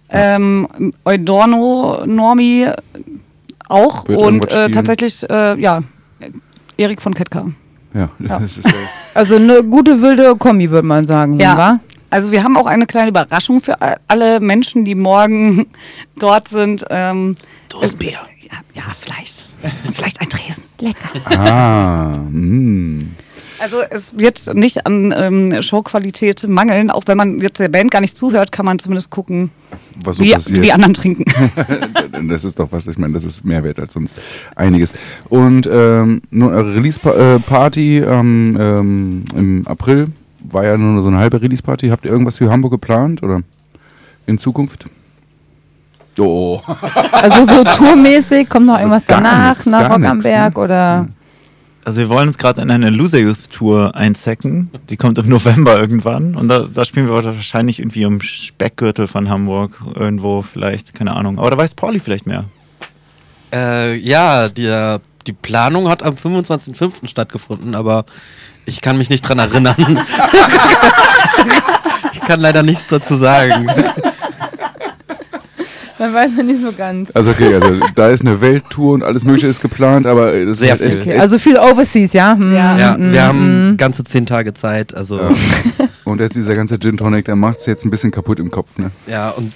Ähm, 0.08 0.66
Eudorno, 1.04 2.04
Normi 2.04 2.66
auch 3.68 4.08
Wird 4.08 4.18
und 4.20 4.50
äh, 4.50 4.68
tatsächlich, 4.70 5.28
äh, 5.30 5.58
ja, 5.60 5.82
Erik 6.76 7.00
von 7.00 7.14
Ketka. 7.14 7.46
Ja, 7.94 8.08
Ja. 8.18 8.38
das 8.40 8.58
ist 8.58 8.66
äh, 8.66 8.72
Also 9.14 9.36
eine 9.36 9.62
gute 9.62 10.02
wilde 10.02 10.34
Kombi, 10.36 10.70
würde 10.70 10.86
man 10.86 11.06
sagen. 11.06 11.34
Ja. 11.34 11.56
wa? 11.56 11.80
Also 12.10 12.32
wir 12.32 12.42
haben 12.42 12.56
auch 12.56 12.66
eine 12.66 12.86
kleine 12.86 13.10
Überraschung 13.10 13.60
für 13.60 13.76
alle 14.08 14.40
Menschen, 14.40 14.84
die 14.84 14.96
morgen 14.96 15.66
dort 16.18 16.48
sind. 16.48 16.84
Ähm, 16.90 17.36
Dosenbier. 17.68 18.18
Ja, 18.50 18.58
ja, 18.74 18.82
vielleicht. 18.98 19.46
vielleicht 19.94 20.20
ein 20.20 20.28
Tresen. 20.28 20.64
Lecker. 20.80 21.08
Ah, 21.38 22.18
mh. 22.30 23.04
Also 23.60 23.82
es 23.88 24.18
wird 24.18 24.54
nicht 24.54 24.86
an 24.86 25.14
ähm, 25.16 25.60
Showqualität 25.60 26.48
mangeln. 26.48 26.90
Auch 26.90 27.02
wenn 27.06 27.18
man 27.18 27.40
jetzt 27.40 27.60
der 27.60 27.68
Band 27.68 27.90
gar 27.90 28.00
nicht 28.00 28.16
zuhört, 28.16 28.52
kann 28.52 28.64
man 28.64 28.78
zumindest 28.78 29.10
gucken, 29.10 29.50
was 30.02 30.16
so 30.16 30.24
wie, 30.24 30.32
passiert. 30.32 30.58
wie 30.58 30.62
die 30.62 30.72
anderen 30.72 30.94
trinken. 30.94 31.24
das 32.28 32.44
ist 32.44 32.58
doch 32.58 32.68
was, 32.72 32.86
ich 32.86 32.96
meine, 32.96 33.12
das 33.12 33.24
ist 33.24 33.44
mehr 33.44 33.62
wert 33.62 33.78
als 33.78 33.92
sonst 33.92 34.16
einiges. 34.56 34.94
Und 35.28 35.68
ähm, 35.70 36.22
nur 36.30 36.52
eure 36.52 36.74
Release-Party 36.74 37.98
ähm, 37.98 38.56
ähm, 38.58 39.24
im 39.36 39.66
April 39.66 40.08
war 40.40 40.64
ja 40.64 40.76
nur 40.78 41.02
so 41.02 41.08
eine 41.08 41.18
halbe 41.18 41.42
Release-Party. 41.42 41.88
Habt 41.88 42.06
ihr 42.06 42.10
irgendwas 42.10 42.38
für 42.38 42.50
Hamburg 42.50 42.72
geplant 42.72 43.22
oder 43.22 43.42
in 44.26 44.38
Zukunft? 44.38 44.86
Oh. 46.18 46.60
Also 47.12 47.44
so 47.44 47.64
tourmäßig, 47.76 48.48
kommt 48.48 48.66
noch 48.66 48.78
irgendwas 48.78 49.06
gar 49.06 49.20
danach, 49.20 49.56
nix, 49.56 49.66
nach 49.66 49.90
Rock 49.90 50.04
am 50.04 50.16
nix, 50.16 50.24
Berg 50.24 50.56
ne? 50.56 50.62
oder? 50.62 51.08
Also 51.84 52.00
wir 52.02 52.08
wollen 52.10 52.28
uns 52.28 52.36
gerade 52.36 52.60
in 52.60 52.70
eine 52.70 52.90
Loser 52.90 53.18
Youth 53.18 53.50
Tour 53.50 53.96
einzecken. 53.96 54.70
Die 54.90 54.96
kommt 54.96 55.16
im 55.18 55.28
November 55.28 55.78
irgendwann. 55.78 56.34
Und 56.34 56.48
da, 56.48 56.60
da 56.60 56.84
spielen 56.84 57.06
wir 57.06 57.24
wahrscheinlich 57.24 57.78
irgendwie 57.78 58.02
im 58.02 58.20
Speckgürtel 58.20 59.08
von 59.08 59.30
Hamburg. 59.30 59.80
Irgendwo 59.94 60.42
vielleicht, 60.42 60.94
keine 60.94 61.16
Ahnung. 61.16 61.38
Aber 61.38 61.50
da 61.50 61.56
weiß 61.56 61.74
Pauli 61.74 61.98
vielleicht 61.98 62.26
mehr. 62.26 62.44
Äh, 63.52 63.96
ja, 63.96 64.48
die, 64.48 64.98
die 65.26 65.32
Planung 65.32 65.88
hat 65.88 66.02
am 66.02 66.14
25.05. 66.14 67.08
stattgefunden, 67.08 67.74
aber 67.74 68.04
ich 68.66 68.82
kann 68.82 68.98
mich 68.98 69.10
nicht 69.10 69.22
dran 69.22 69.38
erinnern. 69.38 69.76
ich 72.12 72.20
kann 72.20 72.40
leider 72.40 72.62
nichts 72.62 72.88
dazu 72.88 73.16
sagen. 73.16 73.68
Man 76.00 76.14
weiß 76.14 76.30
noch 76.36 76.44
nicht 76.44 76.62
so 76.62 76.72
ganz. 76.72 77.14
Also 77.14 77.30
okay, 77.30 77.54
also 77.54 77.74
da 77.94 78.08
ist 78.08 78.22
eine 78.22 78.40
Welttour 78.40 78.94
und 78.94 79.02
alles 79.04 79.24
mögliche 79.24 79.48
ist 79.48 79.60
geplant, 79.60 80.06
aber 80.06 80.32
das 80.46 80.58
Sehr 80.58 80.74
ist 80.74 80.80
halt 80.80 80.90
viel. 80.92 80.98
echt, 81.00 81.08
Okay, 81.08 81.18
also 81.18 81.38
viel 81.38 81.58
Overseas, 81.58 82.14
ja? 82.14 82.32
Hm, 82.32 82.54
Ja, 82.54 82.94
hm, 82.96 83.12
wir 83.12 83.22
haben 83.22 83.38
hm. 83.38 83.76
ganze 83.76 84.02
zehn 84.02 84.24
Tage 84.24 84.54
Zeit, 84.54 84.94
also 84.94 85.18
Ja. 85.20 85.30
Und 86.04 86.20
jetzt 86.20 86.34
dieser 86.36 86.54
ganze 86.56 86.78
Gin 86.80 86.96
Tonic, 86.96 87.26
der 87.26 87.36
macht 87.36 87.58
es 87.60 87.66
jetzt 87.66 87.84
ein 87.84 87.90
bisschen 87.90 88.10
kaputt 88.10 88.40
im 88.40 88.50
Kopf, 88.50 88.78
ne? 88.78 88.90
ja 89.06 89.28
und 89.30 89.52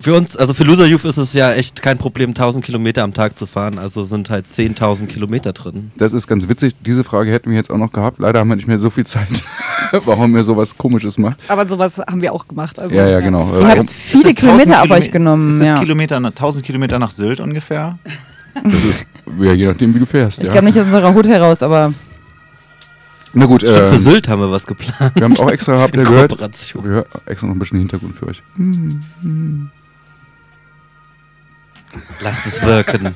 für 0.00 0.14
uns, 0.14 0.36
also 0.36 0.54
für 0.54 0.64
Loser 0.64 0.86
Youth 0.86 1.04
ist 1.04 1.16
es 1.16 1.32
ja 1.32 1.52
echt 1.52 1.80
kein 1.80 1.98
Problem, 1.98 2.30
1000 2.30 2.64
Kilometer 2.64 3.02
am 3.02 3.14
Tag 3.14 3.38
zu 3.38 3.46
fahren, 3.46 3.78
also 3.78 4.04
sind 4.04 4.28
halt 4.28 4.46
10.000 4.46 5.06
Kilometer 5.06 5.52
drin. 5.52 5.92
Das 5.96 6.12
ist 6.12 6.26
ganz 6.26 6.48
witzig. 6.48 6.74
Diese 6.84 7.04
Frage 7.04 7.30
hätten 7.30 7.48
wir 7.50 7.56
jetzt 7.56 7.70
auch 7.70 7.78
noch 7.78 7.90
gehabt. 7.92 8.18
Leider 8.18 8.40
haben 8.40 8.48
wir 8.48 8.56
nicht 8.56 8.68
mehr 8.68 8.78
so 8.78 8.90
viel 8.90 9.06
Zeit, 9.06 9.28
warum 10.04 10.36
ihr 10.36 10.42
sowas 10.42 10.76
Komisches 10.76 11.18
macht. 11.18 11.38
Aber 11.48 11.68
sowas 11.68 11.98
haben 11.98 12.20
wir 12.22 12.32
auch 12.32 12.46
gemacht. 12.48 12.78
Also, 12.78 12.96
Ja, 12.96 13.08
ja, 13.08 13.20
genau. 13.20 13.40
Ihr 13.58 13.66
habt 13.66 13.76
Warum- 13.76 13.88
viele 13.88 14.28
Ist 14.30 14.38
das 14.42 14.44
1000 14.44 14.62
Kilometer 14.64 14.82
auf 14.82 14.90
euch 14.90 15.10
genommen. 15.12 15.48
Ist 15.50 15.58
das 15.60 15.66
Ja. 15.68 15.78
Kilometer, 15.78 16.16
1000 16.20 16.64
Kilometer 16.64 16.98
nach 16.98 17.10
Sylt 17.10 17.40
ungefähr? 17.40 17.98
Das 18.62 18.84
ist, 18.84 19.04
ja, 19.40 19.52
je 19.52 19.66
nachdem, 19.66 19.92
wie 19.96 19.98
du 19.98 20.06
fährst. 20.06 20.38
Ich 20.38 20.46
ja. 20.46 20.52
glaube 20.52 20.66
nicht 20.66 20.78
aus 20.78 20.84
unserer 20.86 21.12
Hut 21.12 21.26
heraus, 21.26 21.60
aber 21.60 21.92
Na 23.32 23.46
gut, 23.46 23.62
Stimmt, 23.62 23.76
für 23.76 23.94
ähm, 23.96 23.98
Sylt 23.98 24.28
haben 24.28 24.40
wir 24.42 24.50
was 24.52 24.64
geplant. 24.64 25.12
wir 25.16 25.24
haben 25.24 25.36
auch 25.40 25.50
extra, 25.50 25.80
habt 25.80 25.96
ihr 25.96 26.02
In 26.02 26.08
gehört, 26.08 26.30
Kooperation. 26.30 26.84
wir 26.84 26.90
hören 26.92 27.04
extra 27.26 27.48
noch 27.48 27.54
ein 27.56 27.58
bisschen 27.58 27.78
Hintergrund 27.80 28.14
für 28.14 28.28
euch. 28.28 28.42
Lasst 32.20 32.46
es 32.46 32.62
wirken. 32.62 33.14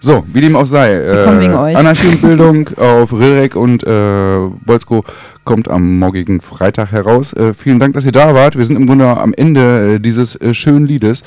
So, 0.00 0.24
wie 0.32 0.40
dem 0.40 0.56
auch 0.56 0.66
sei. 0.66 0.94
Äh. 0.94 1.74
Anarchie 1.76 2.08
und 2.08 2.22
Bildung 2.22 2.68
auf 2.76 3.12
Rilrek 3.12 3.54
und 3.54 3.84
äh, 3.84 4.36
Bolzko 4.64 5.04
kommt 5.44 5.68
am 5.68 5.98
morgigen 5.98 6.40
Freitag 6.40 6.90
heraus. 6.90 7.32
Äh, 7.34 7.54
vielen 7.54 7.78
Dank, 7.78 7.94
dass 7.94 8.04
ihr 8.04 8.12
da 8.12 8.34
wart. 8.34 8.56
Wir 8.58 8.64
sind 8.64 8.76
im 8.76 8.86
Grunde 8.86 9.06
am 9.06 9.32
Ende 9.32 9.94
äh, 9.94 9.98
dieses 10.00 10.34
äh, 10.36 10.54
schönen 10.54 10.86
Liedes. 10.86 11.22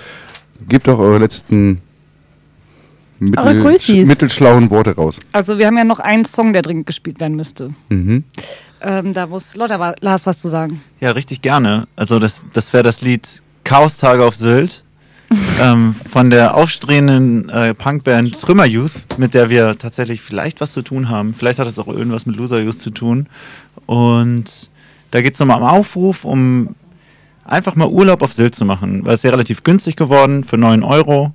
Gebt 0.67 0.87
doch 0.87 0.99
eure 0.99 1.19
letzten 1.19 1.81
Eure 3.37 3.55
Grüßis. 3.55 4.07
mittelschlauen 4.07 4.69
Worte 4.69 4.93
raus. 4.95 5.19
also 5.31 5.57
wir 5.57 5.67
haben 5.67 5.77
ja 5.77 5.85
noch 5.85 5.99
einen 5.99 6.25
Song, 6.25 6.51
der 6.51 6.61
dringend 6.61 6.85
gespielt 6.85 7.21
werden 7.21 7.37
müsste. 7.37 7.69
Mhm. 7.87 8.25
Ähm, 8.81 9.13
da 9.13 9.25
muss 9.27 9.55
Lotta 9.55 9.95
Lars 10.01 10.25
was 10.25 10.41
zu 10.41 10.49
sagen. 10.49 10.81
Ja, 10.99 11.11
richtig 11.11 11.41
gerne. 11.41 11.87
Also 11.95 12.19
das, 12.19 12.41
das 12.51 12.73
wäre 12.73 12.83
das 12.83 13.01
Lied 13.01 13.41
Chaos-Tage 13.63 14.23
auf 14.23 14.35
Sylt 14.35 14.84
ähm, 15.59 15.95
von 16.09 16.29
der 16.29 16.55
aufstrebenden 16.55 17.49
äh, 17.49 17.73
Punkband 17.73 18.39
Trümmer 18.39 18.65
Youth, 18.65 19.17
mit 19.17 19.33
der 19.33 19.49
wir 19.49 19.77
tatsächlich 19.77 20.21
vielleicht 20.21 20.61
was 20.61 20.71
zu 20.71 20.81
tun 20.81 21.09
haben. 21.09 21.33
Vielleicht 21.33 21.59
hat 21.59 21.67
es 21.67 21.79
auch 21.79 21.87
irgendwas 21.87 22.25
mit 22.25 22.35
Loser 22.35 22.61
Youth 22.61 22.81
zu 22.81 22.89
tun. 22.89 23.27
Und 23.85 24.69
da 25.11 25.21
geht 25.21 25.33
es 25.33 25.39
nochmal 25.39 25.57
am 25.57 25.63
Aufruf, 25.63 26.25
um 26.25 26.75
einfach 27.43 27.75
mal 27.75 27.87
Urlaub 27.87 28.21
auf 28.21 28.33
Sylt 28.33 28.55
zu 28.55 28.65
machen. 28.65 29.05
Weil 29.05 29.13
es 29.13 29.19
ist 29.19 29.23
ja 29.23 29.31
relativ 29.31 29.63
günstig 29.63 29.95
geworden 29.95 30.43
für 30.43 30.57
9 30.57 30.83
Euro. 30.83 31.33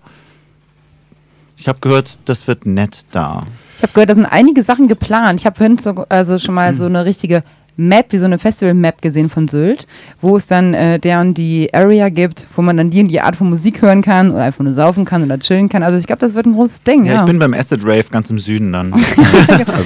Ich 1.56 1.68
habe 1.68 1.78
gehört, 1.80 2.18
das 2.24 2.46
wird 2.46 2.66
nett 2.66 3.00
da. 3.10 3.46
ich 3.76 3.82
habe 3.82 3.92
gehört, 3.92 4.10
da 4.10 4.14
sind 4.14 4.26
einige 4.26 4.62
Sachen 4.62 4.88
geplant. 4.88 5.40
Ich 5.40 5.46
habe 5.46 5.56
vorhin 5.56 5.78
so, 5.78 6.06
also 6.08 6.38
schon 6.38 6.54
mal 6.54 6.74
so 6.74 6.86
eine 6.86 7.04
richtige 7.04 7.42
Map, 7.76 8.06
wie 8.10 8.18
so 8.18 8.24
eine 8.26 8.38
Festival-Map 8.38 9.00
gesehen 9.02 9.30
von 9.30 9.48
Sylt, 9.48 9.86
wo 10.20 10.36
es 10.36 10.46
dann 10.46 10.74
äh, 10.74 10.98
der 10.98 11.20
und 11.20 11.34
die 11.34 11.72
Area 11.72 12.08
gibt, 12.08 12.46
wo 12.54 12.62
man 12.62 12.76
dann 12.76 12.90
die 12.90 13.00
und 13.02 13.08
die 13.08 13.20
Art 13.20 13.36
von 13.36 13.48
Musik 13.50 13.82
hören 13.82 14.02
kann 14.02 14.30
oder 14.30 14.44
einfach 14.44 14.64
nur 14.64 14.74
saufen 14.74 15.04
kann 15.04 15.22
oder 15.22 15.38
chillen 15.38 15.68
kann. 15.68 15.82
Also 15.82 15.96
ich 15.96 16.06
glaube, 16.06 16.20
das 16.20 16.34
wird 16.34 16.46
ein 16.46 16.52
großes 16.54 16.82
Ding. 16.82 17.04
Ja, 17.04 17.12
Ja, 17.14 17.18
ich 17.20 17.26
bin 17.26 17.38
beim 17.38 17.54
Acid 17.54 17.82
Rave 17.84 18.04
ganz 18.10 18.30
im 18.30 18.38
Süden 18.38 18.72
dann. 18.72 18.90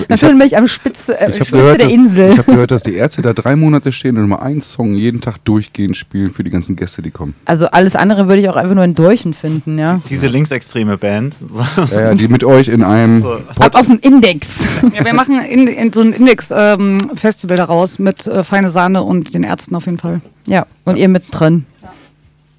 Natürlich 0.09 0.39
bin 0.39 0.47
ich 0.47 0.57
am 0.57 0.67
Spitze, 0.67 1.19
äh, 1.19 1.31
Ich 1.31 1.35
habe 1.37 1.45
Spitze 1.45 1.53
gehört, 1.53 1.81
der 1.81 1.87
dass, 1.87 1.95
Insel. 1.97 2.31
ich 2.33 2.39
hab 2.39 2.47
gehört, 2.47 2.71
dass 2.71 2.83
die 2.83 2.95
Ärzte 2.95 3.23
da 3.23 3.33
drei 3.33 3.57
Monate 3.57 3.93
stehen 3.93 4.17
und 4.17 4.25
immer 4.25 4.43
einen 4.43 4.61
Song 4.63 4.95
jeden 4.95 5.21
Tag 5.21 5.37
durchgehend 5.45 5.97
spielen 5.97 6.31
für 6.31 6.45
die 6.45 6.51
ganzen 6.51 6.77
Gäste, 6.77 7.03
die 7.03 7.11
kommen. 7.11 7.35
Also 7.45 7.67
alles 7.67 7.97
andere 7.97 8.29
würde 8.29 8.41
ich 8.43 8.49
auch 8.49 8.57
einfach 8.57 8.75
nur 8.75 8.85
in 8.85 8.95
Dolchen 8.95 9.35
finden, 9.35 9.79
ja. 9.79 10.01
Diese 10.09 10.27
linksextreme 10.29 10.97
Band. 10.99 11.37
Ja, 11.91 12.01
ja, 12.01 12.15
die 12.15 12.29
mit 12.29 12.45
euch 12.45 12.69
in 12.69 12.83
einem 12.83 13.23
So. 13.23 13.39
Ab 13.59 13.75
auf 13.75 13.87
den 13.87 13.99
Index. 13.99 14.61
Ja, 14.95 15.05
wir 15.05 15.13
machen 15.13 15.41
in, 15.41 15.67
in 15.67 15.93
so 15.93 16.01
ein 16.01 16.13
Index-Festival 16.13 17.57
daraus 17.57 17.84
mit 17.99 18.27
äh, 18.27 18.43
Feine 18.45 18.69
Sahne 18.69 19.03
und 19.03 19.35
den 19.35 19.45
Ärzten 19.45 19.75
auf 19.77 19.87
jeden 19.87 19.99
Fall. 19.99 20.21
ja, 20.47 20.67
und 20.85 20.97
ihr 20.97 21.09
mit 21.09 21.25
drin. 21.31 21.67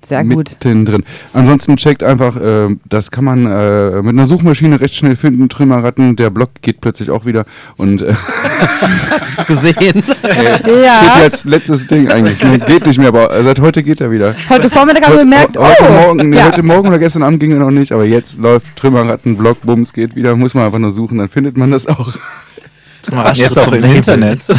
Sehr 0.08 0.24
gut. 0.24 0.52
Mittendrin. 0.52 1.04
Ansonsten 1.34 1.78
checkt 1.78 2.04
einfach, 2.04 2.36
äh, 2.36 2.76
das 2.88 3.10
kann 3.10 3.24
man 3.26 3.48
äh, 3.48 4.04
mit 4.04 4.10
einer 4.14 4.28
Suchmaschine 4.28 4.80
recht 4.80 4.94
schnell 4.94 5.16
finden. 5.16 5.50
Trümmerratten, 5.50 6.16
der 6.16 6.30
Blog 6.30 6.50
geht 6.62 6.80
plötzlich 6.80 7.10
auch 7.10 7.26
wieder. 7.26 7.46
Und 7.76 8.04
äh, 8.04 8.14
Hast 9.10 9.38
du 9.40 9.42
es 9.42 9.48
gesehen? 9.48 10.04
äh, 10.24 10.84
Ja. 10.86 11.00
steht 11.12 11.24
jetzt 11.24 11.46
letztes 11.46 11.88
Ding 11.88 12.08
eigentlich. 12.12 12.44
Ne, 12.44 12.60
geht 12.60 12.86
nicht 12.86 13.00
mehr, 13.00 13.08
aber 13.08 13.32
seit 13.42 13.60
heute 13.60 13.82
geht 13.82 14.00
er 14.00 14.12
wieder. 14.12 14.36
Heute 14.48 14.70
Vormittag 14.70 15.06
haben 15.08 15.14
wir 15.14 15.20
gemerkt, 15.22 15.58
Heu- 15.58 15.64
heute, 15.70 15.84
oh, 15.90 15.94
Morgen, 15.94 16.30
nee, 16.30 16.38
ja. 16.38 16.46
heute 16.46 16.62
Morgen 16.62 16.88
oder 16.88 17.00
gestern 17.00 17.24
Abend 17.24 17.40
ging 17.40 17.54
er 17.54 17.58
noch 17.60 17.72
nicht, 17.72 17.92
aber 17.92 18.06
jetzt 18.06 18.38
läuft 18.38 18.76
Trümmerratten, 18.76 19.38
Blog, 19.38 19.58
Bums, 19.64 19.92
geht 19.92 20.16
wieder. 20.16 20.36
Muss 20.36 20.54
man 20.54 20.66
einfach 20.66 20.78
nur 20.78 20.92
suchen, 20.92 21.18
dann 21.18 21.30
findet 21.30 21.58
man 21.58 21.72
das 21.72 21.88
auch. 21.88 22.14
Trümmerratten 23.06 23.42
jetzt 23.42 23.58
auch 23.58 23.72
im 23.72 23.84
Internet. 23.84 24.42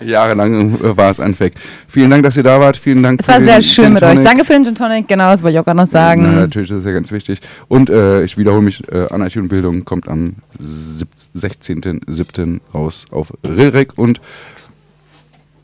Jahrelang 0.00 0.74
äh, 0.74 0.96
war 0.96 1.10
es 1.10 1.20
ein 1.20 1.34
Fake. 1.34 1.54
Vielen 1.88 2.10
Dank, 2.10 2.22
dass 2.22 2.36
ihr 2.36 2.42
da 2.42 2.60
wart. 2.60 2.76
Vielen 2.76 3.02
Dank 3.02 3.20
Es 3.20 3.28
war 3.28 3.40
sehr 3.40 3.62
schön 3.62 3.92
mit 3.92 4.02
euch. 4.02 4.20
Danke 4.22 4.44
für 4.44 4.52
den 4.52 4.64
Gin 4.64 4.74
Tonic. 4.74 5.08
Genau, 5.08 5.30
das 5.30 5.42
wollte 5.42 5.54
ich 5.54 5.60
auch 5.60 5.64
gerade 5.64 5.78
noch 5.78 5.86
sagen. 5.86 6.22
Na, 6.22 6.32
natürlich, 6.32 6.68
das 6.68 6.80
ist 6.80 6.84
ja 6.86 6.92
ganz 6.92 7.10
wichtig. 7.12 7.40
Und 7.68 7.90
äh, 7.90 8.22
ich 8.24 8.36
wiederhole 8.36 8.62
mich, 8.62 8.82
äh, 8.92 9.06
Anarchie 9.10 9.38
und 9.38 9.48
Bildung 9.48 9.84
kommt 9.84 10.08
am 10.08 10.36
sieb- 10.58 11.08
16.07. 11.36 12.60
raus 12.72 13.06
auf 13.10 13.32
Rilrek 13.44 13.96
und 13.96 14.20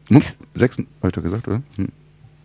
hm, 0.08 0.22
6. 0.54 0.78
Hab 0.78 1.08
ich 1.08 1.12
doch 1.12 1.22
gesagt, 1.22 1.48
oder? 1.48 1.62
Hm. 1.76 1.88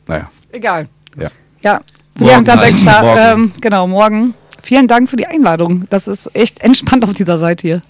Naja, 0.07 0.29
Egal. 0.51 0.87
ja. 1.17 1.29
Ja, 1.61 1.81
Morgen 2.19 2.31
ja, 2.31 2.41
ganz 2.41 2.63
extra. 2.63 3.31
Ähm, 3.33 3.51
genau, 3.59 3.87
morgen. 3.87 4.35
Vielen 4.65 4.87
Dank 4.87 5.07
für 5.07 5.15
die 5.15 5.27
Einladung. 5.27 5.83
Das 5.91 6.07
ist 6.07 6.27
echt 6.33 6.61
entspannt 6.61 7.03
auf 7.03 7.13
dieser 7.13 7.37
Seite 7.37 7.61
hier. 7.61 7.81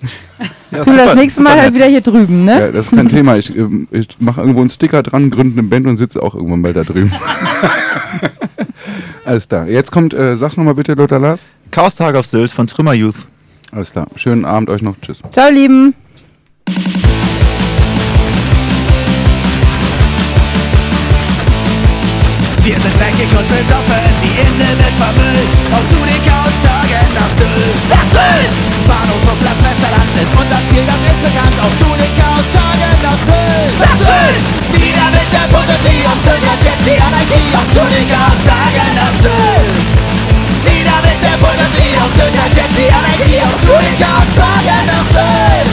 Ja, 0.71 0.85
wir 0.85 0.95
das 0.97 1.15
nächste 1.15 1.41
Mal 1.41 1.57
halt 1.57 1.73
wieder 1.73 1.85
hier 1.85 2.01
drüben, 2.01 2.43
ne? 2.43 2.59
ja, 2.59 2.67
das 2.69 2.87
ist 2.87 2.91
kein 2.93 3.07
Thema. 3.07 3.37
Ich, 3.37 3.55
ähm, 3.55 3.87
ich 3.91 4.09
mache 4.19 4.41
irgendwo 4.41 4.59
einen 4.59 4.69
Sticker 4.69 5.01
dran, 5.01 5.29
gründe 5.29 5.57
eine 5.57 5.69
Band 5.69 5.87
und 5.87 5.95
sitze 5.95 6.21
auch 6.21 6.35
irgendwann 6.35 6.59
mal 6.59 6.73
da 6.73 6.83
drüben. 6.83 7.13
Alles 9.25 9.47
klar. 9.47 9.69
Jetzt 9.69 9.89
kommt, 9.89 10.13
äh, 10.13 10.35
sag's 10.35 10.57
nochmal 10.57 10.75
bitte, 10.75 10.95
Lothar 10.95 11.19
Lars. 11.19 11.45
Chaos-Tag 11.71 12.15
auf 12.15 12.25
Sylt 12.25 12.51
von 12.51 12.67
Trümmer 12.67 12.93
Youth. 12.93 13.15
Alles 13.71 13.93
klar. 13.93 14.07
Schönen 14.17 14.43
Abend 14.43 14.69
euch 14.69 14.81
noch. 14.81 14.95
Tschüss. 15.01 15.21
Ciao, 15.31 15.49
Lieben. 15.49 15.95
Wir 22.65 22.73
sind 22.73 22.99
dreckig 22.99 23.31
und 23.31 23.47
besoffen, 23.47 24.04
die 24.21 24.35
Internet 24.39 24.93
vermüllt 24.99 25.49
Auf 25.71 25.85
zu 25.91 25.99
den 25.99 26.21
Chaos-Tagen 26.23 27.07
nach 27.15 27.31
Sylt 27.35 27.77
Nach 27.91 28.07
Sylt! 28.13 28.53
Bahnhofsplatz 28.87 29.59
Westerland 29.65 30.13
ist 30.15 30.31
unser 30.35 30.61
Ziel, 30.69 30.85
das 30.85 31.01
ist 31.03 31.19
bekannt 31.25 31.57
Auf 31.59 31.73
zu 31.79 31.89
den 31.97 32.11
Chaos-Tagen 32.15 32.95
nach 33.03 33.19
Sylt 33.25 33.73
Nach 33.81 33.97
Sylt! 33.99 34.45
Wieder 34.75 35.07
mit 35.15 35.29
der 35.33 35.47
Fantasie 35.51 36.03
auf 36.07 36.19
Sylt, 36.23 36.43
das 36.45 36.59
schätzt 36.63 36.85
die 36.85 36.99
Anarchie 36.99 37.49
Auf 37.55 37.67
zu 37.75 37.83
den 37.91 38.05
Chaos-Tagen 38.07 38.91
nach 38.95 39.15
Sylt 39.23 39.77
Wieder 40.63 40.97
mit 41.03 41.19
der 41.19 41.37
Fantasie 41.41 41.93
auf 41.99 42.11
Sylt, 42.15 42.35
das 42.35 42.49
schätzt 42.55 42.77
die 42.79 42.91
Anarchie 42.91 43.41
Auf 43.43 43.59
zu 43.65 43.75
den 43.75 43.95
Chaos-Tagen 43.99 44.83
nach 44.89 45.07
Sylt 45.11 45.71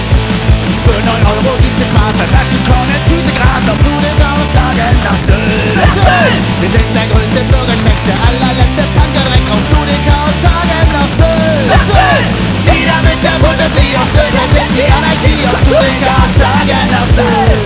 für 0.83 0.99
9 0.99 1.15
Euro 1.15 1.57
gibt's 1.63 1.79
den 1.79 1.89
Spaß, 1.95 2.21
ein 2.21 2.29
Flaschenkorn, 2.29 2.89
eine 2.91 2.99
Tüte 3.07 3.31
Gras 3.39 3.65
auf 3.71 3.79
zu 3.79 3.93
den 4.03 4.17
Chaos-Tagen 4.19 4.95
nach 5.07 5.21
Sylt 5.31 5.77
Nach 5.79 5.95
Sylt! 5.95 6.43
Wir 6.61 6.71
sind 6.71 7.22
im 7.43 7.49
Bürger 7.49 7.75
steckt 7.75 8.07
der 8.07 8.15
allerletzte 8.23 8.87
Tanker 8.95 9.27
auf 9.51 9.63
zu 9.67 9.81
den 9.83 10.01
Chaos-Tagen 10.07 10.87
nach 10.95 11.11
Füllen. 11.19 11.67
Nach 11.75 13.03
mit 13.03 13.19
der 13.19 13.37
Bundesliga 13.43 13.99
auf 13.99 14.11
Füllen, 14.15 14.35
da 14.39 14.63
die 14.79 14.87
Anarchie 14.87 15.43
auf 15.51 15.59
zu 15.67 15.75
den 15.75 15.99
Chaos-Tagen 16.07 16.87
nach 16.95 17.09
Füllen. 17.19 17.63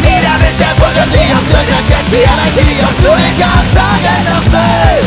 Wieder 0.00 0.36
mit 0.40 0.56
der 0.56 0.72
Bundesliga 0.80 1.36
auf 1.36 1.46
Füllen, 1.52 1.68
da 1.68 2.00
die 2.08 2.24
Anarchie 2.32 2.80
auf 2.80 2.96
zu 2.96 3.12
den 3.12 3.34
Chaos-Tagen 3.36 4.20
nach 4.24 4.46
Füllen. 4.48 5.04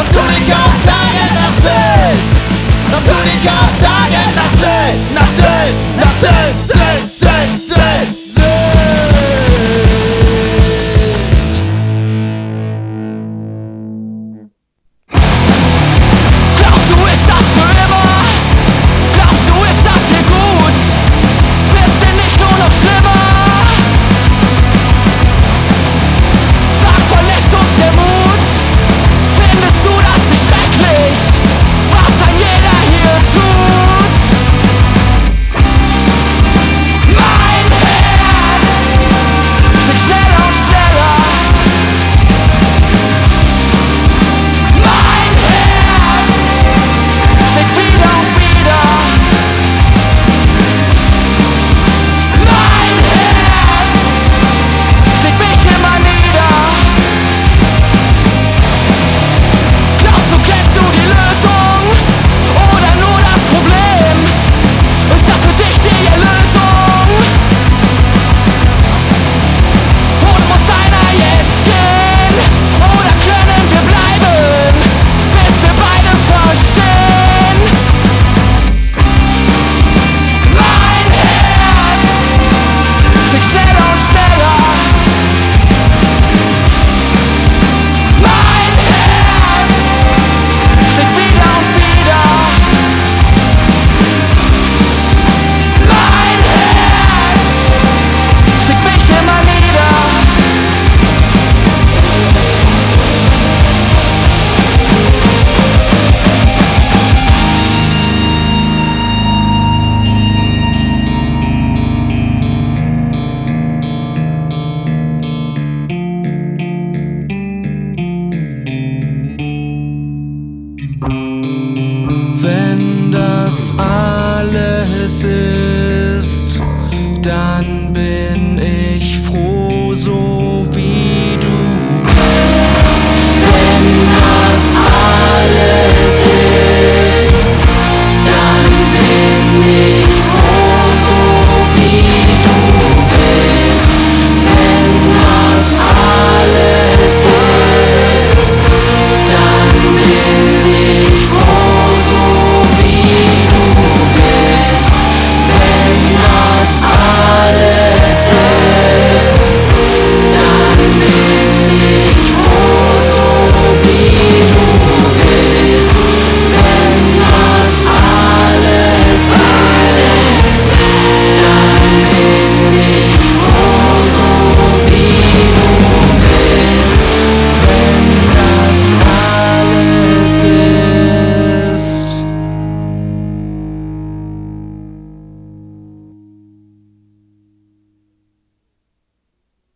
Auf 0.00 0.08
zu 0.08 0.22
den 0.24 0.42
Chaos-Tagen 0.48 1.28
nach 1.36 1.56
Füllen. 1.60 2.16
Auf 2.88 3.04
zu 3.04 3.18
den 3.20 3.38
Chaos-Tagen 3.44 4.26
nach 4.32 4.52
Füllen. 4.56 5.04